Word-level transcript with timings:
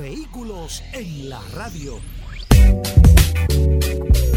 Vehículos 0.00 0.82
en 0.94 1.28
la 1.28 1.42
radio. 1.54 1.98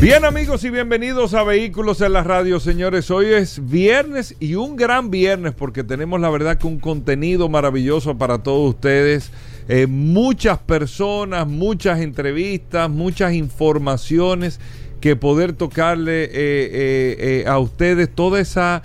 Bien 0.02 0.26
amigos 0.26 0.66
y 0.66 0.70
bienvenidos 0.70 1.34
a 1.34 1.44
Vehículos 1.44 2.02
en 2.02 2.12
la 2.12 2.22
Radio, 2.22 2.60
señores. 2.60 3.10
Hoy 3.10 3.28
es 3.28 3.66
viernes 3.70 4.36
y 4.42 4.56
un 4.56 4.76
gran 4.76 5.10
viernes 5.10 5.54
porque 5.54 5.86
tenemos 5.86 6.20
la 6.20 6.30
verdad 6.30 6.58
que 6.58 6.68
un 6.68 6.80
contenido 6.80 7.48
maravilloso 7.48 8.18
para 8.18 8.40
todos 8.40 8.76
ustedes. 8.76 9.32
Eh, 9.70 9.88
muchas 9.88 10.60
personas, 10.60 11.48
muchas 11.48 12.02
entrevistas, 12.02 12.90
muchas 12.90 13.32
informaciones 13.32 14.60
que 15.00 15.16
poder 15.16 15.54
tocarle 15.54 16.26
eh, 16.26 16.30
eh, 16.34 17.44
a 17.48 17.58
ustedes 17.60 18.14
toda 18.14 18.42
esa 18.42 18.84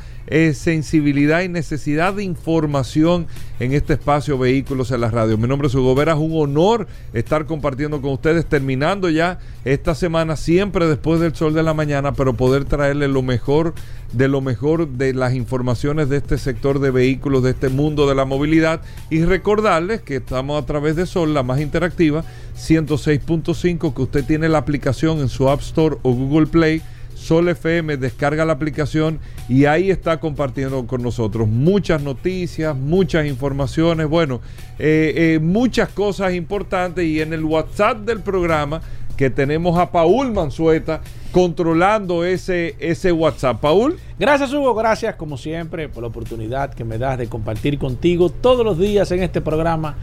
sensibilidad 0.54 1.42
y 1.42 1.48
necesidad 1.48 2.14
de 2.14 2.24
información 2.24 3.26
en 3.60 3.72
este 3.72 3.94
espacio 3.94 4.38
Vehículos 4.38 4.90
en 4.90 5.00
la 5.00 5.10
Radio. 5.10 5.38
Mi 5.38 5.48
nombre 5.48 5.68
es 5.68 5.74
Hugo 5.74 5.94
Vera, 5.94 6.12
es 6.12 6.18
un 6.18 6.32
honor 6.34 6.86
estar 7.12 7.46
compartiendo 7.46 8.00
con 8.00 8.12
ustedes, 8.12 8.46
terminando 8.46 9.08
ya 9.10 9.38
esta 9.64 9.94
semana, 9.94 10.36
siempre 10.36 10.86
después 10.86 11.20
del 11.20 11.34
sol 11.34 11.54
de 11.54 11.62
la 11.62 11.74
mañana, 11.74 12.12
pero 12.12 12.34
poder 12.34 12.64
traerles 12.64 13.10
lo 13.10 13.22
mejor 13.22 13.74
de 14.12 14.28
lo 14.28 14.40
mejor 14.40 14.88
de 14.88 15.12
las 15.12 15.34
informaciones 15.34 16.08
de 16.08 16.16
este 16.18 16.38
sector 16.38 16.80
de 16.80 16.90
vehículos, 16.90 17.42
de 17.42 17.50
este 17.50 17.68
mundo 17.68 18.08
de 18.08 18.14
la 18.14 18.24
movilidad 18.24 18.80
y 19.10 19.24
recordarles 19.24 20.00
que 20.00 20.16
estamos 20.16 20.62
a 20.62 20.66
través 20.66 20.96
de 20.96 21.06
Sol, 21.06 21.34
la 21.34 21.42
más 21.42 21.60
interactiva, 21.60 22.24
106.5, 22.56 23.94
que 23.94 24.02
usted 24.02 24.24
tiene 24.24 24.48
la 24.48 24.58
aplicación 24.58 25.18
en 25.18 25.28
su 25.28 25.48
App 25.48 25.60
Store 25.60 25.96
o 26.02 26.12
Google 26.12 26.46
Play. 26.46 26.82
Sol 27.18 27.48
FM, 27.48 27.96
descarga 27.96 28.44
la 28.44 28.52
aplicación 28.52 29.18
y 29.48 29.64
ahí 29.64 29.90
está 29.90 30.20
compartiendo 30.20 30.86
con 30.86 31.02
nosotros 31.02 31.48
muchas 31.48 32.00
noticias, 32.00 32.76
muchas 32.76 33.26
informaciones, 33.26 34.08
bueno, 34.08 34.40
eh, 34.78 35.12
eh, 35.16 35.38
muchas 35.40 35.88
cosas 35.88 36.32
importantes 36.34 37.04
y 37.04 37.20
en 37.20 37.32
el 37.32 37.44
WhatsApp 37.44 37.98
del 37.98 38.20
programa 38.20 38.80
que 39.16 39.30
tenemos 39.30 39.76
a 39.76 39.90
Paul 39.90 40.32
Manzueta 40.32 41.00
controlando 41.32 42.24
ese, 42.24 42.76
ese 42.78 43.10
WhatsApp. 43.10 43.60
Paul. 43.60 43.98
Gracias 44.16 44.52
Hugo, 44.52 44.74
gracias 44.76 45.16
como 45.16 45.36
siempre 45.36 45.88
por 45.88 46.04
la 46.04 46.08
oportunidad 46.08 46.72
que 46.72 46.84
me 46.84 46.98
das 46.98 47.18
de 47.18 47.28
compartir 47.28 47.78
contigo 47.78 48.30
todos 48.30 48.64
los 48.64 48.78
días 48.78 49.10
en 49.10 49.24
este 49.24 49.40
programa 49.40 49.96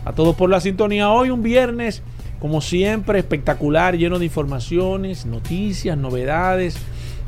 a 0.04 0.12
todos 0.12 0.36
por 0.36 0.50
la 0.50 0.60
sintonía. 0.60 1.12
Hoy 1.12 1.30
un 1.30 1.44
viernes, 1.44 2.02
como 2.42 2.60
siempre, 2.60 3.20
espectacular, 3.20 3.98
lleno 3.98 4.20
de 4.20 4.26
informaciones, 4.26 5.26
noticias, 5.26 5.98
novedades. 5.98 6.78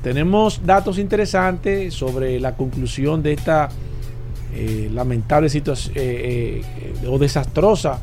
Tenemos 0.08 0.66
datos 0.66 1.00
interesantes 1.00 1.94
sobre 1.94 2.40
la 2.40 2.56
conclusión 2.56 3.22
de 3.22 3.34
esta 3.34 3.68
eh, 4.56 4.90
lamentable 4.94 5.50
situación 5.50 5.94
eh, 5.98 6.62
eh, 7.04 7.08
o 7.10 7.20
desastrosa 7.20 8.00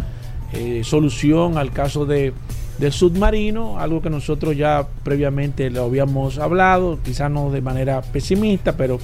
solución 0.83 1.57
al 1.57 1.73
caso 1.73 2.05
de 2.05 2.35
del 2.79 2.93
submarino, 2.93 3.81
algo 3.81 4.03
que 4.03 4.11
nosotros 4.11 4.55
ya 4.55 4.87
previamente 5.03 5.71
lo 5.71 5.85
habíamos 5.85 6.39
hablado, 6.39 6.99
quizás 7.03 7.31
no 7.31 7.51
de 7.51 7.63
manera 7.63 8.03
pesimista, 8.03 8.77
pero 8.77 8.99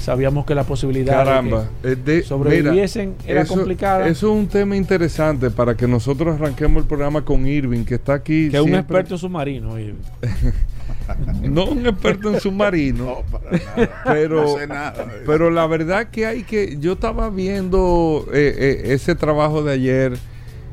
sabíamos 0.00 0.44
que 0.44 0.56
la 0.56 0.64
posibilidad 0.64 1.42
de 1.42 1.96
que 2.04 2.22
sobreviviesen 2.24 3.14
era 3.28 3.46
complicada. 3.46 4.08
Eso 4.08 4.32
es 4.32 4.38
un 4.40 4.48
tema 4.48 4.76
interesante 4.76 5.52
para 5.52 5.76
que 5.76 5.86
nosotros 5.86 6.34
arranquemos 6.34 6.82
el 6.82 6.88
programa 6.88 7.24
con 7.24 7.46
Irving, 7.46 7.84
que 7.84 7.94
está 7.94 8.14
aquí. 8.14 8.50
Que 8.50 8.56
es 8.56 8.62
un 8.62 8.74
experto 8.74 9.16
submarino, 9.16 9.78
Irving. 9.78 10.02
no 11.42 11.66
un 11.66 11.86
experto 11.86 12.32
en 12.32 12.40
submarino, 12.40 13.22
pero, 14.04 14.56
pero 15.26 15.50
la 15.50 15.66
verdad 15.66 16.08
que 16.10 16.26
hay 16.26 16.42
que, 16.42 16.76
yo 16.78 16.92
estaba 16.92 17.30
viendo 17.30 18.26
eh, 18.32 18.54
eh, 18.56 18.92
ese 18.92 19.14
trabajo 19.14 19.62
de 19.62 19.72
ayer 19.72 20.18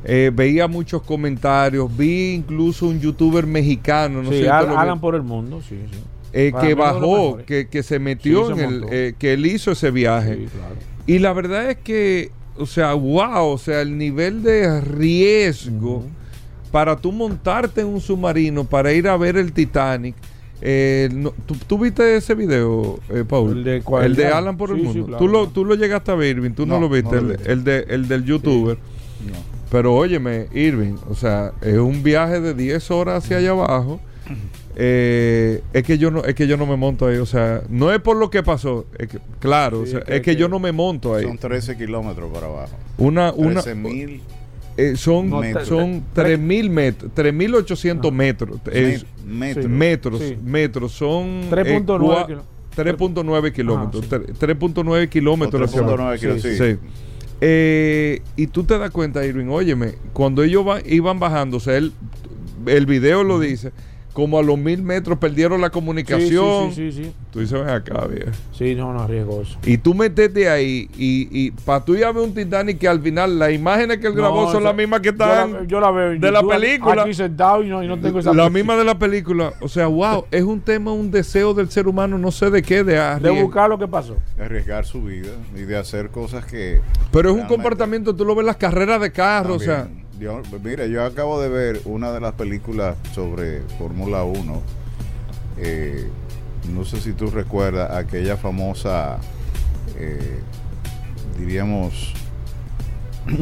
eh, 0.03 0.31
veía 0.33 0.67
muchos 0.67 1.03
comentarios, 1.03 1.95
vi 1.95 2.33
incluso 2.33 2.87
un 2.87 2.99
youtuber 2.99 3.45
mexicano, 3.45 4.23
no 4.23 4.31
sé, 4.31 4.49
Alan 4.49 4.99
por 4.99 5.13
el 5.13 5.21
mundo, 5.21 5.61
sí, 5.61 5.77
sí. 5.91 5.99
Eh, 6.33 6.51
que 6.59 6.73
bajó, 6.73 7.37
que, 7.45 7.67
que, 7.67 7.83
se 7.83 7.99
metió 7.99 8.51
en 8.51 8.59
el, 8.59 8.85
eh, 8.89 9.13
que 9.19 9.33
él 9.33 9.45
hizo 9.45 9.71
ese 9.71 9.91
viaje. 9.91 10.47
Y 11.05 11.19
la 11.19 11.33
verdad 11.33 11.69
es 11.69 11.77
que, 11.77 12.31
o 12.57 12.65
sea, 12.65 12.93
wow, 12.93 13.47
o 13.47 13.57
sea, 13.57 13.81
el 13.81 13.97
nivel 13.97 14.41
de 14.41 14.79
riesgo 14.81 16.05
para 16.71 16.95
tú 16.95 17.11
montarte 17.11 17.81
en 17.81 17.87
un 17.87 18.01
submarino 18.01 18.63
para 18.63 18.93
ir 18.93 19.07
a 19.07 19.17
ver 19.17 19.37
el 19.37 19.51
Titanic. 19.51 20.15
¿tú, 21.67 21.77
viste 21.79 22.15
ese 22.15 22.35
video, 22.35 22.99
Paul? 23.27 23.67
El 23.67 24.15
de, 24.15 24.27
Alan 24.27 24.57
por 24.57 24.71
el 24.71 24.77
mundo. 24.77 25.17
¿Tú, 25.17 25.27
lo, 25.27 25.47
tú 25.49 25.65
lo 25.65 25.75
llegaste 25.75 26.11
a 26.11 26.15
ver, 26.15 26.37
Irving, 26.37 26.51
tú 26.51 26.65
no, 26.65 26.79
lo 26.79 26.87
viste, 26.87 27.17
el, 27.17 27.63
de, 27.63 27.85
el 27.89 28.07
del 28.07 28.23
youtuber. 28.25 28.77
No. 28.77 29.51
Pero 29.71 29.95
óyeme, 29.95 30.47
Irving, 30.53 30.97
o 31.09 31.15
sea, 31.15 31.53
es 31.61 31.77
un 31.77 32.03
viaje 32.03 32.41
de 32.41 32.53
10 32.53 32.91
horas 32.91 33.23
hacia 33.23 33.37
allá 33.37 33.51
abajo. 33.51 33.99
Eh, 34.77 35.61
es 35.73 35.83
que 35.83 35.97
yo 35.97 36.11
no 36.11 36.23
es 36.23 36.33
que 36.33 36.47
yo 36.47 36.55
no 36.55 36.65
me 36.65 36.77
monto 36.77 37.05
ahí 37.05 37.17
o 37.17 37.25
sea 37.25 37.61
no 37.67 37.91
es 37.91 37.99
por 37.99 38.15
lo 38.15 38.29
que 38.29 38.41
pasó 38.41 38.85
es 38.97 39.09
que, 39.09 39.19
claro 39.41 39.83
es 39.83 40.21
que, 40.21 40.37
yo 40.37 40.47
no 40.47 40.59
me 40.59 40.71
monto 40.71 41.13
ahí 41.13 41.25
son 41.25 41.37
13 41.37 41.75
kilómetros 41.75 42.31
para 42.31 42.47
abajo 42.47 42.71
una 42.97 43.33
una 43.33 43.61
13 43.61 43.75
mil 43.75 44.21
eh, 44.77 44.95
son 44.95 45.29
metros. 45.39 45.67
son 45.67 46.03
3000 46.13 46.69
metros 46.69 47.11
3800 47.13 48.11
metros 48.13 48.59
metros 49.25 49.67
metros, 49.67 50.21
metros 50.43 50.91
son 50.91 51.49
3.9 51.49 52.41
3.9 52.75 53.51
kilómetros 53.51 54.09
3.9 54.09 55.09
kilómetros 55.09 55.73
3.9 55.73 56.19
kilómetros 56.19 56.41
sí. 56.41 56.77
Eh, 57.43 58.21
y 58.35 58.47
tú 58.47 58.63
te 58.63 58.77
das 58.77 58.91
cuenta, 58.91 59.25
Irving, 59.25 59.47
óyeme, 59.47 59.95
cuando 60.13 60.43
ellos 60.43 60.63
iban 60.85 61.19
bajando, 61.19 61.57
o 61.57 61.59
sea, 61.59 61.75
el, 61.75 61.91
el 62.67 62.85
video 62.85 63.23
lo 63.23 63.39
dice, 63.39 63.71
como 64.13 64.37
a 64.37 64.43
los 64.43 64.57
mil 64.57 64.81
metros 64.81 65.17
perdieron 65.17 65.61
la 65.61 65.69
comunicación. 65.69 66.71
Sí, 66.71 66.91
sí, 66.91 66.91
sí, 66.91 67.03
sí, 67.03 67.13
Tú 67.31 67.39
dices, 67.39 67.59
ven 67.59 67.69
acá, 67.69 68.05
viejo. 68.07 68.31
Sí, 68.51 68.75
no, 68.75 68.93
no, 68.93 69.07
riesgoso. 69.07 69.57
Y 69.63 69.77
tú 69.77 69.93
metete 69.93 70.49
ahí 70.49 70.89
y, 70.97 71.29
y 71.31 71.51
para 71.51 71.83
tú 71.85 71.95
ya 71.95 72.11
ver 72.11 72.23
un 72.23 72.33
Titanic 72.33 72.77
que 72.77 72.87
al 72.87 73.01
final 73.01 73.39
las 73.39 73.51
imágenes 73.53 73.99
que 73.99 74.07
él 74.07 74.13
grabó 74.13 74.51
son 74.51 74.63
las 74.63 74.75
mismas 74.75 74.99
que 74.99 75.09
están 75.09 75.67
yo 75.67 75.79
la, 75.79 75.91
veo 75.91 76.19
de 76.19 76.31
la 76.31 76.43
película. 76.43 77.03
Aquí 77.03 77.13
sentado 77.13 77.63
y 77.63 77.69
no, 77.69 77.83
y 77.83 77.87
no 77.87 77.99
tengo 77.99 78.19
esa 78.19 78.33
La 78.33 78.49
misma 78.49 78.75
de 78.75 78.83
la 78.83 78.99
película. 78.99 79.53
O 79.61 79.69
sea, 79.69 79.87
wow, 79.87 80.25
es 80.29 80.43
un 80.43 80.59
tema, 80.59 80.91
un 80.91 81.09
deseo 81.09 81.53
del 81.53 81.69
ser 81.69 81.87
humano, 81.87 82.17
no 82.17 82.31
sé 82.31 82.49
de 82.49 82.61
qué, 82.61 82.83
de 82.83 82.99
De 83.19 83.29
buscar 83.41 83.69
lo 83.69 83.79
que 83.79 83.87
pasó. 83.87 84.17
De 84.35 84.43
arriesgar 84.43 84.85
su 84.85 85.03
vida 85.03 85.31
y 85.55 85.61
de 85.61 85.77
hacer 85.77 86.09
cosas 86.09 86.45
que... 86.45 86.81
Pero 87.11 87.29
es 87.29 87.35
un 87.35 87.47
comportamiento, 87.47 88.15
tú 88.15 88.25
lo 88.25 88.35
ves 88.35 88.41
en 88.41 88.47
las 88.47 88.57
carreras 88.57 88.99
de 88.99 89.11
carro, 89.11 89.55
o 89.55 89.59
sea 89.59 89.87
yo, 90.21 90.39
mira, 90.63 90.85
yo 90.85 91.03
acabo 91.03 91.41
de 91.41 91.49
ver 91.49 91.81
una 91.85 92.11
de 92.11 92.19
las 92.19 92.33
películas 92.33 92.95
sobre 93.11 93.61
Fórmula 93.79 94.23
1. 94.23 94.61
Eh, 95.57 96.07
no 96.71 96.85
sé 96.85 97.01
si 97.01 97.13
tú 97.13 97.31
recuerdas 97.31 97.89
aquella 97.91 98.37
famosa, 98.37 99.17
eh, 99.97 100.39
diríamos, 101.39 102.13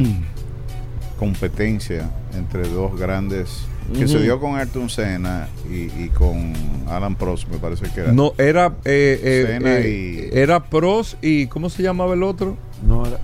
competencia 1.18 2.10
entre 2.34 2.66
dos 2.66 2.98
grandes 2.98 3.66
que 3.98 4.06
se 4.08 4.20
dio 4.20 4.38
con 4.40 4.56
Ayrton 4.56 4.88
Senna 4.88 5.48
y, 5.70 6.08
con 6.10 6.52
Alan 6.88 7.14
Prost, 7.16 7.48
me 7.48 7.58
parece 7.58 7.86
que 7.92 8.00
era. 8.00 8.12
No, 8.12 8.32
era 8.38 8.72
eh, 8.84 9.20
eh, 9.62 10.30
y... 10.32 10.38
era 10.38 10.64
Prost 10.64 11.14
y 11.22 11.46
¿cómo 11.46 11.68
se 11.70 11.82
llamaba 11.82 12.14
el 12.14 12.22
otro? 12.22 12.56
No, 12.86 13.04
era 13.06 13.18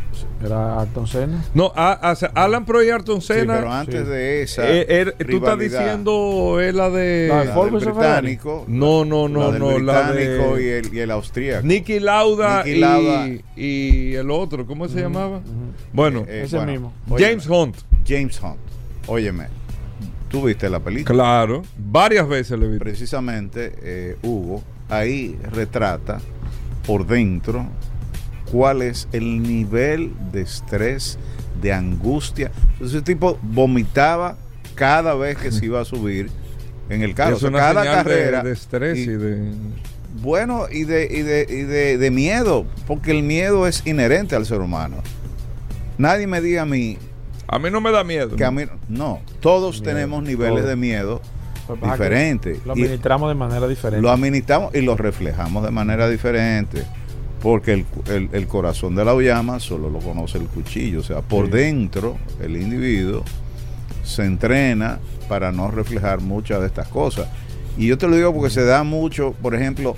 Era 0.44 0.80
Ayrton 0.80 1.06
Senna. 1.06 1.42
No, 1.54 1.72
a- 1.74 2.10
a- 2.10 2.44
Alan 2.44 2.66
Pro 2.66 2.82
y 2.82 2.90
Ayrton 2.90 3.20
Sí, 3.22 3.28
Senna. 3.28 3.54
pero 3.56 3.72
antes 3.72 4.04
sí. 4.04 4.10
de 4.10 4.42
esa. 4.42 4.70
eh, 4.70 4.86
er- 4.88 5.14
tú 5.30 5.36
estás 5.38 5.58
diciendo 5.58 6.60
es 6.60 6.74
la 6.74 6.90
de. 6.90 7.28
La 7.28 7.44
la 7.44 7.54
del 7.64 7.70
británico. 7.70 8.64
No, 8.68 9.04
no, 9.06 9.28
no, 9.28 9.40
la 9.46 9.50
del 9.52 9.58
no, 9.60 9.78
la 9.78 10.10
británico 10.12 10.56
de- 10.56 10.62
y 10.62 10.68
el, 10.68 10.94
y 10.94 10.98
el 11.00 11.10
austríaco. 11.10 11.66
Nicky 11.66 12.00
Lauda, 12.00 12.64
Nicky 12.64 12.76
y, 12.76 12.80
Lauda. 12.80 13.28
y 13.56 14.14
el 14.14 14.30
otro, 14.30 14.66
¿cómo 14.66 14.88
se 14.88 15.00
llamaba? 15.00 15.40
Bueno, 15.92 16.24
Eh, 16.28 16.42
Ese 16.44 16.58
mismo. 16.66 16.92
óyeme, 17.08 17.28
James 17.30 17.48
Hunt. 17.48 17.76
James 18.06 18.40
Hunt. 18.42 18.56
Óyeme, 19.06 19.46
tú 20.40 20.46
viste 20.46 20.68
la 20.68 20.80
película. 20.80 21.14
Claro, 21.14 21.62
varias 21.78 22.28
veces 22.28 22.58
le 22.58 22.68
vi. 22.68 22.78
Precisamente, 22.78 23.72
eh, 23.82 24.16
Hugo, 24.22 24.62
ahí 24.88 25.38
retrata 25.52 26.18
por 26.86 27.06
dentro 27.06 27.66
cuál 28.50 28.82
es 28.82 29.08
el 29.12 29.42
nivel 29.42 30.12
de 30.32 30.42
estrés, 30.42 31.18
de 31.62 31.72
angustia. 31.72 32.50
Ese 32.80 33.02
tipo 33.02 33.38
vomitaba 33.42 34.36
cada 34.74 35.14
vez 35.14 35.38
que 35.38 35.50
se 35.50 35.64
iba 35.66 35.80
a 35.80 35.84
subir 35.84 36.28
en 36.90 37.02
el 37.02 37.14
carro. 37.14 37.36
es 37.36 37.36
O 37.36 37.40
sea, 37.40 37.48
una 37.48 37.58
cada 37.58 37.82
señal 37.82 37.96
de- 37.96 38.10
carrera. 38.10 38.42
de, 38.42 38.52
estrés 38.52 38.98
y, 38.98 39.02
y- 39.02 39.06
de. 39.06 39.52
Bueno, 40.22 40.66
y 40.70 40.84
de, 40.84 41.04
y 41.10 41.22
de, 41.22 41.46
y 41.48 41.62
de, 41.62 41.98
de 41.98 42.10
miedo, 42.10 42.64
porque 42.86 43.10
el 43.10 43.22
miedo 43.22 43.66
es 43.66 43.86
inherente 43.86 44.34
al 44.36 44.46
ser 44.46 44.60
humano. 44.60 44.96
Nadie 45.98 46.26
me 46.26 46.40
diga 46.40 46.62
a 46.62 46.66
mí 46.66 46.96
A 47.48 47.58
mí 47.58 47.70
no 47.70 47.80
me 47.80 47.90
da 47.92 48.02
miedo. 48.04 48.34
que 48.36 48.44
a 48.44 48.50
mí, 48.50 48.64
no, 48.88 49.20
todos 49.40 49.80
Miedo, 49.80 49.92
tenemos 49.94 50.22
niveles 50.22 50.60
todo. 50.60 50.68
de 50.68 50.76
miedo 50.76 51.20
Pues 51.66 51.80
diferentes. 51.80 52.64
Lo 52.64 52.76
Y- 52.76 52.82
administramos 52.82 53.28
de 53.28 53.34
manera 53.34 53.66
diferente. 53.68 54.02
lo 54.02 54.10
administramos 54.10 54.74
y 54.74 54.80
lo 54.82 54.96
reflejamos 54.96 55.64
de 55.64 55.70
manera 55.70 56.08
diferente. 56.08 56.82
Porque 57.42 57.72
el, 57.74 57.86
el- 58.08 58.28
el 58.32 58.46
corazón 58.48 58.94
de 58.96 59.04
la 59.04 59.14
llama 59.20 59.60
solo 59.60 59.90
lo 59.90 59.98
conoce 60.00 60.38
el 60.38 60.46
cuchillo. 60.46 61.00
O 61.00 61.02
sea, 61.02 61.20
por 61.22 61.46
Sí. 61.46 61.52
dentro 61.52 62.16
el 62.42 62.56
individuo 62.56 63.22
se 64.02 64.24
entrena 64.24 64.98
para 65.28 65.52
no 65.52 65.70
reflejar 65.70 66.20
muchas 66.20 66.60
de 66.60 66.66
estas 66.66 66.88
cosas. 66.88 67.28
Y 67.76 67.86
yo 67.88 67.98
te 67.98 68.08
lo 68.08 68.16
digo 68.16 68.32
porque 68.32 68.50
se 68.50 68.64
da 68.64 68.82
mucho, 68.84 69.34
por 69.42 69.54
ejemplo, 69.54 69.96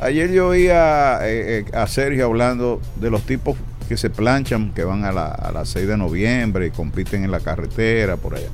ayer 0.00 0.32
yo 0.32 0.48
oía 0.48 1.18
eh, 1.28 1.64
eh, 1.68 1.76
a 1.76 1.86
Sergio 1.86 2.24
hablando 2.26 2.80
de 2.96 3.10
los 3.10 3.22
tipos 3.22 3.56
que 3.88 3.96
se 3.96 4.10
planchan, 4.10 4.72
que 4.74 4.84
van 4.84 5.04
a, 5.04 5.12
la, 5.12 5.26
a 5.28 5.50
las 5.50 5.70
6 5.70 5.88
de 5.88 5.96
noviembre 5.96 6.66
y 6.66 6.70
compiten 6.70 7.24
en 7.24 7.30
la 7.30 7.40
carretera, 7.40 8.16
por 8.16 8.34
allá. 8.36 8.48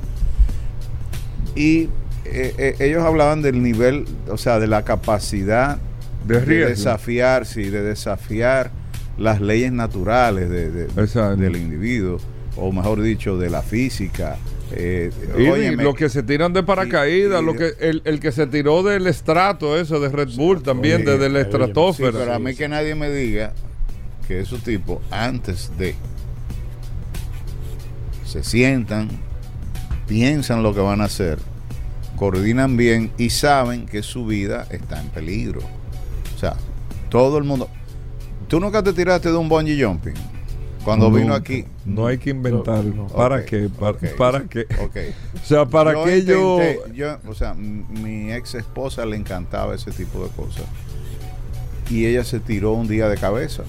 Y 1.55 1.89
eh, 2.25 2.53
eh, 2.57 2.75
ellos 2.79 3.03
hablaban 3.03 3.41
del 3.41 3.61
nivel, 3.61 4.05
o 4.29 4.37
sea, 4.37 4.59
de 4.59 4.67
la 4.67 4.83
capacidad 4.83 5.77
De 6.25 6.39
riesgo. 6.39 6.69
desafiar, 6.69 7.45
sí, 7.45 7.63
de 7.69 7.81
desafiar 7.83 8.71
las 9.17 9.39
leyes 9.41 9.71
naturales 9.71 10.49
de- 10.49 10.71
de- 10.71 11.35
del 11.37 11.55
individuo, 11.55 12.17
o 12.57 12.71
mejor 12.71 13.01
dicho, 13.01 13.37
de 13.37 13.49
la 13.49 13.61
física. 13.61 14.37
Eh, 14.71 15.11
Y, 15.37 15.43
y 15.43 15.47
óyeme, 15.49 15.83
los 15.83 15.95
que 15.95 16.09
se 16.09 16.23
tiran 16.23 16.51
de 16.51 16.63
paracaídas, 16.63 17.39
y- 17.39 17.43
y- 17.43 17.45
lo 17.45 17.53
que, 17.55 17.73
el, 17.79 18.01
el 18.05 18.19
que 18.19 18.31
se 18.31 18.47
tiró 18.47 18.81
del 18.83 19.05
estrato, 19.07 19.77
eso 19.77 19.99
de 19.99 20.09
Red 20.09 20.29
Bull 20.35 20.63
también, 20.63 21.05
desde 21.05 21.29
la 21.29 21.39
oye, 21.39 21.43
sí, 21.43 21.49
estratosfera. 21.51 22.11
pero 22.11 22.33
a 22.33 22.39
mí 22.39 22.55
que 22.55 22.67
nadie 22.67 22.95
me 22.95 23.09
diga 23.09 23.53
que 24.27 24.39
esos 24.39 24.61
tipos, 24.63 24.99
antes 25.11 25.71
de, 25.77 25.95
se 28.25 28.43
sientan, 28.43 29.09
piensan 30.07 30.63
lo 30.63 30.73
que 30.73 30.81
van 30.81 31.01
a 31.01 31.05
hacer, 31.05 31.39
coordinan 32.15 32.77
bien 32.77 33.11
y 33.17 33.29
saben 33.29 33.85
que 33.85 34.03
su 34.03 34.25
vida 34.25 34.67
está 34.69 34.99
en 35.01 35.09
peligro. 35.09 35.61
O 36.35 36.39
sea, 36.39 36.55
todo 37.09 37.37
el 37.37 37.43
mundo. 37.43 37.69
¿Tú 38.47 38.59
nunca 38.59 38.83
te 38.83 38.93
tiraste 38.93 39.29
de 39.31 39.37
un 39.37 39.49
bungee 39.49 39.83
jumping? 39.83 40.13
Cuando 40.83 41.09
vino 41.11 41.33
aquí. 41.33 41.65
No 41.83 42.05
hay 42.05 42.19
que 42.19 42.29
inventarlo. 42.29 43.07
¿Para 43.07 43.37
Ok, 43.37 43.45
qué? 43.45 43.69
¿Para, 43.69 43.91
ok, 43.97 44.03
para 44.17 44.43
qué? 44.43 44.67
Ok. 44.83 44.95
O 45.43 45.47
sea, 45.47 45.65
¿para 45.65 45.93
Yo 45.93 46.03
qué 46.05 46.23
yo...? 46.25 46.57
intenté- 46.59 46.93
yo, 46.93 47.17
o 47.27 47.33
sea, 47.35 47.53
mi 47.53 48.31
ex 48.31 48.55
esposa 48.55 49.05
le 49.05 49.15
encantaba 49.15 49.73
ese 49.75 49.91
tipo 49.91 50.23
de 50.23 50.29
cosas. 50.31 50.65
Y 51.89 52.05
ella 52.05 52.23
se 52.23 52.39
tiró 52.39 52.73
un 52.73 52.87
día 52.87 53.07
de 53.09 53.17
cabeza. 53.17 53.63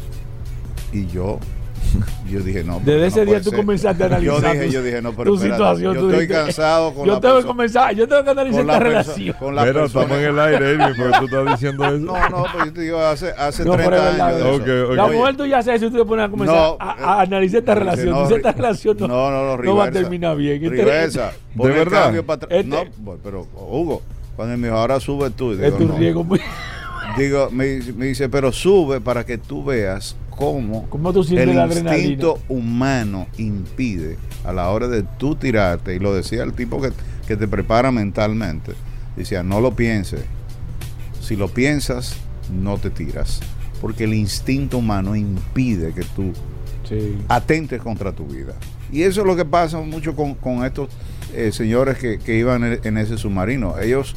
Y 0.92 1.06
yo, 1.06 1.38
yo 2.30 2.40
dije, 2.40 2.64
no. 2.64 2.80
pero 2.84 2.98
Desde 2.98 3.00
no 3.00 3.06
ese 3.06 3.24
día 3.26 3.40
tú 3.42 3.50
ser. 3.50 3.58
comenzaste 3.58 4.02
a 4.02 4.06
analizar 4.06 4.34
Yo 4.42 4.48
dije, 4.52 4.66
tu- 4.66 4.72
yo 4.72 4.82
dije, 4.82 5.02
no, 5.02 5.12
pero 5.12 5.24
tu 5.30 5.34
espérate, 5.36 5.56
situación, 5.56 5.94
yo 5.94 6.00
tú 6.00 6.06
estoy 6.10 6.20
dijiste, 6.26 6.44
cansado 6.44 6.94
con 6.94 7.06
yo 7.06 7.12
la 7.14 7.20
tengo 7.20 7.36
que 7.38 7.44
comenzar, 7.46 7.94
yo 7.94 8.08
tengo 8.08 8.24
que 8.24 8.30
analizar 8.30 8.60
con 8.62 8.70
esta 8.70 8.84
relación. 8.84 9.36
con 9.38 9.54
la 9.54 9.62
Pero 9.64 9.84
estamos 9.84 10.10
en 10.18 10.24
el 10.24 10.38
aire, 10.38 10.78
porque 10.96 11.18
tú 11.18 11.24
estás 11.26 11.46
diciendo 11.60 11.84
eso. 11.86 11.96
No, 11.98 12.28
no, 12.30 12.44
pues 12.52 12.64
yo 12.66 12.72
te 12.72 12.80
digo, 12.82 12.98
hace, 13.00 13.30
hace 13.36 13.64
No, 13.64 13.72
pero 13.76 13.88
30 13.90 13.96
es 14.10 14.12
verdad, 14.16 14.26
años. 14.28 14.64
de 14.64 14.82
eso. 14.84 14.94
La 14.94 15.04
Oye, 15.04 15.16
mujer 15.16 15.36
tuya 15.36 15.58
hace 15.58 15.74
eso 15.74 15.86
y 15.86 15.90
tú 15.90 15.96
te 15.98 16.04
pones 16.04 16.26
a 16.26 16.28
comenzar 16.28 16.56
No, 16.56 16.76
a, 16.80 16.92
a 16.92 17.20
analizar 17.22 17.60
esta 17.60 17.74
relación. 17.74 18.10
no, 18.10 18.28
esta 18.28 18.52
relación 18.52 18.96
no, 19.00 19.08
no, 19.08 19.30
no, 19.30 19.56
no, 19.56 19.62
no 19.62 19.76
va 19.76 19.82
a 19.82 19.86
reversa. 19.86 20.00
terminar 20.08 20.36
bien. 20.36 20.64
Este- 20.64 20.76
Reversa. 20.76 21.32
Pon 21.56 21.70
el 21.70 21.76
verdad? 21.78 22.02
cambio 22.04 22.26
para 22.26 22.36
atrás. 22.36 22.50
Este- 22.52 22.68
No, 22.70 22.84
pues, 23.04 23.18
pero 23.22 23.46
Hugo, 23.54 24.02
cuando 24.34 24.56
me 24.56 24.66
dijo, 24.68 24.78
ahora 24.78 24.98
sube 25.00 25.30
tú. 25.30 25.50
y 25.52 25.62
Es 25.64 25.78
digo, 25.78 25.78
tu 25.78 26.24
muy... 26.24 26.40
Digo, 27.16 27.48
me, 27.50 27.80
me 27.96 28.06
dice, 28.06 28.28
pero 28.28 28.52
sube 28.52 29.00
para 29.00 29.24
que 29.24 29.38
tú 29.38 29.64
veas 29.64 30.16
cómo 30.36 30.86
¿Cómo 30.90 31.12
tú 31.12 31.24
sientes 31.24 31.48
el 31.48 31.56
la 31.56 31.66
instinto 31.98 32.38
humano 32.48 33.26
impide 33.38 34.18
a 34.44 34.52
la 34.52 34.68
hora 34.70 34.86
de 34.88 35.02
tú 35.18 35.34
tirarte, 35.34 35.94
y 35.94 35.98
lo 35.98 36.14
decía 36.14 36.42
el 36.44 36.52
tipo 36.52 36.80
que, 36.80 36.92
que 37.26 37.36
te 37.36 37.48
prepara 37.48 37.90
mentalmente, 37.90 38.72
decía, 39.16 39.42
no 39.42 39.60
lo 39.60 39.74
pienses. 39.74 40.20
Si 41.20 41.34
lo 41.34 41.48
piensas, 41.48 42.16
no 42.52 42.78
te 42.78 42.90
tiras. 42.90 43.40
Porque 43.80 44.04
el 44.04 44.14
instinto 44.14 44.78
humano 44.78 45.16
impide 45.16 45.92
que 45.92 46.02
tú 46.14 46.32
Sí. 46.88 47.18
atentes 47.26 47.82
contra 47.82 48.12
tu 48.12 48.26
vida. 48.26 48.54
Y 48.92 49.02
eso 49.02 49.22
es 49.22 49.26
lo 49.26 49.34
que 49.34 49.44
pasa 49.44 49.80
mucho 49.80 50.14
con, 50.14 50.34
con 50.34 50.64
estos 50.64 50.88
eh, 51.34 51.50
señores 51.50 51.98
que, 51.98 52.20
que 52.20 52.38
iban 52.38 52.62
en, 52.62 52.80
en 52.84 52.96
ese 52.98 53.18
submarino. 53.18 53.76
Ellos, 53.80 54.14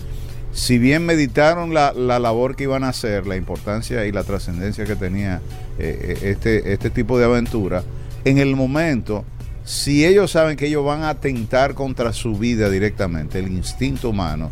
si 0.51 0.77
bien 0.77 1.05
meditaron 1.05 1.73
la, 1.73 1.93
la 1.93 2.19
labor 2.19 2.55
que 2.55 2.63
iban 2.63 2.83
a 2.83 2.89
hacer, 2.89 3.27
la 3.27 3.35
importancia 3.35 4.05
y 4.05 4.11
la 4.11 4.23
trascendencia 4.23 4.85
que 4.85 4.95
tenía 4.95 5.41
eh, 5.77 6.17
eh, 6.21 6.29
este, 6.31 6.73
este 6.73 6.89
tipo 6.89 7.19
de 7.19 7.25
aventura, 7.25 7.83
en 8.25 8.39
el 8.39 8.55
momento, 8.55 9.23
si 9.63 10.05
ellos 10.05 10.31
saben 10.31 10.57
que 10.57 10.67
ellos 10.67 10.83
van 10.83 11.03
a 11.03 11.09
atentar 11.09 11.75
contra 11.75 12.13
su 12.13 12.35
vida 12.35 12.69
directamente, 12.69 13.39
el 13.39 13.51
instinto 13.51 14.09
humano, 14.09 14.49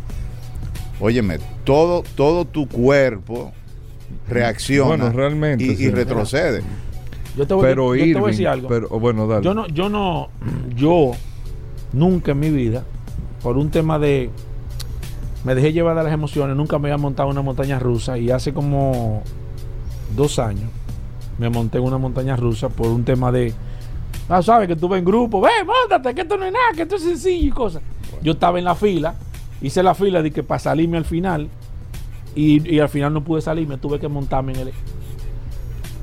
óyeme, 1.00 1.38
todo, 1.64 2.04
todo 2.14 2.44
tu 2.44 2.68
cuerpo 2.68 3.52
reacciona 4.28 4.88
Bueno, 4.88 5.10
realmente, 5.10 5.64
y, 5.64 5.90
retrocede. 5.90 6.62
Yo 7.36 7.46
te 7.46 7.54
voy, 7.54 7.62
Pero 7.64 7.94
yo, 7.94 8.04
yo 8.04 8.14
te 8.14 8.20
voy 8.20 8.28
a 8.28 8.32
decir 8.32 8.48
algo. 8.48 8.68
pero 8.68 8.88
bueno, 8.88 9.26
dale. 9.26 9.44
Yo 9.44 9.54
no, 9.54 9.66
yo 9.68 9.88
no, 9.88 10.28
yo 10.74 11.12
nunca 11.92 12.32
en 12.32 12.40
mi 12.40 12.50
vida, 12.50 12.84
por 13.42 13.58
un 13.58 13.70
tema 13.70 13.98
de, 13.98 14.30
me 15.44 15.54
dejé 15.54 15.72
llevar 15.72 15.96
de 15.96 16.04
las 16.04 16.12
emociones, 16.12 16.56
nunca 16.56 16.78
me 16.78 16.88
había 16.90 17.00
montado 17.00 17.28
una 17.28 17.42
montaña 17.42 17.78
rusa 17.78 18.18
y 18.18 18.30
hace 18.30 18.52
como 18.52 19.22
dos 20.16 20.38
años 20.38 20.68
me 21.38 21.48
monté 21.48 21.78
en 21.78 21.84
una 21.84 21.98
montaña 21.98 22.34
rusa 22.36 22.68
por 22.68 22.88
un 22.88 23.04
tema 23.04 23.30
de, 23.30 23.54
ah, 24.28 24.42
sabes 24.42 24.66
que 24.66 24.72
estuve 24.74 24.98
en 24.98 25.04
grupo, 25.04 25.40
ve, 25.40 25.50
montate, 25.64 26.14
que 26.14 26.22
esto 26.22 26.36
no 26.36 26.44
es 26.44 26.52
nada, 26.52 26.64
que 26.74 26.82
esto 26.82 26.96
es 26.96 27.02
sencillo 27.02 27.46
y 27.48 27.50
cosas. 27.50 27.82
Yo 28.22 28.32
estaba 28.32 28.58
en 28.58 28.64
la 28.64 28.74
fila, 28.74 29.14
hice 29.62 29.82
la 29.84 29.94
fila 29.94 30.20
de 30.22 30.32
que 30.32 30.42
para 30.42 30.58
salirme 30.58 30.96
al 30.98 31.04
final 31.04 31.48
y, 32.34 32.74
y 32.74 32.80
al 32.80 32.88
final 32.88 33.12
no 33.14 33.22
pude 33.22 33.40
salirme, 33.40 33.78
tuve 33.78 34.00
que 34.00 34.08
montarme 34.08 34.52
en 34.54 34.58
el... 34.60 34.72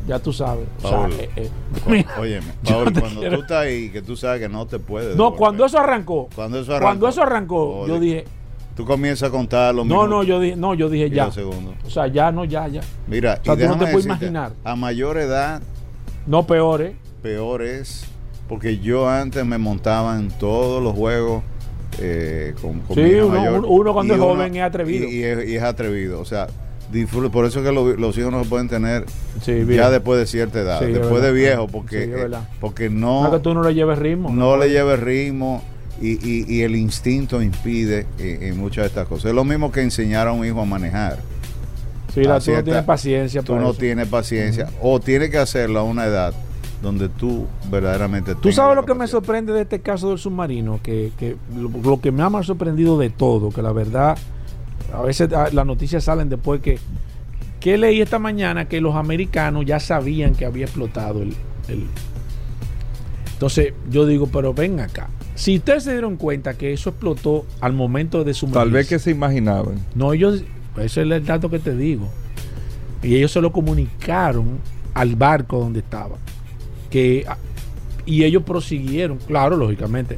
Ya 0.08 0.20
tú 0.20 0.32
sabes. 0.32 0.68
O 0.84 0.88
sea, 0.88 0.98
Paul, 1.00 1.14
eh, 1.14 1.30
eh, 1.36 2.06
Óyeme, 2.20 2.54
Paul, 2.64 2.94
te 2.94 3.00
cuando 3.02 3.20
quiero- 3.22 3.38
tú 3.38 3.42
estás 3.42 3.64
ahí, 3.66 3.90
que 3.90 4.02
tú 4.04 4.16
sabes 4.16 4.40
que 4.40 4.48
no 4.48 4.68
te 4.68 4.78
puedes. 4.78 5.10
No, 5.18 5.24
devolver. 5.24 5.38
cuando 5.40 5.66
eso 5.66 5.80
arrancó, 5.80 6.30
Cuando 6.36 6.60
eso 6.60 6.72
arrancó, 6.76 6.86
cuando 6.86 7.08
eso 7.10 7.22
arrancó, 7.24 7.88
yo 7.88 8.00
di- 8.00 8.06
dije, 8.08 8.26
Tú 8.76 8.86
comienzas 8.86 9.30
a 9.30 9.32
contar 9.32 9.74
los 9.74 9.86
no, 9.86 9.96
minutos 10.04 10.10
no, 10.10 10.24
yo 10.24 10.40
dije, 10.40 10.56
no, 10.58 10.74
yo 10.74 10.90
dije 10.90 11.10
ya. 11.10 11.28
O 11.28 11.90
sea, 11.90 12.08
ya 12.08 12.32
no, 12.32 12.44
ya, 12.46 12.68
ya. 12.68 12.82
Mira, 13.08 13.40
O 13.42 13.46
sea, 13.46 13.54
y 13.54 13.58
tú 13.58 13.68
no 13.68 13.78
te 13.78 13.88
puedes 13.88 14.06
imaginar. 14.06 14.52
A 14.64 14.76
mayor 14.76 15.18
edad, 15.18 15.62
No 16.28 16.46
peor, 16.46 16.82
¿eh? 16.82 16.96
peor 17.22 17.62
es. 17.62 18.06
Porque 18.50 18.78
yo 18.80 19.10
antes 19.10 19.46
me 19.46 19.58
montaba 19.58 20.20
en 20.20 20.30
todos 20.30 20.84
los 20.84 20.94
juegos 20.94 21.42
eh, 22.00 22.54
con, 22.62 22.82
con 22.82 22.96
Sí, 22.98 23.14
uno- 23.16 23.30
mayor, 23.30 23.60
uno- 23.60 23.68
uno 23.70 23.94
cuando 23.94 24.14
es 24.16 24.20
joven 24.20 24.56
es 24.58 24.62
atrevido. 24.64 25.08
Y, 25.08 25.16
y 25.16 25.24
es, 25.24 25.48
y 25.50 25.56
es 25.56 25.64
atrevido. 25.64 26.20
O 26.20 26.26
sea, 26.26 26.48
por 27.32 27.46
eso 27.46 27.64
que 27.64 27.72
lo- 27.72 27.96
los 27.96 28.18
hijos 28.18 28.32
no 28.32 28.44
se 28.44 28.50
pueden 28.50 28.68
tener 28.68 29.06
Sí, 29.42 29.66
ya 29.70 29.90
después 29.90 30.20
de 30.20 30.28
cierta 30.28 30.60
edad, 30.60 30.80
Sí, 30.80 30.86
es 30.86 30.94
después 30.96 31.24
de 31.24 31.32
viejo, 31.32 31.68
porque, 31.68 32.04
es 32.04 32.10
eh, 32.10 32.30
porque 32.60 32.90
No 32.90 33.24
no, 33.24 33.32
que 33.32 33.40
tú 33.40 33.54
no 33.54 33.64
le 33.64 33.74
lleves 33.74 33.98
ritmo. 33.98 34.30
no 34.30 34.58
le 34.58 34.70
lleve 34.70 34.96
ritmo 34.98 35.62
y, 36.02 36.12
y- 36.28 36.46
y 36.48 36.62
el 36.62 36.76
instinto 36.76 37.42
impide 37.42 38.06
eh, 38.20 38.40
en 38.42 38.58
muchas 38.58 38.84
de 38.84 38.88
estas 38.88 39.08
cosas. 39.08 39.26
Es 39.30 39.36
lo 39.36 39.44
mismo 39.44 39.72
que 39.72 39.82
enseñar 39.82 40.28
a 40.28 40.32
un 40.34 40.46
hijo 40.46 40.62
a 40.62 40.66
manejar. 40.66 41.20
Sí, 42.14 42.24
la, 42.24 42.40
tú 42.40 42.52
no 42.52 42.64
tienes 42.64 42.84
paciencia. 42.84 43.42
Tú 43.44 43.56
no 43.56 43.72
eso. 43.72 43.80
tienes 43.80 44.08
paciencia 44.08 44.70
o 44.82 45.00
tienes 45.00 45.30
que 45.30 45.38
hacerlo 45.38 45.80
a 45.80 45.84
una 45.84 46.06
edad 46.06 46.34
donde 46.82 47.10
tú 47.10 47.48
verdaderamente 47.72 48.36
Tú 48.36 48.52
sabes 48.52 48.76
lo 48.76 48.86
que 48.86 48.94
me 48.94 49.08
sorprende 49.08 49.52
de 49.54 49.62
este 49.62 49.80
caso 49.82 50.10
del 50.10 50.20
submarino, 50.20 50.80
que, 50.84 51.12
que 51.18 51.36
lo, 51.56 51.70
lo 51.70 52.00
que 52.00 52.12
me 52.12 52.22
ha 52.24 52.30
más 52.30 52.46
sorprendido 52.46 52.98
de 53.00 53.10
todo, 53.10 53.50
que 53.50 53.62
la 53.62 53.72
verdad, 53.72 54.18
a 54.94 55.02
veces 55.02 55.32
ah, 55.34 55.50
las 55.52 55.66
noticias 55.66 56.04
salen 56.04 56.30
después 56.30 56.62
que, 56.62 56.78
que 57.60 57.78
leí 57.78 58.02
esta 58.02 58.20
mañana 58.20 58.68
que 58.68 58.80
los 58.82 58.96
americanos 58.96 59.66
ya 59.66 59.80
sabían 59.80 60.36
que 60.36 60.46
había 60.46 60.66
explotado 60.66 61.24
el, 61.24 61.34
el, 61.70 61.88
Entonces 63.36 63.74
yo 63.92 64.06
digo, 64.06 64.28
pero 64.28 64.54
ven 64.54 64.80
acá. 64.80 65.10
Si 65.36 65.58
ustedes 65.58 65.84
se 65.84 65.92
dieron 65.92 66.16
cuenta 66.16 66.54
que 66.54 66.72
eso 66.72 66.92
explotó 66.92 67.46
al 67.60 67.74
momento 67.74 68.24
de 68.24 68.34
su 68.34 68.48
Tal 68.48 68.72
vez 68.72 68.88
que 68.88 68.98
se 68.98 69.12
imaginaban. 69.12 69.76
No, 69.94 70.14
ellos, 70.14 70.44
ese 70.78 70.86
es 70.86 70.98
el 71.12 71.26
dato 71.26 71.50
que 71.50 71.60
te 71.60 71.76
digo. 71.76 72.10
Y 73.04 73.18
ellos 73.18 73.32
se 73.32 73.42
lo 73.42 73.52
comunicaron 73.52 74.60
al 74.94 75.16
barco 75.18 75.60
donde 75.60 75.80
estaba. 75.80 76.16
Que, 76.90 77.26
y 78.06 78.24
ellos 78.24 78.44
prosiguieron, 78.44 79.18
claro, 79.28 79.58
lógicamente. 79.58 80.16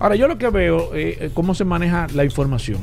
Ahora, 0.00 0.16
yo 0.16 0.26
lo 0.26 0.36
que 0.36 0.50
veo 0.50 0.92
es 0.94 1.20
eh, 1.20 1.30
cómo 1.32 1.54
se 1.54 1.64
maneja 1.64 2.08
la 2.14 2.24
información. 2.24 2.80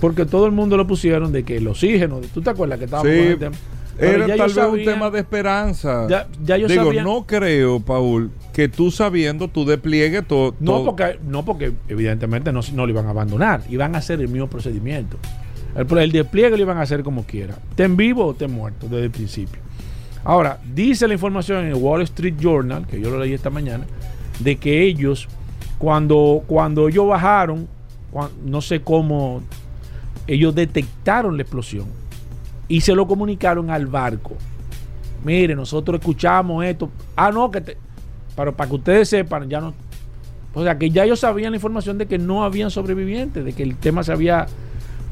Porque 0.00 0.26
todo 0.26 0.46
el 0.46 0.52
mundo 0.52 0.76
lo 0.76 0.86
pusieron 0.86 1.30
de 1.30 1.44
que 1.44 1.58
el 1.58 1.68
oxígeno, 1.68 2.20
¿tú 2.34 2.42
te 2.42 2.50
acuerdas 2.50 2.78
que 2.80 2.86
estábamos 2.86 3.12
Sí, 3.12 3.18
con 3.18 3.28
el 3.28 3.38
tema? 3.38 3.56
Pero 4.00 4.24
Era 4.24 4.36
tal 4.36 4.52
vez 4.52 4.66
un 4.66 4.84
tema 4.84 5.10
de 5.10 5.18
esperanza. 5.18 6.06
Ya- 6.08 6.26
ya 6.42 6.56
ellos 6.56 6.70
Digo, 6.70 6.90
no 6.92 7.26
creo, 7.26 7.80
Paul, 7.80 8.30
que 8.54 8.66
tú 8.66 8.90
sabiendo, 8.90 9.48
tú 9.48 9.66
despliegues 9.66 10.26
todo. 10.26 10.54
No 10.58 10.84
porque, 10.84 11.18
no, 11.22 11.44
porque 11.44 11.74
evidentemente 11.86 12.50
no, 12.50 12.60
no 12.72 12.86
lo 12.86 12.92
iban 12.92 13.06
a 13.06 13.10
abandonar, 13.10 13.62
iban 13.68 13.94
a 13.94 13.98
hacer 13.98 14.20
el 14.20 14.28
mismo 14.28 14.48
procedimiento. 14.48 15.18
El, 15.76 16.12
despliegue 16.12 16.56
lo 16.56 16.62
iban 16.62 16.78
a 16.78 16.82
hacer 16.82 17.02
como 17.02 17.24
quiera. 17.24 17.58
Ten 17.74 17.94
vivo 17.94 18.24
o 18.24 18.34
ten 18.34 18.50
muerto 18.50 18.86
desde 18.86 19.04
el 19.04 19.10
principio. 19.10 19.60
Ahora, 20.24 20.58
dice 20.74 21.06
la 21.06 21.14
información 21.14 21.58
en 21.64 21.66
el 21.68 21.74
Wall 21.74 22.00
Street 22.02 22.36
Journal, 22.40 22.86
que 22.86 22.98
yo 23.00 23.10
lo 23.10 23.18
leí 23.18 23.34
esta 23.34 23.50
mañana, 23.50 23.84
de 24.38 24.56
que 24.56 24.82
ellos, 24.82 25.28
cuando, 25.78 26.42
cuando 26.46 26.88
ellos 26.88 27.06
bajaron, 27.06 27.68
no 28.46 28.60
sé 28.62 28.80
cómo, 28.80 29.42
ellos 30.26 30.54
detectaron 30.54 31.36
la 31.36 31.42
explosión 31.42 32.00
y 32.70 32.80
se 32.80 32.94
lo 32.94 33.06
comunicaron 33.06 33.68
al 33.68 33.86
barco. 33.86 34.36
Mire, 35.24 35.56
nosotros 35.56 35.98
escuchamos 35.98 36.64
esto. 36.64 36.88
Ah, 37.16 37.32
no, 37.32 37.50
que 37.50 37.60
te, 37.60 37.76
pero 38.36 38.56
para 38.56 38.70
que 38.70 38.76
ustedes 38.76 39.08
sepan, 39.08 39.50
ya 39.50 39.60
no. 39.60 39.74
O 40.54 40.62
sea, 40.62 40.78
que 40.78 40.88
ya 40.88 41.04
ellos 41.04 41.18
sabían 41.18 41.50
la 41.50 41.56
información 41.56 41.98
de 41.98 42.06
que 42.06 42.16
no 42.16 42.44
habían 42.44 42.70
sobrevivientes, 42.70 43.44
de 43.44 43.52
que 43.54 43.64
el 43.64 43.76
tema 43.76 44.04
se 44.04 44.12
había 44.12 44.46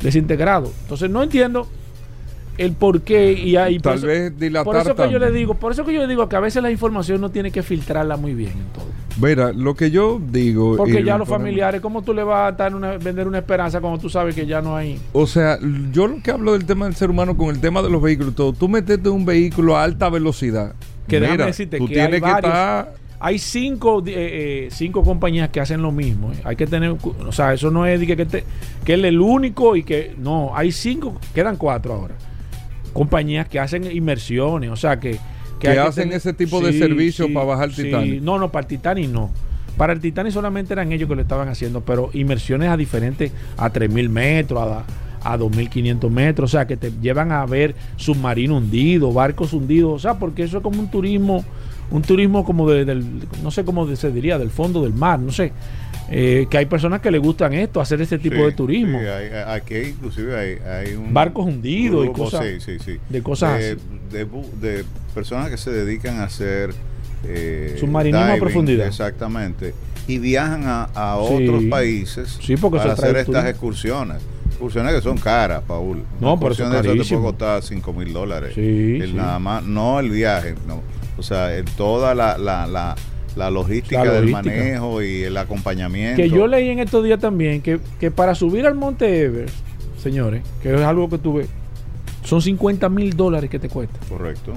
desintegrado. 0.01 0.71
Entonces, 0.83 1.11
no 1.11 1.21
entiendo 1.21 1.67
el 2.59 2.73
por 2.73 3.01
qué 3.03 3.33
y 3.33 3.57
ahí 3.57 3.79
Tal 3.79 4.01
vez 4.01 4.39
dilatar 4.39 4.65
por 4.65 4.77
eso 4.77 4.95
que 4.95 5.11
yo 5.11 5.19
le 5.19 5.31
digo, 5.33 5.55
por 5.55 5.73
eso 5.73 5.85
que 5.85 5.93
yo 5.95 6.01
le 6.03 6.07
digo 6.09 6.29
que 6.29 6.37
a 6.37 6.41
veces 6.41 6.63
la 6.63 6.71
información 6.71 7.21
no 7.21 7.31
tiene 7.31 7.51
que 7.51 7.63
filtrarla 7.63 8.17
muy 8.17 8.35
bien 8.35 8.53
en 8.53 8.67
todo. 8.75 8.85
Mira, 9.21 9.53
lo 9.53 9.75
que 9.75 9.91
yo 9.91 10.21
digo. 10.31 10.77
Porque 10.77 11.03
ya 11.03 11.15
lo 11.15 11.19
los 11.21 11.29
familiares, 11.29 11.81
¿cómo 11.81 12.03
tú 12.03 12.15
le 12.15 12.23
vas 12.23 12.53
a 12.53 12.57
dar 12.57 12.75
una- 12.75 12.99
vender 12.99 13.27
una 13.27 13.39
esperanza 13.39 13.81
cuando 13.81 13.99
tú 13.99 14.09
sabes 14.09 14.35
que 14.35 14.47
ya 14.47 14.61
no 14.63 14.77
hay? 14.77 15.01
O 15.13 15.27
sea, 15.27 15.59
yo 15.93 16.07
lo 16.07 16.23
que 16.23 16.31
hablo 16.31 16.53
del 16.53 16.65
tema 16.67 16.85
del 16.85 16.95
ser 16.95 17.11
humano 17.11 17.37
con 17.37 17.49
el 17.55 17.61
tema 17.61 17.83
de 17.83 17.91
los 17.91 18.01
vehículos, 18.01 18.35
todo, 18.37 18.53
tú 18.53 18.69
metete 18.69 19.09
un 19.09 19.25
vehículo 19.25 19.77
a 19.77 19.83
alta 19.83 20.09
velocidad. 20.09 20.75
Que 21.09 21.19
déjame 21.21 21.37
Mira, 21.39 21.47
decirte 21.47 21.79
tú 21.79 21.87
que 21.89 21.95
tienes 21.95 22.13
hay 22.15 22.21
que 22.21 22.21
varios- 22.21 22.45
estar. 22.53 22.95
Hay 23.21 23.41
cinco, 23.41 24.01
eh, 24.07 24.13
eh, 24.15 24.69
cinco 24.71 25.03
compañías 25.03 25.49
que 25.49 25.59
hacen 25.61 25.83
lo 25.83 25.91
mismo. 25.91 26.31
eh. 26.33 26.37
Hay 26.45 26.55
que 26.55 26.69
tener, 26.69 26.91
o 27.03 27.33
sea, 27.33 27.53
eso 27.53 27.69
no 27.73 27.85
es 27.87 27.99
que, 28.07 28.25
te- 28.25 28.45
que 28.85 28.95
él 28.95 29.05
es 29.05 29.09
el 29.09 29.21
único 29.21 29.75
y 29.75 29.83
que 29.83 30.15
no, 30.17 30.53
hay 30.55 30.71
cinco, 30.71 31.17
quedan 31.35 31.57
cuatro 31.57 31.95
ahora. 31.95 32.15
Compañías 32.93 33.49
que 33.49 33.59
hacen 33.61 33.91
inmersiones, 33.91 34.71
o 34.71 34.77
sea, 34.77 34.99
que 34.99 35.19
Que 35.59 35.69
hacen 35.79 36.13
ese 36.13 36.33
tipo 36.33 36.61
de 36.61 36.73
servicio 36.79 37.33
para 37.33 37.47
bajar 37.47 37.73
sí. 37.73 37.85
Titanic. 37.85 38.23
No, 38.23 38.39
no, 38.39 38.51
para 38.51 38.63
el 38.65 38.69
Titanic 38.69 39.11
no. 39.11 39.31
Para 39.77 39.93
el 39.93 40.01
Titanic 40.01 40.33
solamente 40.33 40.73
eran 40.73 40.91
ellos 40.93 41.09
que 41.09 41.15
lo 41.15 41.23
estaban 41.23 41.49
haciendo, 41.49 41.81
pero 41.83 42.11
inmersiones 42.13 42.69
a 42.69 42.77
diferentes, 42.77 43.33
a 43.57 43.73
3.000 43.73 44.09
metros, 44.09 44.61
a, 44.61 44.85
a 45.33 45.39
2.500 45.39 46.11
metros, 46.11 46.51
o 46.51 46.57
sea, 46.57 46.67
que 46.67 46.77
te 46.77 46.93
llevan 47.01 47.31
a 47.33 47.45
ver 47.47 47.75
submarinos 47.97 48.63
hundidos, 48.63 49.15
barcos 49.15 49.53
hundidos, 49.53 49.93
o 49.95 49.99
sea, 49.99 50.15
porque 50.19 50.43
eso 50.45 50.57
es 50.59 50.63
como 50.65 50.81
un 50.81 50.91
turismo, 50.91 51.45
un 51.91 52.03
turismo 52.03 52.45
como 52.45 52.69
de- 52.69 52.85
del, 52.85 53.05
no 53.43 53.51
sé 53.53 53.65
cómo 53.65 53.87
se 53.95 54.11
diría, 54.11 54.37
del 54.39 54.51
fondo 54.51 54.83
del 54.83 54.95
mar, 54.95 55.19
no 55.21 55.31
sé. 55.33 55.53
Eh, 56.11 56.47
que 56.51 56.57
hay 56.59 56.67
personas 56.67 57.01
que 57.03 57.11
les 57.11 57.21
gustan 57.21 57.53
esto, 57.53 57.81
hacer 57.81 58.01
este 58.01 58.19
tipo 58.19 58.37
Sí, 58.37 58.43
de 58.43 58.53
turismo. 58.53 58.99
sí, 58.99 59.07
hay- 59.07 59.31
aquí 59.59 59.77
inclusive 59.91 60.37
hay, 60.39 60.59
hay 60.89 60.95
un 60.95 61.13
Barcos 61.13 61.45
hundidos 61.47 62.07
y 62.07 62.11
cosas- 62.13 62.45
sí, 62.47 62.61
sí, 62.61 62.79
sí, 62.83 62.99
de 63.11 63.23
cosas 63.23 63.59
de, 63.59 63.73
así. 63.73 64.51
de 64.61 64.85
personas 65.15 65.51
que 65.51 65.57
se 65.59 65.71
dedican 65.71 66.19
a 66.21 66.25
hacer 66.25 66.71
eh, 67.25 67.77
Submarinismo 67.79 68.25
a 68.25 68.27
diving, 68.29 68.41
profundidad. 68.41 68.87
Exactamente. 68.87 69.75
Y 70.07 70.19
viajan 70.19 70.63
a, 70.67 70.85
a 70.85 71.17
otros 71.17 71.65
países 71.65 72.39
Sí, 72.41 72.57
porque 72.57 72.79
para 72.79 72.93
hacer 72.93 73.09
estas 73.17 73.27
turismo. 73.27 73.49
excursiones. 73.51 74.17
Excursiones 74.47 74.95
que 74.95 75.01
son 75.03 75.19
caras, 75.19 75.63
Paul. 75.67 76.05
No, 76.21 76.33
Una 76.35 76.41
pero 76.41 76.53
eso 76.53 76.71
de 76.71 76.81
te 76.83 77.05
puede 77.05 77.23
costar 77.23 77.63
5 77.63 77.93
mil 77.93 78.13
dólares. 78.13 78.53
Sí, 78.55 78.99
El. 79.03 79.15
Nada 79.17 79.39
más, 79.39 79.63
no 79.65 80.01
el 80.01 80.11
viaje, 80.11 80.55
no. 80.67 80.81
O 81.19 81.23
sea, 81.23 81.55
el- 81.55 81.65
toda 81.65 82.15
la, 82.15 82.39
la, 82.39 82.67
la, 82.67 82.95
la 83.39 83.51
logística 83.51 84.05
La 84.05 84.13
del 84.15 84.31
manejo 84.31 85.03
y 85.03 85.23
el 85.23 85.37
acompañamiento. 85.37 86.21
Que 86.21 86.29
yo 86.29 86.47
leí 86.47 86.69
en 86.71 86.81
estos 86.81 87.05
días 87.05 87.19
también 87.21 87.63
que, 87.63 87.81
que 87.99 88.11
para 88.11 88.35
subir 88.35 88.67
al 88.67 88.75
Monte 88.75 89.23
Everest, 89.23 89.55
señores, 90.03 90.43
que 90.63 90.75
es 90.75 90.81
algo 90.83 91.09
que 91.09 91.19
tuve, 91.19 91.47
son 92.25 92.43
50 92.43 92.89
mil 92.89 93.17
dólares 93.17 93.49
que 93.49 93.59
te 93.59 93.69
cuesta. 93.69 93.99
Correcto. 94.09 94.53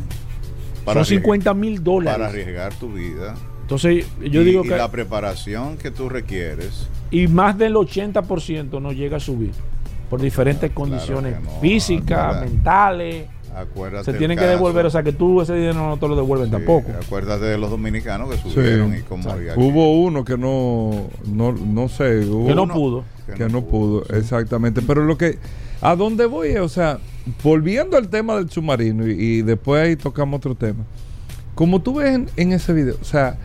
son 0.84 0.98
arriesgar- 0.98 1.06
50 1.06 1.54
mil 1.54 1.74
Para 1.76 1.84
dólares. 1.94 2.28
arriesgar 2.28 2.74
tu 2.74 2.92
vida. 2.94 3.36
Entonces, 3.62 4.06
yo 4.20 4.42
y, 4.42 4.46
digo 4.46 4.66
y 4.66 4.70
que. 4.70 4.76
la 4.76 4.92
preparación 4.92 5.78
que 5.78 5.92
tú 5.92 6.10
requieres. 6.10 6.88
Y 7.12 7.28
más 7.28 7.58
del 7.58 7.76
80% 7.76 8.82
no 8.82 8.92
llega 8.92 9.18
a 9.18 9.20
subir. 9.20 9.52
Por 10.10 10.20
diferentes 10.20 10.72
Claro 10.72 10.76
condiciones 10.76 11.42
no, 11.42 11.50
físicas, 11.62 12.42
mentales. 12.42 13.28
Acuérdate. 13.56 14.12
Se 14.12 14.18
tienen 14.18 14.38
que 14.38 14.46
devolver. 14.46 14.86
O 14.86 14.90
sea, 14.90 15.04
que 15.04 15.12
tú 15.12 15.42
ese 15.42 15.54
dinero 15.54 15.74
no 15.76 15.98
te 15.98 16.08
lo 16.08 16.16
devuelven 16.16 16.48
Sí, 16.48 16.52
tampoco. 16.54 16.92
Acuérdate 17.04 17.46
de 17.46 17.58
los 17.58 17.70
dominicanos 17.70 18.30
que 18.30 18.38
subieron 18.50 18.92
Sí. 18.94 19.00
y 19.00 19.02
cómo 19.04 19.30
había 19.30 19.54
que- 19.56 19.60
Hubo 19.60 20.02
uno 20.02 20.24
que 20.24 20.38
no, 20.38 21.10
no, 21.26 21.52
no 21.52 21.90
sé, 21.90 22.20
hubo 22.26 22.48
Que 22.48 22.56
no 22.56 22.64
uno 22.64 22.74
pudo. 22.74 23.04
que 23.36 23.48
no 23.50 23.64
pudo, 23.66 24.04
exactamente. 24.16 24.82
Pero 24.82 25.04
lo 25.04 25.18
que, 25.18 25.38
a 25.82 25.96
dónde 25.96 26.26
voy 26.26 26.50
es, 26.50 26.60
o 26.60 26.70
sea, 26.70 27.00
volviendo 27.44 27.98
al 27.98 28.08
tema 28.10 28.36
del 28.36 28.50
submarino 28.50 29.08
y, 29.08 29.12
y 29.12 29.42
después 29.42 29.84
ahí 29.84 29.96
tocamos 29.96 30.38
otro 30.38 30.56
tema. 30.56 30.84
Como 31.56 31.82
tú 31.82 31.96
ves 31.96 32.16
en, 32.16 32.30
en 32.38 32.54
ese 32.54 32.72
video, 32.74 32.96
o 33.02 33.06
sea, 33.06 33.38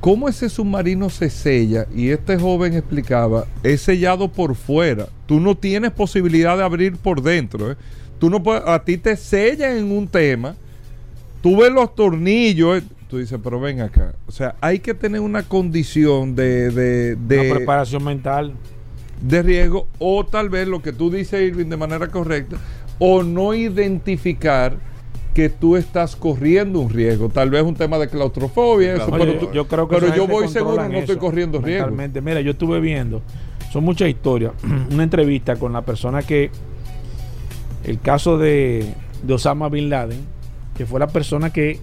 cómo 0.00 0.28
ese 0.28 0.48
submarino 0.48 1.10
se 1.10 1.28
sella 1.30 1.86
y 1.94 2.10
este 2.10 2.38
joven 2.38 2.74
explicaba, 2.74 3.46
es 3.62 3.80
sellado 3.82 4.28
por 4.28 4.54
fuera. 4.54 5.06
Tú 5.26 5.40
no 5.40 5.56
tienes 5.56 5.90
posibilidad 5.92 6.56
de 6.56 6.62
abrir 6.64 6.96
por 6.96 7.22
dentro. 7.22 7.72
¿eh? 7.72 7.76
Tú 8.20 8.30
no 8.30 8.40
puedes, 8.42 8.62
a 8.66 8.84
ti 8.84 8.96
te 8.98 9.16
sellan 9.16 9.76
en 9.78 9.90
un 9.90 10.06
tema, 10.06 10.54
tú 11.42 11.56
ves 11.56 11.72
los 11.72 11.92
tornillos, 11.94 12.82
tú 13.08 13.18
dices, 13.18 13.38
pero 13.42 13.58
ven 13.58 13.80
acá. 13.80 14.14
O 14.28 14.30
sea, 14.32 14.54
hay 14.60 14.78
que 14.78 14.94
tener 14.94 15.20
una 15.20 15.42
condición 15.42 16.36
de, 16.36 16.70
de, 16.70 17.16
de- 17.16 17.40
Una 17.40 17.54
preparación 17.56 18.04
mental. 18.04 18.52
de 19.22 19.42
riesgo 19.42 19.88
o 19.98 20.24
tal 20.24 20.48
vez 20.50 20.68
lo 20.68 20.80
que 20.82 20.92
tú 20.92 21.10
dices 21.10 21.40
Irving 21.42 21.66
de 21.66 21.76
manera 21.76 22.06
correcta 22.08 22.56
o 22.98 23.22
no 23.22 23.54
identificar 23.54 24.76
que 25.34 25.48
tú 25.48 25.76
estás 25.76 26.16
corriendo 26.16 26.80
un 26.80 26.90
riesgo 26.90 27.28
tal 27.28 27.50
vez 27.50 27.62
un 27.62 27.74
tema 27.74 27.98
de 27.98 28.08
claustrofobia 28.08 28.94
eso, 28.94 29.06
Oye, 29.12 29.18
pero, 29.26 29.38
tú- 29.38 29.52
yo 29.52 29.66
creo 29.68 29.88
que 29.88 29.96
pero 29.96 30.14
yo 30.14 30.26
voy 30.26 30.48
seguro 30.48 30.88
no 30.88 30.98
estoy 30.98 31.16
corriendo 31.16 31.60
riesgo. 31.60 31.90
Mira, 32.22 32.40
yo 32.40 32.50
estuve 32.52 32.80
viendo, 32.80 33.22
son 33.72 33.84
muchas 33.84 34.08
historias. 34.08 34.52
Una 34.92 35.02
entrevista 35.04 35.56
con 35.56 35.72
la 35.72 35.82
persona 35.82 36.22
que, 36.22 36.50
el 37.84 38.00
caso 38.00 38.38
de, 38.38 38.94
Osama 39.28 39.68
Bin 39.68 39.90
Laden, 39.90 40.20
que 40.76 40.86
fue 40.86 41.00
la 41.00 41.08
persona 41.08 41.50
que 41.50 41.78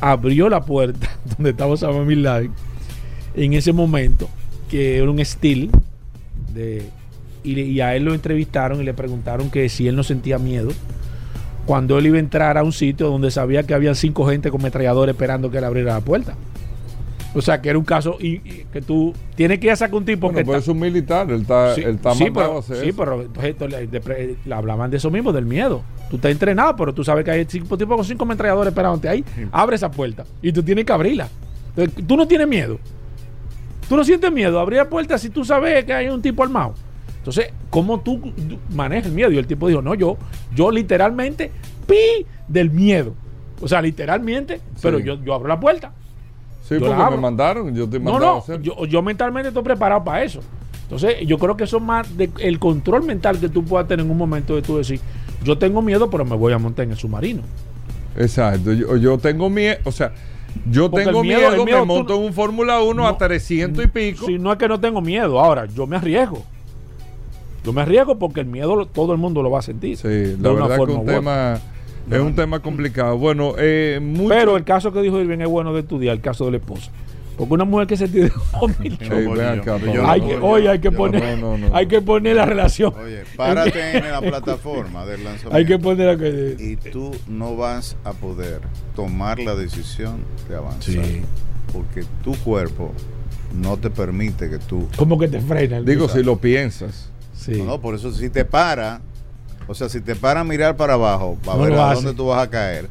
abrió 0.00 0.48
la 0.48 0.64
puerta 0.64 1.08
donde 1.36 1.50
estaba 1.50 1.72
Osama 1.72 2.02
Bin 2.02 2.22
Laden 2.22 2.52
en 3.34 3.52
ese 3.52 3.72
momento, 3.72 4.28
que 4.68 4.98
era 4.98 5.10
un 5.10 5.24
steel, 5.24 5.70
de, 6.52 6.88
y 7.44 7.80
a 7.80 7.94
él 7.94 8.04
lo 8.04 8.14
entrevistaron 8.14 8.80
y 8.80 8.84
le 8.84 8.94
preguntaron 8.94 9.50
que 9.50 9.68
si 9.68 9.86
él 9.86 9.94
no 9.96 10.02
sentía 10.02 10.38
miedo 10.38 10.70
cuando 11.68 11.98
él 11.98 12.06
iba 12.06 12.16
a 12.16 12.20
entrar 12.20 12.56
a 12.56 12.64
un 12.64 12.72
sitio 12.72 13.08
donde 13.10 13.30
sabía 13.30 13.62
que 13.62 13.74
había 13.74 13.94
cinco 13.94 14.26
gente 14.26 14.50
con 14.50 14.62
metralladores 14.62 15.14
esperando 15.14 15.50
que 15.50 15.58
él 15.58 15.64
abriera 15.64 15.92
la 15.92 16.00
puerta. 16.00 16.34
O 17.34 17.42
sea, 17.42 17.60
que 17.60 17.68
era 17.68 17.78
un 17.78 17.84
caso 17.84 18.16
y, 18.18 18.36
y 18.36 18.66
que 18.72 18.80
tú 18.80 19.12
tienes 19.34 19.58
que 19.58 19.66
ir 19.66 19.72
a 19.72 19.76
sacar 19.76 19.94
un 19.96 20.04
tipo 20.04 20.28
bueno, 20.28 20.36
que 20.36 20.42
está- 20.42 20.56
es 20.56 20.68
un 20.68 20.78
militar 20.80 21.30
él 21.30 21.42
está, 21.42 21.74
Sí, 21.74 21.82
él 21.82 21.96
está 21.96 22.14
sí, 22.14 22.30
pero, 22.32 22.56
a 22.56 22.58
hacer 22.60 22.76
sí, 22.78 22.88
eso. 22.88 22.96
pero 22.98 23.20
entonces 23.22 23.50
esto 23.50 23.68
le, 23.68 24.54
hablaban 24.54 24.90
de 24.90 24.96
eso 24.96 25.10
mismo, 25.10 25.32
del 25.32 25.44
miedo. 25.44 25.82
Tú 26.08 26.16
estás 26.16 26.30
entrenado, 26.32 26.74
pero 26.76 26.94
tú 26.94 27.04
sabes 27.04 27.24
que 27.24 27.30
hay 27.30 27.44
cinco 27.46 27.76
tipos 27.76 27.96
con 27.96 28.04
cinco 28.04 28.24
metralladores 28.24 28.70
esperándote 28.72 29.08
ahí. 29.10 29.24
Abre 29.52 29.76
esa 29.76 29.90
puerta 29.90 30.24
y 30.40 30.52
tú 30.52 30.62
tienes 30.62 30.86
que 30.86 30.92
abrirla. 30.92 31.28
Entonces, 31.76 32.06
tú 32.06 32.16
no 32.16 32.26
tienes 32.26 32.48
miedo. 32.48 32.78
Tú 33.88 33.96
no 33.96 34.04
sientes 34.04 34.32
miedo. 34.32 34.58
Abrir 34.58 34.78
la 34.78 34.88
puerta 34.88 35.18
si 35.18 35.28
tú 35.30 35.44
sabes 35.44 35.84
que 35.84 35.92
hay 35.92 36.08
un 36.08 36.22
tipo 36.22 36.42
armado. 36.42 36.74
Entonces, 37.18 37.52
¿cómo 37.68 38.00
tú 38.00 38.32
manejas 38.74 39.06
el 39.06 39.12
miedo? 39.12 39.30
Y 39.30 39.36
el 39.38 39.46
tipo 39.46 39.68
dijo, 39.68 39.82
no, 39.82 39.94
yo, 39.94 40.16
yo 40.54 40.70
literalmente 40.70 41.50
pi 41.86 42.24
del 42.48 42.70
miedo. 42.70 43.14
O 43.60 43.68
sea, 43.68 43.82
literalmente, 43.82 44.60
pero 44.80 44.98
yo, 44.98 45.22
yo 45.22 45.34
abro 45.34 45.48
la 45.48 45.60
puerta. 45.60 45.92
Sí 46.68 46.74
yo 46.74 46.86
porque 46.86 47.10
me 47.10 47.16
mandaron 47.16 47.74
yo 47.74 47.88
te 47.88 47.98
No, 47.98 48.16
a 48.16 48.20
no, 48.20 48.36
hacer 48.38 48.60
yo, 48.62 48.84
yo 48.86 49.02
mentalmente 49.02 49.48
estoy 49.48 49.62
preparado 49.62 50.04
para 50.04 50.22
eso. 50.22 50.40
Entonces, 50.82 51.16
yo 51.26 51.36
creo 51.38 51.56
que 51.56 51.64
eso 51.64 51.76
es 51.76 51.82
más 51.82 52.16
de 52.16 52.30
el 52.38 52.58
control 52.58 53.02
mental 53.04 53.38
que 53.38 53.48
tú 53.48 53.62
puedas 53.64 53.86
tener 53.86 54.04
en 54.06 54.10
un 54.10 54.16
momento 54.16 54.54
de 54.54 54.62
tú 54.62 54.78
decir, 54.78 55.00
yo 55.44 55.58
tengo 55.58 55.82
miedo, 55.82 56.08
pero 56.08 56.24
me 56.24 56.34
voy 56.34 56.52
a 56.52 56.58
montar 56.58 56.84
en 56.86 56.92
el 56.92 56.96
submarino. 56.96 57.42
exacto 58.16 58.72
yo, 58.72 58.96
yo 58.96 59.18
tengo 59.18 59.50
miedo 59.50 59.76
o 59.84 59.92
sea 59.92 60.12
Yo 60.70 60.90
Porque 60.90 61.04
tengo 61.04 61.22
miedo- 61.22 61.64
miedo, 61.64 61.80
me 61.80 61.84
monto 61.84 62.16
en 62.16 62.22
un 62.22 62.32
Fórmula 62.32 62.80
1 62.82 62.94
No, 63.02 63.06
a 63.06 63.18
300 63.18 63.84
y 63.84 63.88
pico. 63.88 64.26
Si 64.26 64.38
no 64.38 64.50
es 64.50 64.58
que 64.58 64.66
no 64.66 64.80
tengo 64.80 65.00
miedo, 65.02 65.38
ahora 65.38 65.66
yo 65.66 65.86
me 65.86 65.96
arriesgo. 65.96 66.42
Yo 67.64 67.72
me 67.72 67.82
arriesgo 67.82 68.18
porque 68.18 68.40
el 68.40 68.46
miedo 68.46 68.86
todo 68.86 69.12
el 69.12 69.18
mundo 69.18 69.42
lo 69.42 69.50
va 69.50 69.58
a 69.58 69.62
sentir. 69.62 69.96
Sí, 69.98 70.36
la 70.40 70.52
verdad 70.52 70.76
que 70.76 70.82
un 70.92 71.00
otra. 71.00 71.60
Es 72.10 72.20
un 72.20 72.34
tema 72.34 72.60
complicado. 72.60 73.16
Bueno, 73.18 73.54
eh, 73.58 73.98
mucho- 74.02 74.28
Pero 74.28 74.56
el 74.56 74.64
caso 74.64 74.92
que 74.92 75.00
dijo 75.02 75.18
Irving 75.20 75.40
es 75.40 75.48
bueno 75.48 75.72
de 75.72 75.80
estudiar, 75.80 76.14
el 76.16 76.20
caso 76.20 76.44
de 76.46 76.52
la 76.52 76.56
esposa. 76.58 76.90
Porque 77.36 77.54
una 77.54 77.64
mujer 77.64 77.86
que 77.86 77.96
se 77.96 78.08
tire 78.08 78.32
dos 78.60 78.78
mil 78.80 78.98
oye, 80.42 80.68
hay 80.68 80.80
que, 80.80 80.90
poner, 80.90 81.38
no, 81.38 81.56
no, 81.56 81.68
no. 81.68 81.76
hay 81.76 81.86
que 81.86 82.02
poner 82.02 82.34
la 82.34 82.44
relación. 82.44 82.92
Oye, 82.98 83.22
párate 83.36 83.96
en 83.96 84.10
la 84.10 84.20
plataforma 84.20 85.06
del 85.06 85.22
lanzamiento. 85.22 85.56
hay 85.56 85.64
que 85.64 85.78
poner 85.78 86.06
la 86.06 86.16
que. 86.18 86.56
y 86.58 86.74
tú 86.90 87.12
no 87.28 87.54
vas 87.56 87.96
a 88.02 88.12
poder 88.12 88.60
tomar 88.96 89.38
la 89.38 89.54
decisión 89.54 90.16
de 90.48 90.56
avanzar. 90.56 90.94
Sí. 91.04 91.22
Porque 91.72 92.04
tu 92.24 92.34
cuerpo 92.38 92.92
no 93.54 93.76
te 93.76 93.90
permite 93.90 94.50
que 94.50 94.58
tú... 94.58 94.88
Como 94.96 95.18
que 95.18 95.28
te 95.28 95.40
frena. 95.40 95.76
el 95.78 95.84
digo, 95.84 96.08
si 96.08 96.22
lo 96.22 96.38
piensas. 96.38 97.10
Sí. 97.34 97.52
No, 97.58 97.64
no, 97.64 97.80
por 97.80 97.94
eso 97.94 98.10
si 98.12 98.30
te 98.30 98.44
para, 98.44 99.00
o 99.68 99.74
sea, 99.74 99.88
si 99.88 100.00
te 100.00 100.16
para 100.16 100.40
a 100.40 100.44
mirar 100.44 100.76
para 100.76 100.94
abajo, 100.94 101.38
para 101.44 101.58
No 101.58 101.64
ver 101.64 101.74
a 101.74 101.94
dónde 101.94 102.14
tú 102.14 102.26
vas 102.26 102.42
a 102.42 102.50
caer, 102.50 102.88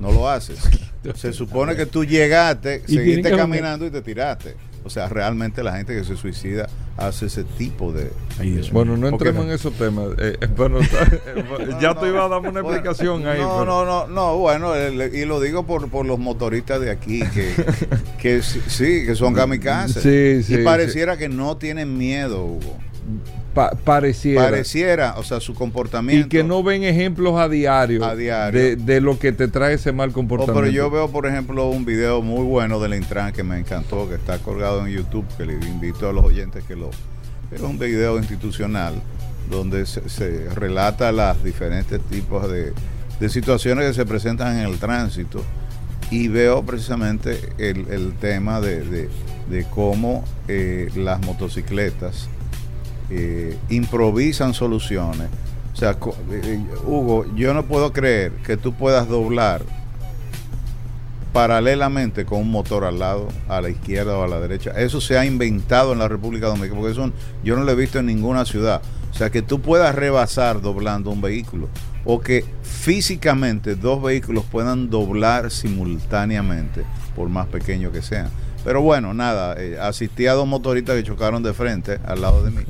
no 0.00 0.12
lo 0.12 0.28
haces. 0.28 0.58
Se 1.16 1.34
supone 1.34 1.76
que 1.76 1.84
tú 1.84 2.02
llegaste, 2.04 2.82
Y 2.88 2.94
seguiste 2.94 3.30
caminando 3.30 3.84
y 3.86 3.90
te 3.90 4.00
tiraste. 4.00 4.56
O 4.84 4.90
sea, 4.90 5.08
realmente 5.08 5.62
la 5.62 5.76
gente 5.76 5.94
que 5.94 6.04
se 6.04 6.14
suicida 6.16 6.68
hace 6.98 7.26
ese 7.26 7.44
tipo 7.44 7.90
de... 7.92 8.10
Ay, 8.38 8.50
Dios 8.50 8.66
mío. 8.66 8.74
Bueno, 8.74 8.96
no 8.98 9.08
entremos 9.08 9.44
no. 9.44 9.50
en 9.50 9.54
esos 9.56 9.72
temas. 9.74 10.08
Eh, 10.18 10.36
eh, 10.38 10.46
bueno, 10.54 10.78
eh, 10.78 10.86
ya 11.80 11.94
no, 11.94 12.00
te 12.00 12.08
iba 12.08 12.24
a 12.24 12.28
dar 12.28 12.40
una 12.40 12.50
bueno, 12.50 12.70
explicación 12.70 13.26
ahí. 13.26 13.40
No, 13.40 13.60
pero- 13.60 13.64
no, 13.64 13.84
no, 13.84 14.06
no, 14.08 14.36
bueno, 14.36 14.74
el- 14.74 15.14
y 15.14 15.24
lo 15.24 15.40
digo 15.40 15.64
por, 15.66 15.90
por 15.90 16.04
los 16.04 16.18
motoristas 16.18 16.80
de 16.82 16.90
aquí, 16.90 17.20
que, 17.20 17.54
que 18.20 18.42
sí, 18.42 18.60
sí, 18.66 19.06
que 19.06 19.14
son 19.14 19.32
kamikazes. 19.32 20.02
Sí, 20.02 20.42
sí, 20.42 20.60
y 20.60 20.64
pareciera 20.64 21.16
que 21.16 21.30
no 21.30 21.56
tienen 21.56 21.96
miedo, 21.96 22.44
Hugo. 22.44 22.78
Pa- 23.54 23.70
pareciera. 23.70 24.42
Pareciera, 24.44 25.14
o 25.16 25.22
sea, 25.22 25.38
su 25.40 25.54
comportamiento. 25.54 26.26
y 26.26 26.28
que 26.28 26.42
no 26.42 26.62
ven 26.62 26.82
ejemplos 26.82 27.38
a 27.38 27.48
diario, 27.48 28.04
A 28.04 28.16
diario. 28.16 28.60
De, 28.60 28.76
de 28.76 29.00
lo 29.00 29.18
que 29.18 29.30
te 29.32 29.46
trae 29.48 29.74
ese 29.74 29.92
mal 29.92 30.10
Oh, 30.10 30.12
comportamiento. 30.12 30.60
pero 30.60 30.72
yo 30.72 30.90
veo, 30.90 31.08
por 31.10 31.26
ejemplo, 31.26 31.68
un 31.68 31.84
video 31.84 32.20
muy 32.20 32.44
bueno 32.44 32.80
del 32.80 32.94
Intran 32.94 33.32
que 33.32 33.44
me 33.44 33.58
encantó, 33.58 34.08
que 34.08 34.16
está 34.16 34.38
colgado 34.38 34.84
en 34.86 34.92
YouTube, 34.92 35.24
que 35.36 35.46
le 35.46 35.54
invito 35.54 36.08
a 36.08 36.12
los 36.12 36.24
oyentes 36.24 36.64
que 36.64 36.74
lo... 36.76 36.90
Es 37.52 37.60
un 37.60 37.78
video 37.78 38.18
institucional 38.18 38.94
donde 39.48 39.86
se, 39.86 40.08
se 40.08 40.48
relata 40.54 41.12
las 41.12 41.44
diferentes 41.44 42.00
tipos 42.10 42.50
de, 42.50 42.72
de 43.20 43.28
situaciones 43.28 43.86
que 43.86 43.94
se 43.94 44.04
presentan 44.06 44.58
en 44.58 44.66
el 44.66 44.78
tránsito 44.78 45.44
y 46.10 46.26
veo 46.28 46.64
precisamente 46.64 47.38
el, 47.58 47.86
el 47.90 48.14
tema 48.14 48.60
de, 48.60 48.80
de- 48.82 49.08
de 49.48 49.64
cómo 49.64 50.24
eh, 50.48 50.88
las 50.96 51.20
motocicletas 51.24 52.28
eh, 53.16 53.56
improvisan 53.70 54.54
soluciones. 54.54 55.28
O 55.72 55.76
sea, 55.76 55.94
co- 55.94 56.16
eh, 56.30 56.60
Hugo, 56.86 57.26
yo 57.34 57.54
no 57.54 57.64
puedo 57.64 57.92
creer 57.92 58.32
que 58.44 58.56
tú 58.56 58.72
puedas 58.74 59.08
doblar 59.08 59.62
paralelamente 61.32 62.24
con 62.24 62.40
un 62.40 62.50
motor 62.50 62.84
al 62.84 63.00
lado, 63.00 63.28
a 63.48 63.60
la 63.60 63.68
izquierda 63.68 64.16
o 64.16 64.22
a 64.22 64.28
la 64.28 64.38
derecha. 64.38 64.70
Eso 64.70 65.00
se 65.00 65.18
ha 65.18 65.24
inventado 65.24 65.92
en 65.92 65.98
la 65.98 66.06
República 66.06 66.46
Dominicana, 66.46 66.80
porque 66.80 66.92
eso 66.92 67.10
yo 67.42 67.56
no 67.56 67.64
lo 67.64 67.72
he 67.72 67.74
visto 67.74 67.98
en 67.98 68.06
ninguna 68.06 68.44
ciudad. 68.44 68.82
O 69.10 69.14
sea, 69.16 69.30
que 69.30 69.42
tú 69.42 69.60
puedas 69.60 69.94
rebasar 69.94 70.60
doblando 70.60 71.10
un 71.10 71.20
vehículo, 71.20 71.68
o 72.04 72.20
que 72.20 72.44
físicamente 72.62 73.74
dos 73.74 74.00
vehículos 74.02 74.44
puedan 74.44 74.90
doblar 74.90 75.50
simultáneamente, 75.50 76.84
por 77.16 77.28
más 77.28 77.46
pequeño 77.48 77.90
que 77.90 78.02
sean. 78.02 78.28
Pero 78.64 78.80
bueno, 78.80 79.12
nada, 79.12 79.56
eh, 79.58 79.76
asistí 79.80 80.26
a 80.28 80.34
dos 80.34 80.46
motoristas 80.46 80.96
que 80.96 81.02
chocaron 81.02 81.42
de 81.42 81.52
frente 81.52 81.98
al 82.06 82.22
lado 82.22 82.44
de 82.44 82.50
mí. 82.52 82.62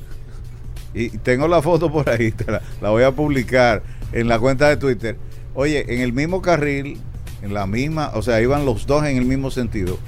Y 0.94 1.08
tengo 1.18 1.48
la 1.48 1.60
foto 1.60 1.90
por 1.90 2.08
ahí, 2.08 2.30
te 2.30 2.50
la, 2.50 2.62
la 2.80 2.90
voy 2.90 3.02
a 3.02 3.10
publicar 3.12 3.82
en 4.12 4.28
la 4.28 4.38
cuenta 4.38 4.68
de 4.68 4.76
Twitter. 4.76 5.16
Oye, 5.54 5.92
en 5.92 6.00
el 6.00 6.12
mismo 6.12 6.40
carril, 6.40 6.98
en 7.42 7.52
la 7.54 7.66
misma, 7.66 8.10
o 8.14 8.22
sea, 8.22 8.40
iban 8.40 8.64
los 8.64 8.86
dos 8.86 9.04
en 9.04 9.16
el 9.16 9.24
mismo 9.24 9.50
sentido, 9.50 9.98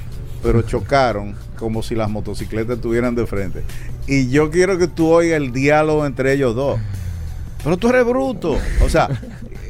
pero 0.43 0.63
chocaron 0.63 1.35
como 1.59 1.83
si 1.83 1.95
las 1.95 2.09
motocicletas 2.09 2.77
estuvieran 2.77 3.15
de 3.15 3.27
frente. 3.27 3.63
Y 4.07 4.29
yo 4.29 4.51
quiero 4.51 4.79
que 4.79 4.87
tú 4.87 5.09
oigas 5.09 5.39
el 5.39 5.53
diálogo 5.53 6.07
entre 6.07 6.33
ellos 6.33 6.55
dos. 6.55 6.79
Pero 7.65 7.77
tú 7.77 7.89
eres 7.89 8.05
bruto. 8.05 8.57
O 8.85 8.89
sea, 8.89 9.09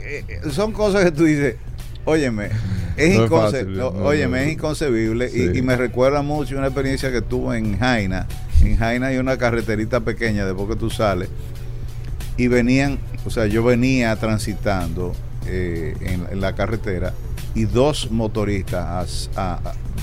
eh, 0.04 0.24
son 0.50 0.72
cosas 0.72 1.04
que 1.04 1.12
tú 1.12 1.24
dices, 1.24 1.56
óyeme, 2.04 2.50
es, 2.96 3.16
No 3.16 3.24
es 3.24 3.30
inconce- 3.30 3.50
fácil, 3.52 3.76
no, 3.76 3.90
no, 3.90 4.04
óyeme, 4.04 4.38
no, 4.40 4.44
es 4.46 4.52
inconcebible 4.52 5.30
y- 5.32 5.58
y, 5.58 5.62
me 5.62 5.76
recuerda 5.76 6.20
mucho 6.22 6.56
una 6.58 6.66
experiencia 6.66 7.10
que 7.10 7.22
tuve 7.22 7.56
en 7.58 7.78
Jaina. 7.78 8.26
En 8.62 8.76
Jaina 8.76 9.08
hay 9.08 9.18
una 9.18 9.36
carreterita 9.36 10.00
pequeña 10.00 10.44
después 10.44 10.68
que 10.68 10.76
tú 10.76 10.90
sales 10.90 11.28
y 12.36 12.48
venían, 12.48 12.98
o 13.24 13.30
sea, 13.30 13.46
yo 13.46 13.64
venía 13.64 14.14
transitando 14.16 15.14
eh, 15.46 15.96
en, 16.30 16.40
la 16.40 16.54
carretera 16.54 17.14
y 17.54 17.64
dos 17.64 18.10
motoristas 18.10 19.30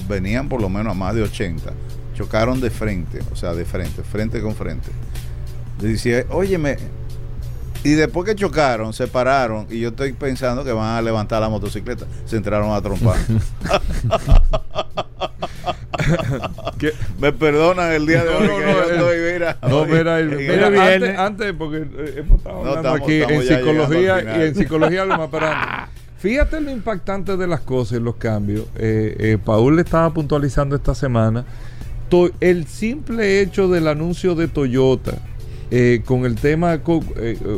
venían 0.07 0.49
por 0.49 0.61
lo 0.61 0.69
menos 0.69 0.91
a 0.91 0.95
más 0.95 1.13
de 1.13 1.21
80, 1.21 1.71
chocaron 2.15 2.59
de 2.59 2.69
frente, 2.69 3.19
o 3.31 3.35
sea, 3.35 3.53
de 3.53 3.65
frente, 3.65 4.03
frente 4.03 4.41
con 4.41 4.55
frente. 4.55 4.89
Decía, 5.79 6.25
óyeme, 6.29 6.77
y 7.83 7.91
después 7.91 8.25
que 8.25 8.35
chocaron, 8.35 8.93
se 8.93 9.07
pararon 9.07 9.67
y 9.69 9.79
yo 9.81 9.89
estoy 9.89 10.13
pensando 10.13 10.63
que 10.63 10.71
van 10.71 10.97
a 10.97 11.01
levantar 11.01 11.41
la 11.41 11.49
motocicleta, 11.49 12.05
se 12.25 12.37
entraron 12.37 12.71
a 12.71 12.81
trompar. 12.81 13.17
Me 17.19 17.31
perdonan 17.33 17.91
el 17.93 18.05
día 18.05 18.23
de 18.23 18.31
No, 18.31 18.37
hoy 18.39 18.47
no, 18.47 18.57
que 18.57 18.65
no, 18.65 18.71
yo 18.71 18.79
eh, 18.81 18.93
estoy, 18.95 19.33
mira. 19.33 19.57
No, 19.61 19.85
mira, 19.85 19.97
mira, 19.97 20.19
el- 20.19 20.29
viene. 20.37 20.63
antes, 20.65 21.17
antes, 21.19 21.53
porque 21.57 21.77
eh, 21.77 22.13
hemos 22.17 22.37
estado 22.39 22.55
No, 22.63 22.69
hablando 22.71 22.79
estamos- 22.95 23.01
aquí 23.01 23.13
estamos 23.21 23.43
en 23.43 23.57
psicología 23.57 24.23
y 24.37 24.41
en 24.47 24.55
psicología 24.55 25.05
lo 25.05 25.17
más 25.17 25.29
pero 25.31 25.47
Fíjate 26.19 26.61
lo 26.61 26.71
impactante 26.71 27.35
de 27.35 27.47
las 27.47 27.59
cosas 27.59 27.99
y 27.99 28.01
los 28.01 28.15
cambios. 28.15 28.65
Eh, 28.77 29.13
eh, 29.19 29.37
Paul 29.43 29.75
le 29.75 29.81
estaba 29.81 30.09
puntualizando 30.13 30.73
esta 30.75 30.95
semana 30.95 31.43
to- 32.09 32.31
el 32.39 32.65
simple 32.65 33.41
hecho 33.41 33.67
del 33.67 33.87
anuncio 33.89 34.33
de 34.33 34.47
Toyota 34.47 35.17
eh, 35.75 36.01
con 36.05 36.23
el 36.25 36.35
tema, 36.35 36.75
eh, 36.75 36.79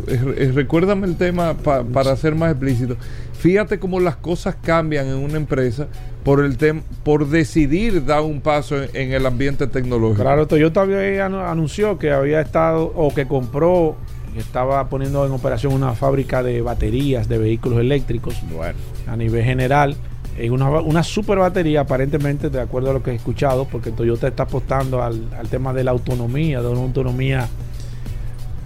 eh, 0.08 0.52
recuérdame 0.54 1.06
el 1.06 1.18
tema 1.18 1.54
pa- 1.54 1.84
para 1.84 2.16
ser 2.16 2.34
más 2.34 2.52
explícito. 2.52 2.96
Fíjate 3.34 3.78
cómo 3.78 4.00
las 4.00 4.16
cosas 4.16 4.56
cambian 4.64 5.08
en 5.08 5.18
una 5.18 5.36
empresa 5.36 5.88
por 6.24 6.44
el 6.46 6.58
tem- 6.58 6.82
por 7.04 7.28
decidir 7.28 8.06
dar 8.06 8.22
un 8.22 8.40
paso 8.40 8.82
en, 8.82 8.90
en 8.94 9.12
el 9.12 9.26
ambiente 9.26 9.68
tecnológico. 9.68 10.22
Claro, 10.24 10.48
Toyota 10.48 10.82
había 10.82 11.28
anu- 11.28 11.46
anunció 11.46 12.00
que 12.00 12.12
había 12.12 12.40
estado 12.40 12.86
o 12.96 13.14
que 13.14 13.28
compró, 13.28 13.98
que 14.34 14.40
estaba 14.40 14.88
poniendo 14.88 15.26
en 15.26 15.34
operación 15.34 15.74
una 15.74 15.92
fábrica 15.94 16.42
de 16.42 16.62
baterías 16.62 17.28
de 17.28 17.38
vehículos 17.38 17.80
eléctricos 17.80 18.36
Bueno, 18.50 18.78
a 19.08 19.18
nivel 19.18 19.44
general. 19.44 19.98
Es 20.40 20.50
una, 20.52 20.70
una 20.70 21.04
super 21.04 21.38
batería, 21.38 21.82
aparentemente, 21.82 22.50
de 22.50 22.62
acuerdo 22.62 22.92
a 22.92 22.94
lo 22.94 23.04
que 23.04 23.12
he 23.12 23.16
escuchado, 23.16 23.66
porque 23.66 23.92
Toyota 23.92 24.28
está 24.30 24.44
apostando 24.44 25.04
al, 25.04 25.22
al 25.38 25.48
tema 25.50 25.74
de 25.74 25.84
la 25.84 25.92
autonomía, 25.92 26.62
de 26.62 26.68
una 26.70 26.82
autonomía. 26.82 27.48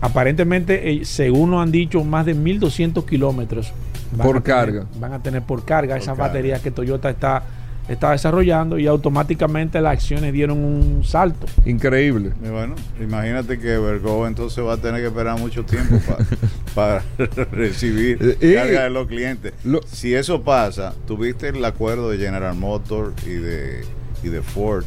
Aparentemente, 0.02 0.92
eh, 0.92 1.06
según 1.06 1.52
nos 1.52 1.62
han 1.64 1.72
dicho, 1.72 2.04
más 2.04 2.26
de 2.26 2.34
1200 2.34 3.04
kilómetros 3.06 3.72
van 4.16 4.26
Por 4.28 4.38
a 4.38 4.42
tener- 4.42 4.56
carga. 4.58 4.86
Van 5.00 5.14
a 5.14 5.22
tener 5.22 5.42
por 5.44 5.66
carga 5.66 5.96
Por 5.96 6.02
esas 6.02 6.16
carga. 6.16 6.28
baterías 6.28 6.62
que 6.62 6.72
Toyota 6.72 7.10
está, 7.10 7.44
está 7.90 8.12
desarrollando 8.12 8.78
y 8.80 8.88
automáticamente 8.88 9.82
las 9.82 9.94
acciones 9.94 10.32
dieron 10.32 10.58
un 10.64 11.04
salto. 11.04 11.48
Increíble. 11.66 12.32
y 12.44 12.48
bueno, 12.50 12.76
imagínate 13.02 13.60
que 13.60 13.78
Vergo 13.78 14.26
entonces 14.26 14.64
va 14.64 14.74
a 14.74 14.78
tener 14.78 15.02
que 15.02 15.08
esperar 15.08 15.38
mucho 15.38 15.66
tiempo 15.66 15.98
pa- 16.08 16.18
para 16.76 17.04
recibir 17.52 18.38
Eh, 18.40 18.54
carga 18.56 18.82
eh, 18.82 18.84
de 18.84 18.90
los 18.90 19.08
clientes. 19.08 19.54
lo- 19.64 19.82
si 19.86 20.14
eso 20.16 20.42
pasa, 20.44 20.94
tuviste 21.08 21.50
el 21.50 21.64
acuerdo 21.66 22.10
de 22.10 22.18
General 22.20 22.56
Motors 22.56 23.14
y 23.28 23.32
de, 23.34 23.82
y 24.24 24.30
de 24.30 24.42
Ford 24.44 24.86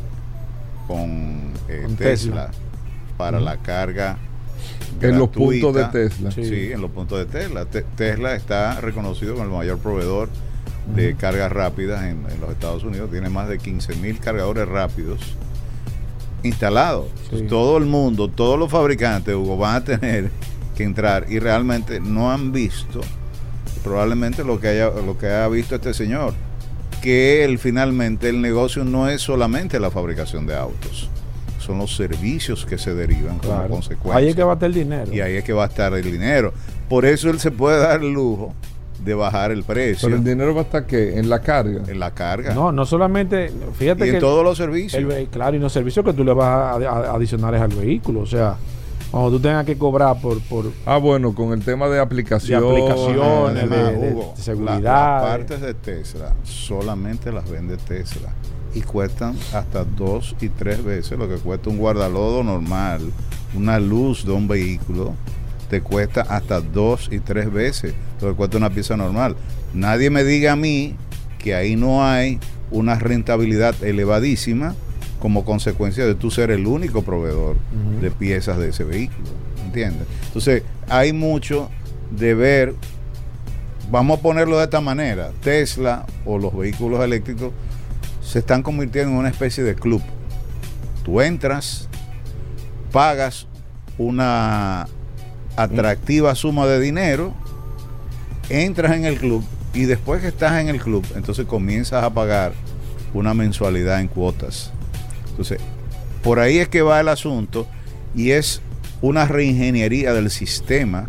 con, 0.87 1.53
eh, 1.69 1.83
Con 1.85 1.97
Tesla, 1.97 2.47
Tesla. 2.47 2.51
para 3.17 3.41
la 3.41 3.57
carga 3.59 4.17
En 5.01 5.19
los 5.19 5.29
puntos 5.29 5.75
de. 5.75 5.85
Tesla. 6.09 6.31
Sí. 6.31 6.45
Sí. 6.45 6.73
en 6.73 6.81
los 6.81 6.91
puntos 6.91 7.19
de 7.19 7.27
Tesla. 7.27 7.65
Te- 7.65 7.83
Tesla 7.83 8.35
está 8.35 8.81
reconocido 8.81 9.35
como 9.35 9.45
el 9.47 9.51
mayor 9.51 9.79
proveedor 9.79 10.29
de 10.95 11.15
cargas 11.17 11.51
rápidas 11.53 12.03
en, 12.05 12.25
en 12.31 12.41
los 12.41 12.51
Estados 12.51 12.85
Unidos. 12.85 13.11
Tiene 13.11 13.29
más 13.31 13.49
de 13.49 13.59
15 13.59 13.97
mil 13.97 14.19
cargadores 14.19 14.69
rápidos 14.69 15.21
instalados. 16.43 17.07
Todo 17.49 17.79
el 17.79 17.85
mundo, 17.85 18.29
todos 18.29 18.59
los 18.59 18.71
fabricantes, 18.71 19.35
Hugo, 19.35 19.57
van 19.57 19.77
a 19.77 19.85
tener 19.85 20.31
que 20.77 20.85
entrar 20.85 21.27
y 21.29 21.39
realmente 21.39 22.01
no 22.01 22.33
han 22.33 22.51
visto 22.53 23.01
probablemente 23.85 24.45
lo 24.45 24.59
que 24.61 24.69
haya 24.69 24.91
lo 24.91 25.19
que 25.19 25.27
haya 25.27 25.49
visto 25.49 25.75
este 25.75 25.93
señor 25.93 26.33
que 27.03 27.45
él 27.45 27.59
finalmente 27.59 28.29
el 28.29 28.41
negocio 28.41 28.85
no 28.85 29.09
es 29.09 29.21
solamente 29.21 29.79
la 29.81 29.91
fabricación 29.91 30.47
de 30.47 30.57
autos 30.57 31.11
son 31.63 31.79
los 31.79 31.95
servicios 31.97 32.67
que 32.67 32.77
se 32.79 32.95
derivan 32.95 33.39
como 33.39 33.67
consecuencia 33.69 34.17
Ahí 34.19 34.29
es 34.29 34.37
que 34.37 34.43
va 34.43 34.53
a 34.53 34.55
estar 34.55 34.67
el 34.69 34.75
dinero. 34.75 35.13
y 35.13 35.21
ahí 35.21 35.37
es 35.37 35.45
que 35.45 35.53
va 35.53 35.65
a 35.65 35.69
estar 35.69 35.93
el 35.95 36.03
dinero. 36.03 36.53
Por 36.89 37.05
eso 37.07 37.31
él 37.31 37.41
se 37.41 37.51
puede 37.51 37.79
dar 37.79 38.03
el 38.03 38.13
lujo 38.13 38.53
de 39.03 39.15
bajar 39.15 39.51
el 39.51 39.65
precio. 39.65 40.07
Pero 40.09 40.17
el 40.19 40.25
dinero 40.25 40.55
va 40.55 40.61
a 40.61 40.65
estar 40.65 40.87
que 40.87 41.19
en 41.19 41.29
la 41.29 41.41
carga. 41.41 41.83
En 41.89 41.99
la 41.99 42.13
carga. 42.13 42.55
No, 42.55 42.71
no 42.71 42.87
solamente, 42.87 43.51
fíjate 43.77 44.07
y 44.07 44.11
que 44.11 44.15
en 44.17 44.21
todos 44.21 44.45
los 44.45 44.57
servicios. 44.59 45.03
el 45.03 45.27
claro, 45.29 45.57
y 45.57 45.59
los 45.59 45.73
servicios 45.73 46.05
que 46.05 46.13
tú 46.13 46.23
le 46.23 46.33
vas 46.33 46.47
a, 46.47 46.73
a- 46.89 47.15
adicionales 47.15 47.61
al 47.61 47.71
vehículo, 47.75 48.21
o 48.21 48.27
sea, 48.27 48.57
cuando 49.11 49.31
tú 49.33 49.41
tengas 49.41 49.67
que 49.67 49.77
cobrar 49.77 50.21
por, 50.21 50.41
por 50.43 50.67
Ah, 50.87 50.99
bueno, 50.99 51.35
con 51.35 51.53
el 51.53 51.63
tema 51.65 51.89
de 51.89 51.99
aplicaciones, 51.99 52.71
de, 52.71 53.67
de- 53.69 54.13
Hugo, 54.13 54.35
de 54.37 54.43
seguridad. 54.43 54.81
la- 54.81 54.93
las 55.21 55.23
partes 55.23 55.61
de 55.61 55.75
Tesla 55.75 56.33
solamente 56.45 57.33
las 57.33 57.51
vende 57.51 57.77
Tesla 57.79 58.29
y 58.75 58.81
cuestan 58.81 59.37
hasta 59.53 59.85
dos 59.85 60.35
y 60.41 60.49
tres 60.49 60.83
veces 60.83 61.19
lo 61.19 61.29
que 61.29 61.37
cuesta 61.37 61.71
un 61.71 61.79
guardalodo 61.79 62.43
normal, 62.43 63.13
una 63.55 63.79
luz 63.79 64.25
de 64.25 64.33
un 64.33 64.49
vehículo 64.49 65.15
te 65.69 65.81
cuesta 65.81 66.21
hasta 66.23 66.61
dos 66.61 67.09
y 67.11 67.19
tres 67.21 67.51
veces 67.51 67.95
lo 68.21 68.29
que 68.29 68.35
cuesta 68.35 68.59
una 68.59 68.69
pieza 68.69 68.97
normal. 68.97 69.37
Nadie 69.73 70.11
me 70.11 70.23
diga 70.23 70.53
a 70.53 70.57
mí 70.57 70.97
que 71.39 71.55
ahí 71.55 71.77
no 71.77 72.05
hay 72.05 72.39
una 72.71 72.97
rentabilidad 72.97 73.83
elevadísima 73.83 74.75
como 75.19 75.45
consecuencia 75.45 76.05
de 76.05 76.15
tú 76.15 76.31
ser 76.31 76.51
el 76.51 76.67
único 76.67 77.03
proveedor 77.03 77.57
de 78.01 78.11
piezas 78.11 78.59
de 78.59 78.69
ese 78.69 78.85
vehículo. 78.85 79.29
¿Entiendes? 79.65 80.07
Entonces, 80.27 80.63
hay 80.89 81.13
mucho 81.13 81.71
de 82.11 82.35
ver, 82.35 82.75
vamos 83.91 84.19
a 84.19 84.23
ponerlo 84.23 84.59
de 84.59 84.65
esta 84.65 84.81
manera, 84.81 85.31
Tesla 85.41 86.05
o 86.27 86.39
los 86.39 86.55
vehículos 86.55 87.03
eléctricos 87.03 87.53
se 88.23 88.39
están 88.39 88.63
convirtiendo 88.63 89.13
en 89.13 89.19
una 89.19 89.29
especie 89.29 89.65
de 89.65 89.75
club. 89.75 90.03
Tú 91.05 91.21
entras, 91.21 91.89
pagas 92.91 93.47
una 93.99 94.87
atractiva 95.57 96.35
suma 96.35 96.67
de 96.67 96.81
dinero, 96.81 97.35
entras 98.49 98.93
en 98.93 99.05
el 99.05 99.19
club 99.19 99.45
y 99.75 99.85
después 99.85 100.21
que 100.21 100.29
estás 100.29 100.61
en 100.61 100.69
el 100.69 100.81
club, 100.81 101.05
entonces 101.17 101.47
comienzas 101.47 102.05
a 102.05 102.11
pagar 102.11 102.53
una 103.15 103.35
mensualidad 103.35 104.01
en 104.01 104.09
cuotas. 104.09 104.71
Entonces, 105.31 105.59
por 106.23 106.39
ahí 106.39 106.59
es 106.59 106.69
que 106.69 106.83
va 106.83 107.01
el 107.01 107.09
asunto 107.09 107.67
y 108.15 108.31
es 108.31 108.61
una 109.01 109.27
reingeniería 109.27 110.13
del 110.13 110.31
sistema 110.31 111.09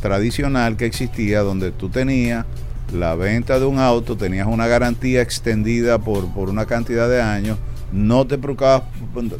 tradicional 0.00 0.76
que 0.76 0.86
existía 0.86 1.40
donde 1.40 1.70
tú 1.70 1.88
tenías 1.88 2.44
la 2.92 3.14
venta 3.14 3.58
de 3.58 3.66
un 3.66 3.78
auto, 3.78 4.16
tenías 4.16 4.46
una 4.46 4.66
garantía 4.66 5.22
extendida 5.22 5.98
por, 5.98 6.28
por 6.32 6.48
una 6.48 6.66
cantidad 6.66 7.08
de 7.08 7.20
años, 7.20 7.58
no 7.92 8.26
te, 8.26 8.38
preocupabas, 8.38 8.84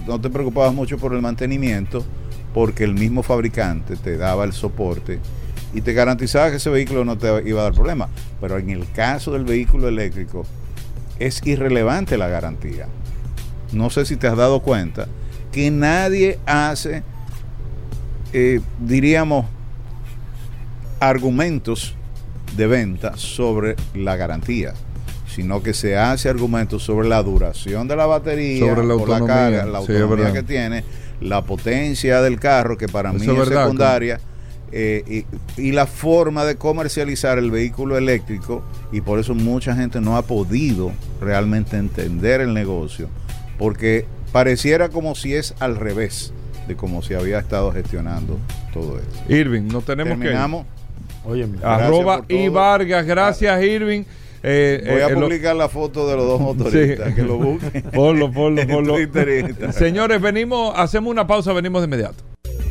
no 0.06 0.20
te 0.20 0.30
preocupabas 0.30 0.74
mucho 0.74 0.98
por 0.98 1.14
el 1.14 1.22
mantenimiento 1.22 2.04
porque 2.52 2.84
el 2.84 2.94
mismo 2.94 3.22
fabricante 3.22 3.96
te 3.96 4.16
daba 4.16 4.44
el 4.44 4.52
soporte 4.52 5.18
y 5.74 5.80
te 5.80 5.92
garantizaba 5.94 6.50
que 6.50 6.56
ese 6.56 6.70
vehículo 6.70 7.04
no 7.04 7.16
te 7.16 7.48
iba 7.48 7.60
a 7.60 7.64
dar 7.64 7.72
problema. 7.72 8.08
Pero 8.40 8.58
en 8.58 8.70
el 8.70 8.90
caso 8.92 9.32
del 9.32 9.44
vehículo 9.44 9.88
eléctrico 9.88 10.44
es 11.18 11.40
irrelevante 11.46 12.18
la 12.18 12.28
garantía. 12.28 12.88
No 13.72 13.88
sé 13.88 14.04
si 14.04 14.16
te 14.16 14.26
has 14.26 14.36
dado 14.36 14.60
cuenta 14.60 15.08
que 15.50 15.70
nadie 15.70 16.38
hace, 16.44 17.02
eh, 18.32 18.60
diríamos, 18.80 19.46
argumentos 21.00 21.96
de 22.56 22.66
venta 22.66 23.16
sobre 23.16 23.76
la 23.94 24.16
garantía, 24.16 24.74
sino 25.26 25.62
que 25.62 25.74
se 25.74 25.96
hace 25.96 26.28
argumentos 26.28 26.82
sobre 26.82 27.08
la 27.08 27.22
duración 27.22 27.88
de 27.88 27.96
la 27.96 28.06
batería, 28.06 28.66
Sobre 28.66 28.86
la 28.86 28.94
autonomía, 28.94 29.26
carga, 29.26 29.66
la 29.66 29.80
sí, 29.80 29.92
es 29.92 30.00
autonomía 30.02 30.32
que 30.32 30.42
tiene, 30.42 30.84
la 31.20 31.42
potencia 31.42 32.20
del 32.20 32.38
carro, 32.38 32.76
que 32.76 32.88
para 32.88 33.10
Eso 33.10 33.18
mí 33.18 33.26
es 33.26 33.36
verdad, 33.36 33.64
secundaria, 33.64 34.20
eh, 34.72 35.24
y, 35.56 35.62
y 35.62 35.72
la 35.72 35.86
forma 35.86 36.44
de 36.44 36.56
comercializar 36.56 37.38
el 37.38 37.50
vehículo 37.50 37.96
eléctrico, 37.96 38.62
y 38.90 39.00
por 39.00 39.18
eso 39.18 39.34
mucha 39.34 39.74
gente 39.74 40.00
no 40.00 40.16
ha 40.16 40.22
podido 40.22 40.92
realmente 41.20 41.76
entender 41.76 42.40
el 42.40 42.54
negocio, 42.54 43.08
porque 43.58 44.06
pareciera 44.32 44.88
como 44.88 45.14
si 45.14 45.34
es 45.34 45.54
al 45.60 45.76
revés 45.76 46.32
de 46.66 46.76
como 46.76 47.02
se 47.02 47.16
había 47.16 47.38
estado 47.38 47.72
gestionando 47.72 48.38
todo 48.72 48.98
esto. 48.98 49.32
Irving, 49.32 49.68
no 49.68 49.82
tenemos 49.82 50.18
Terminamos. 50.18 50.64
Que. 50.64 50.81
Gracias 51.24 51.62
Arroba 51.62 52.24
y 52.28 52.48
Vargas, 52.48 53.06
gracias 53.06 53.62
Irving. 53.62 54.02
Eh, 54.44 54.82
Voy 54.90 55.00
a 55.00 55.06
eh, 55.06 55.12
lo- 55.14 55.20
publicar 55.20 55.54
la 55.54 55.68
foto 55.68 56.08
de 56.08 56.16
los 56.16 56.26
dos 56.26 56.40
motoristas, 56.58 57.08
Sí. 57.10 57.14
que 57.14 57.22
lo 57.22 57.36
busquen. 57.38 57.82
Ponlo, 57.92 58.32
ponlo, 58.32 58.66
ponlo. 58.66 58.96
Señores, 59.72 60.20
venimos, 60.20 60.72
hacemos 60.76 61.10
una 61.10 61.26
pausa, 61.26 61.52
venimos 61.52 61.80
de 61.82 61.86
inmediato. 61.86 62.24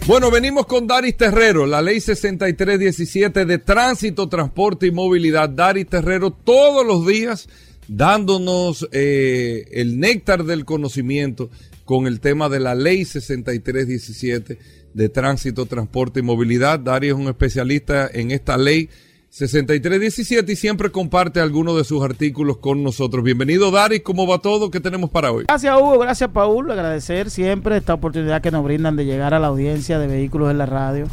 Bueno, 0.07 0.29
venimos 0.31 0.65
con 0.65 0.87
Daris 0.87 1.15
Terrero, 1.15 1.65
la 1.65 1.81
ley 1.81 2.01
6317 2.01 3.45
de 3.45 3.57
tránsito, 3.59 4.27
transporte 4.27 4.87
y 4.87 4.91
movilidad. 4.91 5.47
Daris 5.47 5.87
Terrero 5.87 6.31
todos 6.31 6.85
los 6.85 7.05
días 7.07 7.47
dándonos 7.87 8.87
eh, 8.91 9.65
el 9.71 9.99
néctar 9.99 10.43
del 10.43 10.65
conocimiento 10.65 11.49
con 11.85 12.07
el 12.07 12.19
tema 12.19 12.49
de 12.49 12.59
la 12.59 12.73
ley 12.75 13.05
6317 13.05 14.57
de 14.93 15.09
tránsito, 15.09 15.65
transporte 15.65 16.19
y 16.19 16.23
movilidad. 16.23 16.79
Daris 16.79 17.11
es 17.11 17.17
un 17.17 17.27
especialista 17.27 18.09
en 18.11 18.31
esta 18.31 18.57
ley 18.57 18.89
6317 19.29 20.51
y 20.51 20.55
siempre 20.57 20.91
comparte 20.91 21.39
algunos 21.39 21.77
de 21.77 21.85
sus 21.85 22.03
artículos 22.03 22.57
con 22.57 22.83
nosotros. 22.83 23.23
Bienvenido, 23.23 23.71
Daris. 23.71 24.01
¿Cómo 24.01 24.27
va 24.27 24.39
todo? 24.39 24.69
¿Qué 24.69 24.81
tenemos 24.81 25.09
para 25.09 25.31
hoy? 25.31 25.45
Gracias 25.47 25.73
Hugo, 25.73 25.99
gracias 25.99 26.29
Paul, 26.31 26.69
agradecer 26.69 27.29
siempre 27.29 27.77
esta 27.77 27.93
oportunidad 27.93 28.41
que 28.41 28.51
nos 28.51 28.63
brindan 28.63 28.97
de 28.97 29.05
llegar 29.05 29.33
a 29.33 29.39
la 29.39 29.47
audiencia 29.47 29.99
de 29.99 30.07
vehículos 30.07 30.51
en 30.51 30.57
la 30.57 30.65
radio, 30.65 31.07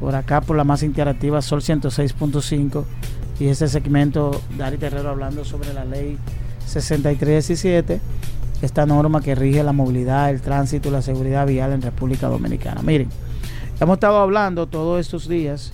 por 0.00 0.16
acá 0.16 0.40
por 0.40 0.56
la 0.56 0.64
más 0.64 0.82
interactiva 0.82 1.40
Sol 1.40 1.60
106.5 1.60 2.84
y 3.38 3.46
este 3.46 3.68
segmento 3.68 4.42
Dari 4.56 4.76
Terrero 4.76 5.10
hablando 5.10 5.44
sobre 5.44 5.72
la 5.72 5.84
ley 5.84 6.18
6317, 6.66 8.00
esta 8.62 8.86
norma 8.86 9.20
que 9.20 9.34
rige 9.34 9.62
la 9.62 9.72
movilidad, 9.72 10.30
el 10.30 10.40
tránsito 10.40 10.88
y 10.88 10.92
la 10.92 11.02
seguridad 11.02 11.46
vial 11.46 11.72
en 11.72 11.82
República 11.82 12.28
Dominicana. 12.28 12.82
Miren, 12.82 13.08
hemos 13.80 13.94
estado 13.94 14.18
hablando 14.18 14.66
todos 14.66 15.00
estos 15.00 15.28
días 15.28 15.72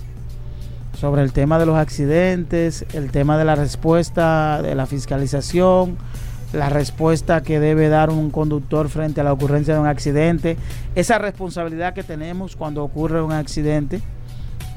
sobre 0.99 1.23
el 1.23 1.33
tema 1.33 1.59
de 1.59 1.67
los 1.67 1.77
accidentes, 1.77 2.85
el 2.93 3.11
tema 3.11 3.37
de 3.39 3.45
la 3.45 3.55
respuesta 3.55 4.63
de 4.63 4.75
la 4.75 4.87
fiscalización, 4.87 5.97
la 6.53 6.69
respuesta 6.69 7.43
que 7.43 7.59
debe 7.59 7.89
dar 7.89 8.11
un 8.11 8.31
conductor 8.31 8.89
frente 8.89 9.21
a 9.21 9.25
la 9.25 9.33
ocurrencia 9.33 9.75
de 9.75 9.81
un 9.81 9.87
accidente, 9.87 10.57
esa 10.95 11.19
responsabilidad 11.19 11.95
que 11.95 12.05
tenemos 12.05 12.55
cuando 12.55 12.85
ocurre 12.85 13.21
un 13.23 13.33
accidente, 13.33 14.01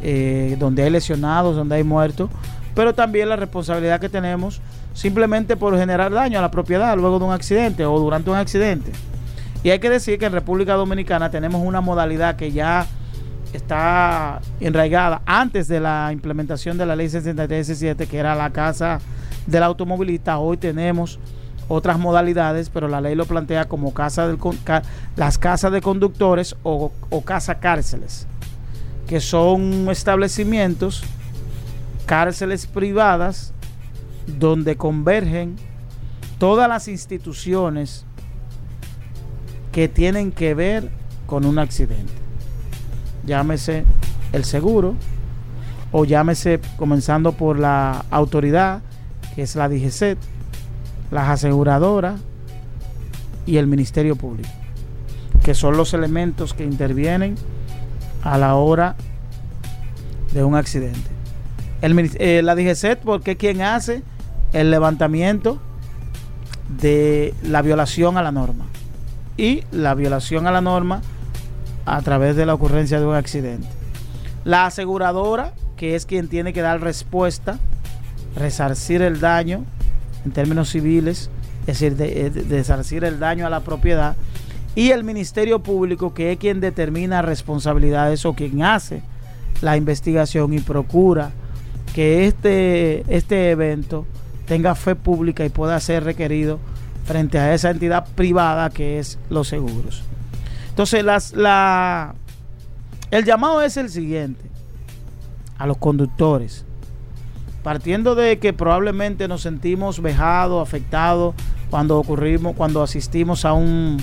eh, 0.02 0.56
donde 0.60 0.84
hay 0.84 0.90
lesionados, 0.90 1.56
donde 1.56 1.76
hay 1.76 1.84
muertos, 1.84 2.30
pero 2.74 2.94
también 2.94 3.30
la 3.30 3.36
responsabilidad 3.36 4.00
que 4.00 4.10
tenemos 4.10 4.62
simplemente 4.98 5.56
por 5.56 5.78
generar 5.78 6.12
daño 6.12 6.40
a 6.40 6.42
la 6.42 6.50
propiedad 6.50 6.98
luego 6.98 7.20
de 7.20 7.26
un 7.26 7.32
accidente 7.32 7.86
o 7.86 8.00
durante 8.00 8.32
un 8.32 8.36
accidente. 8.36 8.92
Y 9.62 9.70
hay 9.70 9.78
que 9.78 9.92
decir 9.92 10.18
que 10.18 10.26
en 10.26 10.34
República 10.34 10.74
Dominicana 10.74 11.30
tenemos 11.30 11.62
una 11.64 11.82
modalidad 11.82 12.36
que 12.36 12.52
ya 12.52 12.88
está 13.54 14.42
enraigada 14.60 15.22
antes 15.28 15.68
de 15.68 15.80
la 15.80 16.10
implementación 16.12 16.80
de 16.80 16.88
la 16.88 16.96
ley 16.96 17.10
6317, 17.10 18.08
que 18.08 18.18
era 18.18 18.34
la 18.34 18.50
casa 18.50 19.00
del 19.46 19.62
automovilista. 19.62 20.40
Hoy 20.40 20.58
tenemos 20.58 21.20
otras 21.68 22.00
modalidades, 22.00 22.72
pero 22.72 22.88
la 22.88 23.00
ley 23.00 23.14
lo 23.14 23.26
plantea 23.26 23.66
como 23.66 23.94
casa 23.94 24.28
del, 24.28 24.40
las 25.16 25.38
casas 25.38 25.72
de 25.72 25.82
conductores 25.82 26.56
o, 26.64 26.92
o 27.12 27.22
casa 27.22 27.60
cárceles, 27.60 28.26
que 29.08 29.20
son 29.20 29.90
establecimientos, 29.92 31.04
cárceles 32.08 32.66
privadas, 32.66 33.54
donde 34.28 34.76
convergen 34.76 35.56
todas 36.38 36.70
las 36.70 36.88
instituciones 36.88 38.06
que 39.72 39.88
tienen 39.88 40.32
que 40.32 40.54
ver 40.54 40.90
con 41.26 41.46
un 41.46 41.60
accidente. 41.60 42.14
Llámese 43.26 43.86
el 44.34 44.46
seguro 44.46 44.96
o 45.92 46.06
llámese 46.06 46.60
comenzando 46.78 47.32
por 47.32 47.60
la 47.60 48.06
autoridad 48.10 48.82
que 49.36 49.44
es 49.44 49.56
la 49.56 49.70
DGCET, 49.70 50.18
las 51.12 51.30
aseguradoras 51.30 52.20
y 53.46 53.58
el 53.58 53.68
Ministerio 53.68 54.16
Público, 54.16 54.50
que 55.44 55.54
son 55.54 55.78
los 55.78 55.94
elementos 55.94 56.56
que 56.56 56.64
intervienen 56.64 57.36
a 58.24 58.40
la 58.40 58.56
hora 58.56 58.96
de 60.34 60.44
un 60.44 60.56
accidente. 60.56 61.10
Eh, 61.82 62.42
la 62.44 62.56
DGCET 62.56 63.00
porque 63.02 63.32
es 63.32 63.38
quien 63.38 63.62
hace 63.62 64.02
el 64.54 64.72
levantamiento 64.72 65.60
de 66.80 67.34
la 67.44 67.62
violación 67.62 68.18
a 68.18 68.24
la 68.24 68.32
norma 68.32 68.66
y 69.38 69.64
la 69.72 69.94
violación 69.94 70.48
a 70.48 70.52
la 70.52 70.62
norma 70.62 71.02
a 71.86 72.02
través 72.02 72.36
de 72.36 72.46
la 72.46 72.54
ocurrencia 72.54 73.00
de 73.00 73.06
un 73.06 73.16
accidente. 73.16 73.68
La 74.44 74.66
aseguradora, 74.66 75.54
que 75.78 75.96
es 75.96 76.06
quien 76.06 76.28
tiene 76.28 76.54
que 76.54 76.62
dar 76.62 76.82
respuesta, 76.82 77.60
resarcir 78.36 79.02
el 79.02 79.20
daño 79.20 79.64
en 80.26 80.32
términos 80.32 80.70
civiles, 80.70 81.30
es 81.62 81.80
decir, 81.80 81.96
de, 81.96 82.28
eh, 82.28 82.30
resarcir 82.50 83.04
el 83.04 83.20
daño 83.20 83.46
a 83.46 83.50
la 83.50 83.62
propiedad, 83.62 84.16
y 84.76 84.92
el 84.92 85.04
Ministerio 85.04 85.60
Público, 85.60 86.14
que 86.14 86.32
es 86.32 86.38
quien 86.38 86.60
determina 86.60 87.22
responsabilidades 87.22 88.26
o 88.26 88.34
quien 88.34 88.64
hace 88.64 89.02
la 89.62 89.76
investigación 89.76 90.54
y 90.54 90.60
procura 90.60 91.32
que 91.96 92.28
este, 92.28 93.04
este 93.08 93.52
evento 93.52 94.06
tenga 94.48 94.74
fe 94.74 94.96
pública 94.96 95.46
y 95.46 95.50
pueda 95.50 95.80
ser 95.80 96.04
requerido 96.04 96.60
frente 97.06 97.38
a 97.38 97.54
esa 97.54 97.70
entidad 97.70 98.08
privada 98.16 98.70
que 98.70 98.98
es 98.98 99.20
los 99.30 99.48
seguros. 99.48 100.04
Entonces, 100.70 101.04
las, 101.04 101.34
la, 101.34 102.16
el 103.12 103.26
llamado 103.26 103.62
es 103.62 103.78
el 103.78 103.90
siguiente 103.90 104.46
a 105.58 105.68
los 105.68 105.78
conductores. 105.78 106.66
Partiendo 107.64 108.16
de 108.16 108.40
que 108.40 108.54
probablemente 108.54 109.28
nos 109.28 109.42
sentimos 109.42 110.02
vejados, 110.02 110.66
afectados 110.66 111.36
cuando 111.70 111.98
ocurrimos, 111.98 112.56
cuando 112.56 112.82
asistimos 112.82 113.44
a 113.46 113.54
un 113.54 113.98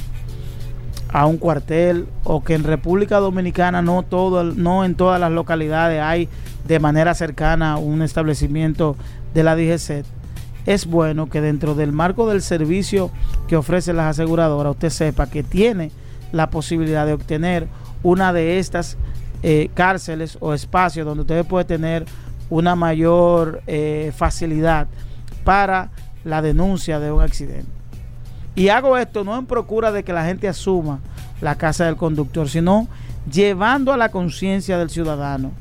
a 1.13 1.27
un 1.27 1.39
cuartel 1.39 2.09
o 2.25 2.43
que 2.43 2.55
en 2.55 2.65
República 2.65 3.21
Dominicana 3.21 3.83
no 3.83 4.03
todo 4.03 4.43
no 4.43 4.85
en 4.85 4.97
todas 4.97 5.21
las 5.21 5.31
localidades 5.31 6.03
hay 6.03 6.29
de 6.67 6.81
manera 6.81 7.15
cercana 7.15 7.77
un 7.77 8.03
establecimiento 8.03 8.97
de 9.33 9.45
la 9.45 9.55
DGC 9.55 10.05
es 10.67 10.87
bueno 10.87 11.29
que 11.29 11.41
dentro 11.41 11.75
del 11.75 11.93
marco 11.93 12.29
del 12.29 12.43
servicio 12.43 13.11
que 13.49 13.57
ofrecen 13.57 13.97
las 13.97 14.11
aseguradoras 14.11 14.73
usted 14.73 14.91
sepa 14.91 15.29
que 15.29 15.43
tiene 15.43 15.91
la 16.33 16.51
posibilidad 16.51 17.07
de 17.07 17.13
obtener 17.13 17.69
una 18.03 18.33
de 18.33 18.59
estas 18.59 18.97
eh, 19.43 19.71
cárceles 19.75 20.39
o 20.41 20.55
espacios 20.55 21.07
donde 21.07 21.23
usted 21.23 21.45
puede 21.45 21.65
tener 21.65 22.07
una 22.51 22.75
mayor 22.77 23.63
eh, 23.67 24.13
facilidad 24.17 24.87
para 25.45 25.91
la 26.25 26.41
denuncia 26.41 26.99
de 26.99 27.13
un 27.13 27.23
accidente. 27.23 27.71
Y 28.55 28.69
hago 28.69 28.97
esto 28.97 29.25
no 29.25 29.37
en 29.37 29.47
procura 29.47 29.93
de 29.93 30.05
que 30.05 30.13
la 30.13 30.25
gente 30.25 30.49
asuma 30.49 31.01
la 31.41 31.57
casa 31.57 31.85
del 31.85 31.97
conductor, 31.97 32.49
sino 32.49 32.89
llevando 33.31 33.93
a 33.93 33.97
la 33.97 34.11
conciencia 34.11 34.79
del 34.79 34.91
ciudadano 34.91 35.53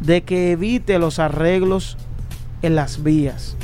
de 0.00 0.22
que 0.22 0.52
evite 0.52 0.98
los 0.98 1.18
arreglos 1.18 1.96
en 2.62 2.74
las 2.74 3.02
vías. 3.02 3.56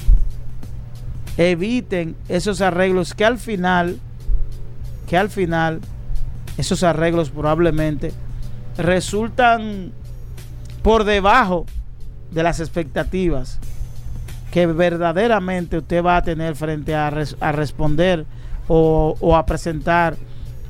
Eviten 1.36 2.16
esos 2.28 2.60
arreglos 2.60 3.14
que 3.14 3.24
al 3.24 3.38
final, 3.38 3.98
que 5.08 5.16
al 5.16 5.30
final, 5.30 5.80
esos 6.56 6.82
arreglos 6.82 7.30
probablemente 7.30 8.12
resultan 8.78 9.92
por 10.82 11.04
debajo 11.04 11.66
de 12.30 12.42
las 12.42 12.60
expectativas 12.60 13.58
que 14.50 14.66
verdaderamente 14.66 15.78
usted 15.78 16.02
va 16.02 16.16
a 16.16 16.22
tener 16.22 16.56
frente 16.56 16.94
a, 16.94 17.08
a 17.08 17.52
responder 17.52 18.24
o, 18.68 19.36
a 19.36 19.44
presentar 19.46 20.16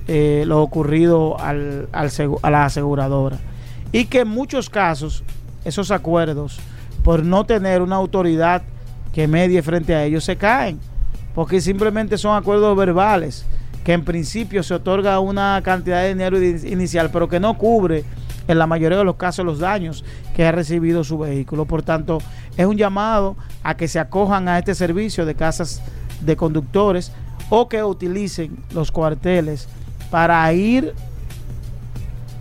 eh, 0.09 0.44
lo 0.46 0.62
ocurrido 0.62 1.38
al, 1.38 1.88
a 1.92 2.50
la 2.50 2.64
aseguradora. 2.64 3.38
Y 3.92 4.07
que 4.07 4.20
en 4.20 4.29
muchos 4.29 4.70
casos 4.70 5.22
esos 5.64 5.90
acuerdos, 5.90 6.59
por 7.02 7.24
no 7.24 7.44
tener 7.44 7.83
una 7.83 7.96
autoridad 7.96 8.62
que 9.16 9.26
medie 9.26 9.62
frente 9.62 9.94
a 9.94 10.05
ellos, 10.05 10.24
se 10.24 10.37
caen. 10.37 10.79
Porque 11.35 11.62
simplemente 11.62 12.18
son 12.18 12.37
acuerdos 12.37 12.76
verbales 12.76 13.46
que 13.83 13.94
en 13.94 14.05
principio 14.05 14.62
se 14.62 14.74
otorga 14.74 15.20
una 15.20 15.59
cantidad 15.64 16.02
de 16.02 16.09
dinero 16.09 16.38
inicial, 16.38 17.09
pero 17.11 17.26
que 17.26 17.40
no 17.40 17.57
cubre 17.57 18.05
en 18.46 18.59
la 18.59 18.66
mayoría 18.66 18.98
de 18.98 19.05
los 19.05 19.16
casos 19.16 19.46
los 19.46 19.59
daños 19.59 20.05
que 20.35 20.44
ha 20.44 20.52
recibido 20.52 21.02
su 21.02 21.16
vehículo. 21.16 21.64
Por 21.64 21.83
tanto, 21.83 22.18
es 22.59 22.66
un 22.66 22.76
llamado 22.76 23.38
a 23.62 23.74
que 23.74 23.88
se 23.88 23.98
acojan 23.98 24.48
a 24.48 24.59
este 24.59 24.74
servicio 24.74 25.24
de 25.24 25.35
casas 25.35 25.81
de 26.20 26.37
conductores 26.37 27.11
o 27.48 27.70
que 27.70 27.83
utilicen 27.83 28.59
los 28.74 28.92
cuarteles 28.92 29.66
para 30.11 30.52
ir 30.52 30.92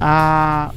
a 0.01 0.73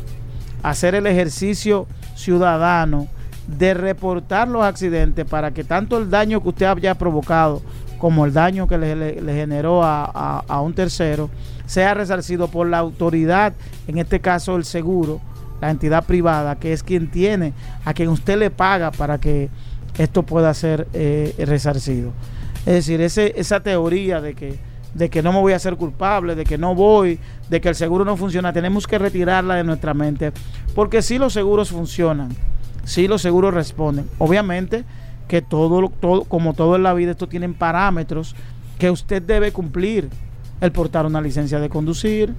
hacer 0.63 0.95
el 0.95 1.09
ejercicio 1.09 1.89
ciudadano 2.15 3.09
de 3.49 3.75
reportar 3.75 4.47
los 4.47 4.63
accidentes 4.63 5.25
para 5.25 5.53
que 5.53 5.65
tanto 5.65 5.99
el 5.99 6.11
daño 6.11 6.43
que 6.43 6.51
usted 6.51 6.67
haya 6.67 6.95
provocado 6.95 7.63
como 7.99 8.25
el 8.27 8.33
daño 8.33 8.69
que 8.69 8.79
le, 8.79 9.35
generó 9.35 9.83
a, 9.83 10.45
a, 10.47 10.61
un 10.61 10.75
tercero 10.75 11.31
sea 11.67 11.95
resarcido 11.95 12.49
por 12.49 12.69
la 12.69 12.79
autoridad, 12.79 13.55
en 13.89 13.99
este 13.99 14.21
caso 14.21 14.57
el 14.57 14.65
seguro, 14.65 15.21
la 15.61 15.71
entidad 15.71 16.05
privada, 16.05 16.57
que 16.57 16.73
es 16.73 16.83
quien 16.83 17.11
tiene, 17.11 17.53
a 17.85 17.93
quien 17.95 18.09
usted 18.09 18.39
le 18.39 18.51
paga 18.51 18.91
para 18.93 19.19
que 19.19 19.51
esto 19.99 20.23
pueda 20.23 20.55
ser 20.55 20.87
eh, 20.93 21.35
resarcido. 21.39 22.13
Es 22.61 22.75
decir, 22.75 23.01
ese, 23.01 23.35
esa 23.37 23.61
teoría 23.61 24.21
de 24.21 24.35
que, 24.35 24.59
de 24.95 25.11
que 25.11 25.23
no 25.23 25.33
me 25.33 25.41
voy 25.41 25.53
a 25.53 25.59
ser 25.59 25.77
culpable, 25.77 26.35
de 26.35 26.45
que 26.45 26.57
no 26.57 26.75
voy, 26.75 27.19
de 27.49 27.61
que 27.61 27.69
el 27.69 27.75
seguro 27.75 28.05
no 28.05 28.17
funciona, 28.17 28.53
tenemos 28.53 28.87
que 28.87 28.99
retirarla 28.99 29.57
de 29.57 29.65
nuestra 29.65 29.93
mente, 29.93 30.33
porque 30.75 31.03
si 31.03 31.19
los 31.19 31.33
seguros 31.33 31.71
funcionan, 31.71 32.29
si 32.89 33.07
los 33.07 33.21
seguros 33.21 33.53
responden. 33.53 34.09
Obviamente 34.17 34.85
que 35.29 35.43
todo, 35.43 35.91
todo, 35.91 36.25
como 36.25 36.55
todo 36.55 36.75
en 36.75 36.83
la 36.83 36.95
vida, 36.95 37.11
esto 37.11 37.29
tienen 37.29 37.53
parámetros 37.53 38.35
que 38.79 38.91
usted 38.91 39.21
debe 39.21 39.53
cumplir. 39.53 40.09
El 40.63 40.73
portar 40.73 41.05
una 41.05 41.21
licencia 41.21 41.61
de 41.61 41.69
conducir, 41.69 42.35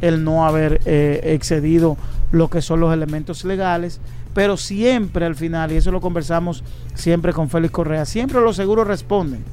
el 0.00 0.24
no 0.24 0.46
haber 0.46 0.80
eh, 0.86 1.20
excedido 1.22 1.98
lo 2.32 2.48
que 2.48 2.62
son 2.62 2.80
los 2.80 2.94
elementos 2.94 3.44
legales, 3.44 4.00
pero 4.32 4.56
siempre 4.56 5.26
al 5.26 5.36
final, 5.36 5.70
y 5.70 5.76
eso 5.76 5.92
lo 5.92 6.00
conversamos 6.00 6.64
siempre 6.94 7.34
con 7.34 7.50
Félix 7.50 7.72
Correa, 7.72 8.06
siempre 8.06 8.40
los 8.40 8.56
seguros 8.56 8.86
responden. 8.86 9.44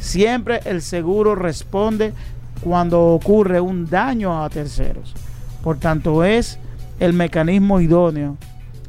Siempre 0.00 0.60
el 0.66 0.82
seguro 0.82 1.34
responde 1.34 2.12
cuando 2.60 3.00
ocurre 3.06 3.58
un 3.58 3.88
daño 3.88 4.44
a 4.44 4.50
terceros. 4.50 5.14
Por 5.64 5.78
tanto, 5.78 6.24
es 6.24 6.58
el 7.00 7.14
mecanismo 7.14 7.80
idóneo 7.80 8.36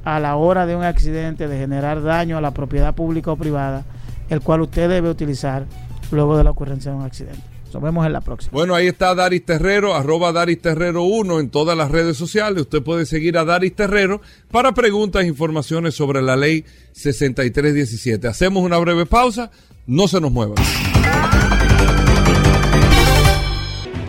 a 0.03 0.19
la 0.19 0.35
hora 0.35 0.65
de 0.65 0.75
un 0.75 0.83
accidente 0.83 1.47
de 1.47 1.57
generar 1.57 2.01
daño 2.01 2.37
a 2.37 2.41
la 2.41 2.51
propiedad 2.51 2.93
pública 2.93 3.31
o 3.31 3.35
privada, 3.35 3.85
el 4.29 4.41
cual 4.41 4.61
usted 4.61 4.89
debe 4.89 5.09
utilizar 5.09 5.65
luego 6.11 6.37
de 6.37 6.43
la 6.43 6.51
ocurrencia 6.51 6.91
de 6.91 6.97
un 6.97 7.03
accidente. 7.03 7.53
Nos 7.73 7.81
vemos 7.81 8.05
en 8.05 8.13
la 8.13 8.21
próxima. 8.21 8.51
Bueno, 8.51 8.75
ahí 8.75 8.85
está 8.85 9.15
Daris 9.15 9.43
Terrero, 9.45 9.95
arroba 9.95 10.31
Daris 10.31 10.61
Terrero 10.61 11.03
1 11.03 11.39
en 11.39 11.49
todas 11.49 11.75
las 11.75 11.89
redes 11.89 12.15
sociales. 12.17 12.61
Usted 12.61 12.83
puede 12.83 13.07
seguir 13.07 13.35
a 13.35 13.45
Daris 13.45 13.75
Terrero 13.75 14.21
para 14.51 14.73
preguntas 14.73 15.23
e 15.23 15.27
informaciones 15.27 15.95
sobre 15.95 16.21
la 16.21 16.35
ley 16.35 16.65
6317. 16.91 18.27
Hacemos 18.27 18.63
una 18.63 18.77
breve 18.77 19.07
pausa, 19.07 19.49
no 19.87 20.07
se 20.07 20.21
nos 20.21 20.31
muevan. 20.31 20.63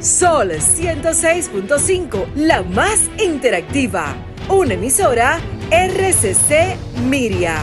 Sol 0.01 0.51
106.5, 0.51 2.35
la 2.37 2.63
más 2.63 3.01
interactiva. 3.19 4.15
Una 4.51 4.75
emisora 4.75 5.41
RCC 5.71 6.77
Miria. 7.09 7.57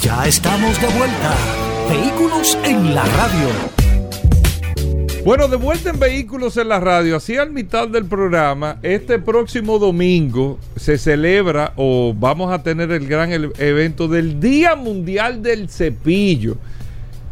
Ya 0.00 0.26
estamos 0.26 0.78
de 0.80 0.86
vuelta. 0.88 1.34
Vehículos 1.88 2.58
en 2.64 2.94
la 2.94 3.04
radio. 3.04 3.48
Bueno, 5.24 5.48
de 5.48 5.56
vuelta 5.56 5.90
en 5.90 5.98
Vehículos 5.98 6.58
en 6.58 6.68
la 6.68 6.80
radio, 6.80 7.16
así 7.16 7.38
al 7.38 7.50
mitad 7.50 7.88
del 7.88 8.04
programa, 8.04 8.78
este 8.82 9.18
próximo 9.18 9.78
domingo 9.78 10.58
se 10.76 10.98
celebra 10.98 11.72
o 11.76 12.14
vamos 12.14 12.52
a 12.52 12.62
tener 12.62 12.92
el 12.92 13.08
gran 13.08 13.32
evento 13.32 14.06
del 14.06 14.38
Día 14.38 14.76
Mundial 14.76 15.42
del 15.42 15.70
Cepillo. 15.70 16.56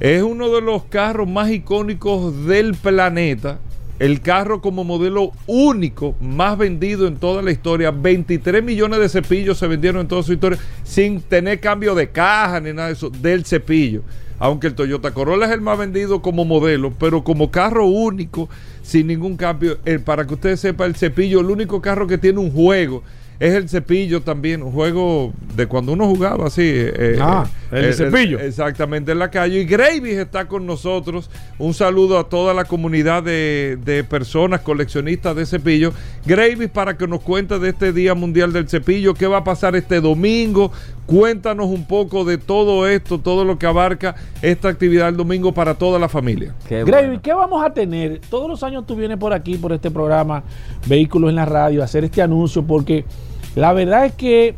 Es 0.01 0.23
uno 0.23 0.49
de 0.49 0.63
los 0.63 0.85
carros 0.85 1.29
más 1.29 1.51
icónicos 1.51 2.47
del 2.47 2.75
planeta 2.75 3.59
el 4.03 4.21
carro 4.21 4.61
como 4.61 4.83
modelo 4.83 5.31
único 5.47 6.17
más 6.21 6.59
vendido 6.59 7.07
en 7.07 7.19
toda 7.19 7.41
la 7.41 7.53
historia. 7.53 7.93
23 7.93 8.61
millones 8.61 8.99
de 8.99 9.09
cepillos 9.09 9.59
se 9.59 9.69
vendieron 9.69 10.01
en 10.01 10.09
toda 10.09 10.25
su 10.25 10.33
historia 10.33 10.59
sin 10.83 11.21
tener 11.21 11.61
cambio 11.61 11.95
de 11.95 12.11
caja 12.11 12.59
ni 12.59 12.73
nada 12.73 12.89
de 12.89 12.95
eso 12.95 13.11
del 13.11 13.45
cepillo. 13.45 14.03
Aunque 14.41 14.67
el 14.67 14.75
Toyota 14.75 15.13
Corolla 15.13 15.47
es 15.47 15.53
el 15.53 15.61
más 15.61 15.79
vendido 15.79 16.21
como 16.21 16.45
modelo, 16.45 16.93
pero 16.99 17.23
como 17.23 17.53
carro 17.53 17.87
único, 17.87 18.49
sin 18.83 19.07
ningún 19.07 19.37
cambio. 19.37 19.79
para 20.05 20.27
que 20.27 20.35
usted 20.35 20.57
sepa, 20.57 20.85
el 20.85 20.97
cepillo, 20.97 21.39
el 21.39 21.51
único 21.51 21.81
carro 21.81 22.09
que 22.09 22.19
tiene 22.19 22.41
un 22.41 22.51
juego 22.51 23.05
es 23.43 23.55
el 23.55 23.69
cepillo 23.69 24.23
también, 24.23 24.63
un 24.63 24.71
juego 24.71 25.33
de 25.57 25.67
cuando 25.67 25.95
uno 25.95 26.07
jugaba 26.07 26.47
así. 26.47 26.63
Eh, 26.63 26.93
eh, 26.97 27.19
ah, 27.21 27.45
eh, 27.73 27.87
el, 27.89 27.95
cepillo. 27.95 28.39
exactamente, 28.39 29.11
en 29.11 29.19
la 29.19 29.33
calle. 29.33 29.59
Y 29.59 29.65
Gravis 29.65 30.17
está 30.17 30.47
con 30.47 30.65
nosotros. 30.65 31.29
Un 31.59 31.75
saludo 31.75 32.21
a 32.21 32.29
toda 32.29 32.55
la 32.55 32.65
comunidad 32.67 33.25
de, 33.25 34.07
personas 34.09 34.61
coleccionistas 34.61 35.35
de 35.35 35.45
cepillo. 35.45 35.93
Gravis, 36.25 36.71
para 36.71 36.97
que 36.97 37.09
nos 37.09 37.21
cuente 37.21 37.59
de 37.59 37.71
este 37.71 37.93
Día 37.93 38.15
Mundial 38.15 38.53
del 38.53 38.69
Cepillo, 38.69 39.13
qué 39.13 39.27
va 39.27 39.39
a 39.39 39.45
pasar 39.45 39.75
este 39.75 40.01
domingo. 40.01 40.71
Cuéntanos 41.07 41.67
un 41.67 41.85
poco 41.85 42.25
de 42.25 42.39
todo 42.39 42.87
esto, 42.87 43.19
todo 43.19 43.45
lo 43.45 43.59
que 43.59 43.67
abarca 43.67 44.15
esta 44.41 44.69
actividad 44.69 45.09
el 45.09 45.17
domingo 45.17 45.53
para 45.53 45.75
toda 45.75 45.99
la 45.99 46.09
familia. 46.09 46.55
Gravis, 46.71 47.19
¿qué 47.21 47.35
vamos 47.35 47.65
a 47.65 47.75
tener? 47.75 48.21
Todos 48.31 48.49
los 48.49 48.63
años 48.63 48.87
tú 48.87 48.95
vienes 48.95 49.19
por 49.19 49.33
aquí, 49.33 49.57
por 49.57 49.73
este 49.73 49.91
programa, 49.91 50.45
Vehículos 50.87 51.31
en 51.31 51.37
la 51.37 51.45
Radio, 51.45 51.83
a 51.83 51.87
hacer 51.87 52.05
este 52.05 52.23
anuncio 52.23 52.63
porque 52.63 53.05
la 53.55 53.73
verdad 53.73 54.07
es 54.07 54.13
que 54.13 54.55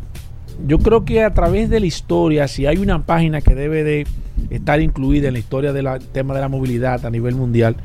yo 0.67 0.79
creo 0.79 1.05
que 1.05 1.23
a 1.23 1.35
través 1.35 1.69
de 1.69 1.81
la 1.81 1.87
historia, 1.87 2.47
si 2.49 2.67
hay 2.67 2.79
una 2.79 3.05
página 3.05 3.41
que 3.41 3.55
debe 3.55 3.83
de 3.83 4.07
estar 4.51 4.81
incluida 4.81 5.29
en 5.29 5.35
la 5.35 5.41
historia 5.41 5.73
del 5.73 5.89
tema 6.13 6.35
de 6.35 6.41
la 6.41 6.49
movilidad 6.49 7.05
a 7.05 7.11
nivel 7.11 7.35
mundial, 7.35 7.77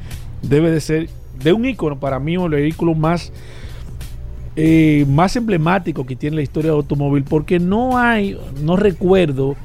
debe 0.41 0.69
de 0.72 0.80
ser 0.80 1.10
de 1.43 1.54
un 1.54 1.65
ícono 1.65 2.00
para 2.00 2.19
mí, 2.19 2.36
el 2.36 2.50
vehículo 2.50 2.93
más 2.95 3.32
eh, 4.56 5.06
más 5.08 5.36
emblemáticos 5.36 6.06
que 6.06 6.15
tiene 6.15 6.36
la 6.36 6.41
historia 6.41 6.72
del 6.72 6.82
automóvil, 6.82 7.24
porque 7.24 7.60
no 7.60 7.98
hay, 7.98 8.38
no 8.62 8.76
recuerdo 8.76 9.56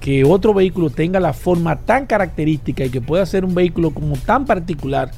que 0.00 0.24
otro 0.24 0.54
vehículo 0.54 0.90
tenga 0.90 1.20
la 1.20 1.32
forma 1.32 1.76
tan 1.76 2.06
característica 2.06 2.84
y 2.84 2.90
que 2.90 3.00
pueda 3.00 3.26
ser 3.26 3.44
un 3.44 3.54
vehículo 3.54 3.90
como 3.90 4.16
tan 4.16 4.46
particular 4.46 5.10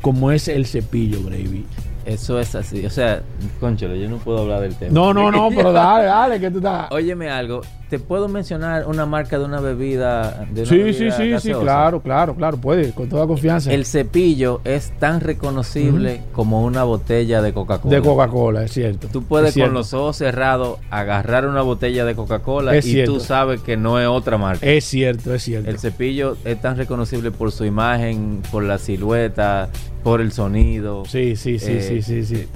como 0.00 0.30
es 0.30 0.48
el 0.48 0.66
cepillo, 0.66 1.22
Gravy. 1.24 1.64
Eso 2.04 2.38
es 2.40 2.54
así. 2.54 2.84
O 2.86 2.90
sea, 2.90 3.22
concholo, 3.58 3.94
yo 3.94 4.08
no 4.08 4.16
puedo 4.18 4.40
hablar 4.40 4.60
del 4.60 4.74
tema. 4.74 4.92
No, 4.92 5.12
no, 5.12 5.30
no, 5.30 5.48
pero 5.50 5.72
dale, 5.72 6.04
dale, 6.06 6.40
que 6.40 6.50
tú 6.50 6.58
estás. 6.58 6.90
Óyeme 6.90 7.28
algo. 7.28 7.60
¿Te 7.90 7.98
puedo 7.98 8.28
mencionar 8.28 8.86
una 8.86 9.04
marca 9.04 9.36
de 9.36 9.44
una 9.44 9.60
bebida? 9.60 10.46
De 10.52 10.60
una 10.62 10.70
Sí, 10.70 10.78
bebida 10.78 11.10
sí, 11.16 11.32
sí, 11.40 11.40
sí, 11.40 11.52
claro, 11.52 12.00
claro, 12.00 12.36
claro, 12.36 12.56
puede, 12.56 12.92
con 12.92 13.08
toda 13.08 13.26
confianza. 13.26 13.72
El 13.72 13.84
cepillo 13.84 14.60
es 14.64 14.92
tan 15.00 15.20
reconocible 15.20 16.22
como 16.32 16.64
una 16.64 16.84
botella 16.84 17.42
de 17.42 17.52
Coca-Cola. 17.52 17.96
de 17.96 18.00
Coca-Cola, 18.00 18.62
es 18.62 18.72
cierto. 18.72 19.08
Tú 19.12 19.24
puedes 19.24 19.54
cierto. 19.54 19.70
con 19.72 19.74
los 19.78 19.92
ojos 19.92 20.16
cerrados 20.16 20.78
agarrar 20.90 21.46
una 21.48 21.62
botella 21.62 22.04
de 22.04 22.14
Coca-Cola 22.14 22.76
y 22.76 22.82
cierto. 22.82 23.14
tú 23.14 23.20
sabes 23.20 23.60
que 23.60 23.76
no 23.76 23.98
es 23.98 24.06
otra 24.06 24.38
marca. 24.38 24.64
Es 24.64 24.84
cierto, 24.84 25.34
es 25.34 25.42
cierto. 25.42 25.68
El 25.68 25.80
cepillo 25.80 26.36
es 26.44 26.60
tan 26.60 26.76
reconocible 26.76 27.32
por 27.32 27.50
su 27.50 27.64
imagen, 27.64 28.40
por 28.52 28.62
la 28.62 28.78
silueta, 28.78 29.68
por 30.04 30.20
el 30.20 30.30
sonido. 30.30 31.04
Sí, 31.06 31.34
sí, 31.34 31.58
sí, 31.58 31.72
Eh, 31.72 31.82
sí, 31.82 32.02
sí, 32.02 32.24
sí. 32.24 32.46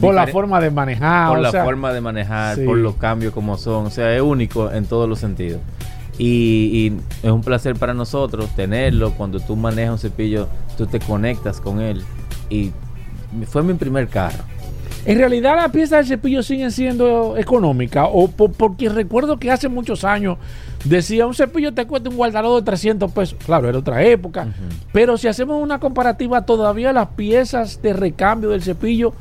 Por 0.00 0.14
la 0.14 0.26
forma 0.26 0.60
de 0.60 0.70
manejar. 0.70 1.28
por 1.28 1.38
o 1.38 1.40
la 1.42 1.50
sea, 1.50 1.64
forma 1.64 1.92
de 1.92 2.00
manejar, 2.00 2.56
sí. 2.56 2.64
por 2.64 2.76
los 2.78 2.96
cambios 2.96 3.32
como 3.32 3.56
son. 3.56 3.86
O 3.86 3.90
sea, 3.90 4.14
es 4.14 4.20
único 4.22 4.70
en 4.70 4.84
todos 4.86 5.08
los 5.08 5.18
sentidos. 5.18 5.60
Y, 6.18 6.92
y 6.92 7.26
es 7.26 7.30
un 7.30 7.42
placer 7.42 7.76
para 7.76 7.94
nosotros 7.94 8.48
tenerlo. 8.56 9.12
Cuando 9.12 9.38
tú 9.40 9.54
manejas 9.56 9.92
un 9.92 9.98
cepillo, 9.98 10.48
tú 10.76 10.86
te 10.86 10.98
conectas 10.98 11.60
con 11.60 11.80
él. 11.80 12.02
Y 12.50 12.72
fue 13.46 13.62
mi 13.62 13.74
primer 13.74 14.08
carro. 14.08 14.38
En 15.04 15.18
realidad 15.18 15.54
las 15.54 15.70
piezas 15.70 15.98
del 15.98 16.06
cepillo 16.18 16.42
siguen 16.42 16.72
siendo 16.72 17.36
económicas. 17.36 18.08
O 18.12 18.28
po- 18.28 18.50
porque 18.50 18.88
recuerdo 18.88 19.38
que 19.38 19.52
hace 19.52 19.68
muchos 19.68 20.02
años 20.04 20.38
decía 20.84 21.26
un 21.28 21.34
cepillo 21.34 21.72
te 21.74 21.86
cuesta 21.86 22.08
un 22.08 22.16
guardalodo 22.16 22.56
de 22.56 22.62
300 22.64 23.12
pesos. 23.12 23.38
Claro, 23.44 23.68
era 23.68 23.78
otra 23.78 24.02
época. 24.02 24.48
Pero 24.92 25.16
si 25.16 25.28
hacemos 25.28 25.62
una 25.62 25.78
comparativa, 25.78 26.42
todavía 26.44 26.92
las 26.92 27.08
piezas 27.08 27.80
de 27.82 27.92
recambio 27.92 28.50
del 28.50 28.62
cepillo 28.62 29.12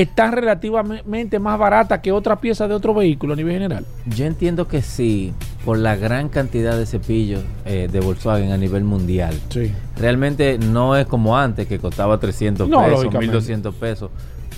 están 0.00 0.32
relativamente 0.32 1.38
más 1.38 1.58
baratas 1.58 2.00
que 2.00 2.12
otras 2.12 2.38
piezas 2.38 2.68
de 2.68 2.74
otro 2.74 2.92
vehículo 2.92 3.32
a 3.32 3.36
nivel 3.36 3.54
general. 3.54 3.86
Yo 4.04 4.26
entiendo 4.26 4.68
que 4.68 4.82
sí, 4.82 5.32
por 5.64 5.78
la 5.78 5.96
gran 5.96 6.28
cantidad 6.28 6.76
de 6.76 6.84
cepillos 6.84 7.42
eh, 7.64 7.88
de 7.90 8.00
Volkswagen 8.00 8.52
a 8.52 8.58
nivel 8.58 8.84
mundial. 8.84 9.34
Sí. 9.48 9.72
Realmente 9.96 10.58
no 10.58 10.96
es 10.96 11.06
como 11.06 11.38
antes, 11.38 11.66
que 11.66 11.78
costaba 11.78 12.20
300 12.20 12.68
No, 12.68 12.80
pesos, 12.80 12.90
lógicamente. 12.92 13.26
1200 13.32 13.74
pesos. 13.74 14.10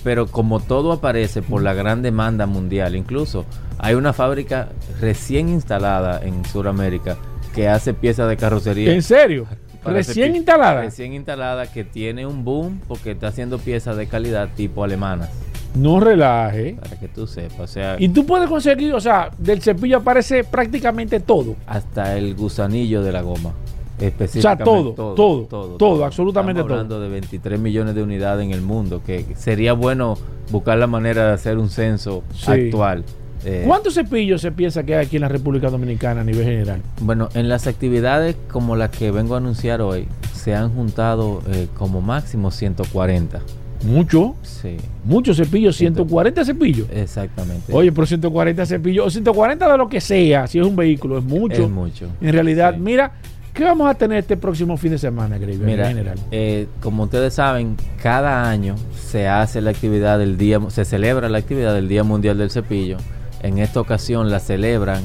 Pero 0.03 0.27
como 0.27 0.59
todo 0.59 0.90
aparece 0.90 1.40
por 1.42 1.62
la 1.62 1.72
gran 1.72 2.03
demanda 2.03 2.46
mundial, 2.46 2.96
incluso 2.96 3.44
hay 3.79 3.94
una 3.94 4.12
fábrica 4.12 4.70
recién 5.01 5.48
instalada 5.48 6.20
en 6.20 6.44
Sudamérica 6.46 7.16
que 7.55 7.68
hace 7.68 7.94
piezas 7.94 8.29
de 8.29 8.37
carrocería. 8.37 8.92
¿En 8.92 9.03
serio? 9.03 9.46
Recién 9.85 10.37
instalada. 10.37 10.83
Recién 10.83 11.12
instalada 11.14 11.67
que 11.71 11.85
tiene 11.85 12.27
un 12.27 12.45
boom 12.45 12.81
porque 12.88 13.12
está 13.12 13.29
haciendo 13.29 13.59
piezas 13.59 13.97
de 13.97 14.07
calidad 14.07 14.49
tipo 14.57 14.85
alemanas. 14.85 15.31
No 15.75 16.01
relaje. 16.01 16.77
Para 16.81 16.99
que 16.99 17.09
tú 17.09 17.27
sepas. 17.27 17.61
O 17.61 17.67
sea, 17.67 17.97
Y 17.99 18.09
tú 18.09 18.25
puedes 18.27 18.49
conseguir, 18.49 18.93
o 18.95 19.01
sea, 19.01 19.31
del 19.38 19.61
cepillo 19.62 19.99
aparece 19.99 20.43
prácticamente 20.45 21.21
todo. 21.21 21.57
hasta 21.67 22.17
el 22.17 22.35
gusanillo 22.35 23.03
de 23.03 23.12
la 23.12 23.23
goma. 23.23 23.51
O 23.51 24.01
sea, 24.01 24.09
Específicamente. 24.09 24.64
todo, 24.64 25.14
todo, 25.14 25.77
todo, 25.77 26.05
absolutamente 26.05 26.61
Estamos 26.61 26.73
hablando 26.79 27.01
de 27.01 27.09
23 27.09 27.59
millones 27.59 27.95
de 27.97 28.03
unidades 28.03 28.45
en 28.47 28.53
el 28.53 28.62
mundo, 28.62 29.03
que 29.05 29.27
sería 29.37 29.73
bueno 29.73 30.17
buscar 30.51 30.79
la 30.79 30.87
manera 30.87 31.27
de 31.27 31.33
hacer 31.33 31.59
un 31.59 31.69
censo 31.69 32.23
Sí. 32.33 32.51
actual. 32.51 33.05
Eh, 33.44 33.64
¿Cuántos 33.66 33.94
cepillos 33.94 34.40
se 34.40 34.51
piensa 34.53 34.83
que 34.83 34.94
hay 34.96 35.07
aquí 35.07 35.16
en 35.16 35.22
la 35.22 35.29
República 35.29 35.70
Dominicana 35.70 36.20
a 36.22 36.24
nivel 36.24 36.44
general? 36.44 36.83
Bueno, 37.01 37.29
en 37.35 37.48
las 37.48 37.66
actividades 37.66 38.37
como 38.51 38.74
la 38.77 38.90
que 38.90 39.11
vengo 39.11 39.35
a 39.35 39.38
anunciar 39.38 39.81
hoy, 39.81 40.07
se 40.35 40.55
han 40.55 40.70
juntado 40.70 41.42
eh, 41.53 41.68
como 41.77 42.01
máximo 42.01 42.51
140. 42.51 43.40
Mucho, 43.87 44.35
Sí, 44.42 44.77
muchos 45.05 45.37
cepillos, 45.37 45.77
140 45.77 46.44
cepillos. 46.44 46.88
exactamente. 46.92 47.72
Oye, 47.72 47.92
pero 47.92 48.07
140 48.09 48.66
cepillos, 48.66 49.07
o 49.07 49.11
140 49.11 49.70
de 49.70 49.79
lo 49.79 49.88
que 49.88 50.01
sea, 50.01 50.48
si 50.48 50.59
es 50.59 50.66
un 50.66 50.74
vehículo, 50.74 51.18
es 51.18 51.24
mucho. 51.24 51.62
es 51.62 51.70
mucho. 51.70 52.09
En 52.20 52.33
realidad, 52.33 52.74
Sí. 52.74 52.81
mira, 52.81 53.12
¿qué 53.55 53.62
vamos 53.62 53.88
a 53.88 53.94
tener 53.94 54.18
este 54.18 54.37
próximo 54.37 54.77
fin 54.77 54.90
de 54.90 54.98
semana, 54.98 55.38
Grey, 55.38 55.57
Mira, 55.59 55.85
en 55.90 55.96
general? 55.96 56.18
eh, 56.33 56.66
como 56.83 57.05
ustedes 57.05 57.35
saben, 57.35 57.77
cada 58.03 58.51
año 58.51 58.74
se 59.01 59.29
hace 59.29 59.61
la 59.61 59.70
actividad 59.70 60.18
del 60.18 60.37
día, 60.37 60.59
se 60.70 60.85
celebra 60.85 61.29
la 61.29 61.38
actividad 61.38 61.72
del 61.72 61.87
Día 61.87 62.03
Mundial 62.03 62.37
del 62.37 62.51
Cepillo. 62.51 62.96
En 63.42 63.59
esta 63.59 63.81
ocasión 63.81 64.31
la 64.31 64.40
celebran 64.40 65.03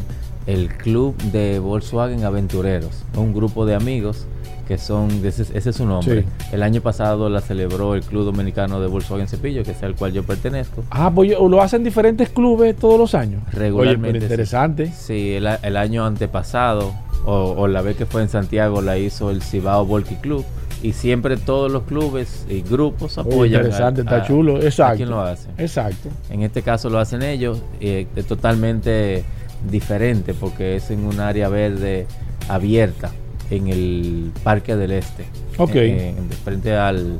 el 0.47 0.69
Club 0.69 1.15
de 1.31 1.59
Volkswagen 1.59 2.23
Aventureros, 2.23 3.03
un 3.15 3.33
grupo 3.33 3.65
de 3.65 3.75
amigos 3.75 4.25
que 4.67 4.77
son, 4.77 5.09
ese, 5.25 5.43
ese 5.53 5.69
es 5.69 5.75
su 5.75 5.85
nombre. 5.85 6.21
Sí. 6.21 6.27
El 6.53 6.63
año 6.63 6.81
pasado 6.81 7.29
la 7.29 7.41
celebró 7.41 7.95
el 7.95 8.01
Club 8.01 8.25
Dominicano 8.25 8.79
de 8.79 8.87
Volkswagen 8.87 9.27
Cepillo, 9.27 9.63
que 9.63 9.71
es 9.71 9.83
al 9.83 9.95
cual 9.95 10.13
yo 10.13 10.23
pertenezco. 10.23 10.83
Ah, 10.89 11.11
pues 11.13 11.31
lo 11.37 11.61
hacen 11.61 11.83
diferentes 11.83 12.29
clubes 12.29 12.75
todos 12.77 12.97
los 12.97 13.13
años. 13.13 13.41
Regularmente, 13.51 14.09
Oye, 14.09 14.11
pero 14.11 14.19
sí. 14.19 14.25
interesante. 14.25 14.91
Sí, 14.97 15.33
el, 15.33 15.47
el 15.61 15.77
año 15.77 16.05
antepasado, 16.05 16.93
o, 17.25 17.55
o 17.57 17.67
la 17.67 17.81
vez 17.81 17.97
que 17.97 18.05
fue 18.05 18.21
en 18.21 18.29
Santiago, 18.29 18.81
la 18.81 18.97
hizo 18.97 19.31
el 19.31 19.41
Cibao 19.41 19.85
Volky 19.85 20.15
Club. 20.15 20.45
Y 20.83 20.91
siempre 20.93 21.37
todos 21.37 21.71
los 21.71 21.83
clubes 21.83 22.45
y 22.49 22.61
grupos 22.61 23.17
apoyan. 23.17 23.61
interesante, 23.61 24.01
a- 24.01 24.03
está 24.03 24.23
chulo. 24.23 24.57
a 24.57 24.59
Exacto. 24.59 24.97
quien 24.97 25.09
lo 25.09 25.21
hace. 25.21 25.47
Exacto. 25.57 26.09
En 26.29 26.43
este 26.43 26.61
caso 26.61 26.89
lo 26.89 26.99
hacen 26.99 27.21
ellos, 27.23 27.61
eh, 27.79 28.05
es 28.15 28.25
totalmente 28.27 29.23
diferente 29.71 30.33
porque 30.33 30.75
es 30.75 30.91
en 30.91 31.05
un 31.05 31.19
área 31.21 31.47
verde 31.47 32.05
abierta 32.49 33.11
en 33.49 33.69
el 33.69 34.31
Parque 34.43 34.75
del 34.75 34.91
Este. 34.91 35.23
Ok. 35.57 35.75
En- 35.75 36.29
frente 36.43 36.75
al, 36.75 37.19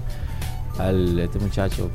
al 0.78 1.20
este 1.20 1.40
muchacho, 1.40 1.90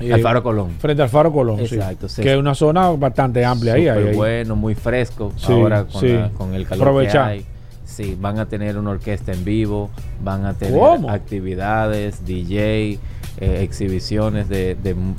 Eh, 0.00 0.12
al 0.12 0.20
Faro 0.22 0.42
Colón. 0.42 0.70
Frente 0.80 1.02
al 1.02 1.08
Faro 1.10 1.30
Colón, 1.32 1.58
sí. 1.66 1.74
Exacto, 1.76 2.08
sí. 2.08 2.22
Que 2.22 2.32
es 2.32 2.38
una 2.38 2.54
zona 2.54 2.88
bastante 2.90 3.44
amplia 3.44 3.74
ahí. 3.74 3.86
ahí, 3.86 4.14
bueno, 4.16 4.56
muy 4.56 4.74
fresco. 4.74 5.32
Sí, 5.36 5.52
ahora 5.52 5.84
con, 5.84 6.00
sí. 6.00 6.08
la- 6.08 6.30
con 6.30 6.54
el 6.54 6.66
calor 6.66 6.88
Aprovechar. 6.88 7.26
que 7.26 7.32
hay. 7.32 7.46
Sí, 7.92 8.16
van 8.18 8.38
a 8.38 8.46
tener 8.46 8.78
una 8.78 8.90
orquesta 8.90 9.32
en 9.32 9.44
vivo, 9.44 9.90
van 10.24 10.46
a 10.46 10.54
tener 10.54 10.78
¿Cómo? 10.78 11.10
actividades, 11.10 12.24
DJ, 12.24 12.92
eh, 12.92 12.98
exhibiciones 13.38 14.48
de, 14.48 14.76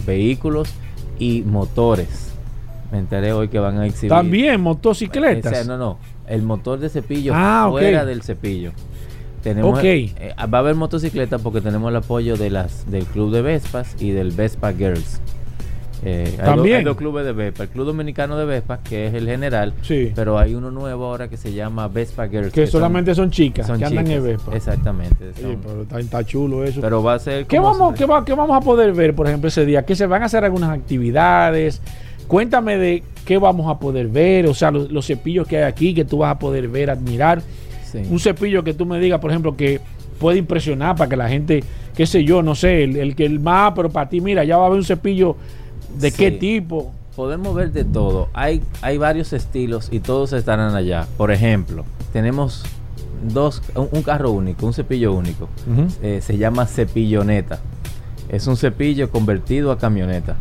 vehículos 0.08 0.70
y 1.20 1.44
motores. 1.44 2.32
Me 2.92 2.98
enteré 2.98 3.32
hoy 3.32 3.50
que 3.50 3.60
van 3.60 3.78
a 3.78 3.86
exhibir. 3.86 4.10
También 4.10 4.56
O 4.56 4.64
motocicletas. 4.64 5.54
sea, 5.54 5.64
no, 5.66 5.78
no. 5.78 6.00
El 6.28 6.42
motor 6.42 6.80
de 6.80 6.90
cepillo 6.90 7.34
Ah, 7.36 7.68
fuera 7.70 8.06
del 8.06 8.24
cepillo. 8.24 8.72
Tenemos, 9.44 9.80
eh, 9.84 10.34
va 10.52 10.58
a 10.58 10.62
haber 10.62 10.74
motocicletas 10.74 11.42
porque 11.42 11.62
tenemos 11.62 11.90
el 11.92 11.98
apoyo 11.98 12.38
de 12.38 12.50
las 12.50 12.90
del 12.90 13.06
club 13.06 13.32
de 13.32 13.42
Vespas 13.42 13.96
y 14.00 14.12
del 14.12 14.32
Vespa 14.32 14.74
Girls. 14.74 15.20
Eh, 16.06 16.36
hay, 16.40 16.46
También. 16.46 16.78
hay 16.80 16.84
dos 16.84 16.98
clubes 16.98 17.26
de 17.26 17.32
Vespa. 17.34 17.64
El 17.64 17.70
Club 17.70 17.86
Dominicano 17.86 18.38
de 18.38 18.46
Vespa, 18.46 18.80
que 18.84 19.08
es 19.08 19.14
el 19.14 19.26
general, 19.28 19.74
Sí. 19.84 20.12
pero 20.14 20.38
hay 20.38 20.54
uno 20.56 20.70
nuevo 20.72 21.06
ahora 21.06 21.28
que 21.30 21.38
se 21.38 21.54
llama 21.54 21.88
Vespa 21.88 22.28
Girls. 22.28 22.52
que 22.52 22.68
solamente 22.68 23.16
son 23.16 23.32
chicas 23.32 23.68
son 23.68 23.80
que 23.80 23.86
andan 23.86 24.06
en 24.08 24.12
chicas. 24.12 24.24
Vespa. 24.24 24.56
Exactamente. 24.56 25.32
Sí, 25.36 25.58
pero 25.66 25.82
está, 25.84 26.00
está 26.00 26.24
chulo 26.26 26.64
eso. 26.64 26.82
pero 26.82 27.02
va 27.02 27.14
a 27.14 27.20
ser 27.20 27.46
¿Qué 27.46 27.60
vamos, 27.60 27.94
qué, 27.96 28.06
va- 28.06 28.26
qué 28.26 28.34
vamos 28.34 28.56
a 28.56 28.62
poder 28.62 28.92
ver, 28.94 29.16
por 29.16 29.28
ejemplo, 29.28 29.48
ese 29.48 29.66
día? 29.66 29.84
Que 29.84 29.96
se 29.96 30.06
van 30.06 30.24
a 30.24 30.26
hacer 30.26 30.44
algunas 30.44 30.70
actividades. 30.72 31.82
Cuéntame 32.28 32.78
de 32.78 33.04
qué 33.26 33.38
vamos 33.38 33.70
a 33.70 33.80
poder 33.80 34.08
ver, 34.08 34.48
o 34.48 34.54
sea, 34.54 34.72
los, 34.72 34.92
los 34.92 35.06
cepillos 35.06 35.48
que 35.48 35.58
hay 35.58 35.64
aquí 35.64 35.94
que 35.94 36.06
tú 36.06 36.20
vas 36.20 36.32
a 36.36 36.40
poder 36.40 36.68
ver, 36.68 36.90
admirar. 36.90 37.42
sí. 37.92 38.00
Un 38.10 38.20
cepillo 38.20 38.64
que 38.64 38.74
tú 38.74 38.86
me 38.86 39.00
digas, 39.00 39.20
por 39.20 39.30
ejemplo, 39.32 39.56
que 39.56 39.80
puede 40.20 40.38
impresionar 40.40 40.96
para 40.96 41.10
que 41.10 41.16
la 41.18 41.28
gente, 41.30 41.64
qué 41.96 42.06
sé 42.08 42.24
yo, 42.24 42.42
no 42.42 42.56
sé, 42.56 42.84
el, 42.86 42.96
el 42.96 43.16
que 43.16 43.26
el 43.26 43.40
más, 43.40 43.74
pero 43.76 43.90
para 43.90 44.08
ti, 44.10 44.22
mira, 44.22 44.44
ya 44.46 44.58
va 44.58 44.64
a 44.64 44.68
haber 44.68 44.80
un 44.80 44.86
cepillo 44.86 45.36
de 46.00 46.12
Sí. 46.12 46.18
qué 46.18 46.32
tipo. 46.32 46.92
Podemos 47.16 47.54
ver 47.54 47.72
de 47.72 47.84
todo. 47.86 48.30
Hay, 48.34 48.64
hay 48.82 48.98
varios 48.98 49.34
estilos 49.34 49.90
y 49.92 50.00
todos 50.00 50.34
estarán 50.34 50.74
allá. 50.76 51.06
Por 51.18 51.32
ejemplo, 51.32 51.86
tenemos 52.12 52.64
dos, 53.32 53.62
un, 53.76 53.88
un 53.92 54.02
carro 54.02 54.32
único, 54.32 54.66
un 54.66 54.74
cepillo 54.74 55.14
único. 55.14 55.48
Eh, 56.02 56.22
se 56.24 56.38
llama 56.38 56.66
cepilloneta. 56.66 57.60
Es 58.30 58.48
un 58.48 58.58
cepillo 58.58 59.12
convertido 59.12 59.72
a 59.72 59.78
camioneta. 59.78 60.38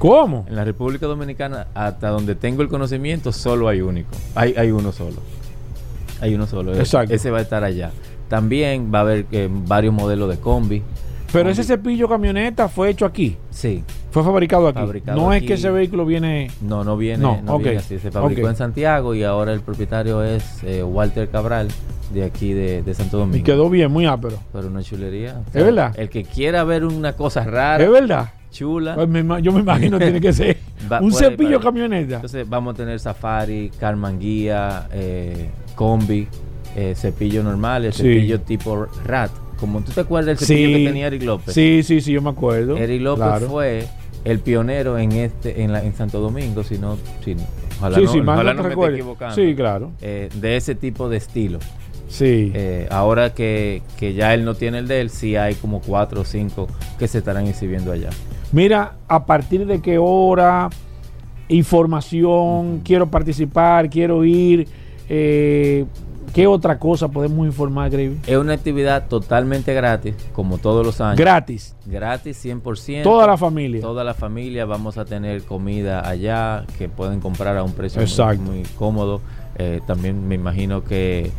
¿Cómo? 0.00 0.44
En 0.48 0.56
la 0.56 0.64
República 0.64 1.06
Dominicana, 1.06 1.68
hasta 1.74 2.08
donde 2.08 2.34
tengo 2.34 2.62
el 2.62 2.68
conocimiento, 2.68 3.30
solo 3.32 3.68
hay 3.68 3.80
único. 3.80 4.10
Hay, 4.34 4.54
hay 4.56 4.72
uno 4.72 4.90
solo. 4.90 5.16
Hay 6.20 6.34
uno 6.34 6.46
solo. 6.48 6.74
Exacto. 6.74 7.14
Ese 7.14 7.30
va 7.30 7.38
a 7.38 7.42
estar 7.42 7.62
allá. 7.62 7.92
También 8.28 8.90
va 8.92 8.98
a 8.98 9.02
haber 9.02 9.26
eh, 9.30 9.48
varios 9.48 9.94
modelos 9.94 10.28
de 10.28 10.38
combi. 10.38 10.82
Pero 11.32 11.50
ese 11.50 11.64
cepillo 11.64 12.08
camioneta 12.08 12.68
fue 12.68 12.90
hecho 12.90 13.04
aquí, 13.04 13.36
Sí. 13.50 13.82
fue 14.10 14.22
fabricado 14.22 14.68
aquí. 14.68 14.78
Fabricado 14.78 15.20
no 15.20 15.32
es 15.32 15.42
que 15.42 15.54
ese 15.54 15.70
vehículo 15.70 16.06
viene... 16.06 16.50
No, 16.62 16.84
no 16.84 16.96
viene, 16.96 17.22
No, 17.22 17.58
viene 17.58 17.78
así. 17.78 17.98
Se 17.98 18.10
fabricó 18.10 18.48
en 18.48 18.56
Santiago 18.56 19.14
y 19.14 19.22
ahora 19.24 19.52
el 19.52 19.60
propietario 19.60 20.22
es 20.22 20.62
eh, 20.64 20.82
Walter 20.82 21.28
Cabral, 21.28 21.68
de 22.14 22.24
aquí 22.24 22.52
de, 22.52 22.82
de 22.82 22.94
Santo 22.94 23.18
Y 23.18 23.20
Domingo. 23.20 23.44
quedó 23.44 23.68
bien, 23.68 23.90
muy 23.90 24.06
ápero. 24.06 24.38
Pero 24.52 24.68
una 24.68 24.82
chulería. 24.82 25.40
¿Es 25.52 25.64
verdad? 25.64 25.92
El 25.98 26.08
que 26.08 26.22
quiera 26.24 26.64
ver 26.64 26.84
una 26.84 27.12
cosa 27.14 27.42
rara, 27.44 27.82
Es 27.84 27.90
verdad. 27.90 28.30
chula. 28.50 28.94
Pues 28.94 29.08
me 29.08 29.42
yo 29.42 29.52
me 29.52 29.60
imagino 29.60 29.98
tiene 29.98 30.20
que 30.20 30.32
ser 30.32 30.56
Va- 30.90 31.00
un 31.00 31.10
puede 31.10 31.30
cepillo 31.30 31.60
camioneta. 31.60 32.14
Entonces 32.16 32.48
vamos 32.48 32.74
a 32.74 32.76
tener 32.76 32.98
Safari, 33.00 33.70
Carmanguía, 33.78 34.86
eh, 34.92 35.50
Combi, 35.74 36.28
eh, 36.76 36.94
cepillo 36.96 37.42
normal, 37.42 37.84
el 37.86 37.92
Sí. 37.92 38.02
cepillo 38.02 38.40
tipo 38.40 38.86
Rat. 39.04 39.30
Como 39.58 39.80
tú 39.80 39.92
te 39.92 40.00
acuerdas 40.00 40.26
del 40.26 40.38
cepillo 40.38 40.68
Sí. 40.68 40.74
que 40.74 40.88
tenía 40.88 41.06
Eric 41.06 41.22
López. 41.22 41.54
Sí, 41.54 41.82
sí, 41.82 42.00
sí, 42.00 42.12
yo 42.12 42.20
me 42.22 42.30
acuerdo. 42.30 42.76
Eric 42.76 43.00
López 43.02 43.24
Claro. 43.26 43.48
fue 43.48 43.86
el 44.24 44.40
pionero 44.40 44.98
en 44.98 45.12
este 45.12 45.62
en, 45.62 45.72
la, 45.72 45.82
en 45.84 45.94
Santo 45.94 46.20
Domingo, 46.20 46.62
si 46.64 46.78
no, 46.78 46.96
si 47.24 47.34
no- 47.34 47.42
ojalá 47.78 47.96
Sí, 47.96 48.04
no, 48.04 48.12
sí, 48.12 48.20
más 48.20 48.34
ojalá 48.36 48.54
no 48.54 48.62
no 48.62 48.68
me 48.68 48.74
esté 48.74 48.94
equivocando. 48.94 49.34
Sí, 49.34 49.54
claro. 49.54 49.92
Eh, 50.02 50.28
de 50.34 50.56
ese 50.56 50.74
tipo 50.74 51.08
de 51.08 51.16
estilo. 51.18 51.58
Sí. 52.08 52.52
Eh, 52.54 52.86
ahora 52.90 53.34
que, 53.34 53.82
que 53.98 54.14
ya 54.14 54.32
él 54.34 54.44
no 54.44 54.54
tiene 54.54 54.78
el 54.78 54.88
de 54.88 55.00
él, 55.00 55.10
sí 55.10 55.36
hay 55.36 55.54
como 55.54 55.80
cuatro 55.80 56.20
o 56.20 56.24
cinco 56.24 56.68
que 56.98 57.08
se 57.08 57.18
estarán 57.18 57.46
exhibiendo 57.46 57.90
allá. 57.92 58.10
Mira, 58.52 58.94
a 59.08 59.26
partir 59.26 59.66
de 59.66 59.80
qué 59.80 59.98
hora, 59.98 60.68
información, 61.48 62.80
quiero 62.84 63.06
participar, 63.10 63.90
quiero 63.90 64.24
ir, 64.24 64.68
eh, 65.08 65.84
¿qué 66.34 66.46
otra 66.46 66.78
cosa 66.78 67.08
podemos 67.08 67.46
informar, 67.46 67.90
Gravy? 67.90 68.18
Es 68.26 68.36
una 68.36 68.52
actividad 68.54 69.06
totalmente 69.08 69.72
gratis, 69.74 70.14
como 70.32 70.58
todos 70.58 70.84
los 70.84 71.00
años. 71.00 71.18
Gratis. 71.18 71.74
gratis 71.86 72.44
100%. 72.44 73.02
Toda 73.02 73.26
la 73.26 73.36
familia. 73.36 73.80
Toda 73.80 74.04
la 74.04 74.14
familia 74.14 74.64
vamos 74.64 74.98
a 74.98 75.04
tener 75.04 75.42
comida 75.42 76.08
allá 76.08 76.64
que 76.78 76.88
pueden 76.88 77.20
comprar 77.20 77.56
a 77.56 77.62
un 77.62 77.72
precio 77.72 78.02
muy- 78.40 78.62
cómodo. 78.78 79.20
Eh, 79.58 79.80
también 79.86 80.28
me 80.28 80.34
imagino 80.34 80.84
que, 80.84 81.30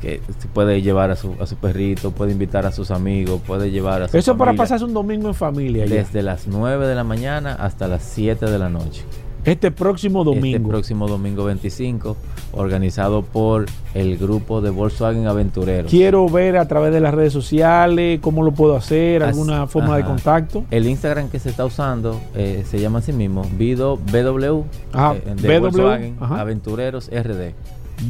que 0.00 0.20
se 0.38 0.48
puede 0.48 0.80
llevar 0.80 1.10
a 1.10 1.16
su, 1.16 1.34
a 1.40 1.46
su 1.46 1.56
perrito, 1.56 2.12
puede 2.12 2.32
invitar 2.32 2.64
a 2.64 2.72
sus 2.72 2.90
amigos, 2.90 3.40
puede 3.46 3.70
llevar 3.70 4.02
a 4.02 4.08
su 4.08 4.16
Eso 4.16 4.36
para 4.38 4.54
pasarse 4.54 4.84
un 4.84 4.94
domingo 4.94 5.28
en 5.28 5.34
familia. 5.34 5.84
ya. 5.84 5.96
Desde 5.96 6.22
las 6.22 6.46
9 6.46 6.86
de 6.86 6.94
la 6.94 7.04
mañana 7.04 7.54
hasta 7.54 7.86
las 7.88 8.02
7 8.04 8.46
de 8.46 8.58
la 8.58 8.68
noche. 8.70 9.04
Este 9.44 9.70
próximo 9.70 10.22
Este 10.22 10.34
domingo. 10.34 10.68
próximo 10.68 11.08
domingo 11.08 11.44
25, 11.44 12.16
organizado 12.52 13.22
por 13.22 13.66
el 13.94 14.18
grupo 14.18 14.60
de 14.60 14.70
Volkswagen 14.70 15.26
Aventureros. 15.26 15.90
Quiero 15.90 16.28
ver 16.28 16.58
a 16.58 16.68
través 16.68 16.92
de 16.92 17.00
las 17.00 17.14
redes 17.14 17.32
sociales 17.32 18.20
cómo 18.20 18.42
lo 18.42 18.52
puedo 18.52 18.76
hacer, 18.76 19.22
As- 19.22 19.30
alguna 19.30 19.66
forma 19.66 19.96
de 19.96 20.02
ajá. 20.02 20.10
contacto. 20.10 20.64
El 20.70 20.86
Instagram 20.86 21.30
que 21.30 21.38
se 21.38 21.48
está 21.48 21.64
usando 21.64 22.20
eh, 22.34 22.64
se 22.68 22.78
llama 22.80 22.98
así 22.98 23.12
mismo, 23.12 23.42
Vido 23.56 23.96
BW, 23.96 24.64
Ajá, 24.92 25.14
eh, 25.16 25.34
de 25.36 25.48
BW, 25.58 25.60
Volkswagen 25.60 26.16
ajá. 26.20 26.40
Aventureros 26.40 27.08
RD. 27.10 27.54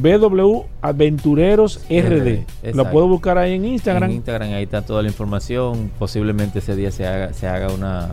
BW 0.01 0.65
Aventureros 0.83 1.81
RD. 1.89 2.45
RD, 2.63 2.75
Lo 2.75 2.91
puedo 2.91 3.07
buscar 3.07 3.39
ahí 3.39 3.55
en 3.55 3.65
Instagram. 3.65 4.11
En 4.11 4.17
Instagram 4.17 4.53
ahí 4.55 4.65
está 4.65 4.83
toda 4.83 5.03
la 5.03 5.09
información. 5.09 5.91
Posiblemente 5.99 6.59
ese 6.59 6.75
día 6.75 6.91
se 6.91 7.07
haga, 7.07 7.33
se 7.33 7.47
haga 7.47 7.73
una, 7.73 8.09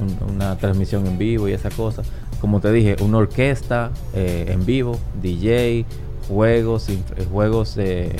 un- 0.00 0.34
una 0.34 0.56
transmisión 0.56 1.06
en 1.06 1.18
vivo 1.18 1.46
y 1.48 1.52
esa 1.52 1.68
cosa. 1.70 2.02
Como 2.40 2.60
te 2.60 2.72
dije, 2.72 2.96
una 3.00 3.18
orquesta 3.18 3.90
eh, 4.14 4.46
en 4.48 4.64
vivo, 4.64 4.98
DJ, 5.22 5.84
juegos, 6.28 6.88
inf- 6.88 7.02
eh, 7.18 7.26
juegos 7.30 7.74
de 7.74 8.12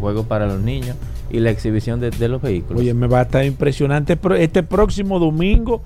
juegos 0.00 0.26
para 0.26 0.46
los 0.46 0.60
niños 0.60 0.96
y 1.30 1.40
la 1.40 1.50
exhibición 1.50 2.00
de, 2.00 2.10
de 2.10 2.28
los 2.28 2.40
vehículos. 2.42 2.80
Oye, 2.82 2.94
me 2.94 3.06
va 3.06 3.20
a 3.20 3.22
estar 3.22 3.44
impresionante 3.44 4.18
este 4.38 4.62
próximo 4.62 5.18
domingo. 5.18 5.82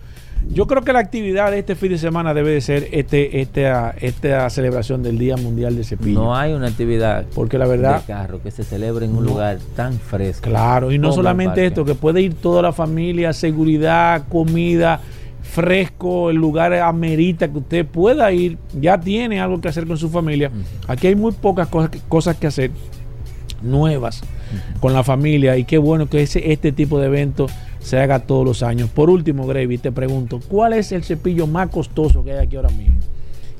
Yo 0.53 0.67
creo 0.67 0.83
que 0.83 0.93
la 0.93 1.01
actividad 1.01 1.51
de 1.51 1.59
este 1.59 1.75
fin 1.75 1.91
de 1.91 1.99
semana 1.99 2.33
debe 2.33 2.51
de 2.53 2.61
ser 2.61 2.89
este, 2.93 3.41
esta, 3.41 3.91
esta 4.01 4.49
celebración 4.51 5.03
del 5.03 5.19
Día 5.19 5.37
Mundial 5.37 5.75
del 5.75 5.85
Cepillo. 5.85 6.21
no 6.21 6.37
hay 6.37 6.53
una 6.53 6.69
actividad 6.69 7.25
porque 7.35 7.59
la 7.59 7.67
verdad, 7.67 8.01
de 8.03 8.07
carro 8.07 8.41
que 8.41 8.51
se 8.53 8.63
celebre 8.63 9.05
en 9.07 9.17
un 9.17 9.25
No. 9.25 9.31
lugar 9.33 9.59
tan 9.75 9.95
fresco. 9.95 10.49
claro, 10.49 10.93
y 10.93 10.99
no 10.99 11.13
solamente 11.13 11.67
esto, 11.67 11.85
que 11.85 11.95
puede 11.97 12.21
ir 12.23 12.35
toda 12.35 12.63
la 12.63 12.73
familia, 12.73 13.33
seguridad, 13.33 14.25
comida, 14.29 15.01
fresco, 15.63 16.31
el 16.31 16.37
lugar 16.37 16.73
amerita 16.75 17.49
que 17.51 17.59
usted 17.59 17.85
pueda 17.85 18.31
ir, 18.31 18.59
ya 18.81 19.01
tiene 19.01 19.41
algo 19.41 19.61
que 19.61 19.67
hacer 19.69 19.87
con 19.89 19.97
su 19.99 20.09
familia. 20.09 20.53
Aquí 20.87 21.09
hay 21.09 21.17
muy 21.17 21.33
pocas 21.33 21.67
cosas, 21.67 21.91
que- 21.91 21.99
cosas 22.09 22.37
que 22.37 22.47
hacer 22.47 22.71
nuevas 23.63 24.23
con 24.81 24.93
la 24.93 25.03
familia 25.03 25.57
y 25.57 25.65
qué 25.65 25.79
bueno 25.79 26.09
que 26.09 26.23
ese, 26.23 26.53
este 26.53 26.71
tipo 26.71 27.01
de 27.01 27.07
evento 27.07 27.47
se 27.81 27.99
haga 27.99 28.21
todos 28.21 28.45
los 28.45 28.63
años. 28.63 28.89
Por 28.89 29.11
último, 29.11 29.47
Gravy, 29.49 29.79
te 29.79 29.91
pregunto, 29.91 30.41
¿cuál 30.49 30.75
es 30.75 30.93
el 30.93 31.03
cepillo 31.03 31.47
más 31.49 31.69
costoso 31.71 32.23
que 32.23 32.33
hay 32.33 32.47
aquí 32.47 32.55
ahora 32.57 32.71
mismo? 32.71 32.95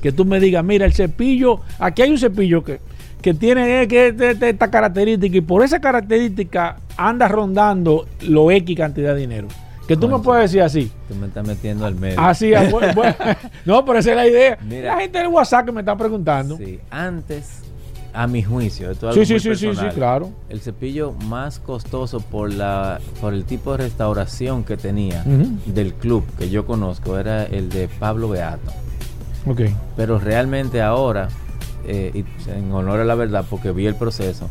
Que 0.01 0.13
tú 0.13 0.23
me 0.23 0.39
digas, 0.39 0.63
mira, 0.63 0.85
el 0.85 0.93
cepillo, 0.93 1.59
aquí 1.79 2.01
hay 2.03 2.11
un 2.11 2.17
cepillo 2.17 2.63
que, 2.63 2.79
que 3.21 3.33
tiene 3.33 3.81
eh, 3.81 3.87
que 3.89 4.15
esta 4.49 4.71
característica 4.71 5.35
y 5.37 5.41
por 5.41 5.63
esa 5.65 5.79
característica 5.81 6.77
anda 6.95 7.27
rondando 7.27 8.07
lo 8.21 8.49
X 8.51 8.77
cantidad 8.77 9.13
de 9.15 9.19
dinero. 9.21 9.47
Que 9.89 9.97
tú 9.97 10.07
me 10.07 10.19
puedes 10.19 10.51
decir 10.51 10.61
así. 10.61 10.91
Tú 11.07 11.15
me 11.15 11.25
estás 11.25 11.47
metiendo 11.47 11.83
al 11.83 11.95
medio. 11.95 12.21
Así, 12.21 12.53
ah, 12.53 12.67
bueno, 12.69 12.93
bueno. 12.93 13.15
no, 13.65 13.83
pero 13.83 13.97
esa 13.97 14.11
es 14.11 14.15
la 14.17 14.27
idea. 14.27 14.59
Mira. 14.61 14.93
la 14.93 15.01
gente 15.01 15.17
del 15.17 15.29
WhatsApp 15.29 15.65
que 15.65 15.71
me 15.71 15.79
está 15.79 15.97
preguntando. 15.97 16.57
Sí, 16.57 16.79
antes, 16.91 17.63
a 18.13 18.27
mi 18.27 18.43
juicio, 18.43 18.91
esto 18.91 19.09
es 19.09 19.13
algo 19.15 19.25
sí, 19.25 19.33
muy 19.33 19.39
sí, 19.39 19.55
sí, 19.55 19.75
sí, 19.75 19.85
claro. 19.95 20.29
El 20.47 20.61
cepillo 20.61 21.13
más 21.25 21.57
costoso 21.57 22.19
por 22.19 22.53
la 22.53 22.99
por 23.19 23.33
el 23.33 23.45
tipo 23.45 23.71
de 23.71 23.77
restauración 23.77 24.63
que 24.63 24.77
tenía 24.77 25.23
del 25.65 25.95
club 25.95 26.23
que 26.37 26.51
yo 26.51 26.67
conozco 26.67 27.17
era 27.17 27.45
el 27.45 27.69
de 27.69 27.87
Pablo 27.87 28.29
Beato. 28.29 28.71
Ok. 29.47 29.61
Pero 29.97 30.19
realmente 30.19 30.83
ahora, 30.83 31.29
eh, 31.87 32.23
en 32.47 32.71
honor 32.71 32.99
a 32.99 33.05
la 33.05 33.15
verdad, 33.15 33.43
porque 33.49 33.71
vi 33.71 33.87
el 33.87 33.95
proceso, 33.95 34.49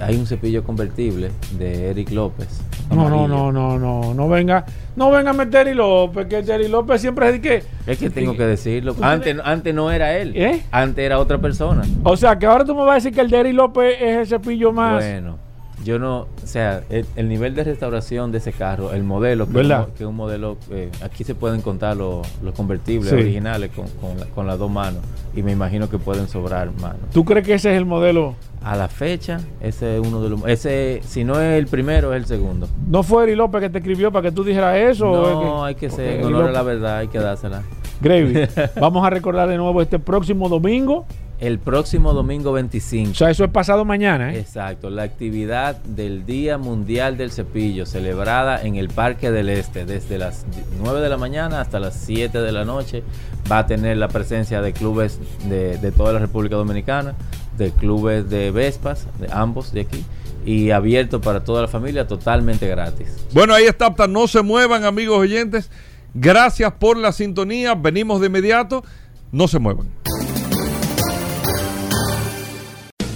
hay 0.00 0.16
un 0.16 0.26
cepillo 0.26 0.62
convertible 0.64 1.30
de 1.58 1.90
Eric 1.90 2.10
López. 2.10 2.48
No, 2.90 3.08
no, 3.10 3.28
no, 3.28 3.52
no, 3.52 3.78
no, 3.78 4.14
no 4.14 4.28
venga, 4.28 4.64
no 4.96 5.10
venga 5.10 5.30
a 5.30 5.32
meter 5.34 5.50
Terry 5.64 5.74
López, 5.74 6.26
que 6.26 6.42
Terry 6.42 6.68
López 6.68 7.00
siempre 7.00 7.26
es 7.26 7.32
de 7.34 7.40
que, 7.40 7.62
Es 7.86 7.98
que 7.98 8.08
tengo 8.08 8.34
que 8.36 8.44
decirlo. 8.46 8.94
¿Tú 8.94 9.04
Antes, 9.04 9.36
antes 9.44 9.74
no 9.74 9.90
era 9.90 10.16
él. 10.16 10.32
¿Eh? 10.34 10.62
Antes 10.70 11.04
era 11.04 11.18
otra 11.18 11.38
persona. 11.38 11.82
o 12.04 12.16
sea, 12.16 12.38
que 12.38 12.46
ahora 12.46 12.64
tú 12.64 12.74
me 12.74 12.80
vas 12.82 12.92
a 12.92 12.94
decir 12.94 13.12
que 13.12 13.20
el 13.20 13.30
Terry 13.30 13.52
López 13.52 13.96
es 14.00 14.16
el 14.18 14.26
cepillo 14.26 14.72
más. 14.72 14.94
Bueno, 15.04 15.36
yo 15.84 15.98
no, 15.98 16.20
o 16.20 16.28
sea, 16.46 16.82
el, 16.90 17.04
el 17.14 17.28
nivel 17.28 17.54
de 17.54 17.64
restauración 17.64 18.32
de 18.32 18.38
ese 18.38 18.52
carro, 18.52 18.92
el 18.94 19.04
modelo, 19.04 19.46
que, 19.46 19.52
¿Verdad? 19.52 19.86
un 19.88 19.94
que 19.94 20.06
un 20.06 20.16
modelo, 20.16 20.56
eh, 20.70 20.90
aquí 21.02 21.24
se 21.24 21.34
pueden 21.34 21.60
contar 21.60 21.96
los, 21.96 22.26
los 22.42 22.54
convertibles 22.54 23.10
Sí. 23.10 23.16
originales 23.16 23.70
con, 23.70 23.86
con 24.00 24.18
la- 24.18 24.26
con 24.26 24.46
las 24.46 24.58
dos 24.58 24.70
manos 24.70 25.02
y 25.36 25.42
me 25.42 25.52
imagino 25.52 25.88
que 25.90 25.98
pueden 25.98 26.26
sobrar 26.26 26.70
manos. 26.80 27.00
¿Tú 27.12 27.24
crees 27.24 27.46
que 27.46 27.54
ese 27.54 27.70
es 27.72 27.76
el 27.76 27.84
modelo? 27.86 28.34
A 28.62 28.76
la 28.76 28.88
fecha, 28.88 29.40
ese 29.60 29.96
es 29.96 30.06
uno 30.06 30.20
de 30.20 30.30
los, 30.30 30.44
ese, 30.46 31.00
si 31.06 31.24
no 31.24 31.40
es 31.40 31.58
el 31.58 31.68
primero, 31.68 32.12
es 32.12 32.22
el 32.22 32.26
segundo. 32.26 32.68
¿No 32.88 33.02
fue 33.02 33.22
Eri 33.24 33.36
López 33.36 33.60
que 33.62 33.70
te 33.70 33.78
escribió 33.78 34.10
para 34.10 34.28
que 34.28 34.32
tú 34.32 34.44
dijeras 34.44 34.76
eso? 34.76 35.10
o 35.10 35.26
es 35.26 35.34
No, 35.34 35.64
hay 35.64 35.74
que 35.74 35.88
ser, 35.90 36.20
en 36.20 36.26
honor 36.26 36.48
a 36.48 36.52
la 36.52 36.62
verdad, 36.62 36.98
hay 36.98 37.08
que 37.08 37.18
dársela. 37.18 37.62
Gravy, 38.00 38.48
vamos 38.80 39.04
a 39.04 39.10
recordar 39.10 39.48
de 39.48 39.56
nuevo 39.56 39.82
este 39.82 39.98
próximo 39.98 40.48
domingo. 40.48 41.06
El 41.40 41.60
próximo 41.60 42.14
domingo 42.14 42.52
25. 42.52 43.12
O 43.12 43.14
sea, 43.14 43.30
eso 43.30 43.44
es 43.44 43.50
pasado 43.50 43.84
mañana, 43.84 44.34
¿eh? 44.34 44.40
Exacto, 44.40 44.90
la 44.90 45.04
actividad 45.04 45.76
del 45.84 46.26
Día 46.26 46.58
Mundial 46.58 47.16
del 47.16 47.30
Cepillo, 47.30 47.86
celebrada 47.86 48.60
en 48.60 48.74
el 48.74 48.88
Parque 48.88 49.30
del 49.30 49.48
Este, 49.48 49.84
desde 49.84 50.18
las 50.18 50.46
9 50.82 51.00
de 51.00 51.08
la 51.08 51.16
mañana 51.16 51.60
hasta 51.60 51.78
las 51.78 51.94
7 51.94 52.40
de 52.40 52.50
la 52.50 52.64
noche, 52.64 53.04
va 53.50 53.58
a 53.58 53.66
tener 53.66 53.98
la 53.98 54.08
presencia 54.08 54.60
de 54.62 54.72
clubes 54.72 55.20
de, 55.48 55.78
de 55.78 55.92
toda 55.92 56.12
la 56.12 56.18
República 56.18 56.56
Dominicana, 56.56 57.14
de 57.58 57.70
clubes 57.72 58.30
de 58.30 58.50
Vespas, 58.50 59.06
de 59.18 59.28
ambos 59.30 59.72
de 59.72 59.82
aquí, 59.82 60.04
y 60.46 60.70
abierto 60.70 61.20
para 61.20 61.44
toda 61.44 61.62
la 61.62 61.68
familia, 61.68 62.06
totalmente 62.06 62.66
gratis. 62.66 63.08
Bueno, 63.32 63.52
ahí 63.52 63.64
está, 63.64 63.92
no 64.08 64.26
se 64.28 64.40
muevan, 64.42 64.84
amigos 64.84 65.18
oyentes. 65.18 65.70
Gracias 66.14 66.72
por 66.72 66.96
la 66.96 67.12
sintonía. 67.12 67.74
Venimos 67.74 68.20
de 68.20 68.28
inmediato. 68.28 68.82
No 69.30 69.46
se 69.46 69.58
muevan. 69.58 69.88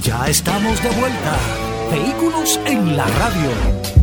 Ya 0.03 0.27
estamos 0.27 0.83
de 0.83 0.91
vuelta. 0.91 1.39
Vehículos 1.91 2.61
en 2.67 2.97
la 2.97 3.07
radio. 3.07 4.02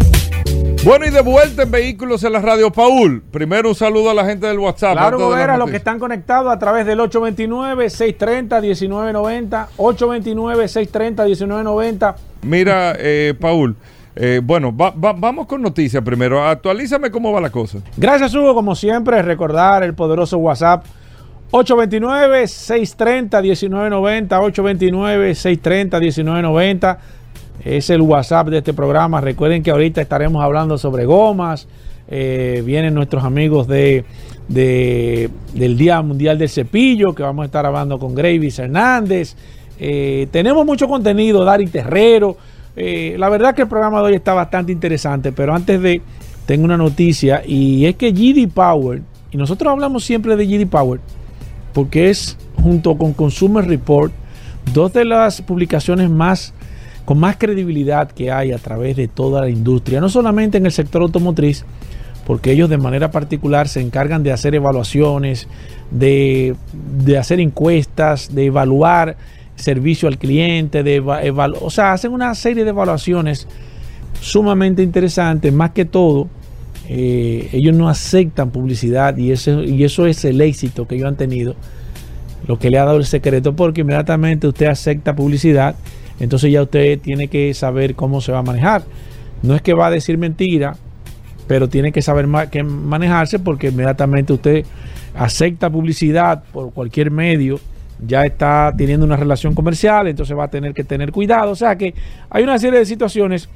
Bueno, 0.86 1.05
y 1.05 1.09
de 1.09 1.19
vuelta 1.21 1.63
en 1.63 1.71
Vehículos 1.71 2.23
en 2.23 2.32
la 2.32 2.39
Radio. 2.39 2.71
Paul, 2.71 3.21
primero 3.32 3.67
un 3.69 3.75
saludo 3.75 4.09
a 4.11 4.13
la 4.13 4.23
gente 4.25 4.47
del 4.47 4.59
WhatsApp. 4.59 4.93
Claro, 4.93 5.19
Gobera, 5.19 5.57
los 5.57 5.69
que 5.69 5.75
están 5.77 5.99
conectados 5.99 6.49
a 6.51 6.57
través 6.57 6.86
del 6.86 6.99
829-630-1990, 6.99 9.67
829-630-1990. 9.77 12.15
Mira, 12.43 12.93
eh, 12.97 13.34
Paul, 13.39 13.75
eh, 14.15 14.39
bueno, 14.41 14.73
va- 14.75 14.91
va- 14.91 15.11
vamos 15.13 15.47
con 15.47 15.61
noticias 15.61 16.01
primero. 16.01 16.45
Actualízame 16.47 17.11
cómo 17.11 17.34
va 17.34 17.41
la 17.41 17.49
cosa. 17.49 17.80
Gracias, 17.97 18.34
Hugo, 18.34 18.55
como 18.55 18.73
siempre, 18.73 19.21
recordar 19.21 19.84
el 19.84 19.93
poderoso 19.95 20.38
WhatsApp 20.38 20.86
829-630-1990, 21.51 24.39
829-630-1990. 24.39 26.97
Es 27.64 27.89
el 27.89 28.01
WhatsApp 28.01 28.47
de 28.49 28.60
este 28.60 28.74
programa. 28.74 29.22
Recuerden 29.22 29.64
que 29.64 29.72
ahorita 29.72 30.01
estaremos 30.01 30.43
hablando 30.43 30.78
sobre 30.78 31.05
gomas. 31.05 31.68
Eh, 32.07 32.64
vienen 32.66 32.93
nuestros 32.93 33.24
amigos 33.24 33.68
de, 33.68 34.05
de- 34.47 35.30
del 35.53 35.78
Día 35.78 36.01
Mundial 36.01 36.38
del 36.38 36.49
Cepillo, 36.49 37.14
que 37.14 37.22
vamos 37.24 37.43
a 37.43 37.45
estar 37.45 37.66
hablando 37.66 37.99
con 37.99 38.16
Gravis 38.16 38.60
Hernández. 38.60 39.36
Eh, 39.80 40.28
tenemos 40.32 40.66
mucho 40.66 40.88
contenido, 40.88 41.43
Dari 41.45 41.68
Terrero. 41.68 42.38
Eh, 42.76 43.16
la 43.20 43.30
verdad 43.30 43.53
que 43.53 43.64
el 43.64 43.68
programa 43.68 43.99
de 43.99 44.05
hoy 44.07 44.14
está 44.16 44.34
bastante 44.34 44.72
interesante, 44.72 45.32
pero 45.32 45.53
antes 45.53 45.82
de, 45.82 46.01
tengo 46.45 46.64
una 46.66 46.78
noticia 46.78 47.43
y 47.45 47.86
es 47.86 47.95
que 47.95 48.12
GD 48.12 48.47
Power 48.51 49.01
Y 49.32 49.38
nosotros 49.38 49.72
hablamos 49.72 50.03
siempre 50.05 50.36
de 50.36 50.45
GD 50.47 50.68
Power 50.68 50.99
porque 51.74 52.10
es 52.10 52.38
junto 52.62 52.97
con 52.97 53.14
Consumer 53.14 53.66
Report 53.66 54.12
dos 54.74 54.93
de 54.93 55.05
las 55.05 55.41
publicaciones 55.41 56.10
más 56.10 56.53
con 57.10 57.18
más 57.18 57.38
credibilidad 57.38 58.12
que 58.12 58.32
hay 58.32 58.51
a 58.51 58.60
través 58.60 58.95
de 58.95 59.07
toda 59.07 59.41
la 59.41 59.49
industria, 59.49 59.99
no 59.99 60.10
solamente 60.10 60.60
en 60.60 60.68
el 60.68 60.72
sector 60.72 61.01
automotriz, 61.01 61.66
porque 62.24 62.51
ellos 62.51 62.70
de 62.70 62.78
manera 62.78 63.10
particular 63.10 63.68
se 63.68 63.82
encargan 63.82 64.22
de 64.22 64.32
hacer 64.32 64.53
evaluaciones, 64.53 65.47
de, 65.89 66.55
de 67.03 67.18
hacer 67.18 67.39
encuestas, 67.39 68.36
de 68.36 68.45
evaluar 68.45 69.18
servicio 69.55 70.07
al 70.07 70.20
cliente, 70.20 70.84
de 70.84 70.99
o 70.99 71.70
sea, 71.72 71.93
hacen 71.93 72.14
una 72.14 72.36
serie 72.36 72.64
de 72.64 72.70
evaluaciones 72.70 73.47
sumamente 74.22 74.84
interesantes, 74.84 75.51
más 75.51 75.72
que 75.72 75.86
todo, 75.86 76.28
eh, 76.89 77.49
ellos 77.53 77.76
no 77.76 77.89
aceptan 77.89 78.51
publicidad 78.51 79.18
y 79.18 79.32
eso, 79.32 79.64
y 79.64 79.84
eso 79.84 80.05
es 80.05 80.26
el 80.26 80.41
éxito 80.41 80.88
que 80.88 80.93
ellos 80.93 81.07
han 81.07 81.18
tenido, 81.18 81.55
lo 82.45 82.60
que 82.60 82.70
le 82.70 82.78
ha 82.78 82.86
dado 82.86 82.97
el 82.97 83.05
secreto, 83.05 83.55
porque 83.55 83.82
inmediatamente 83.82 84.47
usted 84.47 84.68
acepta 84.68 85.16
publicidad, 85.16 85.74
entonces 86.20 86.51
ya 86.51 86.61
usted 86.61 86.99
tiene 86.99 87.28
que 87.28 87.53
saber 87.53 87.95
cómo 87.95 88.22
se 88.22 88.32
va 88.32 88.39
a 88.39 88.43
manejar. 88.43 88.84
No 89.41 89.55
es 89.55 89.61
que 89.61 89.74
va 89.74 89.88
a 89.88 89.91
decir 89.91 90.17
mentira, 90.17 90.76
pero 91.47 91.70
tiene 91.70 91.91
que 91.91 92.01
saber 92.01 92.28
que 92.51 92.63
manejarse 92.63 93.39
porque 93.39 93.70
inmediatamente 93.70 94.34
usted 94.34 94.65
acepta 95.15 95.70
publicidad 95.70 96.43
por 96.51 96.72
cualquier 96.74 97.11
medio 97.11 97.59
ya 98.05 98.24
está 98.24 98.74
teniendo 98.78 99.05
una 99.05 99.17
relación 99.17 99.53
comercial, 99.53 100.07
entonces 100.07 100.38
va 100.38 100.45
a 100.45 100.49
tener 100.49 100.74
que 100.74 100.84
tener 100.84 101.11
cuidado. 101.11 101.51
O 101.51 101.55
sea 101.55 101.76
que 101.76 101.93
hay 102.30 102.43
una 102.43 102.57
serie 102.59 102.80
de 102.80 102.86
situaciones. 102.86 103.49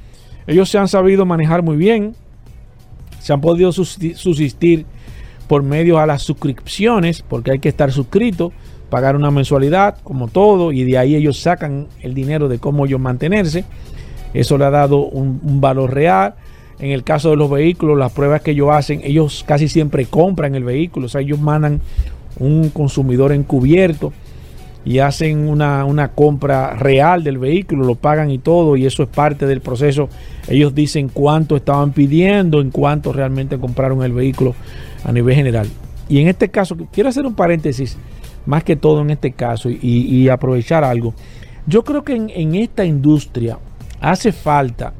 Ellos 0.46 0.68
se 0.68 0.78
han 0.78 0.88
sabido 0.88 1.24
manejar 1.24 1.62
muy 1.62 1.76
bien, 1.76 2.14
se 3.20 3.32
han 3.32 3.40
podido 3.40 3.72
subsistir 3.72 4.84
por 5.48 5.62
medio 5.62 5.98
a 5.98 6.06
las 6.06 6.22
suscripciones, 6.22 7.22
porque 7.22 7.52
hay 7.52 7.58
que 7.58 7.68
estar 7.68 7.92
suscrito, 7.92 8.52
pagar 8.94 9.16
una 9.16 9.32
mensualidad, 9.32 9.96
como 10.04 10.28
todo, 10.28 10.70
y 10.70 10.84
de 10.84 10.98
ahí 10.98 11.16
ellos 11.16 11.40
sacan 11.40 11.88
el 12.00 12.14
dinero 12.14 12.46
de 12.48 12.60
cómo 12.60 12.86
ellos 12.86 13.00
mantenerse. 13.00 13.64
Eso 14.32 14.56
le 14.56 14.66
ha 14.66 14.70
dado 14.70 14.98
un, 14.98 15.60
valor 15.60 15.92
real. 15.92 16.36
En 16.78 16.92
el 16.92 17.02
caso 17.02 17.30
de 17.30 17.36
los 17.36 17.50
vehículos, 17.50 17.98
las 17.98 18.12
pruebas 18.12 18.42
que 18.42 18.52
ellos 18.52 18.68
hacen, 18.70 19.00
ellos 19.02 19.42
casi 19.48 19.66
siempre 19.66 20.06
compran 20.06 20.54
el 20.54 20.62
vehículo, 20.62 21.06
o 21.06 21.08
sea, 21.08 21.22
ellos 21.22 21.40
mandan 21.40 21.80
un 22.38 22.70
consumidor 22.70 23.32
encubierto 23.32 24.12
y 24.84 25.00
hacen 25.00 25.48
una, 25.48 26.12
compra 26.14 26.74
real 26.74 27.24
del 27.24 27.38
vehículo, 27.38 27.84
lo 27.84 27.96
pagan 27.96 28.30
y 28.30 28.38
todo, 28.38 28.76
y 28.76 28.86
eso 28.86 29.02
es 29.02 29.08
parte 29.08 29.44
del 29.48 29.60
proceso. 29.60 30.08
Ellos 30.46 30.72
dicen 30.72 31.10
cuánto 31.12 31.56
estaban 31.56 31.90
pidiendo, 31.90 32.60
en 32.60 32.70
cuánto 32.70 33.12
realmente 33.12 33.58
compraron 33.58 34.04
el 34.04 34.12
vehículo 34.12 34.54
a 35.04 35.10
nivel 35.10 35.34
general. 35.34 35.66
Y 36.08 36.20
en 36.20 36.28
este 36.28 36.48
caso, 36.48 36.76
quiero 36.92 37.08
hacer 37.08 37.26
un 37.26 37.34
paréntesis, 37.34 37.98
más 38.46 38.64
que 38.64 38.76
todo 38.76 39.00
en 39.00 39.10
este 39.10 39.32
caso, 39.32 39.70
y, 39.70 40.28
aprovechar 40.28 40.84
algo. 40.84 41.14
Yo 41.66 41.82
creo 41.82 42.02
que 42.02 42.14
en, 42.14 42.54
esta 42.54 42.84
industria 42.84 43.58
hace 44.00 44.32
falta 44.32 44.92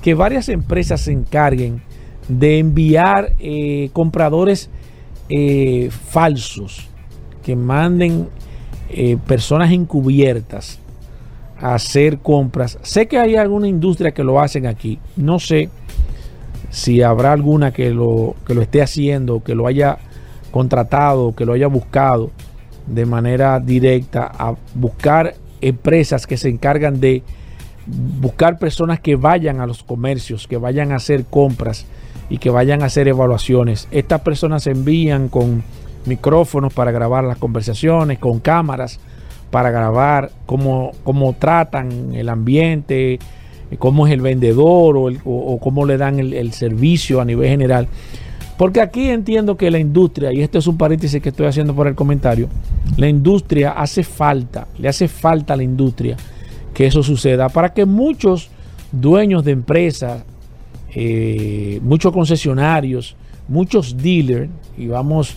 que 0.00 0.14
varias 0.14 0.48
empresas 0.48 1.02
se 1.02 1.12
encarguen 1.12 1.82
de 2.28 2.58
enviar 2.58 3.34
eh, 3.38 3.90
compradores 3.92 4.70
eh, 5.28 5.90
falsos 5.90 6.88
que 7.42 7.54
manden 7.54 8.28
eh, 8.88 9.16
personas 9.26 9.72
encubiertas 9.72 10.78
a 11.60 11.74
hacer 11.74 12.18
compras. 12.18 12.78
Sé 12.82 13.06
que 13.06 13.18
hay 13.18 13.36
alguna 13.36 13.68
industria 13.68 14.12
que 14.12 14.24
lo 14.24 14.40
hacen 14.40 14.66
aquí. 14.66 14.98
No 15.16 15.38
sé 15.38 15.70
si 16.70 17.02
habrá 17.02 17.32
alguna 17.32 17.72
que 17.72 17.90
lo, 17.90 18.36
que 18.46 18.54
lo 18.54 18.62
esté 18.62 18.82
haciendo, 18.82 19.42
que 19.42 19.54
lo 19.54 19.66
haya 19.66 19.98
contratado, 20.50 21.34
que 21.34 21.44
lo 21.44 21.52
haya 21.52 21.66
buscado 21.66 22.30
de 22.86 23.06
manera 23.06 23.60
directa 23.60 24.30
a 24.38 24.54
buscar 24.74 25.34
empresas 25.60 26.26
que 26.26 26.36
se 26.36 26.48
encargan 26.48 27.00
de 27.00 27.22
buscar 27.86 28.58
personas 28.58 29.00
que 29.00 29.16
vayan 29.16 29.60
a 29.60 29.66
los 29.66 29.82
comercios, 29.82 30.46
que 30.46 30.56
vayan 30.56 30.92
a 30.92 30.96
hacer 30.96 31.24
compras 31.24 31.86
y 32.28 32.38
que 32.38 32.50
vayan 32.50 32.82
a 32.82 32.86
hacer 32.86 33.08
evaluaciones. 33.08 33.88
Estas 33.90 34.20
personas 34.20 34.64
se 34.64 34.72
envían 34.72 35.28
con 35.28 35.62
micrófonos 36.04 36.72
para 36.72 36.90
grabar 36.90 37.24
las 37.24 37.38
conversaciones, 37.38 38.18
con 38.18 38.40
cámaras 38.40 39.00
para 39.50 39.70
grabar 39.70 40.30
cómo, 40.44 40.92
cómo 41.04 41.34
tratan 41.34 42.14
el 42.14 42.28
ambiente, 42.28 43.18
cómo 43.78 44.06
es 44.06 44.12
el 44.12 44.20
vendedor 44.20 44.96
o, 44.96 45.58
cómo 45.60 45.86
le 45.86 45.96
dan 45.96 46.18
el, 46.18 46.52
servicio 46.52 47.20
a 47.20 47.24
nivel 47.24 47.48
general. 47.48 47.88
Porque 48.56 48.80
aquí 48.80 49.10
entiendo 49.10 49.56
que 49.56 49.70
la 49.70 49.78
industria, 49.78 50.32
y 50.32 50.40
esto 50.40 50.58
es 50.58 50.66
un 50.66 50.78
paréntesis 50.78 51.20
que 51.20 51.28
estoy 51.28 51.46
haciendo 51.46 51.74
por 51.74 51.86
el 51.86 51.94
comentario, 51.94 52.48
la 52.96 53.08
industria 53.08 53.72
hace 53.72 54.02
falta, 54.02 54.66
le 54.78 54.88
hace 54.88 55.08
falta 55.08 55.54
a 55.54 55.56
la 55.56 55.62
industria 55.62 56.16
que 56.72 56.86
eso 56.86 57.02
suceda 57.02 57.48
para 57.48 57.72
que 57.72 57.84
muchos 57.84 58.50
dueños 58.92 59.44
de 59.44 59.52
empresas, 59.52 60.24
eh, 60.94 61.80
muchos 61.82 62.12
concesionarios, 62.12 63.14
muchos 63.48 63.96
dealers, 63.96 64.50
y 64.78 64.86
vamos 64.86 65.36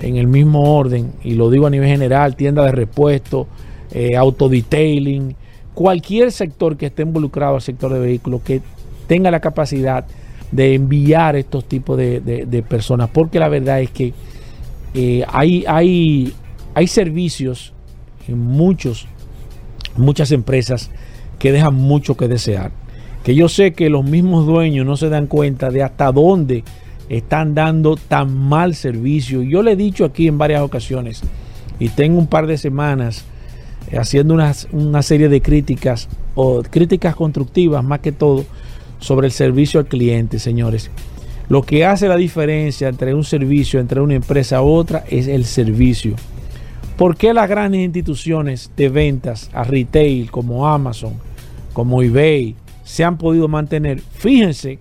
en 0.00 0.16
el 0.16 0.28
mismo 0.28 0.76
orden, 0.76 1.12
y 1.24 1.34
lo 1.34 1.50
digo 1.50 1.66
a 1.66 1.70
nivel 1.70 1.88
general, 1.88 2.36
tienda 2.36 2.64
de 2.64 2.72
repuesto, 2.72 3.48
eh, 3.92 4.16
autodetailing, 4.16 5.34
cualquier 5.74 6.30
sector 6.30 6.76
que 6.76 6.86
esté 6.86 7.02
involucrado 7.02 7.56
al 7.56 7.62
sector 7.62 7.92
de 7.92 7.98
vehículos 7.98 8.42
que 8.42 8.60
tenga 9.06 9.30
la 9.30 9.40
capacidad 9.40 10.04
de 10.04 10.21
enviar 10.56 11.36
estos 11.36 11.64
tipos 11.64 11.96
de, 11.96 12.64
personas, 12.68 13.10
porque 13.10 13.38
la 13.38 13.48
verdad 13.48 13.80
es 13.80 13.90
que 13.90 14.12
eh, 14.94 15.24
hay, 15.28 15.64
hay, 15.66 16.32
hay 16.74 16.86
servicios 16.86 17.72
en 18.28 18.38
muchos, 18.38 19.06
muchas 19.96 20.32
empresas 20.32 20.90
que 21.38 21.52
dejan 21.52 21.74
mucho 21.74 22.16
que 22.16 22.28
desear. 22.28 22.70
Que 23.24 23.34
yo 23.34 23.48
sé 23.48 23.72
que 23.72 23.88
los 23.88 24.04
mismos 24.04 24.46
dueños 24.46 24.84
no 24.84 24.96
se 24.96 25.08
dan 25.08 25.26
cuenta 25.26 25.70
de 25.70 25.82
hasta 25.82 26.12
dónde 26.12 26.64
están 27.08 27.54
dando 27.54 27.96
tan 27.96 28.36
mal 28.36 28.74
servicio. 28.74 29.42
Yo 29.42 29.62
le 29.62 29.72
he 29.72 29.76
dicho 29.76 30.04
aquí 30.04 30.28
en 30.28 30.38
varias 30.38 30.62
ocasiones 30.62 31.22
y 31.78 31.88
tengo 31.88 32.18
un 32.18 32.26
par 32.26 32.46
de 32.46 32.58
semanas 32.58 33.24
eh, 33.90 33.98
haciendo 33.98 34.34
una 34.34 35.02
serie 35.02 35.28
de 35.28 35.40
críticas 35.40 36.08
o 36.34 36.62
críticas 36.62 37.14
constructivas 37.14 37.84
más 37.84 38.00
que 38.00 38.12
todo 38.12 38.44
sobre 39.02 39.26
el 39.26 39.32
servicio 39.32 39.80
al 39.80 39.86
cliente, 39.86 40.38
señores. 40.38 40.90
Lo 41.48 41.62
que 41.62 41.84
hace 41.84 42.08
la 42.08 42.16
diferencia 42.16 42.88
entre 42.88 43.14
un 43.14 43.24
servicio, 43.24 43.80
entre 43.80 44.00
una 44.00 44.14
empresa 44.14 44.62
u 44.62 44.68
otra, 44.68 45.04
es 45.10 45.26
el 45.26 45.44
servicio. 45.44 46.14
¿Por 46.96 47.16
qué 47.16 47.34
las 47.34 47.48
grandes 47.48 47.82
instituciones 47.82 48.70
de 48.76 48.88
ventas 48.88 49.50
a 49.52 49.64
retail 49.64 50.30
como 50.30 50.68
Amazon, 50.68 51.14
como 51.72 52.00
eBay, 52.00 52.54
se 52.84 53.02
han 53.02 53.18
podido 53.18 53.48
mantener? 53.48 54.00
Fíjense 54.00 54.78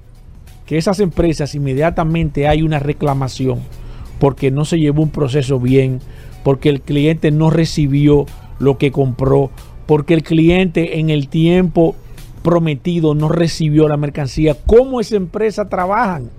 que 0.67 0.77
esas 0.77 0.99
empresas 0.99 1.55
inmediatamente 1.55 2.47
hay 2.47 2.61
una 2.61 2.79
reclamación 2.79 3.59
porque 4.19 4.51
no 4.51 4.65
se 4.65 4.79
llevó 4.79 5.01
un 5.01 5.09
proceso 5.09 5.59
bien, 5.59 5.99
porque 6.43 6.69
el 6.69 6.81
cliente 6.81 7.31
no 7.31 7.49
recibió 7.49 8.27
lo 8.59 8.77
que 8.77 8.91
compró, 8.91 9.49
porque 9.87 10.13
el 10.13 10.21
cliente 10.21 10.99
en 10.99 11.09
el 11.09 11.27
tiempo 11.27 11.95
prometido 12.41 13.15
no 13.15 13.29
recibió 13.29 13.87
la 13.87 13.97
mercancía. 13.97 14.55
¿Cómo 14.65 14.99
esa 14.99 15.15
empresa 15.15 15.69
trabajan? 15.69 16.29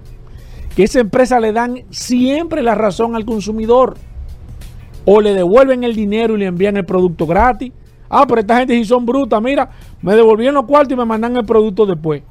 Que 0.76 0.84
esa 0.84 1.00
empresa 1.00 1.40
le 1.40 1.53
dan 1.53 1.82
siempre 1.90 2.62
la 2.62 2.74
razón 2.74 3.14
al 3.14 3.24
consumidor. 3.24 3.96
O 5.05 5.20
le 5.20 5.34
devuelven 5.34 5.84
el 5.84 5.94
dinero 5.94 6.36
y 6.36 6.40
le 6.40 6.46
envían 6.46 6.76
el 6.76 6.84
producto 6.84 7.26
gratis. 7.26 7.72
Ah, 8.09 8.26
pero 8.26 8.40
esta 8.40 8.59
gente 8.59 8.74
si 8.74 8.84
son 8.84 9.07
brutas, 9.07 9.40
mira, 9.40 9.70
me 10.03 10.14
devolvieron 10.14 10.55
los 10.55 10.66
cuartos 10.66 10.92
y 10.92 10.96
me 10.96 11.05
mandan 11.05 11.36
el 11.36 11.44
producto 11.44 11.86
después. 11.86 12.22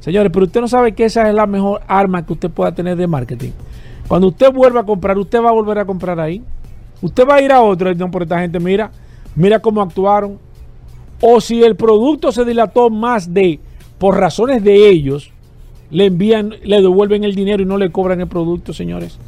Señores, 0.00 0.32
pero 0.32 0.46
usted 0.46 0.62
no 0.62 0.68
sabe 0.68 0.92
que 0.92 1.04
esa 1.04 1.28
es 1.28 1.34
la 1.34 1.46
mejor 1.46 1.82
arma 1.86 2.24
que 2.24 2.32
usted 2.32 2.50
pueda 2.50 2.74
tener 2.74 2.96
de 2.96 3.06
marketing. 3.06 3.50
Cuando 4.08 4.28
usted 4.28 4.50
vuelva 4.50 4.80
a 4.80 4.84
comprar, 4.84 5.18
usted 5.18 5.42
va 5.42 5.50
a 5.50 5.52
volver 5.52 5.78
a 5.78 5.84
comprar 5.84 6.18
ahí. 6.18 6.42
Usted 7.02 7.28
va 7.28 7.36
a 7.36 7.42
ir 7.42 7.52
a 7.52 7.60
otro 7.60 7.94
no 7.94 8.10
por 8.10 8.22
esta 8.22 8.40
gente, 8.40 8.58
mira, 8.58 8.90
mira 9.36 9.60
cómo 9.60 9.82
actuaron. 9.82 10.38
O 11.20 11.40
si 11.40 11.62
el 11.62 11.76
producto 11.76 12.32
se 12.32 12.44
dilató 12.44 12.90
más 12.90 13.32
de, 13.34 13.60
por 13.98 14.18
razones 14.18 14.64
de 14.64 14.88
ellos, 14.88 15.30
le 15.90 16.06
envían, 16.06 16.54
le 16.62 16.80
devuelven 16.80 17.24
el 17.24 17.34
dinero 17.34 17.62
y 17.62 17.66
no 17.66 17.76
le 17.76 17.90
cobran 17.90 18.20
el 18.20 18.28
producto, 18.28 18.72
señores. 18.72 19.18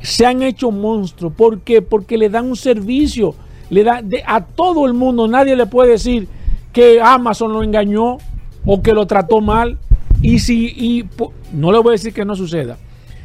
Se 0.00 0.24
han 0.24 0.42
hecho 0.42 0.70
monstruos. 0.70 1.32
¿Por 1.34 1.60
qué? 1.60 1.82
Porque 1.82 2.16
le 2.16 2.30
dan 2.30 2.46
un 2.46 2.56
servicio. 2.56 3.34
Le 3.68 3.84
da 3.84 4.02
a 4.26 4.44
todo 4.44 4.86
el 4.86 4.94
mundo. 4.94 5.26
Nadie 5.26 5.56
le 5.56 5.66
puede 5.66 5.92
decir 5.92 6.28
que 6.72 7.00
Amazon 7.00 7.52
lo 7.52 7.62
engañó 7.62 8.18
o 8.64 8.82
que 8.82 8.92
lo 8.92 9.06
trató 9.06 9.40
mal. 9.40 9.78
Y 10.22 10.38
si, 10.38 10.66
y, 10.66 11.04
no 11.52 11.72
le 11.72 11.78
voy 11.78 11.90
a 11.90 11.92
decir 11.92 12.12
que 12.12 12.24
no 12.24 12.36
suceda. 12.36 12.78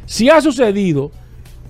Si 0.06 0.28
ha 0.28 0.40
sucedido, 0.40 1.12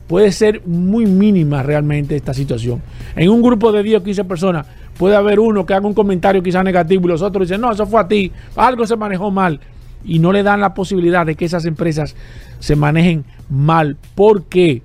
puede 0.07 0.33
ser 0.33 0.67
muy 0.67 1.07
mínima 1.07 1.63
realmente 1.63 2.17
esta 2.17 2.35
situación. 2.35 2.83
En 3.15 3.29
un 3.29 3.43
grupo 3.43 3.73
de 3.73 3.83
10 3.83 4.01
o 4.01 4.05
15 4.05 4.25
personas, 4.25 4.67
puede 4.99 5.17
haber 5.17 5.41
uno 5.41 5.67
que 5.67 5.75
haga 5.75 5.87
un 5.87 5.95
comentario 5.95 6.43
quizás 6.43 6.65
negativo 6.65 7.07
y 7.07 7.11
los 7.11 7.23
otros 7.23 7.49
dicen, 7.49 7.61
no, 7.61 7.73
eso 7.73 7.87
fue 7.87 8.01
a 8.01 8.09
ti, 8.09 8.33
algo 8.57 8.87
se 8.87 8.97
manejó 8.97 9.31
mal. 9.31 9.61
Y 10.07 10.19
no 10.19 10.33
le 10.33 10.43
dan 10.43 10.61
la 10.61 10.75
posibilidad 10.75 11.25
de 11.25 11.35
que 11.35 11.47
esas 11.47 11.65
empresas 11.65 12.15
se 12.59 12.77
manejen 12.77 13.25
mal. 13.49 13.97
¿Por 14.15 14.45
qué? 14.45 14.83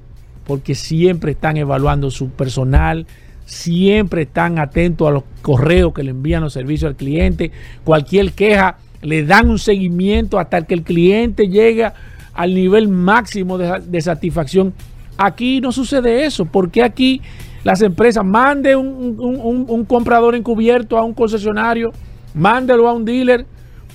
porque 0.50 0.74
siempre 0.74 1.34
están 1.34 1.58
evaluando 1.58 2.10
su 2.10 2.32
personal, 2.32 3.06
siempre 3.46 4.24
están 4.24 4.58
atentos 4.58 5.08
a 5.08 5.12
los 5.12 5.24
correos 5.44 5.94
que 5.94 6.02
le 6.02 6.10
envían 6.10 6.42
los 6.42 6.54
servicios 6.54 6.90
al 6.90 6.96
cliente, 6.96 7.52
cualquier 7.84 8.32
queja 8.32 8.80
le 9.04 9.24
dan 9.24 9.48
un 9.48 9.60
seguimiento 9.60 10.40
hasta 10.40 10.64
que 10.64 10.74
el 10.74 10.82
cliente 10.82 11.50
llega 11.50 11.94
al 12.34 12.56
nivel 12.56 12.88
máximo 12.88 13.60
de, 13.60 13.80
de 13.80 14.02
satisfacción. 14.02 14.74
Aquí 15.20 15.62
no 15.62 15.72
sucede 15.72 16.26
eso, 16.26 16.46
porque 16.46 16.82
aquí 16.82 17.22
las 17.64 17.82
empresas 17.82 18.24
un, 18.24 19.18
un, 19.20 19.66
un, 19.68 19.86
comprador 19.86 20.36
encubierto 20.36 20.98
a 20.98 21.04
un 21.04 21.14
concesionario, 21.14 21.92
mándelo 22.34 22.88
a 22.88 22.94
un 22.94 23.04
dealer, 23.06 23.46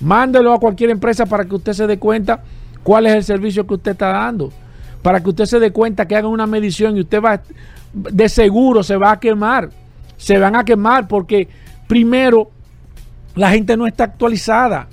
mándelo 0.01 0.53
a 0.53 0.59
cualquier 0.59 0.91
empresa 0.91 1.25
para 1.25 1.45
que 1.45 1.55
usted 1.55 1.73
se 1.73 1.87
dé 1.87 1.97
cuenta 1.97 2.41
cuál 2.83 3.07
es 3.07 3.15
el 3.15 3.23
servicio 3.23 3.65
que 3.65 3.73
usted 3.73 3.91
está 3.91 4.09
dando, 4.09 4.51
para 5.01 5.21
que 5.21 5.29
usted 5.29 5.45
se 5.45 5.59
dé 5.59 5.71
cuenta 5.71 6.07
que 6.07 6.15
hagan 6.15 6.31
una 6.31 6.45
medición 6.45 6.95
y 6.97 7.01
usted 7.01 7.21
va, 7.21 7.41
de 7.93 8.29
seguro 8.29 8.83
se 8.83 8.97
va 8.97 9.13
a 9.13 9.19
quemar, 9.19 9.69
se 10.17 10.37
van 10.37 10.55
a 10.55 10.63
quemar 10.63 11.07
porque 11.07 11.47
primero 11.87 12.49
la 13.35 13.49
gente 13.49 13.75
no 13.75 13.87
está 13.87 14.05
actualizada, 14.05 14.87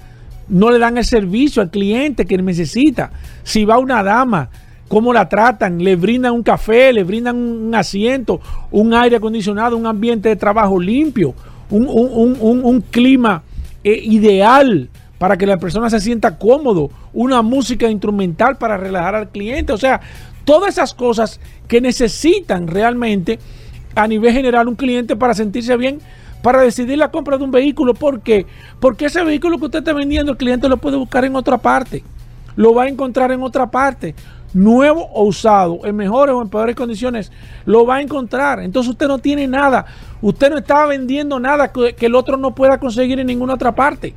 no 0.48 0.70
le 0.70 0.78
dan 0.78 0.98
el 0.98 1.04
servicio 1.04 1.62
al 1.62 1.70
cliente 1.70 2.24
que 2.26 2.36
necesita. 2.36 3.10
Si 3.42 3.64
va 3.64 3.78
una 3.78 4.02
dama, 4.02 4.50
cómo 4.92 5.10
la 5.10 5.26
tratan, 5.26 5.82
le 5.82 5.96
brindan 5.96 6.34
un 6.34 6.42
café, 6.42 6.92
le 6.92 7.02
brindan 7.02 7.34
un 7.34 7.74
asiento, 7.74 8.42
un 8.70 8.92
aire 8.92 9.16
acondicionado, 9.16 9.74
un 9.74 9.86
ambiente 9.86 10.28
de 10.28 10.36
trabajo 10.36 10.78
limpio, 10.78 11.34
un, 11.70 11.86
un, 11.88 12.36
un, 12.38 12.62
un 12.62 12.80
clima 12.82 13.42
eh, 13.82 13.98
ideal 14.04 14.90
para 15.16 15.38
que 15.38 15.46
la 15.46 15.56
persona 15.56 15.88
se 15.88 15.98
sienta 15.98 16.36
cómodo, 16.36 16.90
una 17.14 17.40
música 17.40 17.88
instrumental 17.88 18.58
para 18.58 18.76
relajar 18.76 19.14
al 19.14 19.30
cliente, 19.30 19.72
o 19.72 19.78
sea, 19.78 19.98
todas 20.44 20.74
esas 20.74 20.92
cosas 20.92 21.40
que 21.68 21.80
necesitan 21.80 22.66
realmente 22.66 23.38
a 23.94 24.06
nivel 24.06 24.34
general 24.34 24.68
un 24.68 24.74
cliente 24.74 25.16
para 25.16 25.32
sentirse 25.32 25.74
bien, 25.78 26.00
para 26.42 26.60
decidir 26.60 26.98
la 26.98 27.10
compra 27.10 27.38
de 27.38 27.44
un 27.44 27.50
vehículo. 27.50 27.94
¿Por 27.94 28.20
qué? 28.20 28.44
Porque 28.78 29.06
ese 29.06 29.24
vehículo 29.24 29.56
que 29.58 29.64
usted 29.64 29.78
está 29.78 29.94
vendiendo, 29.94 30.32
el 30.32 30.36
cliente 30.36 30.68
lo 30.68 30.76
puede 30.76 30.98
buscar 30.98 31.24
en 31.24 31.34
otra 31.34 31.56
parte, 31.56 32.04
lo 32.56 32.74
va 32.74 32.84
a 32.84 32.88
encontrar 32.88 33.32
en 33.32 33.42
otra 33.42 33.70
parte 33.70 34.14
nuevo 34.54 35.08
o 35.12 35.24
usado, 35.24 35.80
en 35.84 35.96
mejores 35.96 36.34
o 36.34 36.42
en 36.42 36.48
peores 36.48 36.76
condiciones, 36.76 37.32
lo 37.64 37.86
va 37.86 37.96
a 37.96 38.02
encontrar. 38.02 38.60
Entonces 38.60 38.90
usted 38.90 39.08
no 39.08 39.18
tiene 39.18 39.46
nada. 39.46 39.86
Usted 40.20 40.50
no 40.50 40.58
está 40.58 40.86
vendiendo 40.86 41.38
nada 41.40 41.72
que, 41.72 41.94
el 41.98 42.14
otro 42.14 42.36
no 42.36 42.54
pueda 42.54 42.78
conseguir 42.78 43.18
en 43.20 43.26
ninguna 43.26 43.54
otra 43.54 43.74
parte. 43.74 44.14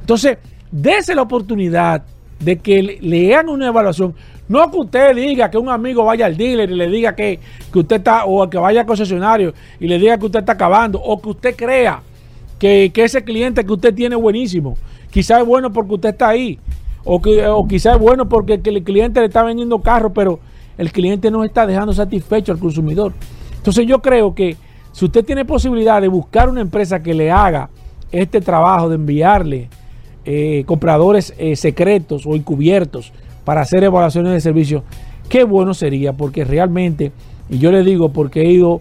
Entonces, 0.00 0.38
dése 0.70 1.14
la 1.14 1.22
oportunidad 1.22 2.02
de 2.40 2.58
que 2.58 2.82
le, 2.82 2.98
le 3.00 3.34
hagan 3.34 3.48
una 3.48 3.68
evaluación. 3.68 4.14
No 4.48 4.70
que 4.70 4.76
usted 4.76 5.14
diga 5.14 5.50
que 5.50 5.56
un 5.56 5.70
amigo 5.70 6.04
vaya 6.04 6.26
al 6.26 6.36
dealer 6.36 6.70
y 6.70 6.74
le 6.74 6.88
diga 6.88 7.14
que, 7.14 7.40
que 7.72 7.78
usted 7.78 7.96
está, 7.96 8.26
o 8.26 8.48
que 8.50 8.58
vaya 8.58 8.80
al 8.80 8.86
concesionario 8.86 9.54
y 9.80 9.88
le 9.88 9.98
diga 9.98 10.18
que 10.18 10.26
usted 10.26 10.40
está 10.40 10.52
acabando, 10.52 11.00
o 11.00 11.20
que 11.20 11.30
usted 11.30 11.56
crea 11.56 12.02
que, 12.58 12.90
que 12.92 13.04
ese 13.04 13.24
cliente 13.24 13.64
que 13.64 13.72
usted 13.72 13.94
tiene 13.94 14.16
es 14.16 14.20
buenísimo. 14.20 14.76
Quizás 15.10 15.40
es 15.40 15.46
bueno 15.46 15.72
porque 15.72 15.94
usted 15.94 16.08
está 16.10 16.28
ahí. 16.28 16.58
O, 17.04 17.20
que, 17.20 17.46
o 17.46 17.66
quizás 17.66 17.94
es 17.94 18.00
bueno 18.00 18.28
porque 18.28 18.60
el 18.64 18.82
cliente 18.82 19.20
le 19.20 19.26
está 19.26 19.42
vendiendo 19.42 19.80
carro, 19.80 20.12
pero 20.12 20.40
el 20.78 20.90
cliente 20.90 21.30
no 21.30 21.44
está 21.44 21.66
dejando 21.66 21.92
satisfecho 21.92 22.52
al 22.52 22.58
consumidor. 22.58 23.12
Entonces 23.56 23.86
yo 23.86 24.00
creo 24.00 24.34
que 24.34 24.56
si 24.92 25.04
usted 25.04 25.24
tiene 25.24 25.44
posibilidad 25.44 26.00
de 26.00 26.08
buscar 26.08 26.48
una 26.48 26.60
empresa 26.60 27.02
que 27.02 27.14
le 27.14 27.30
haga 27.30 27.68
este 28.12 28.40
trabajo 28.40 28.88
de 28.88 28.94
enviarle 28.94 29.68
eh, 30.24 30.64
compradores 30.66 31.34
eh, 31.36 31.56
secretos 31.56 32.26
o 32.26 32.36
encubiertos 32.36 33.12
para 33.44 33.62
hacer 33.62 33.82
evaluaciones 33.84 34.32
de 34.32 34.40
servicio, 34.40 34.84
qué 35.28 35.44
bueno 35.44 35.74
sería, 35.74 36.12
porque 36.12 36.44
realmente, 36.44 37.12
y 37.50 37.58
yo 37.58 37.72
le 37.72 37.82
digo 37.82 38.10
porque 38.10 38.42
he 38.42 38.50
ido 38.50 38.80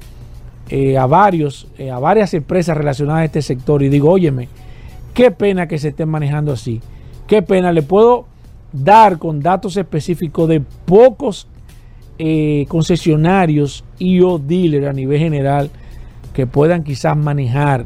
eh, 0.69 0.97
a 0.97 1.05
varios, 1.05 1.67
a 1.91 1.99
varias 1.99 2.34
empresas 2.34 2.78
relacionadas 2.78 3.21
a 3.21 3.26
este 3.26 3.41
sector 3.41 3.84
y 3.84 3.89
digo, 3.89 4.11
óyeme, 4.11 4.49
qué 5.13 5.32
pena 5.32 5.67
que 5.67 5.80
se 5.80 5.89
estén 5.89 6.09
manejando 6.09 6.51
así. 6.51 6.80
Qué 7.28 7.41
pena, 7.41 7.71
le 7.71 7.82
puedo 7.82 8.26
dar 8.71 9.17
con 9.17 9.39
datos 9.39 9.78
específicos 9.78 10.49
de 10.49 10.61
pocos 10.61 11.47
eh, 12.17 12.65
concesionarios 12.67 13.84
y 13.97 14.21
o 14.21 14.38
dealers 14.39 14.88
a 14.88 14.93
nivel 14.93 15.19
general 15.19 15.69
que 16.34 16.47
puedan 16.47 16.84
quizás 16.84 17.15
manejar 17.15 17.86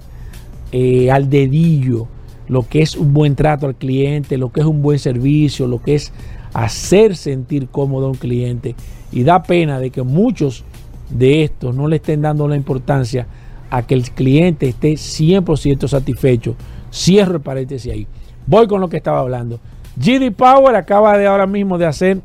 eh, 0.71 1.11
al 1.11 1.29
dedillo 1.29 2.07
lo 2.47 2.67
que 2.67 2.81
es 2.81 2.95
un 2.95 3.13
buen 3.13 3.35
trato 3.35 3.67
al 3.67 3.75
cliente, 3.75 4.37
lo 4.37 4.51
que 4.51 4.61
es 4.61 4.65
un 4.65 4.81
buen 4.81 4.99
servicio, 4.99 5.67
lo 5.67 5.81
que 5.81 5.95
es 5.95 6.13
hacer 6.53 7.15
sentir 7.15 7.67
cómodo 7.67 8.07
a 8.07 8.09
un 8.09 8.15
cliente. 8.15 8.75
Y 9.11 9.23
da 9.23 9.43
pena 9.43 9.79
de 9.79 9.89
que 9.89 10.03
muchos 10.03 10.63
de 11.09 11.43
estos 11.43 11.75
no 11.75 11.87
le 11.87 11.97
estén 11.97 12.21
dando 12.21 12.47
la 12.47 12.55
importancia 12.55 13.27
a 13.69 13.85
que 13.85 13.95
el 13.95 14.09
cliente 14.11 14.67
esté 14.67 14.93
100% 14.93 15.87
satisfecho. 15.87 16.55
Cierro 16.91 17.35
el 17.35 17.41
paréntesis 17.41 17.91
ahí. 17.91 18.07
Voy 18.47 18.67
con 18.67 18.81
lo 18.81 18.89
que 18.89 18.97
estaba 18.97 19.19
hablando. 19.19 19.59
GD 19.97 20.31
Power 20.31 20.75
acaba 20.75 21.17
de 21.17 21.27
ahora 21.27 21.45
mismo 21.45 21.77
de 21.77 21.85
hacer 21.85 22.21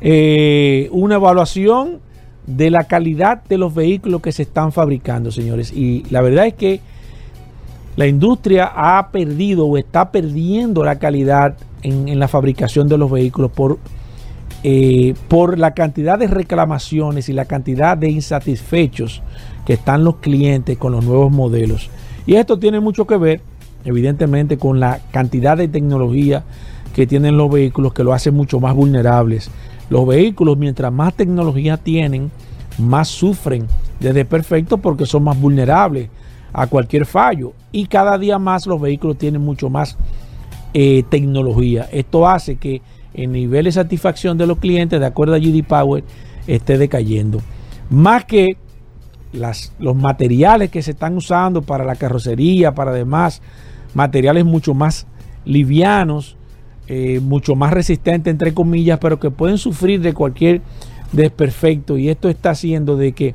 eh, 0.00 0.88
una 0.92 1.16
evaluación 1.16 2.00
de 2.46 2.70
la 2.70 2.84
calidad 2.84 3.42
de 3.44 3.56
los 3.56 3.74
vehículos 3.74 4.20
que 4.20 4.32
se 4.32 4.42
están 4.42 4.72
fabricando, 4.72 5.30
señores. 5.30 5.72
Y 5.72 6.04
la 6.10 6.20
verdad 6.20 6.46
es 6.46 6.54
que 6.54 6.80
la 7.96 8.06
industria 8.06 8.70
ha 8.74 9.10
perdido 9.10 9.66
o 9.66 9.78
está 9.78 10.10
perdiendo 10.10 10.82
la 10.82 10.98
calidad 10.98 11.56
en, 11.82 12.18
la 12.18 12.28
fabricación 12.28 12.88
de 12.88 12.98
los 12.98 13.10
vehículos 13.10 13.50
por, 13.50 13.78
eh, 14.64 15.14
por 15.28 15.58
la 15.58 15.74
cantidad 15.74 16.18
de 16.18 16.26
reclamaciones 16.26 17.28
y 17.28 17.32
la 17.32 17.44
cantidad 17.44 17.96
de 17.96 18.10
insatisfechos 18.10 19.22
que 19.66 19.74
están 19.74 20.04
los 20.04 20.16
clientes 20.16 20.76
con 20.78 20.92
los 20.92 21.04
nuevos 21.04 21.30
modelos. 21.30 21.90
Y 22.26 22.34
esto 22.34 22.58
tiene 22.58 22.80
mucho 22.80 23.06
que 23.06 23.16
ver 23.16 23.40
evidentemente 23.84 24.58
con 24.58 24.80
la 24.80 25.00
cantidad 25.10 25.56
de 25.56 25.68
tecnología 25.68 26.44
que 26.94 27.06
tienen 27.06 27.36
los 27.36 27.50
vehículos 27.50 27.92
que 27.92 28.04
lo 28.04 28.12
hace 28.12 28.30
mucho 28.30 28.60
más 28.60 28.74
vulnerables. 28.74 29.50
Los 29.90 30.06
vehículos, 30.06 30.58
mientras 30.58 30.92
más 30.92 31.14
tecnología 31.14 31.76
tienen, 31.76 32.30
más 32.78 33.08
sufren 33.08 33.66
de 34.00 34.12
desperfectos 34.12 34.80
porque 34.80 35.06
son 35.06 35.24
más 35.24 35.40
vulnerables 35.40 36.08
a 36.52 36.66
cualquier 36.66 37.06
fallo. 37.06 37.52
Y 37.72 37.86
cada 37.86 38.18
día 38.18 38.38
más 38.38 38.66
los 38.66 38.80
vehículos 38.80 39.18
tienen 39.18 39.42
mucho 39.42 39.70
más 39.70 39.96
eh, 40.74 41.02
tecnología. 41.08 41.88
Esto 41.92 42.28
hace 42.28 42.56
que 42.56 42.82
el 43.14 43.32
nivel 43.32 43.64
de 43.64 43.72
satisfacción 43.72 44.38
de 44.38 44.46
los 44.46 44.58
clientes, 44.58 44.98
de 45.00 45.06
acuerdo 45.06 45.34
a 45.34 45.38
GD 45.38 45.64
Power, 45.64 46.04
esté 46.46 46.78
decayendo. 46.78 47.40
Más 47.90 48.24
que 48.24 48.56
las, 49.32 49.72
los 49.78 49.96
materiales 49.96 50.70
que 50.70 50.82
se 50.82 50.92
están 50.92 51.16
usando 51.16 51.62
para 51.62 51.84
la 51.84 51.96
carrocería, 51.96 52.74
para 52.74 52.92
demás 52.92 53.42
materiales 53.94 54.44
mucho 54.44 54.74
más 54.74 55.06
livianos, 55.44 56.36
eh, 56.88 57.20
mucho 57.20 57.54
más 57.54 57.72
resistentes, 57.72 58.30
entre 58.30 58.54
comillas, 58.54 58.98
pero 59.00 59.18
que 59.18 59.30
pueden 59.30 59.58
sufrir 59.58 60.00
de 60.00 60.14
cualquier 60.14 60.62
desperfecto. 61.12 61.98
Y 61.98 62.08
esto 62.08 62.28
está 62.28 62.50
haciendo 62.50 62.96
de 62.96 63.12
que 63.12 63.34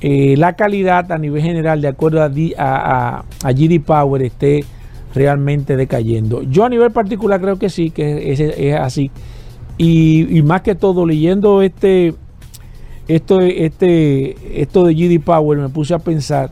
eh, 0.00 0.36
la 0.36 0.54
calidad 0.54 1.10
a 1.10 1.18
nivel 1.18 1.42
general, 1.42 1.80
de 1.80 1.88
acuerdo 1.88 2.22
a, 2.22 2.30
a, 2.58 3.24
a, 3.42 3.52
GD 3.52 3.80
Power, 3.80 4.22
esté 4.22 4.64
realmente 5.14 5.76
decayendo. 5.76 6.42
Yo 6.42 6.64
a 6.64 6.68
nivel 6.68 6.92
particular 6.92 7.40
creo 7.40 7.58
que 7.58 7.70
sí, 7.70 7.90
que 7.90 8.32
es, 8.32 8.40
es 8.40 8.74
así. 8.74 9.10
Y, 9.76 10.36
y, 10.36 10.42
más 10.42 10.62
que 10.62 10.74
todo, 10.74 11.06
leyendo 11.06 11.62
este, 11.62 12.14
esto, 13.06 13.40
este, 13.40 14.60
esto 14.60 14.84
de 14.84 14.94
GD 14.94 15.24
Power, 15.24 15.58
me 15.58 15.68
puse 15.68 15.94
a 15.94 15.98
pensar 15.98 16.50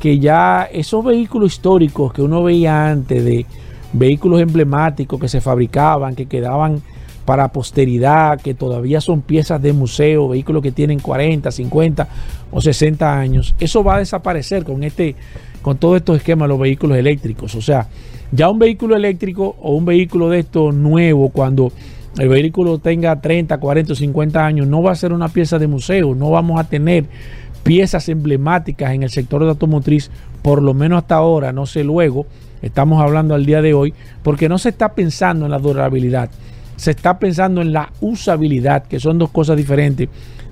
que 0.00 0.18
ya 0.18 0.68
esos 0.72 1.04
vehículos 1.04 1.52
históricos 1.52 2.12
que 2.12 2.22
uno 2.22 2.42
veía 2.42 2.90
antes 2.90 3.24
de 3.24 3.46
vehículos 3.92 4.40
emblemáticos 4.40 5.20
que 5.20 5.28
se 5.28 5.40
fabricaban, 5.40 6.14
que 6.14 6.26
quedaban 6.26 6.82
para 7.24 7.48
posteridad, 7.48 8.40
que 8.40 8.54
todavía 8.54 9.00
son 9.00 9.22
piezas 9.22 9.62
de 9.62 9.72
museo, 9.72 10.28
vehículos 10.28 10.62
que 10.62 10.72
tienen 10.72 10.98
40, 10.98 11.50
50 11.50 12.08
o 12.50 12.60
60 12.60 13.18
años, 13.18 13.54
eso 13.58 13.82
va 13.82 13.96
a 13.96 13.98
desaparecer 13.98 14.64
con 14.64 14.84
este 14.84 15.16
con 15.62 15.78
todos 15.78 15.96
estos 15.96 16.18
esquemas 16.18 16.46
los 16.46 16.60
vehículos 16.60 16.98
eléctricos. 16.98 17.54
O 17.54 17.62
sea, 17.62 17.88
ya 18.30 18.50
un 18.50 18.58
vehículo 18.58 18.96
eléctrico 18.96 19.56
o 19.62 19.74
un 19.74 19.86
vehículo 19.86 20.28
de 20.28 20.40
estos 20.40 20.74
nuevo, 20.74 21.30
cuando 21.30 21.72
el 22.18 22.28
vehículo 22.28 22.78
tenga 22.78 23.18
30, 23.18 23.56
40 23.56 23.92
o 23.94 23.96
50 23.96 24.44
años, 24.44 24.66
no 24.66 24.82
va 24.82 24.92
a 24.92 24.94
ser 24.94 25.14
una 25.14 25.28
pieza 25.28 25.58
de 25.58 25.66
museo, 25.66 26.14
no 26.14 26.30
vamos 26.30 26.60
a 26.60 26.64
tener 26.64 27.06
piezas 27.64 28.08
emblemáticas 28.08 28.92
en 28.92 29.02
el 29.02 29.10
sector 29.10 29.42
de 29.42 29.50
automotriz, 29.50 30.10
por 30.42 30.62
lo 30.62 30.72
menos 30.74 30.98
hasta 30.98 31.16
ahora, 31.16 31.52
no 31.52 31.66
sé 31.66 31.82
luego, 31.82 32.26
estamos 32.62 33.02
hablando 33.02 33.34
al 33.34 33.44
día 33.44 33.60
de 33.60 33.74
hoy, 33.74 33.92
porque 34.22 34.48
no 34.48 34.58
se 34.58 34.68
está 34.68 34.94
pensando 34.94 35.46
en 35.46 35.50
la 35.50 35.58
durabilidad, 35.58 36.30
se 36.76 36.92
está 36.92 37.18
pensando 37.18 37.60
en 37.62 37.72
la 37.72 37.90
usabilidad, 38.00 38.84
que 38.84 39.00
son 39.00 39.18
dos 39.18 39.30
cosas 39.30 39.56
diferentes. 39.56 40.08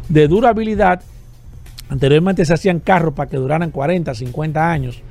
De 0.08 0.26
durabilidad, 0.26 1.00
anteriormente 1.88 2.44
se 2.44 2.54
hacían 2.54 2.80
carros 2.80 3.14
para 3.14 3.30
que 3.30 3.36
duraran 3.36 3.70
40, 3.70 4.14
50 4.14 4.70
años 4.70 5.02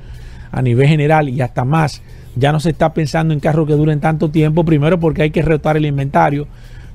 a 0.50 0.60
nivel 0.60 0.88
general 0.88 1.28
y 1.28 1.40
hasta 1.40 1.64
más. 1.64 2.02
Ya 2.36 2.52
no 2.52 2.60
se 2.60 2.70
está 2.70 2.92
pensando 2.92 3.32
en 3.32 3.40
carros 3.40 3.66
que 3.66 3.74
duren 3.74 4.00
tanto 4.00 4.30
tiempo, 4.30 4.64
primero 4.64 5.00
porque 5.00 5.22
hay 5.22 5.30
que 5.30 5.42
retar 5.42 5.76
el 5.76 5.86
inventario, 5.86 6.46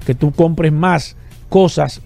que 0.05 0.13
tú 0.13 0.31
compres 0.31 0.71
más 0.71 1.15
cosas 1.49 2.01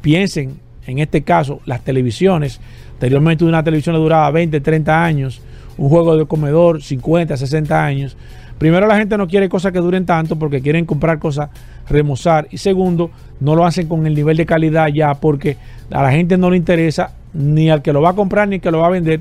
piensen, 0.00 0.58
en 0.90 0.98
este 0.98 1.22
caso, 1.22 1.60
las 1.66 1.82
televisiones. 1.82 2.60
Anteriormente 2.94 3.44
una 3.44 3.62
televisión 3.62 3.94
le 3.94 4.00
duraba 4.00 4.30
20, 4.30 4.60
30 4.60 5.04
años, 5.04 5.40
un 5.78 5.88
juego 5.88 6.16
de 6.16 6.26
comedor 6.26 6.82
50, 6.82 7.36
60 7.36 7.84
años. 7.84 8.16
Primero 8.58 8.86
la 8.86 8.96
gente 8.96 9.16
no 9.16 9.26
quiere 9.26 9.48
cosas 9.48 9.72
que 9.72 9.78
duren 9.78 10.04
tanto 10.04 10.36
porque 10.36 10.60
quieren 10.60 10.84
comprar 10.84 11.18
cosas, 11.18 11.48
remozar. 11.88 12.46
Y 12.50 12.58
segundo, 12.58 13.10
no 13.40 13.56
lo 13.56 13.64
hacen 13.64 13.88
con 13.88 14.06
el 14.06 14.14
nivel 14.14 14.36
de 14.36 14.44
calidad 14.44 14.88
ya 14.88 15.14
porque 15.14 15.56
a 15.90 16.02
la 16.02 16.12
gente 16.12 16.36
no 16.36 16.50
le 16.50 16.58
interesa 16.58 17.14
ni 17.32 17.70
al 17.70 17.80
que 17.80 17.92
lo 17.92 18.02
va 18.02 18.10
a 18.10 18.14
comprar 18.14 18.48
ni 18.48 18.56
al 18.56 18.60
que 18.60 18.70
lo 18.70 18.80
va 18.80 18.88
a 18.88 18.90
vender 18.90 19.20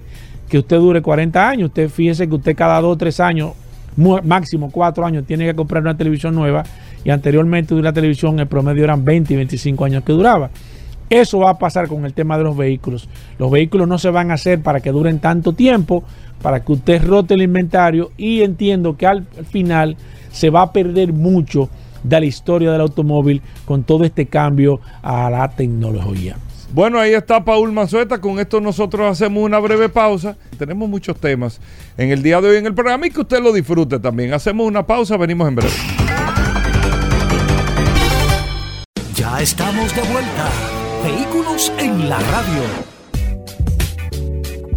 que 0.49 0.57
usted 0.57 0.77
dure 0.77 1.01
40 1.01 1.47
años. 1.49 1.67
Usted 1.69 1.89
fíjese 1.89 2.27
que 2.27 2.35
usted 2.35 2.55
cada 2.55 2.81
2 2.81 2.93
o 2.93 2.97
3 2.97 3.19
años, 3.21 3.51
máximo 3.95 4.71
4 4.71 5.05
años, 5.05 5.25
tiene 5.25 5.45
que 5.45 5.55
comprar 5.55 5.83
una 5.83 5.95
televisión 5.95 6.35
nueva. 6.35 6.65
Y 7.05 7.11
anteriormente 7.11 7.73
una 7.73 7.93
televisión 7.93 8.39
el 8.39 8.47
promedio 8.47 8.83
eran 8.83 9.05
20 9.05 9.33
y 9.33 9.37
25 9.37 9.85
años 9.85 10.03
que 10.03 10.11
duraba. 10.11 10.49
Eso 11.09 11.39
va 11.39 11.51
a 11.51 11.57
pasar 11.57 11.87
con 11.87 12.05
el 12.05 12.13
tema 12.13 12.37
de 12.37 12.43
los 12.43 12.55
vehículos. 12.55 13.09
Los 13.37 13.49
vehículos 13.49 13.87
no 13.87 13.97
se 13.97 14.09
van 14.09 14.31
a 14.31 14.35
hacer 14.35 14.61
para 14.61 14.79
que 14.79 14.91
duren 14.91 15.19
tanto 15.19 15.53
tiempo, 15.53 16.03
para 16.41 16.63
que 16.63 16.71
usted 16.71 17.03
rote 17.03 17.33
el 17.33 17.41
inventario 17.41 18.11
y 18.17 18.41
entiendo 18.43 18.95
que 18.95 19.07
al 19.07 19.25
final 19.49 19.97
se 20.31 20.49
va 20.49 20.61
a 20.61 20.71
perder 20.71 21.13
mucho 21.13 21.69
de 22.03 22.19
la 22.19 22.25
historia 22.25 22.71
del 22.71 22.81
automóvil 22.81 23.41
con 23.65 23.83
todo 23.83 24.03
este 24.03 24.27
cambio 24.27 24.79
a 25.01 25.29
la 25.29 25.49
tecnología. 25.49 26.37
Bueno, 26.71 26.99
ahí 26.99 27.13
está 27.13 27.43
Paul 27.43 27.71
Manzueta. 27.71 28.21
Con 28.21 28.39
esto 28.39 28.61
nosotros 28.61 29.11
hacemos 29.11 29.43
una 29.43 29.57
breve 29.59 29.89
pausa. 29.89 30.37
Tenemos 30.57 30.87
muchos 30.87 31.19
temas 31.19 31.59
en 31.97 32.11
el 32.11 32.21
día 32.21 32.39
de 32.41 32.49
hoy 32.49 32.57
en 32.57 32.67
el 32.67 32.75
programa 32.75 33.07
y 33.07 33.09
que 33.09 33.21
usted 33.21 33.41
lo 33.41 33.51
disfrute 33.51 33.99
también. 33.99 34.33
Hacemos 34.33 34.67
una 34.67 34.85
pausa, 34.85 35.17
venimos 35.17 35.47
en 35.47 35.55
breve. 35.55 35.73
Ya 39.15 39.41
estamos 39.41 39.93
de 39.95 40.01
vuelta. 40.03 40.78
Vehículos 41.03 41.71
en 41.77 42.09
la 42.09 42.19
radio. 42.19 42.63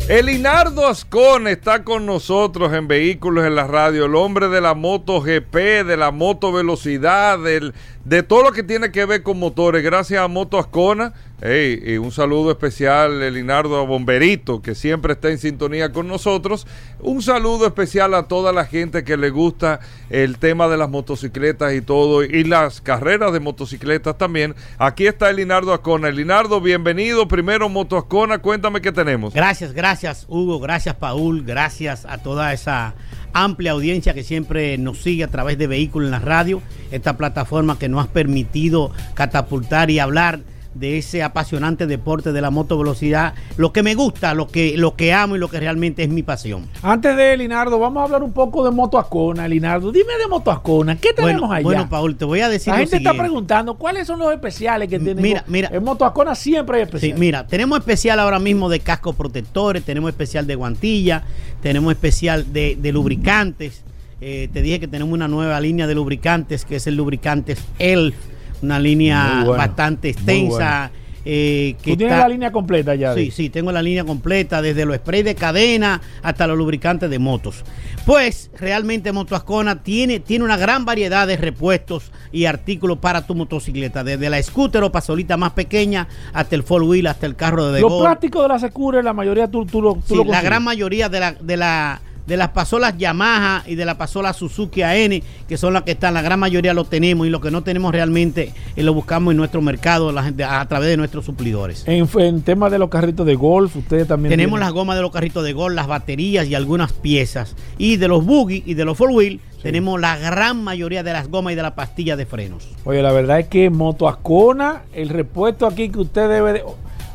Elinardo 0.09 0.87
Ascon 0.87 1.49
está 1.49 1.85
con 1.85 2.07
nosotros 2.07 2.73
en 2.75 2.87
Vehículos 2.87 3.45
en 3.45 3.55
la 3.55 3.66
Radio, 3.66 4.05
el 4.05 4.14
hombre 4.14 4.49
de 4.49 4.61
la 4.61 4.75
moto 4.75 5.20
GP, 5.20 5.85
de 5.85 5.97
la 5.97 6.11
moto 6.11 6.53
velocidad, 6.53 7.39
del, 7.39 7.75
de 8.05 8.23
todo 8.23 8.43
lo 8.43 8.53
que 8.53 8.62
tiene 8.62 8.93
que 8.93 9.05
ver 9.05 9.23
con 9.23 9.39
motores. 9.39 9.83
Gracias 9.83 10.20
a 10.23 10.29
Moto 10.29 10.59
Ascona. 10.59 11.12
Hey, 11.45 11.82
y 11.84 11.97
un 11.97 12.12
saludo 12.12 12.53
especial, 12.53 13.20
Elinardo 13.20 13.76
a 13.76 13.82
Bomberito, 13.84 14.62
que 14.62 14.76
siempre 14.76 15.14
está 15.14 15.28
en 15.28 15.38
sintonía 15.38 15.90
con 15.90 16.07
nosotros. 16.07 16.68
Un 17.01 17.20
saludo 17.20 17.66
especial 17.66 18.14
a 18.14 18.28
toda 18.28 18.53
la 18.53 18.64
gente 18.64 19.03
que 19.03 19.16
le 19.16 19.30
gusta 19.30 19.80
el 20.09 20.38
tema 20.38 20.68
de 20.68 20.76
las 20.76 20.88
motocicletas 20.88 21.74
y 21.74 21.80
todo, 21.80 22.22
y 22.22 22.45
las 22.45 22.80
carreras 22.80 23.32
de 23.32 23.40
motocicletas 23.40 24.16
también. 24.16 24.55
Aquí 24.78 25.09
está 25.09 25.30
Elinardo 25.30 25.74
Ascona. 25.74 26.11
Elinardo, 26.11 26.61
bienvenido. 26.61 27.26
Primero 27.26 27.68
Moto 27.68 27.99
Ascona, 27.99 28.38
cuéntame 28.38 28.80
qué 28.80 28.93
tenemos. 28.93 29.34
Gracias, 29.34 29.72
gracias 29.72 30.26
Hugo, 30.28 30.61
gracias 30.61 30.95
Paul, 30.95 31.43
gracias 31.43 32.07
a 32.07 32.18
toda 32.18 32.53
esa 32.53 32.95
amplia 33.32 33.72
audiencia 33.72 34.14
que 34.14 34.22
siempre 34.22 34.78
nos 34.78 35.03
sigue 35.03 35.24
a 35.24 35.28
través 35.28 35.59
de 35.59 35.66
Vehículos 35.66 36.07
en 36.07 36.12
la 36.12 36.20
Radio, 36.20 36.62
esta 36.93 37.16
plataforma 37.16 37.80
que 37.80 37.88
nos 37.88 38.05
ha 38.05 38.12
permitido 38.12 38.93
catapultar 39.14 39.90
y 39.90 39.99
hablar 39.99 40.51
de 40.75 40.99
ese 40.99 41.23
apasionante 41.23 41.87
deporte 41.87 42.33
de 42.33 42.41
la 42.41 42.51
motovelocidad, 42.51 43.35
lo 43.57 43.73
que 43.73 43.83
me 43.83 43.95
gusta, 43.95 44.35
lo 44.35 44.49
que, 44.49 44.77
lo 44.77 44.97
que 44.97 45.12
amo 45.12 45.37
y 45.37 45.39
lo 45.39 45.49
que 45.49 45.61
realmente 45.61 46.03
es 46.03 46.09
mi 46.09 46.23
pasión. 46.23 46.66
Antes 46.83 47.16
de 47.16 47.37
Linardo, 47.37 47.79
vamos 47.79 48.01
a 48.01 48.05
hablar 48.05 48.23
un 48.23 48.33
poco 48.33 48.64
de 48.64 48.70
Moto 48.70 48.99
Ascona, 48.99 49.47
Linardo. 49.49 49.93
Dime 49.93 50.14
de 50.18 50.27
Moto 50.29 50.51
Ascona, 50.51 50.97
¿qué 50.97 51.12
tenemos 51.12 51.41
Bueno, 51.43 51.53
allá? 51.55 51.62
bueno, 51.64 51.89
Paul, 51.89 52.16
te 52.16 52.25
voy 52.25 52.41
a 52.41 52.49
decir 52.49 52.68
la 52.73 52.79
lo 52.79 52.81
gente 52.81 52.97
está 52.97 53.11
siguiente. 53.11 53.23
preguntando 53.29 53.75
cuáles 53.75 54.07
son 54.07 54.18
los 54.18 54.33
especiales 54.33 54.89
que 54.89 54.99
tienen. 54.99 55.23
Mira, 55.23 55.45
mira. 55.47 55.68
En 55.73 55.85
Moto 55.85 56.05
Ascona 56.05 56.35
siempre 56.35 56.79
hay 56.79 56.83
Sí, 56.85 56.89
especiales. 56.89 57.18
mira, 57.18 57.47
tenemos 57.47 57.79
especial 57.79 58.18
ahora 58.20 58.39
mismo 58.39 58.68
de 58.68 58.81
cascos 58.81 59.14
protectores, 59.14 59.83
tenemos 59.85 60.09
especial 60.11 60.47
de 60.47 60.55
guantilla, 60.55 61.23
tenemos 61.62 61.93
especial 61.93 62.53
de, 62.53 62.77
de 62.81 62.93
lubricantes. 62.93 63.83
Eh, 64.20 64.49
te 64.53 64.62
dije 64.62 64.79
que 64.81 64.87
tenemos 64.89 65.12
una 65.12 65.27
nueva 65.29 65.61
línea 65.61 65.87
de 65.89 65.95
lubricantes 65.97 66.64
que 66.64 66.77
es 66.77 66.87
el 66.87 66.95
lubricantes 66.95 67.59
ELF, 67.81 68.14
una 68.63 68.79
línea 68.79 69.43
bueno, 69.45 69.53
bastante 69.59 70.11
extensa. 70.11 70.91
eh, 71.25 71.77
que 71.83 71.93
Tú 71.93 71.99
tienes 71.99 72.15
está- 72.15 72.25
la 72.27 72.33
línea 72.35 72.51
completa 72.51 72.97
ya. 72.97 73.15
Sí, 73.15 73.31
sí, 73.31 73.49
tengo 73.49 73.71
la 73.71 73.81
línea 73.81 74.03
completa, 74.05 74.61
desde 74.61 74.85
los 74.85 74.97
sprays 74.97 75.25
de 75.25 75.37
cadena 75.37 76.01
hasta 76.21 76.49
los 76.49 76.59
lubricantes 76.59 77.09
de 77.11 77.19
motos. 77.21 77.63
Pues 78.05 78.51
realmente 78.59 79.13
Moto 79.13 79.37
Ascona 79.37 79.85
tiene, 79.85 80.19
tiene 80.19 80.45
una 80.45 80.57
gran 80.57 80.85
variedad 80.85 81.29
de 81.29 81.37
repuestos 81.37 82.11
y 82.33 82.47
artículos 82.47 82.99
para 82.99 83.25
tu 83.25 83.37
motocicleta, 83.37 84.03
desde 84.03 84.29
la 84.31 84.43
scooter 84.43 84.83
o 84.83 84.91
pasolita 84.91 85.37
más 85.37 85.53
pequeña 85.53 86.09
hasta 86.33 86.57
el 86.57 86.65
four 86.65 86.83
wheel, 86.83 87.07
hasta 87.07 87.27
el 87.27 87.37
carro 87.37 87.71
de 87.71 87.81
Los 87.83 88.01
plásticos 88.01 88.43
de 88.43 88.49
la 88.49 88.59
Secure, 88.59 89.01
la 89.05 89.13
mayoría 89.13 89.47
tú, 89.49 89.65
tú 89.65 89.81
lo, 89.81 89.95
tú 89.95 90.03
Sí, 90.09 90.17
lo 90.17 90.25
la 90.25 90.43
gran 90.43 90.65
mayoría 90.65 91.09
de 91.09 91.21
la, 91.21 91.33
de 91.35 91.57
la 91.57 92.01
de 92.27 92.37
las 92.37 92.51
pasolas 92.51 92.97
Yamaha 92.97 93.64
y 93.66 93.75
de 93.75 93.85
las 93.85 93.97
pasolas 93.97 94.37
Suzuki 94.37 94.83
AN, 94.83 95.23
que 95.49 95.57
son 95.57 95.73
las 95.75 95.83
que 95.83 95.93
están, 95.93 96.14
la 96.14 96.23
gran 96.23 96.39
mayoría 96.39 96.73
lo 96.73 96.85
tenemos 96.85 97.27
y 97.27 97.31
lo 97.31 97.41
que 97.41 97.51
no 97.51 97.62
tenemos 97.62 97.93
realmente 97.93 98.53
eh, 98.77 98.83
lo 98.83 98.95
buscamos 98.95 99.33
en 99.33 99.37
nuestro 99.39 99.61
mercado 99.61 100.12
la 100.12 100.23
gente, 100.23 100.45
a 100.45 100.64
través 100.68 100.89
de 100.89 100.97
nuestros 100.97 101.25
suplidores. 101.25 101.83
En, 101.87 102.09
en 102.20 102.43
tema 102.43 102.70
de 102.70 102.79
los 102.79 102.89
carritos 102.91 103.27
de 103.27 103.35
golf, 103.35 103.75
ustedes 103.77 104.07
también. 104.07 104.31
Tenemos 104.31 104.53
tienen- 104.59 104.61
las 104.66 104.73
gomas 104.73 104.97
de 104.97 105.03
los 105.03 105.11
carritos 105.11 105.43
de 105.43 105.53
gol, 105.53 105.75
las 105.75 105.87
baterías 105.89 106.47
y 106.47 106.55
algunas 106.55 106.93
piezas. 106.93 107.57
Y 107.79 107.97
de 107.97 108.07
los 108.09 108.25
buggy 108.25 108.62
y 108.66 108.75
de 108.75 108.85
los 108.85 108.97
four 108.97 109.11
wheel, 109.11 109.41
tenemos 109.62 110.01
la 110.01 110.16
gran 110.16 110.62
mayoría 110.62 111.03
de 111.03 111.12
las 111.12 111.29
gomas 111.29 111.53
y 111.53 111.57
de 111.57 111.62
la 111.62 111.75
pastilla 111.75 112.16
de 112.16 112.27
frenos. 112.27 112.68
Oye, 112.85 113.03
la 113.03 113.12
verdad 113.12 113.41
es 113.41 113.49
que 113.49 113.68
Moto 113.70 114.09
Ascona, 114.09 114.83
el 114.93 115.09
repuesto 115.09 115.66
aquí 115.66 115.89
que 115.89 115.99
usted 115.99 116.29
debe 116.29 116.53
de. 116.53 116.62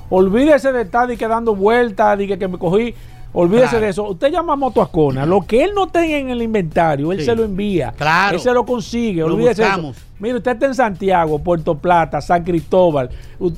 Olvídese 0.10 0.72
de 0.72 0.84
estar 0.84 1.12
y 1.12 1.18
que 1.18 1.28
dando 1.28 1.56
vueltas, 1.56 2.20
y 2.22 2.28
que, 2.28 2.38
que 2.38 2.48
me 2.48 2.58
cogí. 2.58 2.94
Olvídese 3.40 3.70
Claro. 3.70 3.84
de 3.86 3.90
eso. 3.90 4.10
Usted 4.10 4.32
llama 4.32 4.54
a 4.54 4.56
Moto 4.56 4.82
Ascona. 4.82 5.24
Lo 5.26 5.42
que 5.46 5.64
él 5.64 5.72
no 5.76 5.88
tenga 5.88 6.18
en 6.18 6.30
el 6.30 6.42
inventario, 6.42 7.12
él 7.12 7.20
Sí. 7.20 7.26
se 7.26 7.36
lo 7.36 7.44
envía. 7.44 7.94
Claro. 7.96 8.34
Él 8.36 8.42
se 8.42 8.52
lo 8.52 8.66
consigue. 8.66 9.20
Lo 9.22 9.28
Olvídese 9.28 9.62
de 9.62 9.68
eso. 9.68 9.78
buscamos. 9.78 9.98
Mire, 10.20 10.38
usted 10.38 10.52
está 10.54 10.66
en 10.66 10.74
Santiago, 10.74 11.38
Puerto 11.40 11.76
Plata, 11.76 12.20
San 12.20 12.44
Cristóbal, 12.44 13.12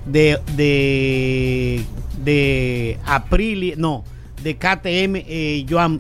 de, 0.06 0.40
de, 0.56 1.82
de 2.24 3.00
Aprilia, 3.06 3.76
no, 3.78 4.04
de 4.44 4.56
KTM, 4.58 5.16
eh, 5.28 5.66
Joan- 5.68 6.00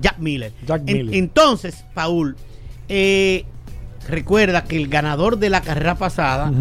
Jack 0.00 0.18
Miller. 0.18 0.52
Jack 0.66 0.82
En- 0.86 0.96
Miller. 0.98 1.14
entonces, 1.16 1.84
Paul, 1.94 2.36
eh, 2.88 3.44
recuerda 4.10 4.64
que 4.64 4.76
el 4.76 4.88
ganador 4.88 5.38
de 5.38 5.50
la 5.50 5.60
carrera 5.62 5.94
pasada 5.94 6.52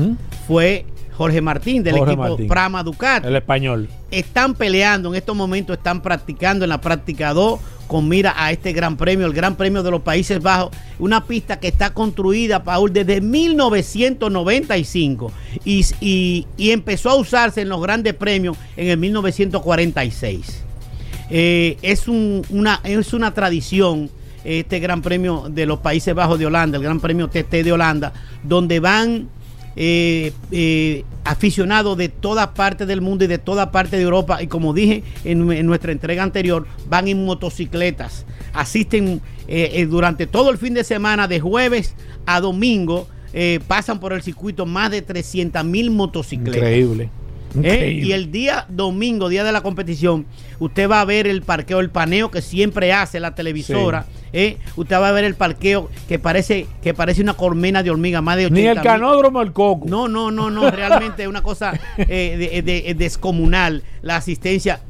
fue 0.47 0.85
Jorge 1.17 1.41
Martín 1.41 1.83
del 1.83 1.97
Jorge 1.97 2.13
equipo 2.13 2.27
Martín. 2.29 2.47
Prama 2.47 2.81
Ducati 2.83 3.27
El 3.27 3.35
español. 3.35 3.89
están 4.09 4.53
peleando 4.55 5.09
en 5.09 5.15
estos 5.15 5.35
momentos, 5.35 5.75
están 5.77 6.01
practicando 6.01 6.63
en 6.63 6.69
la 6.69 6.79
práctica 6.79 7.33
2 7.33 7.59
con 7.87 8.07
mira 8.07 8.33
a 8.37 8.51
este 8.51 8.71
gran 8.71 8.95
premio, 8.97 9.25
el 9.25 9.33
Gran 9.33 9.55
Premio 9.55 9.81
de 9.83 9.89
los 9.91 10.01
Países 10.01 10.39
Bajos, 10.41 10.69
una 10.99 11.25
pista 11.25 11.59
que 11.59 11.67
está 11.67 11.91
construida, 11.91 12.63
Paul, 12.63 12.93
desde 12.93 13.19
1995 14.29 15.31
y, 15.65 15.85
y- 15.99 16.47
y 16.57 16.71
empezó 16.71 17.09
a 17.09 17.15
usarse 17.15 17.61
en 17.61 17.69
los 17.69 17.81
grandes 17.81 18.13
premios 18.13 18.57
en 18.77 18.89
el 18.89 18.97
1946. 18.97 20.63
Eh, 21.31 21.77
es, 21.81 22.07
un- 22.07 22.43
una, 22.49 22.79
es 22.83 23.13
una 23.13 23.33
tradición 23.33 24.09
este 24.43 24.79
Gran 24.79 25.01
Premio 25.01 25.45
de 25.49 25.65
los 25.65 25.79
Países 25.79 26.13
Bajos 26.15 26.39
de 26.39 26.45
Holanda, 26.45 26.77
el 26.77 26.83
Gran 26.83 26.99
Premio 26.99 27.27
TT 27.27 27.63
de 27.63 27.71
Holanda, 27.71 28.13
donde 28.43 28.79
van 28.79 29.29
eh, 29.75 30.33
eh, 30.51 31.03
aficionados 31.29 31.95
de 31.95 32.09
toda 32.09 32.53
parte 32.53 32.85
del 32.85 33.01
mundo 33.01 33.23
y 33.23 33.27
de 33.27 33.37
toda 33.37 33.71
parte 33.71 33.97
de 33.97 34.03
Europa. 34.03 34.41
Y 34.41 34.47
como 34.47 34.73
dije 34.73 35.03
en, 35.23 35.65
nuestra 35.65 35.91
entrega 35.91 36.23
anterior, 36.23 36.65
van 36.87 37.07
en 37.07 37.23
motocicletas. 37.23 38.25
Asisten 38.53 39.21
eh, 39.47 39.71
eh, 39.73 39.85
durante 39.85 40.27
todo 40.27 40.49
el 40.49 40.57
fin 40.57 40.73
de 40.73 40.83
semana, 40.83 41.27
de 41.27 41.39
jueves 41.39 41.95
a 42.25 42.41
domingo. 42.41 43.07
eh, 43.31 43.59
pasan 43.67 43.99
por 43.99 44.11
el 44.11 44.23
circuito 44.23 44.65
más 44.65 44.89
de 44.89 45.03
300 45.03 45.63
mil 45.63 45.91
motocicletas. 45.91 46.55
Increíble. 46.55 47.11
¿Eh? 47.63 48.01
Y 48.03 48.11
el 48.11 48.31
día 48.31 48.65
domingo, 48.69 49.27
día 49.29 49.43
de 49.43 49.51
la 49.51 49.61
competición, 49.61 50.25
usted 50.59 50.89
va 50.89 51.01
a 51.01 51.05
ver 51.05 51.25
el 51.27 51.41
parqueo, 51.41 51.79
el 51.79 51.89
paneo 51.89 52.29
que 52.29 52.41
siempre 52.41 52.93
hace 52.93 53.19
la 53.19 53.33
televisora. 53.35 54.05
¿eh? 54.33 54.57
Usted 54.75 54.95
va 54.97 55.09
a 55.09 55.11
ver 55.11 55.23
el 55.23 55.35
parqueo 55.35 55.89
que 56.07 56.19
parece 56.19 56.67
que 56.83 56.93
parece 56.93 57.21
una 57.21 57.33
colmena 57.33 57.81
de 57.81 57.89
hormiga, 57.91 58.21
más 58.21 58.37
de 58.37 58.45
80 58.45 58.61
Ni 58.61 58.67
el 58.67 58.81
canódromo 58.81 59.41
el 59.41 59.51
coco. 59.51 59.87
No, 59.87 60.07
no, 60.07 60.29
no, 60.31 60.49
no, 60.51 60.69
realmente 60.69 61.23
es 61.23 61.27
una 61.27 61.41
cosa 61.41 61.73
eh, 61.97 62.61
de- 62.61 62.61
de- 62.61 62.93
descomunal 62.93 63.83
la 64.01 64.17
asistencia 64.17 64.81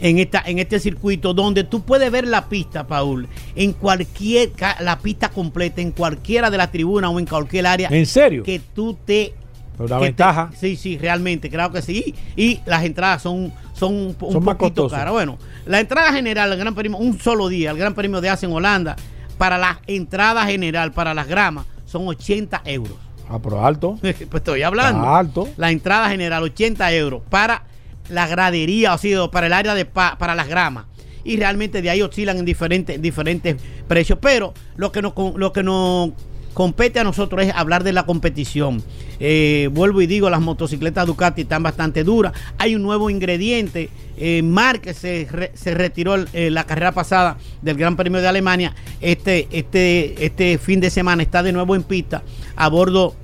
en 0.00 0.18
esta 0.18 0.42
en 0.46 0.58
este 0.58 0.78
circuito 0.80 1.34
donde 1.34 1.64
tú 1.64 1.82
puedes 1.82 2.10
ver 2.10 2.26
la 2.26 2.48
pista, 2.48 2.86
Paul, 2.86 3.28
en 3.56 3.72
cualquier 3.72 4.50
la 4.80 4.98
pista 4.98 5.28
completa 5.30 5.80
en 5.80 5.92
cualquiera 5.92 6.50
de 6.50 6.56
las 6.58 6.70
tribunas 6.70 7.10
o 7.12 7.18
en 7.18 7.26
cualquier 7.26 7.66
área 7.66 7.88
¿En 7.90 8.06
serio? 8.06 8.42
que 8.44 8.60
tú 8.74 8.96
te 9.04 9.32
Pero 9.78 9.86
una 9.86 9.98
que 9.98 10.04
ventaja. 10.04 10.50
te- 10.50 10.56
sí, 10.56 10.76
sí, 10.76 10.98
realmente, 10.98 11.48
claro 11.48 11.72
que 11.72 11.80
sí. 11.80 12.14
Y 12.36 12.60
las 12.66 12.84
entradas 12.84 13.22
son, 13.22 13.52
son 13.72 13.94
un, 13.94 14.16
Son 14.32 14.44
más 14.44 14.56
poquito 14.56 14.88
caras. 14.88 15.12
Bueno, 15.12 15.38
la 15.64 15.80
entrada 15.80 16.12
general, 16.12 16.52
el 16.52 16.58
Gran 16.58 16.74
Premio, 16.74 16.98
un 16.98 17.18
solo 17.18 17.48
día, 17.48 17.70
el 17.70 17.78
Gran 17.78 17.94
Premio 17.94 18.20
de 18.20 18.28
Asia 18.28 18.46
en 18.46 18.52
Holanda, 18.52 18.96
para 19.38 19.56
la 19.56 19.80
entrada 19.86 20.44
general, 20.44 20.92
para 20.92 21.14
las 21.14 21.26
gramas, 21.28 21.64
son 21.86 22.06
80 22.08 22.60
euros. 22.66 22.94
Ah, 23.30 23.38
pero 23.42 23.64
alto. 23.64 23.96
pues 24.00 24.16
estoy 24.34 24.62
hablando. 24.62 25.00
Está 25.04 25.18
alto. 25.18 25.48
La 25.56 25.70
entrada 25.70 26.08
general, 26.10 26.42
80 26.42 26.92
euros. 26.94 27.22
Para 27.30 27.62
la 28.08 28.26
gradería, 28.26 28.94
o 28.94 28.98
sea, 28.98 29.28
para 29.30 29.46
el 29.46 29.52
área 29.52 29.74
de 29.74 29.84
pa- 29.84 30.16
para 30.18 30.34
las 30.34 30.48
gramas. 30.48 30.86
Y 31.24 31.36
realmente 31.36 31.82
de 31.82 31.90
ahí 31.90 32.00
oscilan 32.00 32.38
en 32.38 32.46
diferentes, 32.46 33.00
diferentes 33.02 33.56
precios. 33.86 34.18
Pero 34.22 34.54
lo 34.76 34.90
que 34.92 35.02
nos, 35.02 35.12
lo 35.36 35.52
que 35.52 35.62
nos 35.62 36.10
compete 36.58 36.98
a 36.98 37.04
nosotros 37.04 37.40
es 37.44 37.54
hablar 37.54 37.84
de 37.84 37.92
la 37.92 38.04
competición. 38.04 38.82
Eh, 39.20 39.68
vuelvo 39.72 40.02
y 40.02 40.08
digo, 40.08 40.28
las 40.28 40.40
motocicletas 40.40 41.06
Ducati 41.06 41.42
están 41.42 41.62
bastante 41.62 42.02
duras. 42.02 42.32
Hay 42.58 42.74
un 42.74 42.82
nuevo 42.82 43.10
ingrediente. 43.10 43.90
Eh, 44.16 44.42
Márquez 44.42 44.96
se, 44.96 45.28
re- 45.30 45.52
se 45.54 45.72
retiró 45.74 46.16
eh, 46.32 46.50
la 46.50 46.64
carrera 46.64 46.90
pasada 46.90 47.38
del 47.62 47.76
Gran 47.76 47.94
Premio 47.94 48.20
de 48.20 48.26
Alemania. 48.26 48.74
Este, 49.00 49.46
este, 49.52 50.26
este 50.26 50.58
fin 50.58 50.80
de 50.80 50.90
semana 50.90 51.22
está 51.22 51.44
de 51.44 51.52
nuevo 51.52 51.76
en 51.76 51.84
pista 51.84 52.24
a 52.56 52.68
bordo 52.68 53.14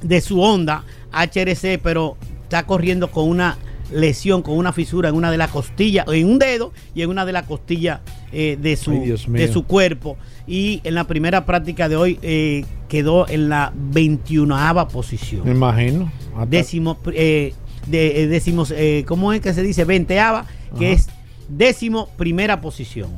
de 0.00 0.20
su 0.20 0.40
Honda 0.40 0.84
HRC, 1.12 1.80
pero 1.82 2.16
está 2.44 2.64
corriendo 2.64 3.10
con 3.10 3.28
una 3.28 3.58
lesión, 3.92 4.40
con 4.42 4.56
una 4.56 4.72
fisura 4.72 5.08
en 5.08 5.16
una 5.16 5.32
de 5.32 5.36
las 5.38 5.50
costillas, 5.50 6.06
en 6.12 6.28
un 6.30 6.38
dedo 6.38 6.72
y 6.94 7.02
en 7.02 7.10
una 7.10 7.24
de 7.26 7.32
las 7.32 7.42
costillas 7.46 8.00
eh, 8.30 8.56
de, 8.60 8.76
su, 8.76 8.92
Ay, 8.92 9.16
de 9.32 9.52
su 9.52 9.64
cuerpo. 9.64 10.16
Y 10.48 10.80
en 10.84 10.94
la 10.94 11.04
primera 11.04 11.44
práctica 11.44 11.88
de 11.90 11.96
hoy 11.96 12.18
eh, 12.22 12.64
quedó 12.88 13.28
en 13.28 13.48
la 13.50 13.70
21 13.74 14.88
posición. 14.88 15.42
Me 15.44 15.50
imagino. 15.52 16.10
Hasta- 16.34 16.46
Décimo, 16.46 16.98
eh, 17.12 17.52
de, 17.86 18.22
eh, 18.22 18.26
décimos, 18.28 18.72
eh, 18.74 19.04
¿cómo 19.06 19.32
es 19.32 19.40
que 19.42 19.52
se 19.52 19.62
dice? 19.62 19.84
Veinteava, 19.84 20.46
que 20.78 20.86
Ajá. 20.86 20.94
es 20.94 21.08
décimo 21.48 22.08
primera 22.16 22.60
posición. 22.60 23.10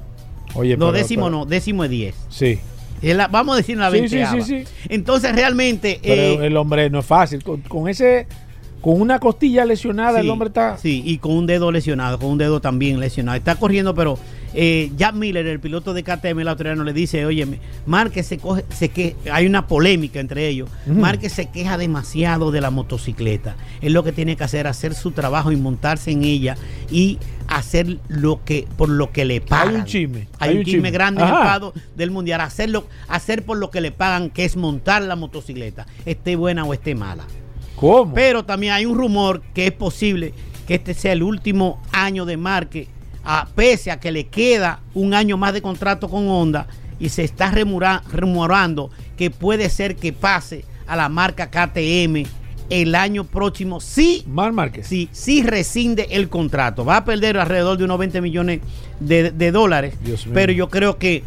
Oye, 0.55 0.76
no, 0.76 0.87
pero- 0.87 0.99
décimo 0.99 1.26
pero- 1.26 1.39
no, 1.39 1.47
décimo 1.47 1.85
es 1.85 1.91
10. 1.91 2.14
Sí. 2.28 2.59
La- 3.03 3.28
vamos 3.28 3.55
a 3.55 3.57
decir 3.59 3.76
la 3.78 3.91
Sí, 3.91 3.97
sí, 3.97 4.01
veinteava. 4.16 4.45
sí, 4.45 4.64
sí. 4.64 4.72
Entonces 4.89 5.33
realmente... 5.35 6.01
Pero 6.03 6.43
eh, 6.43 6.47
el 6.49 6.57
hombre 6.57 6.91
no 6.91 6.99
es 6.99 7.07
fácil. 7.07 7.43
Con, 7.45 7.61
con 7.62 7.89
ese. 7.89 8.26
Con 8.81 8.99
una 9.01 9.18
costilla 9.18 9.64
lesionada, 9.66 10.18
Sí, 10.20 10.24
el 10.24 10.31
hombre 10.31 10.49
está. 10.49 10.78
Sí, 10.78 11.03
y 11.05 11.18
con 11.18 11.33
un 11.33 11.47
dedo 11.47 11.70
lesionado, 11.70 12.18
con 12.18 12.31
un 12.31 12.39
dedo 12.39 12.61
también 12.62 12.99
lesionado. 12.99 13.37
Está 13.37 13.55
corriendo, 13.57 13.95
pero 13.95 14.18
eh, 14.55 14.90
Jack 14.96 15.14
Miller, 15.14 15.46
el 15.46 15.61
piloto 15.61 15.94
de 15.94 16.03
KTM, 16.03 16.40
el 16.40 16.48
australiano, 16.48 16.84
le 16.84 16.92
dice, 16.92 17.24
oye, 17.24 17.46
Márquez 17.86 18.26
se 18.26 18.38
coge, 18.38 18.64
se 18.70 18.88
que 18.88 19.16
hay 19.30 19.46
una 19.46 19.66
polémica 19.66 20.20
entre 20.20 20.48
ellos. 20.48 20.68
Márquez 20.86 21.32
se 21.32 21.51
queja 21.51 21.78
demasiado 21.78 22.51
de 22.51 22.61
la 22.61 22.70
motocicleta. 22.70 23.57
Él 23.80 23.92
lo 23.92 24.03
que 24.03 24.12
tiene 24.12 24.36
que 24.36 24.44
hacer, 24.44 24.66
hacer 24.66 24.94
su 24.94 25.12
trabajo 25.12 25.53
y 25.53 25.57
montarse 25.57 26.11
en 26.11 26.24
ella 26.24 26.57
y 26.90 27.18
hacer 27.46 27.98
lo 28.09 28.44
que 28.44 28.66
por 28.76 28.88
lo 28.88 29.12
que 29.12 29.24
le 29.24 29.40
pagan. 29.40 29.76
un 29.76 29.84
chisme, 29.84 30.28
Hay, 30.38 30.57
un 30.57 30.64
chisme, 30.64 30.90
grande 30.90 31.22
en 31.22 31.72
del 31.96 32.11
mundial. 32.11 32.40
Hacerlo, 32.40 32.86
hacer 33.09 33.44
por 33.44 33.59
lo 33.59 33.70
que 33.70 33.80
le 33.80 33.92
pagan, 33.92 34.30
que 34.30 34.44
es 34.44 34.57
montar 34.57 35.03
la 35.03 35.16
motocicleta, 35.16 35.86
esté 36.07 36.36
buena 36.36 36.64
o 36.64 36.72
esté 36.72 36.94
mala. 36.94 37.24
¿Cómo? 37.76 38.14
Pero 38.14 38.44
también 38.44 38.72
hay 38.74 38.86
un 38.86 38.96
rumor 38.96 39.42
que 39.55 39.66
es 39.66 39.72
posible 39.72 40.34
que 40.66 40.76
este 40.76 40.94
sea 40.94 41.12
el 41.12 41.22
último 41.22 41.82
año 41.92 42.24
de 42.26 42.36
Marque, 42.36 42.88
a, 43.24 43.46
pese 43.54 43.90
a 43.90 44.00
que 44.00 44.12
le 44.12 44.26
queda 44.28 44.80
un 44.94 45.14
año 45.14 45.36
más 45.36 45.52
de 45.52 45.62
contrato 45.62 46.08
con 46.08 46.28
Honda 46.28 46.66
y 46.98 47.08
se 47.10 47.24
está 47.24 47.50
remura- 47.50 48.02
rumorando 48.12 48.90
que 49.16 49.30
puede 49.30 49.68
ser 49.70 49.96
que 49.96 50.12
pase 50.12 50.64
a 50.86 50.96
la 50.96 51.08
marca 51.08 51.50
KTM 51.50 52.24
el 52.70 52.94
año 52.94 53.24
próximo 53.24 53.80
si 53.80 54.22
Mar 54.28 54.52
Márquez. 54.52 54.86
si, 54.86 55.08
si 55.12 55.42
rescinde 55.42 56.06
el 56.12 56.28
contrato. 56.28 56.84
Va 56.84 56.98
a 56.98 57.04
perder 57.04 57.36
alrededor 57.38 57.76
de 57.78 57.84
unos 57.84 57.98
20 57.98 58.20
millones 58.20 58.60
de, 59.00 59.30
de 59.32 59.50
dólares, 59.52 59.94
Dios 60.04 60.24
mío. 60.26 60.34
pero 60.34 60.52
yo 60.52 60.68
creo 60.68 60.96
que 60.98 61.24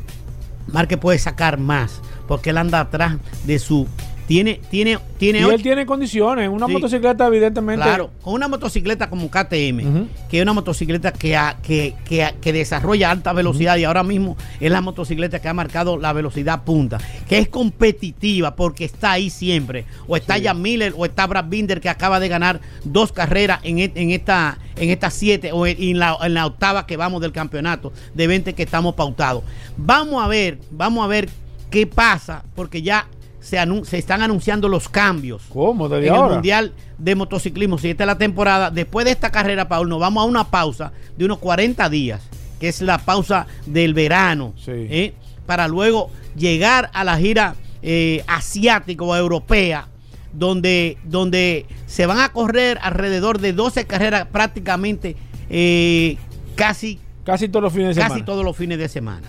Marque 0.67 0.97
puede 0.97 1.19
sacar 1.19 1.57
más 1.59 2.01
porque 2.27 2.51
él 2.51 2.57
anda 2.57 2.79
atrás 2.79 3.17
de 3.45 3.59
su 3.59 3.87
tiene 4.33 4.59
tiene 4.71 4.97
tiene 5.19 5.39
Y 5.41 5.43
él 5.43 5.61
tiene 5.61 5.85
condiciones. 5.85 6.49
Una 6.49 6.65
Sí. 6.67 6.73
motocicleta, 6.73 7.27
evidentemente. 7.27 7.83
Claro, 7.83 8.09
con 8.21 8.33
una 8.33 8.47
motocicleta 8.47 9.09
como 9.09 9.29
KTM, 9.29 10.07
que 10.29 10.37
es 10.37 10.43
una 10.43 10.53
motocicleta 10.53 11.11
que, 11.13 11.37
que, 11.61 11.93
que- 12.03 12.33
que 12.41 12.51
desarrolla 12.53 13.11
alta 13.11 13.31
velocidad 13.33 13.77
y 13.77 13.83
ahora 13.83 14.01
mismo 14.03 14.35
es 14.59 14.71
la 14.71 14.81
motocicleta 14.81 15.39
que 15.39 15.47
ha 15.47 15.53
marcado 15.53 15.97
la 15.97 16.13
velocidad 16.13 16.63
punta, 16.63 16.97
que 17.29 17.37
es 17.37 17.47
competitiva 17.47 18.55
porque 18.55 18.85
está 18.85 19.11
ahí 19.11 19.29
siempre. 19.29 19.85
O 20.07 20.17
está 20.17 20.41
Jan 20.41 20.61
Miller 20.61 20.93
o 20.97 21.05
está 21.05 21.27
Brad 21.27 21.45
Binder 21.47 21.79
que 21.79 21.89
acaba 21.89 22.19
de 22.19 22.27
ganar 22.27 22.59
dos 22.83 23.11
carreras 23.11 23.59
en, 23.63 23.79
e- 23.79 23.91
en 23.95 24.09
esta 24.11 24.57
en 24.75 24.89
estas 24.89 25.13
siete 25.13 25.51
o 25.51 25.67
en, 25.67 25.77
en 25.79 25.99
la, 25.99 26.17
en 26.23 26.33
la 26.33 26.47
octava 26.47 26.87
que 26.87 26.97
vamos 26.97 27.21
del 27.21 27.31
campeonato 27.31 27.93
de 28.15 28.25
20 28.25 28.53
que 28.53 28.63
estamos 28.63 28.95
pautados. 28.95 29.43
Vamos 29.77 30.23
a 30.23 30.27
ver, 30.27 30.57
vamos 30.71 31.03
a 31.05 31.07
ver 31.07 31.29
qué 31.69 31.85
pasa 31.85 32.43
porque 32.55 32.81
ya 32.81 33.05
se, 33.43 33.57
anun- 33.57 33.83
se 33.83 33.97
están 33.97 34.21
anunciando 34.21 34.69
los 34.69 34.87
cambios 34.87 35.43
¿Cómo? 35.49 35.89
Desde 35.89 36.07
en 36.07 36.15
el. 36.15 36.21
Mundial 36.21 36.71
de 36.97 37.15
Motociclismo. 37.15 37.77
Si 37.77 37.89
esta 37.89 38.03
es 38.03 38.07
la 38.07 38.17
temporada, 38.17 38.71
después 38.71 39.05
de 39.05 39.11
esta 39.11 39.31
carrera, 39.31 39.67
Paul, 39.67 39.89
nos 39.89 39.99
vamos 39.99 40.23
a 40.23 40.25
una 40.27 40.45
pausa 40.45 40.91
de 41.17 41.25
unos 41.25 41.39
40 41.39 41.89
días, 41.89 42.21
que 42.59 42.69
es 42.69 42.81
la 42.81 42.97
pausa 42.99 43.45
del 43.65 43.93
verano, 43.93 44.53
Sí. 44.57 44.71
¿eh? 44.71 45.13
para 45.45 45.67
luego 45.67 46.09
llegar 46.37 46.89
a 46.93 47.03
la 47.03 47.17
gira 47.17 47.55
eh, 47.81 48.23
asiática 48.27 49.03
o 49.03 49.13
europea, 49.15 49.87
donde, 50.31 50.97
donde 51.03 51.65
se 51.85 52.05
van 52.05 52.19
a 52.19 52.29
correr 52.29 52.79
alrededor 52.81 53.39
de 53.39 53.51
12 53.53 53.85
carreras 53.85 54.25
prácticamente 54.31 55.15
eh, 55.49 56.17
casi 56.55 56.99
Casi 57.25 57.47
todos 57.49 57.63
los 57.63 57.73
fines 57.73 57.95
de 57.95 58.01
casi 58.01 58.09
semana. 58.15 58.25
todos 58.25 58.43
los 58.45 58.55
fines 58.57 58.77
de 58.77 58.87
semana. 58.89 59.27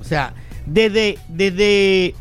O 0.00 0.04
sea, 0.04 0.32
desde, 0.66 1.18
desde 1.28 2.14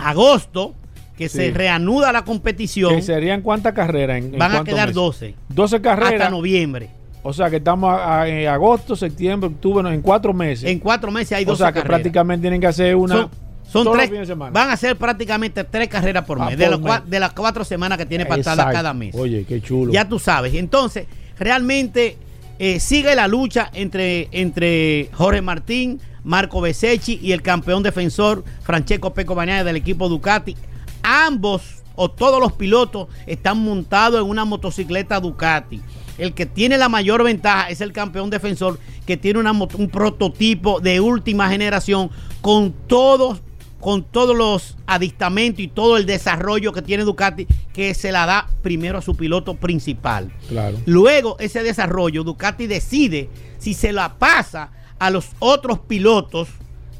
agosto, 0.00 0.74
que 1.16 1.28
Sí. 1.28 1.36
se 1.38 1.50
reanuda 1.50 2.12
la 2.12 2.24
competición, 2.24 2.96
Que 2.96 3.02
serían 3.02 3.42
cuántas 3.42 3.74
carreras. 3.74 4.18
En, 4.18 4.32
en 4.34 4.38
van 4.38 4.56
a 4.56 4.64
quedar 4.64 4.88
meses? 4.88 4.94
12 4.94 5.34
12 5.48 5.80
carreras. 5.80 6.14
hasta 6.14 6.30
noviembre. 6.30 6.88
O 7.22 7.32
sea 7.34 7.50
que 7.50 7.56
estamos 7.56 7.92
a- 7.92 8.22
a- 8.22 8.28
en 8.28 8.48
agosto, 8.48 8.96
septiembre, 8.96 9.48
octubre, 9.50 9.82
no, 9.82 9.92
en 9.92 10.00
cuatro 10.00 10.32
meses. 10.32 10.64
En 10.70 10.78
cuatro 10.78 11.10
meses 11.10 11.32
hay 11.32 11.44
o 11.44 11.48
12 11.48 11.58
sea 11.58 11.68
que 11.68 11.80
carreras. 11.80 11.88
prácticamente 12.00 12.40
tienen 12.42 12.60
que 12.60 12.66
hacer 12.66 12.96
una. 12.96 13.14
son, 13.14 13.30
son 13.70 13.84
todos 13.84 13.96
los 13.98 14.06
tres, 14.08 14.20
de 14.20 14.26
semana. 14.26 14.50
van 14.52 14.70
a 14.70 14.76
ser 14.78 14.96
prácticamente 14.96 15.62
tres 15.64 15.88
carreras 15.88 16.24
por 16.24 16.40
Ah, 16.40 16.46
mes, 16.46 16.56
de, 16.56 16.64
por 16.64 16.70
las 16.72 16.80
cua- 16.80 17.00
mes. 17.02 17.10
de 17.10 17.20
las 17.20 17.32
cuatro 17.34 17.64
semanas 17.64 17.98
que 17.98 18.06
tiene 18.06 18.24
Exacto. 18.24 18.64
cada 18.72 18.94
mes. 18.94 19.14
Oye, 19.14 19.44
qué 19.46 19.60
chulo. 19.60 19.92
Ya 19.92 20.08
tú 20.08 20.18
sabes. 20.18 20.54
Entonces, 20.54 21.06
realmente 21.38 22.16
eh, 22.58 22.78
sigue 22.80 23.14
la 23.14 23.28
lucha 23.28 23.70
entre, 23.74 24.28
entre 24.32 25.08
Jorge 25.12 25.40
Martín, 25.42 26.00
Marco 26.24 26.60
Besecchi 26.60 27.18
y 27.22 27.32
el 27.32 27.42
campeón 27.42 27.82
defensor 27.82 28.44
Francesco 28.62 29.14
Peco 29.14 29.34
Bagnaia 29.34 29.64
del 29.64 29.76
equipo 29.76 30.08
Ducati. 30.08 30.56
Ambos 31.02 31.82
o 31.94 32.10
todos 32.10 32.40
los 32.40 32.52
pilotos 32.52 33.08
están 33.26 33.58
montados 33.58 34.22
en 34.22 34.28
una 34.28 34.44
motocicleta 34.44 35.20
Ducati. 35.20 35.80
El 36.18 36.34
que 36.34 36.46
tiene 36.46 36.78
la 36.78 36.88
mayor 36.88 37.24
ventaja 37.24 37.70
es 37.70 37.80
el 37.80 37.92
campeón 37.92 38.30
defensor, 38.30 38.78
que 39.06 39.16
tiene 39.16 39.38
una 39.38 39.52
un 39.52 39.88
prototipo 39.88 40.80
de 40.80 41.00
última 41.00 41.48
generación 41.48 42.10
con 42.40 42.72
todos 42.86 43.40
con 43.80 44.04
todos 44.04 44.36
los 44.36 44.76
adistamentos 44.86 45.60
y 45.60 45.68
todo 45.68 45.96
el 45.96 46.06
desarrollo 46.06 46.72
que 46.72 46.82
tiene 46.82 47.04
Ducati, 47.04 47.46
que 47.72 47.94
se 47.94 48.12
la 48.12 48.26
da 48.26 48.46
primero 48.62 48.98
a 48.98 49.02
su 49.02 49.16
piloto 49.16 49.54
principal. 49.54 50.30
Claro. 50.48 50.78
Luego, 50.84 51.36
ese 51.38 51.62
desarrollo, 51.62 52.22
Ducati 52.22 52.66
decide 52.66 53.30
si 53.58 53.72
se 53.72 53.92
la 53.92 54.18
pasa 54.18 54.70
a 55.00 55.10
los 55.10 55.30
otros 55.40 55.80
pilotos 55.80 56.48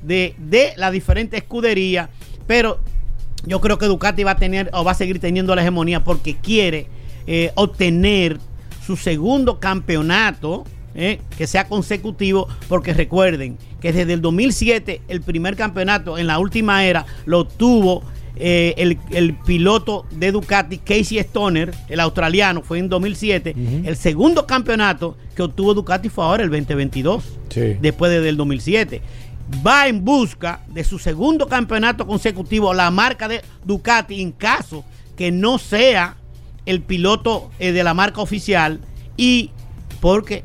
de, 0.03 0.35
de 0.39 0.73
la 0.77 0.91
diferente 0.91 1.37
escudería, 1.37 2.11
pero 2.49 2.81
yo 3.47 3.61
creo 3.61 3.79
que 3.79 3.87
Ducati 3.87 4.25
va 4.25 4.33
a 4.33 4.37
tener 4.37 4.71
o 4.73 4.83
va 4.83 4.93
a 4.93 4.95
seguir 4.95 5.21
teniendo 5.21 5.55
la 5.55 5.63
hegemonía 5.63 6.03
porque 6.03 6.37
quiere 6.37 6.89
eh, 7.27 7.53
obtener 7.55 8.39
su 8.85 8.97
segundo 8.97 9.61
campeonato 9.61 10.65
eh, 10.95 11.21
que 11.39 11.47
sea 11.47 11.69
consecutivo, 11.69 12.49
porque 12.69 12.93
recuerden 12.93 13.57
que 13.81 13.93
desde 13.93 14.15
el 14.15 14.21
2007 14.21 15.03
el 15.07 15.21
primer 15.21 15.55
campeonato 15.55 16.19
en 16.19 16.27
la 16.27 16.39
última 16.39 16.85
era 16.85 17.07
lo 17.27 17.47
tuvo 17.47 18.03
eh, 18.43 18.75
el, 18.79 18.99
el 19.11 19.35
piloto 19.35 20.07
de 20.11 20.33
Ducati, 20.33 20.79
Casey 20.79 21.19
Stoner, 21.19 21.75
el 21.89 22.01
australiano, 22.01 22.63
fue 22.63 22.79
en 22.79 22.89
2007. 22.89 23.55
El 23.85 23.97
segundo 23.97 24.47
campeonato 24.47 25.17
que 25.37 25.43
obtuvo 25.43 25.75
Ducati 25.75 26.09
fue 26.09 26.25
ahora 26.25 26.43
el 26.43 26.51
2022 26.51 27.25
Sí. 27.51 27.77
después 27.81 28.11
de- 28.11 28.21
del 28.23 28.37
2007. 28.37 29.03
Va 29.67 29.89
en 29.89 30.05
busca 30.05 30.61
de 30.69 30.85
su 30.85 30.99
segundo 30.99 31.49
campeonato 31.49 32.07
consecutivo, 32.07 32.73
la 32.73 32.91
marca 32.91 33.29
de 33.29 33.43
Ducati, 33.65 34.21
en 34.23 34.33
caso 34.33 34.85
que 35.17 35.31
no 35.31 35.59
sea 35.59 36.17
el 36.67 36.81
piloto 36.83 37.51
eh, 37.59 37.73
de 37.73 37.83
la 37.85 37.93
marca 37.95 38.21
oficial 38.23 38.81
y 39.17 39.51
porque 40.01 40.45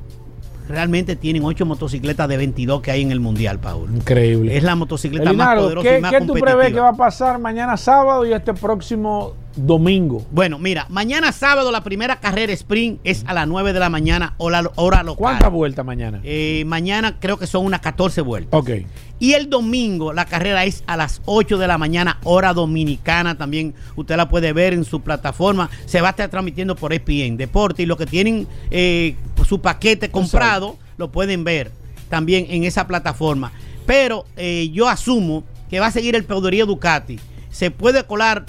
realmente 0.68 1.16
tienen 1.16 1.43
ocho 1.43 1.66
motocicletas 1.66 2.28
de 2.28 2.38
22 2.38 2.82
que 2.82 2.91
hay 2.91 3.01
en 3.01 3.11
el 3.11 3.20
mundial, 3.20 3.59
Paul. 3.59 3.95
Increíble. 3.95 4.57
Es 4.57 4.63
la 4.63 4.76
motocicleta 4.76 5.34
más 5.34 5.55
poderosa 5.55 5.89
¿qué, 5.89 5.97
y 5.97 6.01
más 6.01 6.11
qué 6.11 6.22
tú 6.22 6.34
prevés 6.34 6.74
que 6.74 6.80
va 6.80 6.89
a 6.89 6.95
pasar 6.95 7.39
mañana 7.39 7.78
sábado 7.78 8.26
y 8.26 8.34
este 8.34 8.53
próximo 8.53 9.34
domingo? 9.56 10.26
Bueno, 10.32 10.60
mira, 10.60 10.86
mañana 10.89 11.32
sábado 11.32 11.72
la 11.72 11.84
primera 11.84 12.20
carrera 12.20 12.53
sprint 12.53 12.99
es 13.03 13.24
a 13.28 13.34
las 13.34 13.47
9 13.47 13.74
de 13.74 13.80
la 13.80 13.89
mañana, 13.89 14.36
hora, 14.38 14.70
hora 14.76 15.03
local. 15.03 15.18
¿Cuántas 15.18 15.51
vueltas 15.51 15.86
mañana? 15.86 16.20
Eh, 16.24 16.64
mañana 16.66 17.18
creo 17.20 17.38
que 17.38 17.47
son 17.47 17.66
unas 17.66 17.82
14 17.82 18.22
vueltas. 18.22 18.58
Ok. 18.58 18.70
Y 19.18 19.34
el 19.34 19.49
domingo 19.49 20.12
la 20.12 20.26
carrera 20.26 20.66
es 20.66 20.84
a 20.88 20.97
las 20.97 21.22
8 21.26 21.58
de 21.58 21.68
la 21.68 21.78
mañana, 21.78 22.20
hora 22.24 22.53
dominicana. 22.53 23.38
También 23.38 23.74
usted 23.95 24.18
la 24.18 24.28
puede 24.28 24.51
ver 24.51 24.74
en 24.74 24.84
su 24.84 25.01
plataforma. 25.01 25.70
Se 25.86 26.01
va 26.01 26.10
a 26.10 26.12
estar 26.12 26.30
transmitiendo 26.30 26.76
por 26.76 26.91
ESPN 26.91 27.38
Deporte. 27.38 27.84
Y 27.84 27.86
los 27.86 27.97
que 27.97 28.06
tienen 28.06 28.47
eh, 28.72 29.16
su 29.47 29.62
paquete 29.62 30.12
comprado 30.12 30.78
lo 30.97 31.12
pueden 31.12 31.43
ver 31.43 31.72
también 32.10 32.47
en 32.49 32.66
esa 32.66 32.88
plataforma. 32.88 33.51
Pero 33.86 34.26
eh, 34.36 34.70
yo 34.74 34.89
asumo 34.89 35.43
que 35.70 35.80
va 35.80 35.88
a 35.88 35.91
seguir 35.91 36.16
el 36.16 36.26
poderío 36.26 36.66
Ducati. 36.66 37.20
Se 37.51 37.72
puede 37.72 38.03
colar 38.03 38.45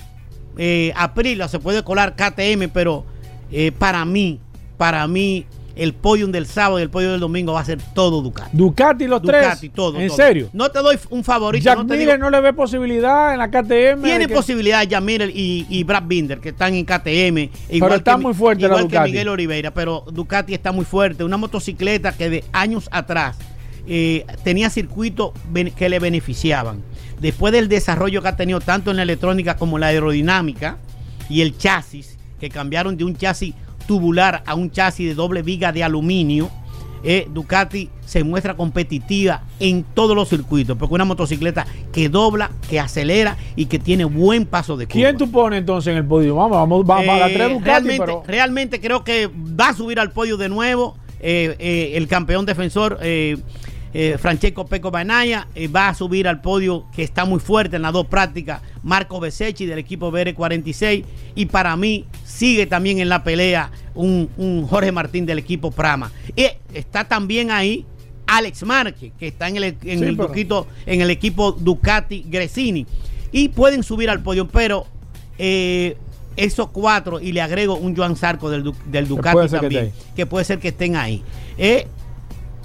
eh, 0.57 0.93
Aprilia, 0.97 1.49
se 1.49 1.59
puede 1.59 1.83
colar 1.85 2.15
KTM, 2.17 2.69
pero 2.73 3.05
eh, 3.53 3.73
para 3.79 4.05
mí, 4.05 4.41
para 4.77 5.07
mí, 5.07 5.47
el 5.77 5.93
podium 5.93 6.33
del 6.33 6.47
sábado 6.47 6.79
y 6.79 6.83
el 6.83 6.89
podium 6.89 7.11
del 7.13 7.21
domingo 7.21 7.53
va 7.53 7.61
a 7.61 7.65
ser 7.67 7.79
todo 7.95 8.23
Ducati. 8.23 8.57
Ducati 8.57 9.07
los 9.07 9.21
Ducati, 9.21 9.59
tres. 9.69 9.73
todo. 9.75 10.01
¿En 10.01 10.07
todo. 10.09 10.17
serio? 10.17 10.49
No 10.55 10.71
te 10.71 10.79
doy 10.79 10.99
un 11.11 11.23
favorito. 11.23 11.63
Jack 11.63 11.77
no 11.77 11.87
te 11.87 11.99
Miller 11.99 12.17
digo- 12.17 12.25
no 12.25 12.31
le 12.31 12.41
ve 12.41 12.55
posibilidad 12.55 13.33
en 13.35 13.39
la 13.39 13.51
KTM. 13.51 14.03
tiene 14.03 14.27
que- 14.27 14.35
posibilidad 14.35 14.83
Yamir 14.85 15.31
y, 15.35 15.67
y 15.69 15.85
Brad 15.85 16.05
Binder 16.07 16.39
que 16.41 16.49
están 16.49 16.73
en 16.73 16.87
KTM. 16.87 17.51
Pero 17.69 17.95
está 17.95 18.17
que 18.17 18.23
muy 18.23 18.33
fuerte 18.33 18.63
la 18.63 18.69
Igual 18.69 18.85
que 18.85 18.97
Ducati. 18.97 19.11
Miguel 19.11 19.29
Oliveira, 19.29 19.71
pero 19.75 20.03
Ducati 20.11 20.55
está 20.55 20.73
muy 20.73 20.87
fuerte. 20.87 21.25
Una 21.25 21.37
motocicleta 21.37 22.13
que 22.17 22.31
de 22.31 22.45
años 22.53 22.89
atrás 22.91 23.37
eh, 23.87 24.25
tenía 24.45 24.71
circuitos 24.71 25.33
que 25.77 25.89
le 25.91 25.99
beneficiaban. 25.99 26.83
Después 27.21 27.53
del 27.53 27.69
desarrollo 27.69 28.23
que 28.23 28.29
ha 28.29 28.37
tenido 28.37 28.61
tanto 28.61 28.91
en 28.91 28.97
la 28.99 29.03
electrónica 29.03 29.57
como 29.57 29.77
en 29.77 29.83
la 29.83 29.87
aerodinámica 29.89 30.79
y 31.29 31.41
el 31.41 31.57
chasis, 31.57 32.19
que 32.39 32.51
cambiaron 32.51 32.97
de 32.97 33.05
un 33.05 33.17
chasis 33.17 33.55
tubular 33.87 34.43
a 34.47 34.55
un 34.55 34.71
chasis 34.71 35.09
de 35.09 35.15
doble 35.15 35.43
viga 35.43 35.73
de 35.73 35.83
aluminio, 35.83 36.51
eh, 37.03 37.29
Ducati 37.33 37.89
se 38.05 38.25
muestra 38.25 38.55
competitiva 38.55 39.43
en 39.61 39.85
todos 39.85 40.17
los 40.17 40.29
circuitos, 40.29 40.77
porque 40.77 40.95
una 40.95 41.05
motocicleta 41.05 41.67
que 41.93 42.09
dobla, 42.09 42.51
que 42.69 42.81
acelera 42.81 43.37
y 43.55 43.67
que 43.67 43.79
tiene 43.79 44.05
buen 44.05 44.45
paso 44.45 44.77
de 44.77 44.87
curva. 44.87 45.01
¿Quién 45.01 45.17
tú 45.17 45.31
pones 45.31 45.61
entonces 45.61 45.93
en 45.93 45.99
el 45.99 46.05
podio? 46.05 46.35
Vamos, 46.35 46.57
vamos, 46.57 46.87
vamos 46.87 47.09
a 47.09 47.19
la 47.19 47.29
Eh, 47.29 47.35
tres 47.35 47.53
Ducati, 47.53 47.69
realmente, 47.69 48.05
pero 48.05 48.23
realmente 48.27 48.81
creo 48.81 49.05
que 49.05 49.29
va 49.29 49.69
a 49.69 49.75
subir 49.75 50.01
al 50.01 50.11
podio 50.11 50.37
de 50.37 50.49
nuevo 50.49 50.97
eh, 51.21 51.55
eh, 51.59 51.93
el 51.95 52.09
campeón 52.09 52.45
defensor 52.45 52.99
eh, 53.99 54.19
Francesco 54.19 54.67
Peco 54.67 54.91
Banaya 54.91 55.47
eh, 55.55 55.69
va 55.69 55.89
a 55.89 55.95
subir 55.95 56.29
al 56.29 56.43
podio 56.43 56.85
que 56.95 57.03
está 57.03 57.25
muy 57.25 57.41
fuerte 57.41 57.77
en 57.77 57.83
las 57.83 57.95
dos 57.95 58.07
prácticas. 58.07 58.61
Marco 58.83 59.19
Besechi 59.21 59.65
del 59.65 59.79
equipo 59.79 60.13
BR46 60.13 61.03
y 61.35 61.47
para 61.47 61.75
mí 61.77 62.05
sigue 62.23 62.67
también 62.67 62.99
en 62.99 63.09
la 63.09 63.25
pelea 63.25 63.71
un, 63.95 64.29
un 64.37 64.67
Jorge 64.67 64.93
Martín 64.93 65.25
del 65.25 65.39
equipo 65.39 65.71
Prama. 65.71 66.13
Y 66.37 66.47
está 66.75 67.05
también 67.09 67.51
ahí 67.51 67.87
Alex 68.27 68.65
Márquez 68.65 69.13
que 69.19 69.29
está 69.29 69.49
en 69.49 69.57
el, 69.57 69.65
en 69.65 69.79
Sí, 70.01 70.05
el 70.05 70.17
pero- 70.17 70.29
Duquito- 70.29 70.67
en 70.85 71.01
el 71.01 71.09
equipo 71.09 71.53
Ducati 71.53 72.23
Gresini. 72.29 72.87
Y 73.33 73.49
pueden 73.49 73.83
subir 73.83 74.11
al 74.11 74.23
podio 74.23 74.47
pero 74.47 74.87
eh, 75.39 75.97
esos 76.37 76.69
cuatro 76.69 77.19
y 77.19 77.33
le 77.33 77.41
agrego 77.41 77.77
un 77.77 77.97
Joan 77.97 78.15
Sarco 78.15 78.51
del, 78.51 78.73
del 78.87 79.09
Ducati 79.09 79.39
que 79.41 79.49
también, 79.49 79.93
que, 80.15 80.27
puede 80.27 80.45
ser 80.45 80.59
que 80.59 80.69
estén 80.69 80.97
ahí. 80.97 81.23
Eh, 81.57 81.87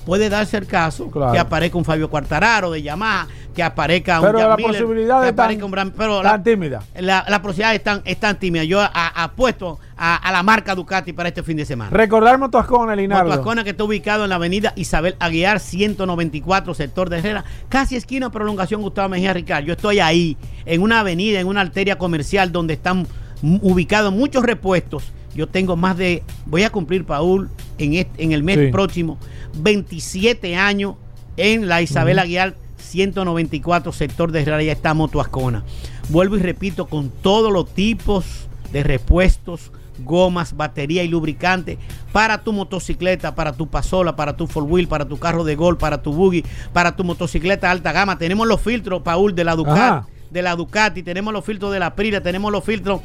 puede 0.06 0.30
darse 0.30 0.58
el 0.58 0.68
caso 0.68 1.10
Claro. 1.12 1.32
que 1.34 1.40
aparezca 1.40 1.78
un 1.78 1.86
Fabio 1.86 2.10
Quartararo 2.10 2.72
de 2.72 2.82
Yamaha, 2.82 3.28
que 3.56 3.62
aparezca 3.64 4.20
un 4.20 4.26
pero 4.28 4.48
la 4.48 4.56
Miller, 4.56 4.72
posibilidad 4.72 5.22
que 5.22 5.30
es 5.30 5.36
tan, 5.36 5.44
aparezca 5.46 5.66
un 5.66 5.72
Bram- 5.72 5.94
pero 5.98 6.22
tan 6.22 6.32
la, 6.32 6.44
tímida. 6.44 6.84
la, 6.96 7.26
la 7.28 7.42
posibilidad 7.42 7.76
es 7.76 7.84
tan, 7.84 8.02
es 8.06 8.18
tan 8.20 8.40
tímida. 8.40 8.64
Yo 8.64 8.80
a- 8.82 9.24
apuesto 9.24 9.80
a, 9.98 10.16
a 10.16 10.32
la 10.32 10.42
marca 10.44 10.74
Ducati 10.74 11.14
para 11.14 11.30
este 11.30 11.44
fin 11.44 11.58
de 11.58 11.66
semana. 11.66 11.90
Recordar 11.92 12.38
Motoascona, 12.40 12.96
Linardo. 12.96 13.30
Motoascona 13.30 13.64
que 13.64 13.72
está 13.72 13.84
ubicado 13.84 14.24
en 14.24 14.30
la 14.30 14.36
avenida 14.38 14.74
Isabel 14.76 15.16
Aguiar 15.20 15.60
194, 15.60 16.74
sector 16.74 17.10
de 17.10 17.20
Herrera, 17.20 17.44
casi 17.70 17.96
esquina 17.96 18.32
prolongación 18.32 18.82
Gustavo 18.82 19.10
Mejía 19.10 19.34
Ricard. 19.34 19.66
Yo 19.66 19.74
estoy 19.74 20.00
ahí, 20.00 20.38
en 20.66 20.82
una 20.82 21.02
avenida, 21.02 21.40
en 21.40 21.48
una 21.48 21.62
arteria 21.62 21.98
comercial 21.98 22.52
donde 22.52 22.74
están 22.74 23.06
ubicados 23.44 24.12
muchos 24.14 24.44
repuestos. 24.44 25.12
Yo 25.36 25.48
tengo 25.48 25.76
más 25.78 25.98
de, 25.98 26.24
voy 26.46 26.64
a 26.64 26.70
cumplir, 26.70 27.06
Paul, 27.06 27.50
en, 27.78 27.94
este- 27.94 28.24
en 28.24 28.32
el 28.34 28.44
mes 28.44 28.58
Sí. 28.60 28.68
próximo, 28.72 29.18
27 29.56 30.56
años 30.56 30.96
en 31.38 31.68
la 31.68 31.82
Isabel 31.82 32.20
Aguiar 32.20 32.56
194, 32.78 33.92
sector 33.94 34.32
de 34.32 34.42
Herrera, 34.42 34.62
ya 34.64 34.72
está 34.74 34.94
Motoascona. 34.94 35.64
Vuelvo 36.10 36.36
y 36.36 36.40
repito, 36.42 36.88
con 36.88 37.10
todos 37.10 37.52
los 37.52 37.74
tipos 37.74 38.26
de 38.74 38.84
repuestos, 38.84 39.72
gomas, 40.04 40.56
batería 40.58 41.04
y 41.04 41.08
lubricante 41.08 41.78
para 42.12 42.44
tu 42.44 42.54
motocicleta, 42.54 43.36
para 43.36 43.54
tu 43.54 43.68
pasola, 43.68 44.16
para 44.16 44.36
tu 44.36 44.48
four 44.48 44.64
wheel, 44.64 44.88
para 44.88 45.06
tu 45.06 45.18
carro 45.18 45.44
de 45.44 45.56
gol, 45.56 45.78
para 45.78 46.02
tu 46.02 46.12
buggy, 46.12 46.44
para 46.74 46.96
tu 46.96 47.04
motocicleta 47.04 47.70
alta 47.72 47.92
gama. 47.92 48.18
Tenemos 48.18 48.48
los 48.48 48.60
filtros, 48.62 49.02
Paul, 49.04 49.36
de 49.36 49.44
la 49.44 49.56
Ducati, 49.56 49.80
Ajá. 49.80 50.08
de 50.32 50.42
la 50.42 50.56
Ducati, 50.56 51.04
tenemos 51.04 51.32
los 51.34 51.46
filtros 51.46 51.72
de 51.72 51.80
la 51.80 51.88
Aprilia, 51.88 52.22
tenemos 52.24 52.52
los 52.52 52.64
filtros 52.64 53.02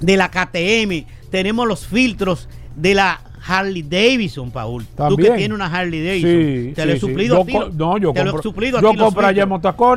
de 0.00 0.16
la 0.16 0.30
KTM, 0.30 1.04
tenemos 1.30 1.66
los 1.66 1.86
filtros 1.86 2.48
de 2.76 2.94
la 2.94 3.20
Harley 3.46 3.82
Davidson, 3.82 4.50
Paul. 4.50 4.84
Tú 4.84 4.88
que 4.90 4.96
También. 4.96 5.36
tienes 5.36 5.54
una 5.54 5.66
Harley 5.66 6.04
Davidson. 6.04 6.30
Sí, 6.30 6.72
te 6.74 6.82
sí, 6.82 6.86
lo 6.88 6.92
he 6.92 6.96
sí. 6.96 7.00
suplido 7.00 7.34
Yo 7.36 7.42
a 7.42 7.46
ti. 7.46 7.52
co- 7.52 7.70
no, 7.72 7.98
yo 7.98 8.12
te 8.12 8.22
lo 8.24 8.30
he 8.30 8.34
compro- 8.34 8.42
suplido 8.42 8.80
yo 8.80 8.92
los 8.92 8.96
compro 8.96 9.26
allá 9.26 9.42
en. 9.44 9.48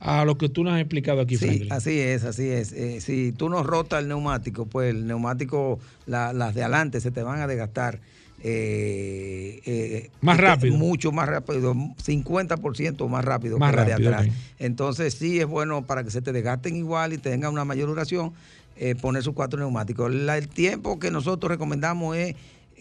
a 0.00 0.24
lo 0.24 0.38
que 0.38 0.48
tú 0.48 0.62
nos 0.64 0.74
has 0.74 0.80
explicado 0.80 1.20
aquí, 1.20 1.36
Sí, 1.36 1.46
Franklin. 1.46 1.72
así 1.72 1.98
es, 1.98 2.24
así 2.24 2.48
es. 2.48 2.72
Eh, 2.72 3.00
si 3.00 3.32
tú 3.32 3.48
no 3.48 3.62
rotas 3.62 4.00
el 4.02 4.08
neumático, 4.08 4.66
pues 4.66 4.90
el 4.94 5.06
neumático, 5.06 5.80
la- 6.06 6.32
las 6.32 6.54
de 6.54 6.62
adelante 6.62 7.00
se 7.00 7.10
te 7.10 7.22
van 7.22 7.40
a 7.40 7.46
desgastar. 7.46 8.00
eh, 8.40 9.60
eh, 9.66 10.10
Más 10.20 10.38
rápido. 10.38 10.76
Mucho 10.76 11.10
más 11.10 11.28
rápido, 11.28 11.74
50% 12.00 13.08
más 13.08 13.24
rápido 13.24 13.58
Más 13.58 13.70
que 13.72 13.76
la 13.76 13.84
de 13.84 13.90
rápido, 13.92 14.14
atrás. 14.14 14.28
Entonces 14.58 15.14
sí 15.14 15.40
es 15.40 15.46
bueno 15.46 15.86
para 15.86 16.04
que 16.04 16.10
se 16.10 16.22
te 16.22 16.32
desgasten 16.32 16.76
igual 16.76 17.12
y 17.12 17.18
tengan 17.18 17.52
una 17.52 17.64
mayor 17.64 17.88
duración, 17.88 18.32
eh, 18.76 18.94
poner 18.94 19.22
sus 19.22 19.34
cuatro 19.34 19.58
neumáticos. 19.58 20.12
La- 20.14 20.38
el 20.38 20.48
tiempo 20.48 20.98
que 21.00 21.10
nosotros 21.10 21.50
recomendamos 21.50 22.16
es 22.16 22.36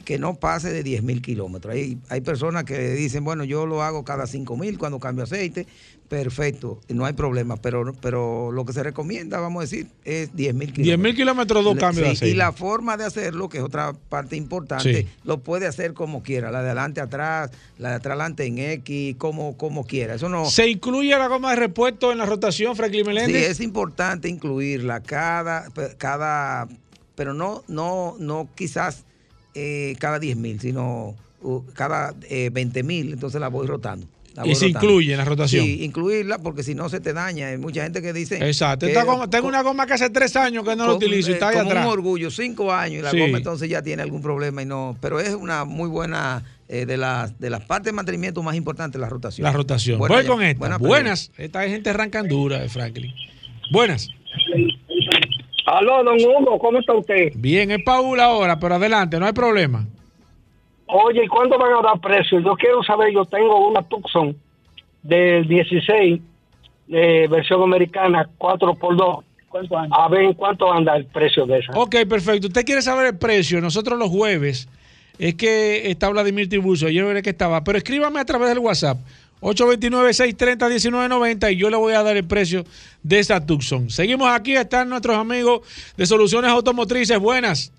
que 0.05 0.19
no 0.19 0.35
pase 0.35 0.71
de 0.71 0.83
10 0.83 1.01
mil 1.01 1.21
kilómetros. 1.23 1.73
Hay, 1.73 1.97
hay 2.09 2.21
personas 2.21 2.63
que 2.63 2.91
dicen, 2.91 3.23
bueno, 3.23 3.43
yo 3.43 3.65
lo 3.65 3.81
hago 3.81 4.03
cada 4.05 4.27
5 4.27 4.55
mil 4.57 4.77
cuando 4.77 4.99
cambio 4.99 5.23
aceite. 5.23 5.65
Perfecto, 6.09 6.79
no 6.87 7.05
hay 7.05 7.11
problema, 7.13 7.57
pero, 7.57 7.93
pero 8.01 8.51
lo 8.53 8.63
que 8.65 8.71
se 8.71 8.81
recomienda, 8.81 9.41
vamos 9.41 9.59
a 9.59 9.63
decir, 9.63 9.87
es 10.05 10.33
10 10.33 10.55
mil 10.55 10.71
10 10.71 10.97
mil 10.97 11.13
kilómetros, 11.13 11.65
dos 11.65 11.77
cambios 11.77 12.05
de 12.07 12.11
sí, 12.11 12.15
aceite. 12.17 12.33
Y 12.33 12.37
la 12.37 12.53
forma 12.53 12.95
de 12.95 13.03
hacerlo, 13.03 13.49
que 13.49 13.57
es 13.57 13.63
otra 13.63 13.91
parte 13.93 14.37
importante, 14.37 15.01
Sí. 15.03 15.07
lo 15.25 15.39
puede 15.39 15.67
hacer 15.67 15.93
como 15.93 16.23
quiera, 16.23 16.49
la 16.49 16.61
de 16.61 16.67
adelante 16.67 17.01
atrás, 17.01 17.51
la 17.77 17.89
de 17.89 17.95
atrás 17.95 18.13
adelante 18.13 18.45
en 18.45 18.57
X, 18.57 19.15
como, 19.17 19.57
como 19.57 19.85
quiera. 19.85 20.15
Eso 20.15 20.29
no. 20.29 20.45
¿Se 20.49 20.69
incluye 20.69 21.09
la 21.09 21.27
goma 21.27 21.49
de 21.49 21.57
repuesto 21.57 22.11
en 22.13 22.19
la 22.19 22.25
rotación, 22.25 22.75
Franklin 22.77 23.03
Sí, 23.03 23.07
Meléndez? 23.07 23.49
es 23.49 23.59
importante 23.59 24.29
incluirla 24.29 25.01
cada, 25.01 25.67
cada 25.97 26.67
pero 27.15 27.33
no, 27.33 27.63
no, 27.67 28.15
no 28.19 28.47
quizás 28.55 29.03
eh, 29.55 29.95
cada 29.99 30.19
10 30.19 30.37
mil, 30.37 30.59
sino 30.61 31.15
uh, 31.41 31.61
cada 31.73 32.13
eh, 32.29 32.49
20 32.53 32.83
mil, 32.83 33.11
entonces 33.13 33.41
la 33.41 33.49
voy 33.49 33.67
rotando. 33.67 34.07
Y 34.45 34.55
se 34.55 34.67
incluye 34.67 35.11
en 35.13 35.17
la 35.17 35.25
rotación. 35.25 35.65
Sí, 35.65 35.83
incluirla 35.83 36.37
porque 36.39 36.61
si 36.63 36.75
no 36.75 36.89
se 36.89 36.99
te 36.99 37.13
daña. 37.13 37.47
Hay 37.47 37.57
mucha 37.57 37.83
gente 37.83 38.01
que 38.01 38.13
dice. 38.13 38.37
Exacto. 38.47 38.85
que- 38.85 38.91
Esta 38.91 39.03
goma- 39.03 39.29
tengo 39.29 39.47
una 39.47 39.63
goma 39.63 39.85
que 39.87 39.93
hace 39.93 40.09
tres 40.09 40.35
años 40.35 40.63
que 40.63 40.75
no 40.75 40.85
la 40.85 40.93
utilizo 40.93 41.29
y 41.29 41.31
eh, 41.31 41.35
está 41.35 41.49
ahí 41.49 41.57
atrás. 41.57 41.85
un 41.85 41.91
orgullo, 41.91 42.29
cinco 42.29 42.71
años 42.71 42.99
y 42.99 43.01
la 43.03 43.11
Sí. 43.11 43.19
goma 43.19 43.37
entonces 43.39 43.67
ya 43.69 43.81
tiene 43.81 44.03
algún 44.03 44.21
problema 44.21 44.61
y 44.61 44.65
no. 44.65 44.95
Pero 45.01 45.19
es 45.19 45.33
una 45.33 45.65
muy 45.65 45.89
buena 45.89 46.43
eh, 46.69 46.85
de 46.85 46.97
las 46.97 47.39
de 47.39 47.49
las 47.49 47.61
partes 47.65 47.85
de 47.87 47.93
mantenimiento 47.93 48.43
más 48.43 48.55
importantes 48.55 48.99
la 48.99 49.09
rotación. 49.09 49.43
La 49.43 49.51
rotación. 49.53 49.97
Buena 49.99 50.15
Voy 50.15 50.23
ya- 50.23 50.29
con 50.29 50.43
esta. 50.43 50.59
buena 50.59 50.77
Buenas. 50.77 51.31
Esta 51.37 51.65
es 51.65 51.71
gente 51.71 51.89
arrancandura 51.89 52.59
de 52.59 52.69
Franklin. 52.69 53.13
Buenas. 53.71 54.09
Aló, 55.65 56.03
don 56.03 56.15
Hugo, 56.17 56.57
¿cómo 56.59 56.79
está 56.79 56.93
usted? 56.93 57.31
Bien, 57.35 57.71
es 57.71 57.79
Paul 57.83 58.19
ahora, 58.19 58.57
pero 58.59 58.75
adelante, 58.75 59.19
no 59.19 59.25
hay 59.25 59.33
problema. 59.33 59.85
Oye, 60.87 61.25
¿y 61.25 61.27
cuándo 61.27 61.57
van 61.57 61.73
a 61.73 61.81
dar 61.81 61.99
precio? 61.99 62.39
Yo 62.39 62.55
quiero 62.55 62.81
saber, 62.83 63.13
yo 63.13 63.25
tengo 63.25 63.67
una 63.67 63.81
Tucson 63.83 64.35
del 65.03 65.47
16, 65.47 66.21
de 66.87 67.27
versión 67.27 67.63
americana, 67.63 68.29
4x2. 68.37 69.23
A 69.91 70.07
ver 70.09 70.21
en 70.21 70.33
cuánto 70.33 70.71
anda 70.71 70.95
el 70.95 71.05
precio 71.05 71.45
de 71.45 71.59
esa. 71.59 71.71
Ok, 71.73 71.95
perfecto. 72.07 72.47
¿Usted 72.47 72.65
quiere 72.65 72.81
saber 72.81 73.07
el 73.07 73.17
precio? 73.17 73.59
Nosotros 73.59 73.97
los 73.97 74.09
jueves 74.09 74.69
es 75.17 75.35
que 75.35 75.89
está 75.89 76.09
Vladimir 76.09 76.47
Tiburcio. 76.47 76.87
Ayer 76.87 77.03
veré 77.05 77.23
que 77.23 77.31
estaba. 77.31 77.63
Pero 77.63 77.77
escríbame 77.77 78.19
a 78.19 78.25
través 78.25 78.49
del 78.49 78.59
WhatsApp. 78.59 78.97
829-630-1990 79.41 81.53
y 81.53 81.57
yo 81.57 81.69
le 81.69 81.77
voy 81.77 81.93
a 81.93 82.03
dar 82.03 82.17
el 82.17 82.25
precio 82.25 82.65
de 83.03 83.19
esa 83.19 83.45
Tucson. 83.45 83.89
Seguimos 83.89 84.29
aquí, 84.29 84.55
están 84.55 84.89
nuestros 84.89 85.17
amigos 85.17 85.61
de 85.95 86.05
Soluciones 86.05 86.51
Automotrices. 86.51 87.17
Buenas. 87.19 87.71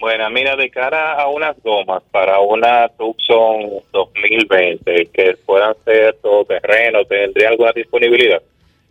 Bueno, 0.00 0.30
mira, 0.30 0.56
de 0.56 0.70
cara 0.70 1.12
a 1.12 1.28
unas 1.28 1.54
gomas 1.62 2.02
para 2.10 2.40
una 2.40 2.88
Tucson 2.88 3.82
2020 3.92 5.10
que 5.12 5.36
puedan 5.44 5.74
ser 5.84 6.16
todoterreno, 6.22 7.04
¿tendría 7.04 7.50
alguna 7.50 7.72
disponibilidad? 7.72 8.42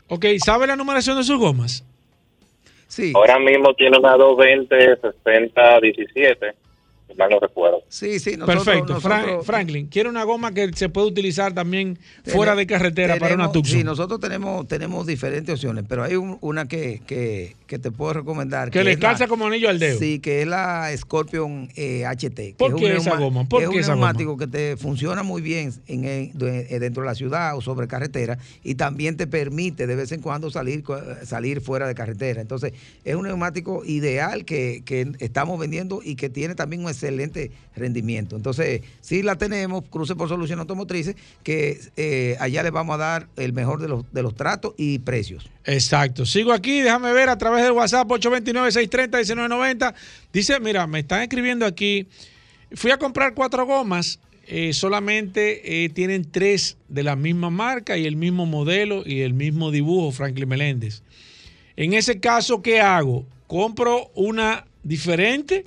Ok, 0.07 0.25
¿sabe 0.37 0.67
la 0.67 0.75
numeración 0.75 1.17
de 1.17 1.23
sus 1.23 1.39
gomas? 1.39 1.83
Sí. 2.87 3.11
Ahora 3.15 3.39
mismo 3.39 3.73
tiene 3.73 3.97
una 3.97 4.15
220 4.17 4.97
60 5.01 5.79
17, 5.79 6.53
si 7.09 7.15
mal 7.15 7.29
no 7.29 7.39
recuerdo. 7.39 7.83
Sí, 7.89 8.19
sí, 8.19 8.37
Perfecto. 8.37 8.93
Nosotros- 8.93 9.45
Franklin, 9.45 9.87
quiere 9.87 10.09
una 10.09 10.23
goma 10.23 10.53
que 10.53 10.71
se 10.73 10.89
puede 10.89 11.07
utilizar 11.07 11.53
también 11.53 11.97
fuera 12.25 12.55
de 12.55 12.67
carretera 12.67 13.17
para 13.17 13.35
una 13.35 13.51
Tucson. 13.51 13.77
Sí, 13.79 13.83
nosotros 13.83 14.19
tenemos, 14.19 14.67
tenemos 14.67 15.07
diferentes 15.07 15.53
opciones, 15.55 15.85
pero 15.89 16.03
hay 16.03 16.15
un- 16.15 16.37
una 16.41 16.67
que, 16.67 17.01
que, 17.07 17.55
que 17.65 17.79
te 17.79 17.91
puedo 17.91 18.13
recomendar. 18.13 18.69
Que 18.69 18.83
le 18.83 18.93
la- 18.93 18.99
calza 18.99 19.27
como 19.27 19.47
anillo 19.47 19.69
al 19.69 19.79
dedo. 19.79 19.97
Sí, 19.99 20.19
que 20.19 20.41
es 20.43 20.47
la 20.47 20.89
Scorpion 20.95 21.69
eh, 21.75 22.05
HT. 22.05 22.35
que 22.35 22.55
¿Por 22.57 22.69
es 22.69 22.73
un 22.75 22.79
qué 22.79 22.95
esa 22.97 23.15
goma? 23.17 23.45
¿Por 23.49 23.63
es 23.63 23.69
qué 23.69 23.75
un 23.75 23.79
esa 23.81 23.93
goma? 23.95 24.07
neumático 24.07 24.37
que 24.37 24.47
te 24.47 24.77
funciona 24.77 25.23
muy 25.23 25.41
bien 25.41 25.73
en, 25.87 26.05
en- 26.05 26.37
de- 26.37 26.79
dentro 26.79 27.01
de 27.03 27.07
la 27.09 27.15
ciudad 27.15 27.57
o 27.57 27.61
sobre 27.61 27.87
carretera 27.87 28.37
y 28.63 28.75
también 28.75 29.17
te 29.17 29.25
permite 29.27 29.87
de 29.87 29.95
vez 29.95 30.11
en 30.11 30.21
cuando 30.21 30.51
salir, 30.51 30.83
co- 30.83 30.99
salir 31.25 31.59
fuera 31.61 31.87
de 31.87 31.95
carretera. 31.95 32.41
Entonces, 32.41 32.73
es 33.03 33.15
un 33.15 33.23
neumático 33.23 33.83
ideal 33.85 34.45
que, 34.45 34.83
que 34.85 35.11
estamos 35.19 35.59
vendiendo 35.59 36.01
y 36.03 36.15
que 36.15 36.29
tiene 36.29 36.53
también 36.55 36.83
un 36.83 36.89
excelente 36.99 37.51
rendimiento. 37.75 38.35
Entonces, 38.35 38.81
sí 39.01 39.23
la 39.23 39.37
tenemos, 39.37 39.83
Cruce 39.89 40.15
por 40.15 40.27
Solución 40.27 40.59
Automotrices, 40.59 41.15
que 41.43 41.79
eh, 41.95 42.35
allá 42.39 42.63
les 42.63 42.71
vamos 42.71 42.95
a 42.95 42.97
dar 42.97 43.27
el 43.37 43.53
mejor 43.53 43.81
de 43.81 43.87
los, 43.87 44.11
de 44.11 44.21
los 44.21 44.35
tratos 44.35 44.73
y 44.77 44.99
precios. 44.99 45.49
Exacto. 45.65 46.25
Sigo 46.25 46.51
aquí, 46.51 46.81
déjame 46.81 47.13
ver 47.13 47.29
a 47.29 47.37
través 47.37 47.63
del 47.63 47.71
WhatsApp 47.71 48.07
829-630-1990. 48.09 49.93
Dice, 50.33 50.59
mira, 50.59 50.85
me 50.87 50.99
están 50.99 51.21
escribiendo 51.21 51.65
aquí. 51.65 52.07
Fui 52.73 52.91
a 52.91 52.97
comprar 52.97 53.33
cuatro 53.33 53.65
gomas, 53.65 54.19
eh, 54.45 54.73
solamente 54.73 55.83
eh, 55.83 55.89
tienen 55.89 56.29
tres 56.29 56.77
de 56.87 57.03
la 57.03 57.15
misma 57.15 57.49
marca 57.49 57.97
y 57.97 58.05
el 58.05 58.15
mismo 58.15 58.45
modelo 58.45 59.03
y 59.05 59.21
el 59.21 59.33
mismo 59.33 59.71
dibujo, 59.71 60.11
Franklin 60.11 60.49
Meléndez. 60.49 61.01
En 61.75 61.93
ese 61.93 62.19
caso, 62.19 62.61
¿qué 62.61 62.81
hago? 62.81 63.25
¿Compro 63.47 64.11
una 64.13 64.65
diferente, 64.83 65.65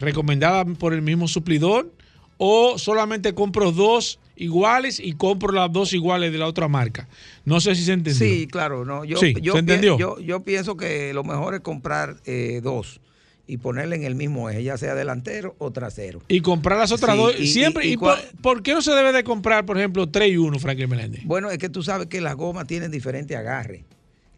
recomendada 0.00 0.64
por 0.64 0.92
el 0.94 1.02
mismo 1.02 1.28
suplidor, 1.28 1.92
o 2.38 2.78
solamente 2.78 3.34
compro 3.34 3.70
dos 3.70 4.18
iguales 4.36 4.98
y 4.98 5.12
compro 5.12 5.52
las 5.52 5.70
dos 5.70 5.92
iguales 5.92 6.32
de 6.32 6.38
la 6.38 6.46
otra 6.46 6.68
marca? 6.68 7.08
No 7.44 7.60
sé 7.60 7.74
si 7.74 7.84
se 7.84 7.92
entendió. 7.92 8.26
Sí, 8.26 8.46
claro, 8.46 8.84
no. 8.84 9.04
Yo, 9.04 9.18
Sí, 9.18 9.34
yo 9.42 9.52
¿se 9.52 9.58
entendió? 9.58 9.96
pi- 9.96 10.00
Yo, 10.02 10.18
yo 10.20 10.42
pienso 10.42 10.76
que 10.76 11.12
lo 11.12 11.22
mejor 11.24 11.54
es 11.54 11.60
comprar 11.60 12.16
eh, 12.24 12.60
dos 12.62 13.00
y 13.46 13.56
ponerle 13.58 13.96
en 13.96 14.04
el 14.04 14.14
mismo 14.14 14.48
eje, 14.48 14.62
ya 14.62 14.78
sea 14.78 14.94
delantero 14.94 15.56
o 15.58 15.72
trasero. 15.72 16.20
Y 16.28 16.40
comprar 16.40 16.78
las 16.78 16.92
otras 16.92 17.16
Sí, 17.16 17.22
dos. 17.22 17.34
y- 17.40 17.46
siempre. 17.48 17.84
y- 17.84 17.90
¿Y, 17.90 17.92
y 17.94 17.96
por, 17.98 18.16
cua- 18.16 18.22
por 18.40 18.62
qué 18.62 18.72
no 18.74 18.80
se 18.80 18.92
debe 18.92 19.12
de 19.12 19.24
comprar, 19.24 19.66
por 19.66 19.76
ejemplo, 19.76 20.08
3 20.08 20.30
y 20.32 20.36
1, 20.36 20.58
Franklin 20.60 20.88
Meléndez? 20.88 21.22
Bueno, 21.24 21.50
es 21.50 21.58
que 21.58 21.68
tú 21.68 21.82
sabes 21.82 22.06
que 22.06 22.20
las 22.20 22.36
gomas 22.36 22.66
tienen 22.66 22.90
diferente 22.90 23.36
agarre. 23.36 23.84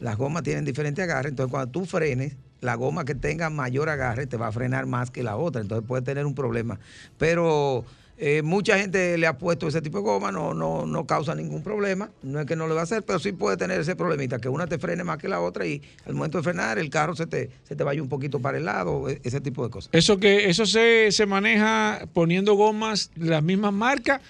Las 0.00 0.16
gomas 0.16 0.42
tienen 0.42 0.64
diferente 0.64 1.02
agarre, 1.02 1.28
entonces 1.28 1.50
cuando 1.50 1.70
tú 1.70 1.84
frenes, 1.84 2.36
la 2.62 2.74
goma 2.76 3.04
que 3.04 3.14
tenga 3.14 3.50
mayor 3.50 3.90
agarre 3.90 4.26
te 4.26 4.38
va 4.38 4.46
a 4.48 4.52
frenar 4.52 4.86
más 4.86 5.10
que 5.10 5.22
la 5.22 5.36
otra, 5.36 5.60
entonces 5.60 5.86
puede 5.86 6.02
tener 6.02 6.24
un 6.24 6.34
problema. 6.34 6.78
Pero 7.18 7.84
eh, 8.18 8.42
mucha 8.42 8.78
gente 8.78 9.18
le 9.18 9.26
ha 9.26 9.36
puesto 9.36 9.66
ese 9.66 9.82
tipo 9.82 9.98
de 9.98 10.04
goma, 10.04 10.30
no, 10.30 10.54
no, 10.54 10.86
no 10.86 11.04
causa 11.06 11.34
ningún 11.34 11.62
problema, 11.62 12.08
no 12.22 12.38
es 12.40 12.46
que 12.46 12.54
no 12.54 12.68
lo 12.68 12.74
va 12.76 12.82
a 12.82 12.84
hacer, 12.84 13.02
pero 13.02 13.18
sí 13.18 13.32
puede 13.32 13.56
tener 13.56 13.80
ese 13.80 13.96
problemita, 13.96 14.38
que 14.38 14.48
una 14.48 14.66
te 14.68 14.78
frene 14.78 15.02
más 15.02 15.18
que 15.18 15.26
la 15.28 15.40
otra 15.40 15.66
y 15.66 15.82
al 16.06 16.14
momento 16.14 16.38
de 16.38 16.44
frenar 16.44 16.78
el 16.78 16.88
carro 16.88 17.16
se 17.16 17.26
te, 17.26 17.50
se 17.64 17.74
te 17.74 17.82
vaya 17.84 18.00
un 18.00 18.08
poquito 18.08 18.38
para 18.38 18.58
el 18.58 18.64
lado, 18.64 19.08
e- 19.08 19.20
ese 19.24 19.40
tipo 19.40 19.64
de 19.64 19.70
cosas. 19.70 19.90
Eso 19.92 20.18
que 20.18 20.48
eso 20.48 20.64
se, 20.66 21.10
se 21.10 21.26
maneja 21.26 22.06
poniendo 22.12 22.54
gomas 22.54 23.10
de 23.16 23.30
las 23.30 23.42
mismas 23.42 23.72
marcas 23.72 24.20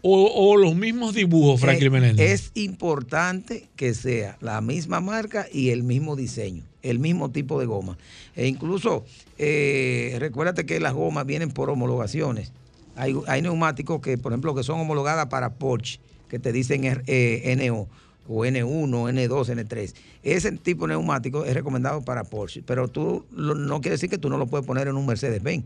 o, 0.00 0.30
o 0.34 0.56
los 0.56 0.74
mismos 0.74 1.12
dibujos, 1.14 1.60
Franklin 1.60 1.88
Eh, 1.88 1.90
Meléndez. 2.00 2.30
Es 2.32 2.50
importante 2.54 3.68
que 3.76 3.92
sea 3.92 4.38
la 4.40 4.62
misma 4.62 5.00
marca 5.02 5.46
y 5.52 5.68
el 5.70 5.82
mismo 5.82 6.16
diseño, 6.16 6.62
el 6.82 6.98
mismo 6.98 7.30
tipo 7.30 7.58
de 7.60 7.66
goma. 7.66 7.98
E 8.36 8.46
incluso, 8.46 9.04
eh, 9.38 10.16
recuérdate 10.18 10.66
que 10.66 10.80
las 10.80 10.94
gomas 10.94 11.26
vienen 11.26 11.50
por 11.50 11.70
homologaciones. 11.70 12.52
Hay, 12.96 13.14
hay 13.26 13.42
neumáticos 13.42 14.00
que, 14.00 14.18
por 14.18 14.32
ejemplo, 14.32 14.54
que 14.54 14.62
son 14.62 14.80
homologadas 14.80 15.26
para 15.26 15.54
Porsche, 15.54 16.00
que 16.28 16.38
te 16.38 16.52
dicen 16.52 16.82
eh, 16.84 17.56
NO 17.56 17.88
o 18.28 18.44
N1, 18.44 18.90
N2, 18.90 19.66
N3. 19.66 19.94
Ese 20.22 20.52
tipo 20.52 20.86
de 20.86 20.94
neumático 20.94 21.44
es 21.44 21.54
recomendado 21.54 22.02
para 22.02 22.24
Porsche, 22.24 22.62
pero 22.64 22.88
tú 22.88 23.24
no 23.32 23.80
quiere 23.80 23.94
decir 23.94 24.10
que 24.10 24.18
tú 24.18 24.28
no 24.28 24.38
lo 24.38 24.46
puedes 24.46 24.66
poner 24.66 24.88
en 24.88 24.96
un 24.96 25.06
Mercedes-Benz 25.06 25.64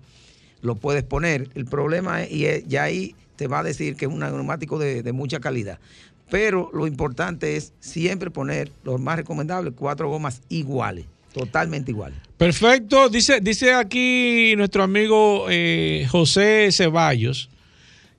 lo 0.62 0.74
puedes 0.74 1.02
poner. 1.02 1.48
El 1.55 1.66
problema 1.66 2.22
es, 2.22 2.32
y 2.32 2.68
ya 2.68 2.84
ahí 2.84 3.14
te 3.36 3.47
va 3.47 3.60
a 3.60 3.62
decir 3.62 3.97
que 3.97 4.06
es 4.06 4.10
un 4.10 4.20
neumático 4.20 4.78
de, 4.78 5.02
de 5.02 5.12
mucha 5.12 5.40
calidad. 5.40 5.78
Pero 6.31 6.70
lo 6.73 6.86
importante 6.86 7.57
es 7.57 7.73
siempre 7.81 8.31
poner, 8.31 8.70
lo 8.85 8.98
más 8.98 9.16
recomendable, 9.16 9.70
cuatro 9.70 10.09
gomas 10.09 10.43
iguales, 10.48 11.05
totalmente 11.32 11.93
iguales. 11.93 12.19
Perfecto. 12.36 13.09
Dice, 13.09 13.40
dice 13.40 13.73
aquí 13.73 14.55
nuestro 14.57 14.82
amigo 14.82 15.47
eh, 15.48 16.07
José 16.11 16.69
Ceballos 16.73 17.48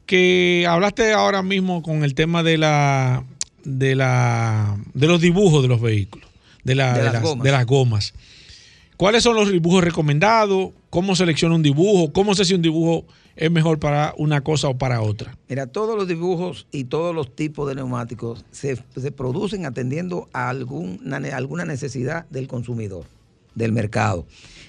que 0.05 0.65
hablaste 0.69 1.11
ahora 1.13 1.43
mismo 1.43 1.81
con 1.83 2.03
el 2.05 2.15
tema 2.15 2.41
de 2.43 2.57
la 2.57 3.23
de 3.65 3.95
la 3.95 4.77
de 4.93 5.07
los 5.07 5.19
dibujos 5.19 5.61
de 5.61 5.67
los 5.67 5.81
vehículos, 5.81 6.29
de, 6.63 6.75
la- 6.75 6.93
De 6.93 6.99
de 6.99 7.03
las 7.05 7.13
las, 7.15 7.21
gomas. 7.23 7.43
de 7.43 7.51
las 7.51 7.65
gomas. 7.65 8.13
¿Cuáles 8.97 9.21
son 9.21 9.35
los 9.35 9.51
dibujos 9.51 9.83
recomendados? 9.83 10.71
¿Cómo 10.89 11.15
selecciona 11.15 11.53
un 11.53 11.61
dibujo? 11.61 12.11
¿Cómo 12.11 12.33
sé 12.33 12.45
si 12.45 12.55
un 12.55 12.63
dibujo 12.63 13.05
es 13.35 13.51
mejor 13.51 13.77
para 13.77 14.15
una 14.17 14.41
cosa 14.41 14.69
o 14.69 14.77
para 14.79 15.03
otra? 15.03 15.37
Mira, 15.47 15.67
todos 15.67 15.95
los 15.95 16.07
dibujos 16.07 16.65
y 16.71 16.85
todos 16.85 17.13
los 17.13 17.35
tipos 17.35 17.69
de 17.69 17.75
neumáticos 17.75 18.43
se, 18.49 18.75
producen 19.15 19.67
atendiendo 19.67 20.29
a 20.33 20.49
alguna 20.49 21.65
necesidad 21.65 22.25
del 22.31 22.47
consumidor, 22.47 23.05
del 23.57 23.71
mercado. 23.73 24.25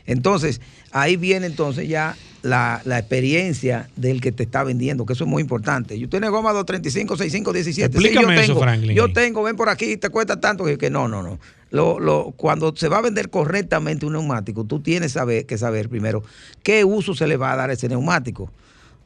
Entonces, 0.06 0.60
ahí 0.90 1.16
viene 1.16 1.46
entonces 1.46 1.86
ya 1.88 2.16
la, 2.42 2.80
la 2.84 2.98
experiencia 2.98 3.90
del 3.96 4.20
que 4.20 4.32
te 4.32 4.44
está 4.44 4.64
vendiendo, 4.64 5.04
que 5.04 5.12
eso 5.12 5.24
es 5.24 5.30
muy 5.30 5.42
importante. 5.42 5.98
Yo 5.98 6.08
tengo 6.08 6.30
goma 6.30 6.52
235, 6.52 7.16
65, 7.16 7.52
17. 7.52 7.98
Sí, 7.98 8.04
Explícame 8.06 8.34
yo 8.36 8.40
eso, 8.40 8.46
tengo, 8.52 8.60
Franklin. 8.60 8.96
Yo 8.96 9.12
tengo, 9.12 9.42
ven 9.42 9.56
por 9.56 9.68
aquí, 9.68 9.96
te 9.96 10.08
cuesta 10.08 10.40
tanto 10.40 10.64
que, 10.64 10.78
que 10.78 10.88
no, 10.88 11.08
no, 11.08 11.22
no. 11.22 11.38
Lo, 11.70 12.00
lo- 12.00 12.32
cuando 12.36 12.74
se 12.74 12.88
va 12.88 12.98
a 12.98 13.02
vender 13.02 13.28
correctamente 13.28 14.06
un 14.06 14.14
neumático, 14.14 14.64
tú 14.64 14.80
tienes 14.80 15.12
saber, 15.12 15.44
que 15.44 15.58
saber 15.58 15.88
primero 15.90 16.22
qué 16.62 16.84
uso 16.84 17.14
se 17.14 17.26
le 17.26 17.36
va 17.36 17.52
a 17.52 17.56
dar 17.56 17.70
a 17.70 17.74
ese 17.74 17.88
neumático. 17.88 18.50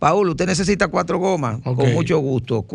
Paul, 0.02 0.30
usted 0.30 0.46
necesita 0.46 0.88
cuatro 0.88 1.16
gomas, 1.20 1.60
con 1.62 1.92
mucho 1.92 2.18
gusto. 2.18 2.66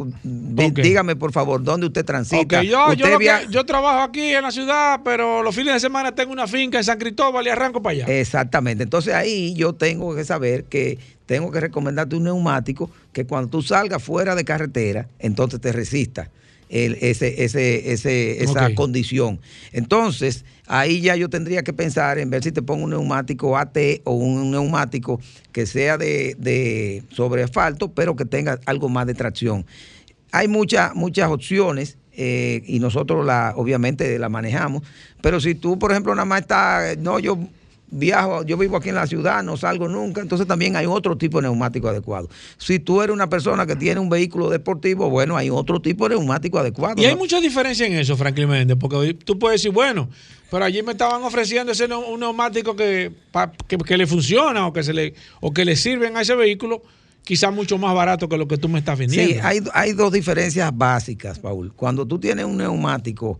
Dígame, 0.82 1.18
por 1.18 1.34
favor, 1.34 1.62
dónde 1.62 1.88
usted 1.88 2.06
transita. 2.06 2.60
Ok, 2.62 2.66
yo, 2.66 2.94
yo, 2.94 3.06
que- 3.20 3.48
yo 3.50 3.66
trabajo 3.66 4.00
aquí 4.04 4.34
en 4.34 4.44
la 4.44 4.52
ciudad, 4.52 5.02
pero 5.04 5.44
los 5.44 5.54
fines 5.54 5.74
de 5.74 5.82
semana 5.82 6.16
tengo 6.16 6.32
una 6.32 6.48
finca 6.48 6.78
en 6.78 6.86
San 6.86 6.98
Cristóbal 6.98 7.46
y 7.46 7.50
arranco 7.50 7.82
para 7.82 7.92
allá. 8.06 8.06
Exactamente. 8.08 8.84
Entonces 8.84 9.14
ahí 9.14 9.54
yo 9.56 9.74
tengo 9.74 10.16
que 10.16 10.24
saber 10.24 10.64
que 10.64 11.00
tengo 11.26 11.52
que 11.52 11.60
recomendarte 11.60 12.16
un 12.16 12.24
neumático 12.24 12.90
que 13.12 13.26
cuando 13.26 13.50
tú 13.50 13.62
salgas 13.62 14.02
fuera 14.02 14.34
de 14.34 14.46
carretera, 14.46 15.10
entonces 15.20 15.60
te 15.60 15.74
resista 15.74 16.30
el- 16.70 16.98
ese, 17.02 17.44
ese, 17.44 17.92
ese, 17.94 18.44
esa 18.44 18.68
condición. 18.76 19.40
Entonces, 19.72 20.44
ahí 20.68 21.02
ya 21.02 21.16
yo 21.16 21.30
tendría 21.30 21.64
que 21.64 21.74
pensar 21.74 22.20
en 22.20 22.30
ver 22.30 22.44
si 22.44 22.52
te 22.52 22.62
pongo 22.62 22.84
un 22.84 22.90
neumático 22.92 23.58
AT 23.58 23.78
o 24.04 24.14
un 24.14 24.52
neumático 24.52 25.20
que 25.52 25.66
sea 25.66 25.98
de, 25.98 26.36
de 26.38 27.04
sobre 27.12 27.44
asfalto, 27.44 27.92
pero 27.94 28.16
que 28.16 28.26
tenga 28.26 28.60
algo 28.66 28.90
más 28.90 29.08
de 29.08 29.14
tracción. 29.14 29.66
Hay 30.32 30.48
muchas, 30.48 30.94
muchas 30.96 31.30
opciones. 31.30 31.98
eh, 32.20 32.64
y 32.66 32.80
nosotros 32.80 33.24
la, 33.26 33.54
obviamente 33.56 34.18
la 34.18 34.28
manejamos, 34.28 34.82
pero 35.22 35.40
si 35.40 35.54
tú, 35.54 35.78
por 35.78 35.92
ejemplo, 35.92 36.16
nada 36.16 36.26
más 36.26 36.42
estás, 36.42 36.98
no, 36.98 37.20
yo 37.20 37.38
viajo, 37.90 38.44
yo 38.44 38.58
vivo 38.58 38.78
aquí 38.78 38.90
en 38.90 38.96
la 38.96 39.08
ciudad, 39.08 39.44
no 39.44 39.56
salgo 39.58 39.88
nunca, 39.88 40.22
entonces 40.22 40.46
también 40.48 40.76
hay 40.76 40.86
otro 40.86 41.18
tipo 41.18 41.38
de 41.38 41.44
neumático 41.44 41.88
adecuado. 41.88 42.30
Si 42.58 42.80
tú 42.80 43.02
eres 43.02 43.14
una 43.14 43.30
persona 43.30 43.66
que 43.66 43.76
tiene 43.76 44.00
un 44.00 44.10
vehículo 44.10 44.50
deportivo, 44.50 45.10
bueno, 45.10 45.38
hay 45.38 45.50
otro 45.50 45.82
tipo 45.82 46.08
de 46.10 46.16
neumático 46.16 46.60
adecuado. 46.60 47.02
Y 47.02 47.06
hay 47.06 47.16
mucha 47.16 47.40
diferencia 47.40 47.86
en 47.88 47.94
eso, 47.94 48.18
Franklin 48.18 48.50
Méndez, 48.50 48.78
porque 48.80 49.14
tú 49.14 49.40
puedes 49.40 49.62
decir, 49.62 49.72
bueno, 49.72 50.10
pero 50.52 50.66
allí 50.66 50.82
me 50.84 50.92
estaban 50.92 51.24
ofreciendo 51.24 51.72
ese 51.72 51.86
un 51.86 52.20
neumático 52.20 52.76
que, 52.76 53.12
pa- 53.32 53.52
que, 53.68 53.78
que 53.78 53.98
le 53.98 54.06
funciona 54.08 54.68
o 54.68 54.74
que, 54.74 54.84
se 54.84 54.94
le, 54.94 55.14
o 55.40 55.54
que 55.54 55.64
le 55.66 55.76
sirven 55.76 56.18
a 56.18 56.22
ese 56.22 56.36
vehículo, 56.36 56.84
quizás 57.24 57.54
mucho 57.54 57.78
más 57.78 57.94
barato 57.94 58.28
que 58.30 58.38
lo 58.38 58.48
que 58.48 58.58
tú 58.58 58.68
me 58.70 58.80
estás 58.80 58.98
vendiendo. 58.98 59.34
Sí, 59.34 59.40
hay, 59.44 59.60
hay 59.74 59.94
dos 59.94 60.12
diferencias 60.12 60.72
básicas, 60.76 61.40
Paul. 61.40 61.74
Cuando 61.74 62.06
tú 62.06 62.20
tienes 62.20 62.46
un 62.46 62.58
neumático 62.58 63.40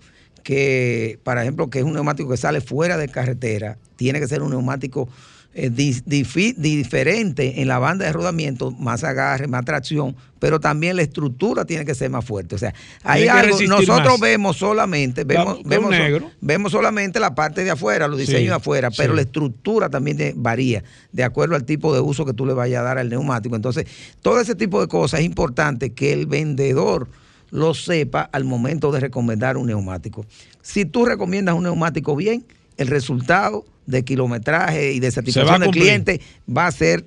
que, 0.52 1.20
por 1.26 1.38
ejemplo, 1.38 1.70
que 1.70 1.80
es 1.80 1.84
un 1.86 1.92
neumático 1.92 2.30
que 2.30 2.38
sale 2.38 2.62
fuera 2.62 2.96
de 2.96 3.10
carretera, 3.10 3.78
tiene 3.98 4.22
que 4.22 4.30
ser 4.30 4.42
un 4.42 4.52
neumático 4.52 5.10
eh, 5.54 5.70
di- 5.70 6.54
diferente 6.56 7.62
en 7.62 7.68
la 7.68 7.80
banda 7.80 8.06
de 8.06 8.14
rodamiento, 8.14 8.72
más 8.72 9.04
agarre, 9.04 9.48
más 9.48 9.66
tracción, 9.66 10.16
pero 10.40 10.62
también 10.62 10.96
la 10.96 11.02
estructura 11.02 11.66
tiene 11.66 11.84
que 11.84 11.94
ser 11.96 12.10
más 12.12 12.24
fuerte. 12.24 12.56
O 12.56 12.58
sea, 12.58 12.74
hay 13.04 13.28
algo, 13.28 13.60
nosotros 13.68 14.08
más. 14.14 14.20
vemos 14.22 14.56
solamente, 14.56 15.26
La- 15.26 15.28
vemos, 15.28 15.58
un 15.58 15.64
vemos, 15.70 15.90
negro. 15.92 16.32
vemos 16.40 16.72
solamente 16.72 17.20
la 17.20 17.36
parte 17.36 17.66
de 17.66 17.72
afuera, 17.72 18.08
los 18.08 18.18
diseños 18.18 18.42
Sí, 18.42 18.48
de 18.48 18.54
afuera, 18.54 18.90
pero 18.96 19.12
sí. 19.12 19.16
la 19.18 19.22
estructura 19.24 19.90
también 19.90 20.18
varía 20.38 20.82
de 21.12 21.24
acuerdo 21.26 21.56
al 21.56 21.66
tipo 21.66 21.94
de 21.94 22.00
uso 22.00 22.24
que 22.26 22.32
tú 22.34 22.46
le 22.46 22.54
vayas 22.54 22.80
a 22.80 22.84
dar 22.84 23.00
al 23.00 23.10
neumático. 23.10 23.54
Entonces, 23.58 23.86
todo 24.22 24.40
ese 24.40 24.56
tipo 24.56 24.80
de 24.80 24.88
cosas 24.88 25.20
es 25.20 25.26
importante 25.26 25.92
que 25.92 26.14
el 26.14 26.26
vendedor 26.26 27.10
lo 27.52 27.74
sepa 27.74 28.22
al 28.32 28.44
momento 28.44 28.92
de 28.92 29.00
recomendar 29.00 29.58
un 29.58 29.68
neumático. 29.68 30.26
Si 30.62 30.86
tú 30.86 31.06
recomiendas 31.06 31.56
un 31.56 31.64
neumático 31.64 32.16
bien, 32.16 32.46
el 32.78 32.88
resultado 32.88 33.66
de 33.86 34.04
kilometraje 34.04 34.92
y 34.94 35.00
de 35.00 35.10
satisfacción 35.12 35.62
del 35.62 35.72
cliente 35.72 36.20
va 36.50 36.68
a 36.68 36.72
ser 36.72 37.06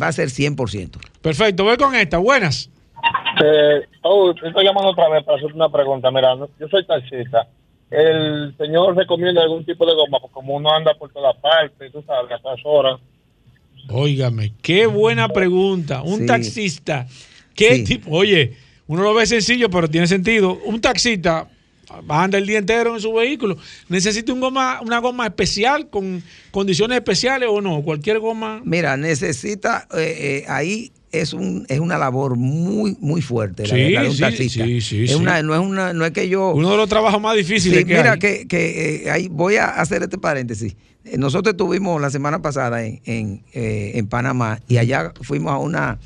va 0.00 0.08
a 0.08 0.12
ser 0.12 0.28
100%. 0.28 0.98
Perfecto, 1.20 1.64
voy 1.64 1.76
con 1.76 1.94
esta. 1.94 2.18
Buenas. 2.18 2.70
Eh, 3.44 3.80
oh, 4.02 4.30
estoy 4.30 4.64
llamando 4.64 4.90
otra 4.90 5.08
vez 5.08 5.24
para 5.24 5.38
hacer 5.38 5.52
una 5.52 5.68
pregunta. 5.70 6.10
Mira, 6.10 6.36
yo 6.36 6.68
soy 6.68 6.86
taxista. 6.86 7.48
El 7.90 8.54
señor 8.56 8.94
recomienda 8.96 9.42
algún 9.42 9.64
tipo 9.64 9.84
de 9.84 9.94
goma, 9.94 10.18
porque 10.20 10.34
como 10.34 10.54
uno 10.54 10.72
anda 10.72 10.94
por 10.94 11.10
todas 11.10 11.34
partes, 11.38 11.90
tú 11.90 12.02
sabes, 12.06 12.30
a 12.30 12.38
todas 12.38 12.60
horas. 12.64 13.00
Óigame, 13.88 14.52
qué 14.62 14.86
buena 14.86 15.28
pregunta. 15.28 16.02
Un 16.02 16.20
Sí. 16.20 16.26
taxista, 16.26 17.06
¿qué 17.54 17.76
Sí. 17.76 17.84
tipo? 17.84 18.10
Oye, 18.16 18.56
uno 18.90 19.04
lo 19.04 19.14
ve 19.14 19.24
sencillo, 19.24 19.70
pero 19.70 19.88
tiene 19.88 20.08
sentido. 20.08 20.58
Un 20.64 20.80
taxista, 20.80 21.46
anda 22.08 22.38
el 22.38 22.46
día 22.46 22.58
entero 22.58 22.92
en 22.96 23.00
su 23.00 23.12
vehículo. 23.12 23.56
¿Necesita 23.88 24.32
un 24.32 24.40
goma, 24.40 24.80
una 24.82 24.98
goma 24.98 25.26
especial 25.26 25.88
con 25.90 26.20
condiciones 26.50 26.96
especiales 26.96 27.48
o 27.52 27.60
no? 27.60 27.82
Cualquier 27.82 28.18
goma. 28.18 28.60
Mira, 28.64 28.96
necesita 28.96 29.86
eh, 29.96 30.42
eh, 30.42 30.44
ahí 30.48 30.90
es 31.12 31.32
un 31.32 31.66
es 31.68 31.78
una 31.78 31.98
labor 31.98 32.34
muy 32.36 32.96
muy 33.00 33.22
fuerte 33.22 33.62
la, 33.68 33.74
Sí, 33.76 33.94
un 33.96 34.12
sí, 34.12 34.20
taxista. 34.20 34.64
sí, 34.64 34.80
sí, 34.80 35.04
es 35.04 35.10
sí. 35.10 35.16
una 35.16 35.40
no 35.42 35.54
es 35.54 35.60
una 35.60 35.92
no 35.92 36.04
es 36.04 36.10
que 36.10 36.28
yo 36.28 36.50
Uno 36.50 36.70
de 36.72 36.76
los 36.76 36.88
trabajos 36.88 37.20
más 37.20 37.36
difíciles 37.36 37.84
que 37.84 37.94
mira 37.96 38.12
hay. 38.14 38.18
que, 38.18 38.48
que, 38.48 39.04
eh, 39.04 39.10
ahí 39.12 39.28
voy 39.28 39.54
a 39.56 39.66
hacer 39.68 40.02
este 40.02 40.18
paréntesis. 40.18 40.74
Nosotros 41.16 41.52
estuvimos 41.54 42.00
la 42.00 42.10
semana 42.10 42.42
pasada 42.42 42.84
en, 42.84 43.00
en, 43.04 43.42
eh, 43.54 43.92
en 43.94 44.08
Panamá 44.08 44.60
y 44.68 44.78
allá 44.78 45.12
fuimos 45.22 45.52
a 45.52 45.58
una 45.58 45.98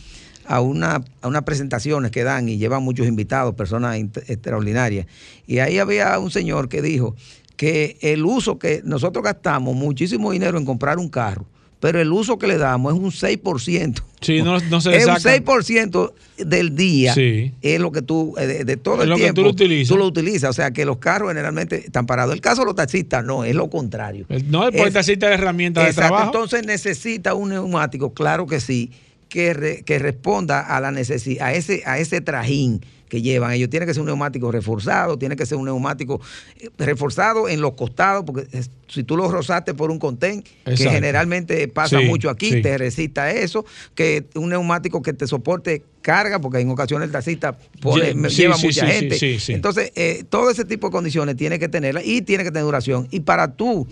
a 0.46 0.60
una 0.60 1.02
a 1.22 1.28
unas 1.28 1.42
presentaciones 1.42 2.10
que 2.10 2.22
dan 2.24 2.48
y 2.48 2.58
llevan 2.58 2.82
muchos 2.82 3.06
invitados, 3.06 3.54
personas 3.54 3.96
extraordinarias. 4.26 5.06
Y 5.46 5.58
ahí 5.58 5.78
había 5.78 6.18
un 6.18 6.30
señor 6.30 6.68
que 6.68 6.82
dijo 6.82 7.14
que 7.56 7.96
el 8.00 8.24
uso 8.24 8.58
que 8.58 8.82
nosotros 8.84 9.24
gastamos 9.24 9.74
muchísimo 9.76 10.32
dinero 10.32 10.58
en 10.58 10.64
comprar 10.64 10.98
un 10.98 11.08
carro, 11.08 11.46
pero 11.80 12.00
el 12.00 12.10
uso 12.12 12.38
que 12.38 12.46
le 12.46 12.58
damos 12.58 12.94
es 12.94 12.98
un 13.00 13.10
6%. 13.10 14.02
Sí, 14.20 14.42
no, 14.42 14.58
no 14.58 14.80
se 14.80 14.96
es 14.96 15.06
un 15.06 15.20
saca. 15.20 15.36
6% 15.44 16.12
del 16.38 16.74
día 16.74 17.14
Sí. 17.14 17.52
es 17.62 17.78
lo 17.78 17.92
que 17.92 18.02
tú, 18.02 18.34
eh, 18.38 18.46
de, 18.46 18.64
de 18.64 18.76
todo 18.76 18.96
Es 18.96 19.02
el 19.02 19.10
lo 19.10 19.16
que 19.16 19.22
tiempo, 19.22 19.40
tú 19.40 19.44
lo 19.44 19.50
utilizas. 19.50 19.88
tú 19.88 19.96
lo 19.98 20.06
utilizas. 20.06 20.50
O 20.50 20.52
sea, 20.52 20.72
que 20.72 20.84
los 20.84 20.96
carros 20.96 21.28
generalmente 21.30 21.76
están 21.86 22.06
parados. 22.06 22.34
El 22.34 22.40
caso 22.40 22.62
de 22.62 22.66
los 22.66 22.74
taxistas 22.74 23.24
no, 23.24 23.44
es 23.44 23.54
lo 23.54 23.70
contrario. 23.70 24.26
El- 24.30 24.50
no, 24.50 24.66
el 24.66 24.74
Es- 24.74 24.92
taxista 24.92 25.28
de 25.28 25.34
herramientas 25.34 25.84
de 25.84 25.90
Exacto, 25.90 26.08
trabajo. 26.16 26.32
entonces 26.34 26.66
necesita 26.66 27.34
un 27.34 27.50
neumático, 27.50 28.12
claro 28.14 28.46
que 28.46 28.60
sí, 28.60 28.90
que, 29.35 29.52
re- 29.52 29.82
que 29.85 29.98
responda 29.98 30.61
a 30.61 30.81
la 30.81 30.93
necesidad, 30.93 31.48
a 31.48 31.52
ese, 31.55 31.82
a 31.86 31.98
ese 31.98 32.20
trajín 32.20 32.81
que 33.09 33.20
llevan. 33.20 33.51
Ellos 33.51 33.69
tiene 33.69 33.85
que 33.85 33.93
ser 33.93 34.01
un 34.02 34.06
neumático 34.06 34.52
reforzado, 34.52 35.19
tiene 35.19 35.35
que 35.35 35.44
ser 35.44 35.59
un 35.59 35.65
neumático 35.65 36.20
eh, 36.61 36.69
reforzado 36.78 37.48
en 37.48 37.61
los 37.61 37.73
costados, 37.74 38.23
porque 38.24 38.47
si 38.89 39.02
tú 39.02 39.16
lo 39.16 39.28
rozaste 39.28 39.74
por 39.74 39.90
un 39.90 39.98
contén, 39.98 40.44
que 40.65 40.77
generalmente 40.77 41.66
pasa 41.66 41.98
Sí, 41.98 42.06
mucho 42.06 42.31
aquí, 42.31 42.51
sí. 42.51 42.62
te 42.62 42.78
resista 42.78 43.32
eso, 43.32 43.65
que 43.97 44.24
un 44.36 44.51
neumático 44.51 45.02
que 45.02 45.12
te 45.12 45.27
soporte 45.27 45.82
carga, 46.01 46.39
porque 46.40 46.61
en 46.61 46.70
ocasiones 46.70 47.06
el 47.06 47.12
taxista 47.12 47.59
pone- 47.81 48.12
sí, 48.31 48.36
lleva 48.36 48.56
mucha 48.56 48.86
gente. 48.86 49.19
Entonces, 49.48 49.90
eh, 49.97 50.23
todo 50.28 50.48
ese 50.48 50.65
tipo 50.65 50.86
de 50.86 50.93
condiciones 50.93 51.36
tiene 51.36 51.59
que 51.59 51.69
tenerla 51.69 52.05
y 52.05 52.23
tiene 52.23 52.44
que 52.44 52.51
tener 52.52 52.65
duración. 52.65 53.09
Y 53.11 53.19
para 53.20 53.52
tú 53.56 53.89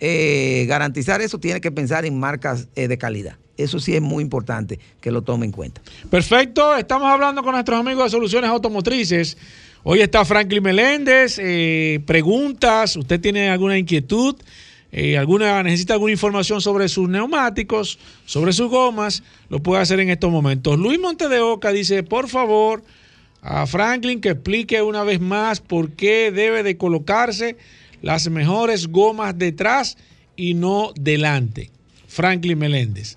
eh, 0.00 0.64
garantizar 0.68 1.20
eso, 1.20 1.38
tienes 1.38 1.60
que 1.60 1.70
pensar 1.70 2.06
en 2.06 2.18
marcas 2.18 2.68
eh, 2.76 2.88
de 2.88 2.96
calidad. 2.98 3.36
Eso 3.56 3.80
sí 3.80 3.94
es 3.94 4.02
muy 4.02 4.22
importante 4.22 4.78
que 5.00 5.10
lo 5.10 5.22
tome 5.22 5.46
en 5.46 5.52
cuenta. 5.52 5.80
Perfecto, 6.10 6.76
estamos 6.76 7.08
hablando 7.08 7.42
con 7.42 7.52
nuestros 7.52 7.78
amigos 7.78 8.04
de 8.04 8.10
Soluciones 8.10 8.50
Automotrices. 8.50 9.36
Hoy 9.82 10.00
está 10.00 10.24
Franklin 10.24 10.62
Meléndez. 10.62 11.38
eh, 11.38 12.00
preguntas, 12.06 12.96
usted 12.96 13.20
tiene 13.20 13.50
alguna 13.50 13.78
inquietud, 13.78 14.36
eh, 14.92 15.16
alguna 15.16 15.62
necesita 15.62 15.94
alguna 15.94 16.12
información 16.12 16.60
sobre 16.60 16.88
sus 16.88 17.08
neumáticos, 17.08 17.98
sobre 18.24 18.52
sus 18.52 18.68
gomas, 18.68 19.22
lo 19.48 19.62
puede 19.62 19.82
hacer 19.82 20.00
en 20.00 20.10
estos 20.10 20.30
momentos. 20.30 20.78
Luis 20.78 20.98
Monte 20.98 21.28
de 21.28 21.40
Oca 21.40 21.72
dice, 21.72 22.02
por 22.02 22.28
favor, 22.28 22.82
a 23.42 23.66
Franklin 23.66 24.20
que 24.20 24.30
explique 24.30 24.82
una 24.82 25.04
vez 25.04 25.20
más 25.20 25.60
por 25.60 25.92
qué 25.92 26.32
debe 26.32 26.62
de 26.62 26.76
colocarse 26.76 27.56
las 28.02 28.28
mejores 28.28 28.88
gomas 28.88 29.38
detrás 29.38 29.96
y 30.34 30.54
no 30.54 30.92
delante. 30.98 31.70
Franklin 32.08 32.58
Meléndez. 32.58 33.16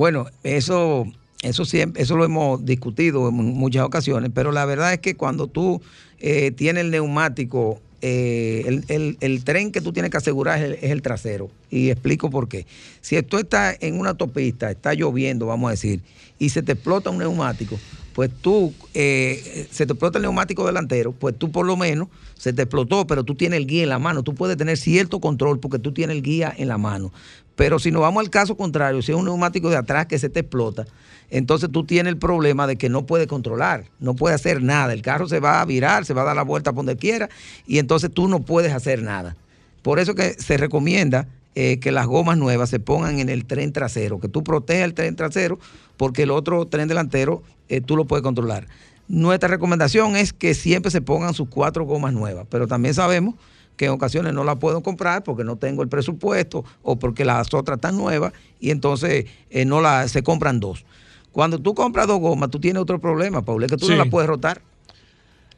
Bueno, 0.00 0.24
eso, 0.44 1.04
eso 1.42 1.66
siempre, 1.66 2.02
eso 2.02 2.16
lo 2.16 2.24
hemos 2.24 2.64
discutido 2.64 3.28
en 3.28 3.34
muchas 3.34 3.84
ocasiones, 3.84 4.30
pero 4.34 4.50
la 4.50 4.64
verdad 4.64 4.94
es 4.94 5.00
que 5.00 5.14
cuando 5.14 5.46
tú 5.46 5.82
eh, 6.20 6.52
tienes 6.52 6.84
el 6.84 6.90
neumático, 6.90 7.82
eh, 8.00 8.80
el, 9.20 9.44
tren 9.44 9.72
que 9.72 9.82
tú 9.82 9.92
tienes 9.92 10.10
que 10.10 10.16
asegurar 10.16 10.58
es 10.58 10.84
el 10.84 11.02
trasero. 11.02 11.50
Y 11.70 11.90
explico 11.90 12.30
por 12.30 12.48
qué. 12.48 12.66
Si 13.00 13.20
tú 13.22 13.38
estás 13.38 13.76
en 13.80 13.98
una 13.98 14.10
autopista, 14.10 14.70
está 14.70 14.92
lloviendo, 14.94 15.46
vamos 15.46 15.68
a 15.68 15.70
decir, 15.72 16.00
y 16.38 16.48
se 16.48 16.62
te 16.62 16.72
explota 16.72 17.10
un 17.10 17.18
neumático, 17.18 17.78
pues 18.14 18.30
tú, 18.42 18.74
eh, 18.92 19.68
se 19.70 19.86
te 19.86 19.92
explota 19.92 20.18
el 20.18 20.22
neumático 20.22 20.66
delantero, 20.66 21.12
pues 21.12 21.38
tú 21.38 21.52
por 21.52 21.64
lo 21.64 21.76
menos 21.76 22.08
se 22.34 22.52
te 22.52 22.62
explotó, 22.62 23.06
pero 23.06 23.24
tú 23.24 23.34
tienes 23.34 23.58
el 23.58 23.66
guía 23.66 23.84
en 23.84 23.88
la 23.90 23.98
mano, 23.98 24.22
tú 24.22 24.34
puedes 24.34 24.56
tener 24.56 24.76
cierto 24.76 25.20
control 25.20 25.60
porque 25.60 25.78
tú 25.78 25.92
tienes 25.92 26.16
el 26.16 26.22
guía 26.22 26.52
en 26.56 26.68
la 26.68 26.78
mano. 26.78 27.12
Pero 27.54 27.78
si 27.78 27.90
nos 27.90 28.00
vamos 28.00 28.22
al 28.22 28.30
caso 28.30 28.56
contrario, 28.56 29.02
si 29.02 29.12
es 29.12 29.18
un 29.18 29.26
neumático 29.26 29.70
de 29.70 29.76
atrás 29.76 30.06
que 30.06 30.18
se 30.18 30.30
te 30.30 30.40
explota, 30.40 30.86
entonces 31.30 31.70
tú 31.70 31.84
tienes 31.84 32.12
el 32.12 32.18
problema 32.18 32.66
de 32.66 32.76
que 32.76 32.88
no 32.88 33.06
puedes 33.06 33.26
controlar, 33.26 33.84
no 34.00 34.14
puedes 34.14 34.34
hacer 34.34 34.62
nada. 34.62 34.92
El 34.92 35.02
carro 35.02 35.28
se 35.28 35.40
va 35.40 35.60
a 35.60 35.64
virar, 35.64 36.04
se 36.04 36.14
va 36.14 36.22
a 36.22 36.24
dar 36.24 36.36
la 36.36 36.42
vuelta 36.42 36.72
por 36.72 36.84
donde 36.84 36.96
quiera 36.96 37.28
y 37.66 37.78
entonces 37.78 38.10
tú 38.12 38.28
no 38.28 38.40
puedes 38.40 38.72
hacer 38.72 39.02
nada. 39.02 39.36
Por 39.82 39.98
eso 39.98 40.14
que 40.14 40.34
se 40.34 40.56
recomienda 40.56 41.28
eh, 41.54 41.78
que 41.80 41.90
las 41.92 42.06
gomas 42.06 42.38
nuevas 42.38 42.70
se 42.70 42.78
pongan 42.80 43.18
en 43.18 43.28
el 43.28 43.44
tren 43.44 43.72
trasero, 43.72 44.20
que 44.20 44.28
tú 44.28 44.42
protejas 44.44 44.84
el 44.84 44.94
tren 44.94 45.16
trasero 45.16 45.58
porque 45.96 46.22
el 46.22 46.30
otro 46.30 46.66
tren 46.66 46.88
delantero 46.88 47.42
eh, 47.68 47.80
tú 47.80 47.96
lo 47.96 48.04
puedes 48.06 48.22
controlar. 48.22 48.66
Nuestra 49.08 49.48
recomendación 49.48 50.14
es 50.16 50.32
que 50.32 50.54
siempre 50.54 50.90
se 50.90 51.00
pongan 51.00 51.34
sus 51.34 51.48
cuatro 51.48 51.84
gomas 51.84 52.12
nuevas, 52.12 52.46
pero 52.48 52.66
también 52.68 52.94
sabemos 52.94 53.34
que 53.76 53.86
en 53.86 53.92
ocasiones 53.92 54.32
no 54.34 54.44
la 54.44 54.56
puedo 54.56 54.82
comprar 54.82 55.24
porque 55.24 55.42
no 55.42 55.56
tengo 55.56 55.82
el 55.82 55.88
presupuesto 55.88 56.64
o 56.82 56.98
porque 56.98 57.24
las 57.24 57.52
otras 57.54 57.78
están 57.78 57.96
nuevas 57.96 58.32
y 58.60 58.70
entonces 58.70 59.24
eh, 59.50 59.64
no 59.64 59.80
la, 59.80 60.06
se 60.06 60.22
compran 60.22 60.60
dos. 60.60 60.84
Cuando 61.32 61.58
tú 61.58 61.74
compras 61.74 62.06
dos 62.06 62.20
gomas, 62.20 62.50
tú 62.50 62.60
tienes 62.60 62.82
otro 62.82 63.00
problema, 63.00 63.42
Paul, 63.42 63.64
es 63.64 63.70
que 63.70 63.76
tú 63.76 63.86
Sí. 63.86 63.92
no 63.92 63.98
la 63.98 64.10
puedes 64.10 64.28
rotar. 64.28 64.60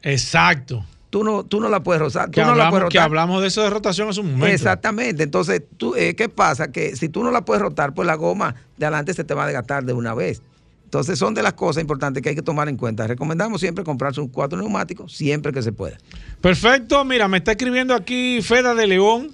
Exacto. 0.03 0.85
Tú 1.13 1.25
no, 1.25 1.45
tú 1.45 1.61
no 1.61 1.69
la 1.69 1.83
puedes 1.83 2.01
rotar. 2.01 2.31
Que 2.31 2.41
la 2.41 2.71
puedes 2.71 2.89
que 2.89 2.97
rotar. 2.97 3.03
hablamos 3.03 3.43
de 3.43 3.49
eso 3.49 3.61
de 3.61 3.69
rotación 3.69 4.09
hace 4.09 4.21
un 4.21 4.33
momento. 4.33 4.47
Exactamente. 4.47 5.23
Entonces, 5.23 5.61
tú, 5.77 5.95
eh, 5.95 6.15
¿qué 6.15 6.31
pasa? 6.31 6.73
Que 6.73 6.97
si 6.97 7.11
tú 7.11 7.23
no 7.23 7.31
la 7.31 7.45
puedes 7.45 7.61
rotar, 7.61 7.93
pues 7.93 8.07
la 8.07 8.15
goma 8.15 8.55
de 8.79 8.87
adelante 8.87 9.13
se 9.13 9.23
te 9.23 9.35
va 9.35 9.45
a 9.45 9.47
desgastar 9.47 9.85
de 9.85 9.93
una 9.93 10.15
vez. 10.15 10.41
Entonces, 10.85 11.19
son 11.19 11.35
de 11.35 11.43
las 11.43 11.53
cosas 11.53 11.83
importantes 11.83 12.23
que 12.23 12.31
hay 12.31 12.35
que 12.35 12.41
tomar 12.41 12.71
en 12.71 12.79
cuenta. 12.79 13.07
Recomendamos 13.07 13.61
siempre 13.61 13.85
comprarse 13.85 14.23
un 14.23 14.29
cuatro 14.29 14.59
neumáticos 14.59 15.13
siempre 15.13 15.53
que 15.53 15.61
se 15.61 15.71
pueda. 15.71 15.99
Perfecto. 16.41 17.05
Mira, 17.05 17.29
me 17.29 17.37
está 17.37 17.51
escribiendo 17.51 17.95
aquí 17.95 18.41
Feda 18.41 18.75
de 18.75 18.87
León, 18.87 19.33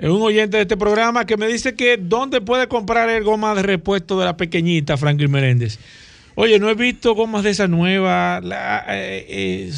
eh, 0.00 0.08
un 0.08 0.20
oyente 0.20 0.56
de 0.56 0.62
este 0.64 0.76
programa, 0.76 1.26
que 1.26 1.36
me 1.36 1.46
dice 1.46 1.74
que 1.74 1.96
dónde 1.96 2.40
puede 2.40 2.66
comprar 2.66 3.08
el 3.08 3.22
goma 3.22 3.54
de 3.54 3.62
repuesto 3.62 4.18
de 4.18 4.24
la 4.24 4.36
pequeñita 4.36 4.96
Franklin 4.96 5.30
Meléndez. 5.30 5.78
Oye, 6.36 6.58
no 6.58 6.68
he 6.68 6.74
visto 6.74 7.14
gomas 7.14 7.42
de 7.44 7.50
esa 7.50 7.68
nueva. 7.68 8.40
la- 8.42 8.84
eh, 8.88 9.26
eh, 9.28 9.72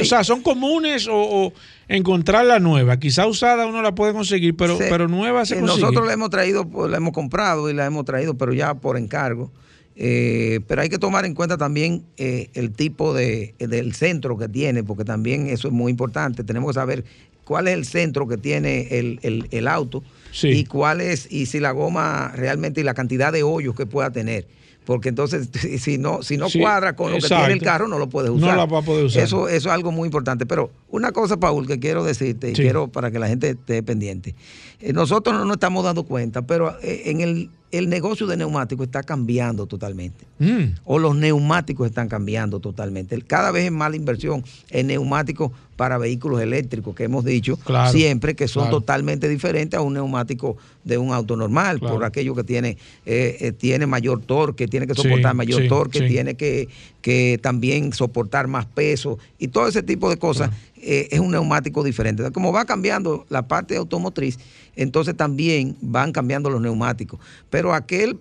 O 0.00 0.04
sea, 0.04 0.22
¿son 0.24 0.42
comunes 0.42 1.08
o, 1.08 1.14
o 1.16 1.52
encontrar 1.88 2.46
la 2.46 2.60
nueva? 2.60 2.98
Quizá 2.98 3.26
usada 3.26 3.66
uno 3.66 3.82
la 3.82 3.94
puede 3.94 4.12
conseguir, 4.12 4.56
pero, 4.56 4.78
Se- 4.78 4.88
pero 4.88 5.08
nueva 5.08 5.44
se 5.44 5.56
eh, 5.56 5.60
consigue. 5.60 5.80
Nosotros 5.80 6.06
la 6.06 6.12
hemos 6.12 6.30
traído, 6.30 6.66
pues, 6.68 6.90
la 6.90 6.98
hemos 6.98 7.12
comprado 7.12 7.68
y 7.68 7.74
la 7.74 7.86
hemos 7.86 8.04
traído, 8.04 8.34
pero 8.34 8.52
ya 8.52 8.74
por 8.74 8.96
encargo. 8.96 9.50
Eh, 9.96 10.60
pero 10.68 10.80
hay 10.82 10.88
que 10.88 10.98
tomar 10.98 11.26
en 11.26 11.34
cuenta 11.34 11.58
también 11.58 12.04
eh, 12.16 12.48
el 12.54 12.72
tipo 12.72 13.12
de, 13.12 13.54
del 13.58 13.92
centro 13.94 14.38
que 14.38 14.48
tiene, 14.48 14.82
porque 14.84 15.04
también 15.04 15.48
eso 15.48 15.68
es 15.68 15.74
muy 15.74 15.90
importante. 15.90 16.44
Tenemos 16.44 16.70
que 16.70 16.74
saber 16.74 17.04
cuál 17.44 17.68
es 17.68 17.74
el 17.74 17.84
centro 17.84 18.26
que 18.28 18.36
tiene 18.38 18.86
el, 18.98 19.18
el- 19.22 19.48
el 19.50 19.68
auto 19.68 20.02
Sí. 20.30 20.48
y 20.48 20.64
cuál 20.64 21.00
es, 21.02 21.30
y 21.30 21.44
si 21.46 21.60
la 21.60 21.72
goma 21.72 22.32
realmente 22.34 22.80
y 22.80 22.84
la 22.84 22.94
cantidad 22.94 23.32
de 23.32 23.42
hoyos 23.42 23.74
que 23.74 23.84
pueda 23.84 24.10
tener. 24.10 24.46
Porque 24.84 25.08
entonces, 25.10 25.48
si 25.80 25.98
no, 25.98 26.22
si 26.22 26.36
no 26.36 26.48
Sí, 26.48 26.60
cuadra 26.60 26.96
con 26.96 27.12
lo 27.12 27.18
que 27.18 27.28
tiene 27.28 27.52
el 27.52 27.62
carro, 27.62 27.86
no 27.88 27.98
lo 27.98 28.08
puedes 28.08 28.30
No 28.30 28.36
usar. 28.36 28.56
la 28.56 28.66
va 28.66 28.80
a 28.80 28.82
poder 28.82 29.04
usar. 29.04 29.22
Eso, 29.22 29.48
eso 29.48 29.68
es 29.68 29.74
algo 29.74 29.92
muy 29.92 30.06
importante. 30.06 30.44
Pero 30.46 30.70
una 30.88 31.12
cosa, 31.12 31.38
Paul, 31.38 31.66
que 31.66 31.78
quiero 31.78 32.02
decirte, 32.04 32.50
y 32.50 32.54
Sí. 32.56 32.62
quiero 32.62 32.88
para 32.88 33.10
que 33.10 33.18
la 33.18 33.28
gente 33.28 33.50
esté 33.50 33.82
pendiente. 33.82 34.34
Eh, 34.80 34.92
nosotros 34.92 35.36
no 35.36 35.44
nos 35.44 35.54
estamos 35.56 35.84
dando 35.84 36.02
cuenta, 36.04 36.42
pero 36.42 36.76
eh, 36.82 37.02
en 37.06 37.20
el, 37.20 37.50
el 37.72 37.88
negocio 37.88 38.26
de 38.26 38.36
neumáticos 38.36 38.86
está 38.86 39.02
cambiando 39.02 39.66
totalmente. 39.66 40.24
Mm. 40.38 40.74
O 40.84 40.98
los 40.98 41.16
neumáticos 41.16 41.88
están 41.88 42.06
cambiando 42.08 42.60
totalmente. 42.60 43.20
Cada 43.22 43.50
vez 43.50 43.64
es 43.64 43.72
más 43.72 43.90
la 43.90 43.96
inversión 43.96 44.44
en 44.70 44.86
neumáticos 44.88 45.50
para 45.76 45.96
vehículos 45.98 46.40
eléctricos, 46.42 46.94
que 46.94 47.04
hemos 47.04 47.24
dicho 47.24 47.56
Claro, 47.56 47.90
siempre 47.90 48.36
que 48.36 48.46
son 48.46 48.64
claro. 48.64 48.78
totalmente 48.80 49.28
diferentes 49.28 49.76
a 49.78 49.80
un 49.82 49.94
neumático 49.94 50.56
de 50.84 50.98
un 50.98 51.12
auto 51.12 51.34
normal, 51.34 51.80
Claro. 51.80 51.94
por 51.96 52.04
aquello 52.04 52.34
que 52.34 52.44
tiene, 52.44 52.76
eh, 53.06 53.38
eh, 53.40 53.52
tiene 53.52 53.86
mayor 53.86 54.20
torque, 54.20 54.68
tiene 54.68 54.86
que 54.86 54.94
Sí, 54.94 55.02
soportar 55.02 55.34
mayor 55.34 55.62
sí, 55.62 55.68
torque, 55.68 56.00
sí. 56.00 56.06
tiene 56.08 56.34
que, 56.34 56.68
que 57.00 57.38
también 57.42 57.92
soportar 57.94 58.46
más 58.48 58.66
peso 58.66 59.18
y 59.38 59.48
todo 59.48 59.66
ese 59.66 59.82
tipo 59.82 60.08
de 60.10 60.18
cosas. 60.18 60.50
eh, 60.84 61.08
es 61.12 61.20
un 61.20 61.30
neumático 61.30 61.84
diferente. 61.84 62.28
Como 62.32 62.52
va 62.52 62.64
cambiando 62.64 63.24
la 63.30 63.46
parte 63.46 63.76
automotriz, 63.76 64.36
entonces 64.76 65.16
también 65.16 65.76
van 65.80 66.12
cambiando 66.12 66.50
los 66.50 66.60
neumáticos. 66.60 67.20
Pero 67.50 67.74
aquel, 67.74 68.18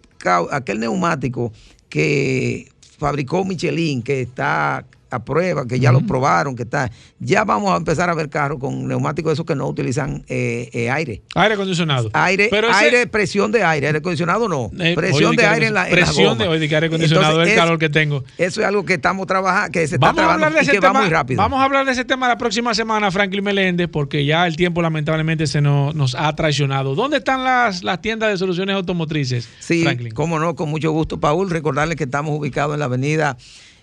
aquel 0.52 0.80
neumático 0.80 1.52
que 1.90 2.72
fabricó 2.98 3.44
Michelin, 3.46 4.02
que 4.02 4.22
está 4.22 4.86
a 5.12 5.24
prueba, 5.24 5.68
que 5.68 5.80
ya 5.80 5.92
lo 5.92 6.02
probaron, 6.02 6.56
que 6.56 6.64
está. 6.64 6.90
Ya 7.20 7.44
vamos 7.44 7.72
a 7.74 7.78
empezar 7.78 8.10
a 8.10 8.14
ver 8.14 8.30
carros 8.30 8.60
con 8.60 8.88
neumáticos 8.88 9.34
esos 9.34 9.46
que 9.46 9.56
no 9.56 9.68
utilizan 9.68 10.24
eh, 10.28 10.70
eh, 10.74 10.90
aire. 10.90 11.22
Aire 11.36 11.54
acondicionado. 11.56 12.10
Aire, 12.14 12.48
Pero 12.50 12.70
ese- 12.70 12.86
aire, 12.86 13.08
presión 13.08 13.52
de 13.52 13.64
aire, 13.64 13.88
aire 13.88 14.00
acondicionado 14.00 14.48
no. 14.48 14.72
Eh, 14.80 14.96
presión 14.96 15.36
de 15.36 15.46
aire 15.46 15.68
en 15.68 15.74
la, 15.74 15.84
en 15.90 15.96
la 16.00 16.06
Presión 16.06 16.38
goma. 16.38 16.54
de 16.58 16.68
que 16.70 16.76
aire 16.76 16.88
acondicionado 16.88 17.28
Entonces, 17.32 17.52
el 17.54 17.58
es- 17.58 17.60
calor 17.64 17.78
que 17.80 17.90
tengo. 17.90 18.24
Eso 18.38 18.62
es 18.62 18.68
algo 18.68 18.86
que 18.86 18.94
estamos 18.94 19.28
trabajando, 19.28 19.72
que 19.72 19.88
se 19.88 19.96
está 19.96 20.08
Vamos 20.08 20.14
a 20.14 20.22
trabajando 20.22 20.46
hablar 20.48 20.60
de 20.64 20.66
y 20.66 20.70
ese 20.70 20.80
va 20.80 20.88
tema. 20.90 21.02
muy 21.02 21.10
rápido. 21.10 21.38
Vamos 21.42 21.60
a 21.60 21.64
hablar 21.66 21.86
de 21.86 21.92
ese 21.92 22.06
tema 22.06 22.28
la 22.28 22.38
próxima 22.38 22.74
semana, 22.74 23.12
Franklin 23.12 23.44
Meléndez, 23.44 23.90
porque 23.92 24.26
ya 24.26 24.48
el 24.48 24.56
tiempo 24.56 24.82
lamentablemente 24.82 25.46
se 25.48 25.62
nos, 25.62 25.94
nos 25.94 26.16
ha 26.16 26.34
traicionado. 26.36 26.96
¿Dónde 26.96 27.18
están 27.18 27.44
las, 27.44 27.84
las 27.84 28.02
tiendas 28.02 28.32
de 28.32 28.38
soluciones 28.38 28.76
automotrices? 28.76 29.50
Sí, 29.60 29.84
Franklin? 29.84 30.14
cómo 30.14 30.40
no, 30.40 30.56
con 30.56 30.70
mucho 30.70 30.92
gusto, 30.92 31.20
Paul. 31.20 31.50
Recordarles 31.50 31.98
que 31.98 32.06
estamos 32.06 32.38
ubicados 32.38 32.74
en 32.74 32.80
la 32.80 32.86
avenida 32.86 33.38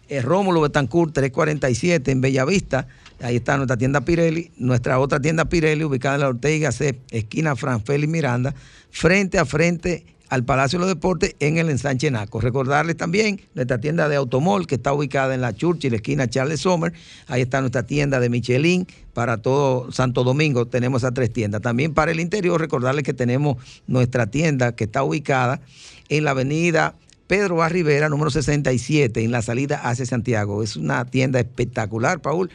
eh, 0.09 0.23
Rómulo 0.23 0.61
Betancourt 0.61 1.13
347 1.13 2.11
en 2.11 2.21
Bellavista. 2.21 2.89
Ahí 3.21 3.37
está 3.37 3.57
nuestra 3.57 3.77
tienda 3.77 4.01
Pirelli, 4.03 4.53
nuestra 4.57 4.99
otra 4.99 5.21
tienda 5.21 5.47
Pirelli 5.47 5.85
ubicada 5.85 6.15
en 6.17 6.21
la 6.21 6.29
Ortega 6.29 6.71
C, 6.73 6.99
esquina 7.11 7.57
Fran 7.57 7.83
Félix 7.83 8.11
Miranda, 8.11 8.55
frente 8.91 9.39
a 9.39 9.45
frente 9.45 10.07
al 10.29 10.45
Palacio 10.45 10.79
de 10.79 10.85
los 10.85 10.95
Deportes 10.95 11.35
en 11.41 11.59
el 11.59 11.71
ensanche 11.71 12.11
Naco. 12.11 12.41
Recordarles 12.41 12.97
también 12.97 13.41
nuestra 13.55 13.81
tienda 13.81 14.09
de 14.09 14.17
Automol 14.17 14.67
que 14.67 14.77
está 14.77 14.93
ubicada 14.93 15.35
en 15.35 15.41
la 15.41 15.55
Churchill, 15.55 15.95
esquina 15.95 16.29
Charles 16.29 16.61
Sommer. 16.61 16.93
Ahí 17.27 17.43
está 17.43 17.61
nuestra 17.61 17.85
tienda 17.85 18.21
de 18.21 18.29
Michelin 18.29 18.87
para 19.15 19.39
todo 19.39 19.91
Santo 19.91 20.25
Domingo. 20.25 20.67
Tenemos 20.67 21.03
esas 21.03 21.15
tres 21.15 21.33
tiendas. 21.33 21.63
También 21.63 21.95
para 21.95 22.13
el 22.13 22.21
interior, 22.21 22.61
recordarles 22.61 23.05
que 23.05 23.15
tenemos 23.15 23.57
nuestra 23.87 24.27
tienda 24.27 24.73
que 24.73 24.85
está 24.85 25.03
ubicada 25.03 25.61
en 26.09 26.25
la 26.25 26.33
avenida 26.33 26.95
Pedro 27.29 27.67
Rivera, 27.69 28.09
número 28.09 28.31
67, 28.31 29.23
en 29.23 29.31
la 29.31 29.43
salida 29.43 29.77
hacia 29.85 30.07
Santiago. 30.07 30.63
Es 30.63 30.75
una 30.77 31.05
tienda 31.05 31.39
espectacular, 31.39 32.21
Paul. 32.21 32.51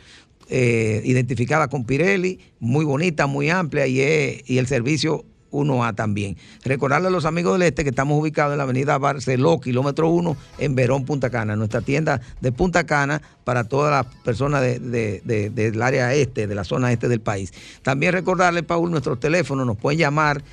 eh, 0.50 1.02
identificada 1.06 1.70
con 1.70 1.86
Pirelli, 1.86 2.38
muy 2.60 2.84
bonita, 2.84 3.28
muy 3.28 3.50
amplia 3.50 3.88
y, 3.88 4.02
el 4.58 4.68
servicio 4.68 5.24
1A 5.52 5.96
también. 5.96 6.36
Recordarle 6.66 7.08
a 7.08 7.12
los 7.12 7.24
amigos 7.26 7.54
del 7.54 7.62
este 7.68 7.84
que 7.84 7.92
estamos 7.92 8.20
ubicados 8.20 8.52
en 8.52 8.58
la 8.58 8.64
avenida 8.66 8.98
Barceló, 8.98 9.60
kilómetro 9.62 10.10
1, 10.10 10.36
en 10.58 10.76
Verón, 10.76 11.06
Punta 11.06 11.30
Cana, 11.30 11.56
nuestra 11.56 11.80
tienda 11.82 12.20
de 12.42 12.52
Punta 12.52 12.86
Cana 12.86 13.22
para 13.46 13.64
todas 13.64 13.92
las 14.06 14.14
personas 14.24 14.62
de- 14.62 14.80
de- 14.80 15.22
de- 15.24 15.50
del 15.50 15.82
área 15.82 16.14
este, 16.14 16.46
de 16.46 16.56
la 16.56 16.66
zona 16.66 16.92
este 16.92 17.08
del 17.08 17.22
país. 17.22 17.54
También 17.82 18.12
recordarle, 18.12 18.64
Paul, 18.64 18.92
nuestros 18.92 19.20
teléfonos, 19.22 19.66
nos 19.66 19.78
pueden 19.78 20.00
llamar 20.00 20.44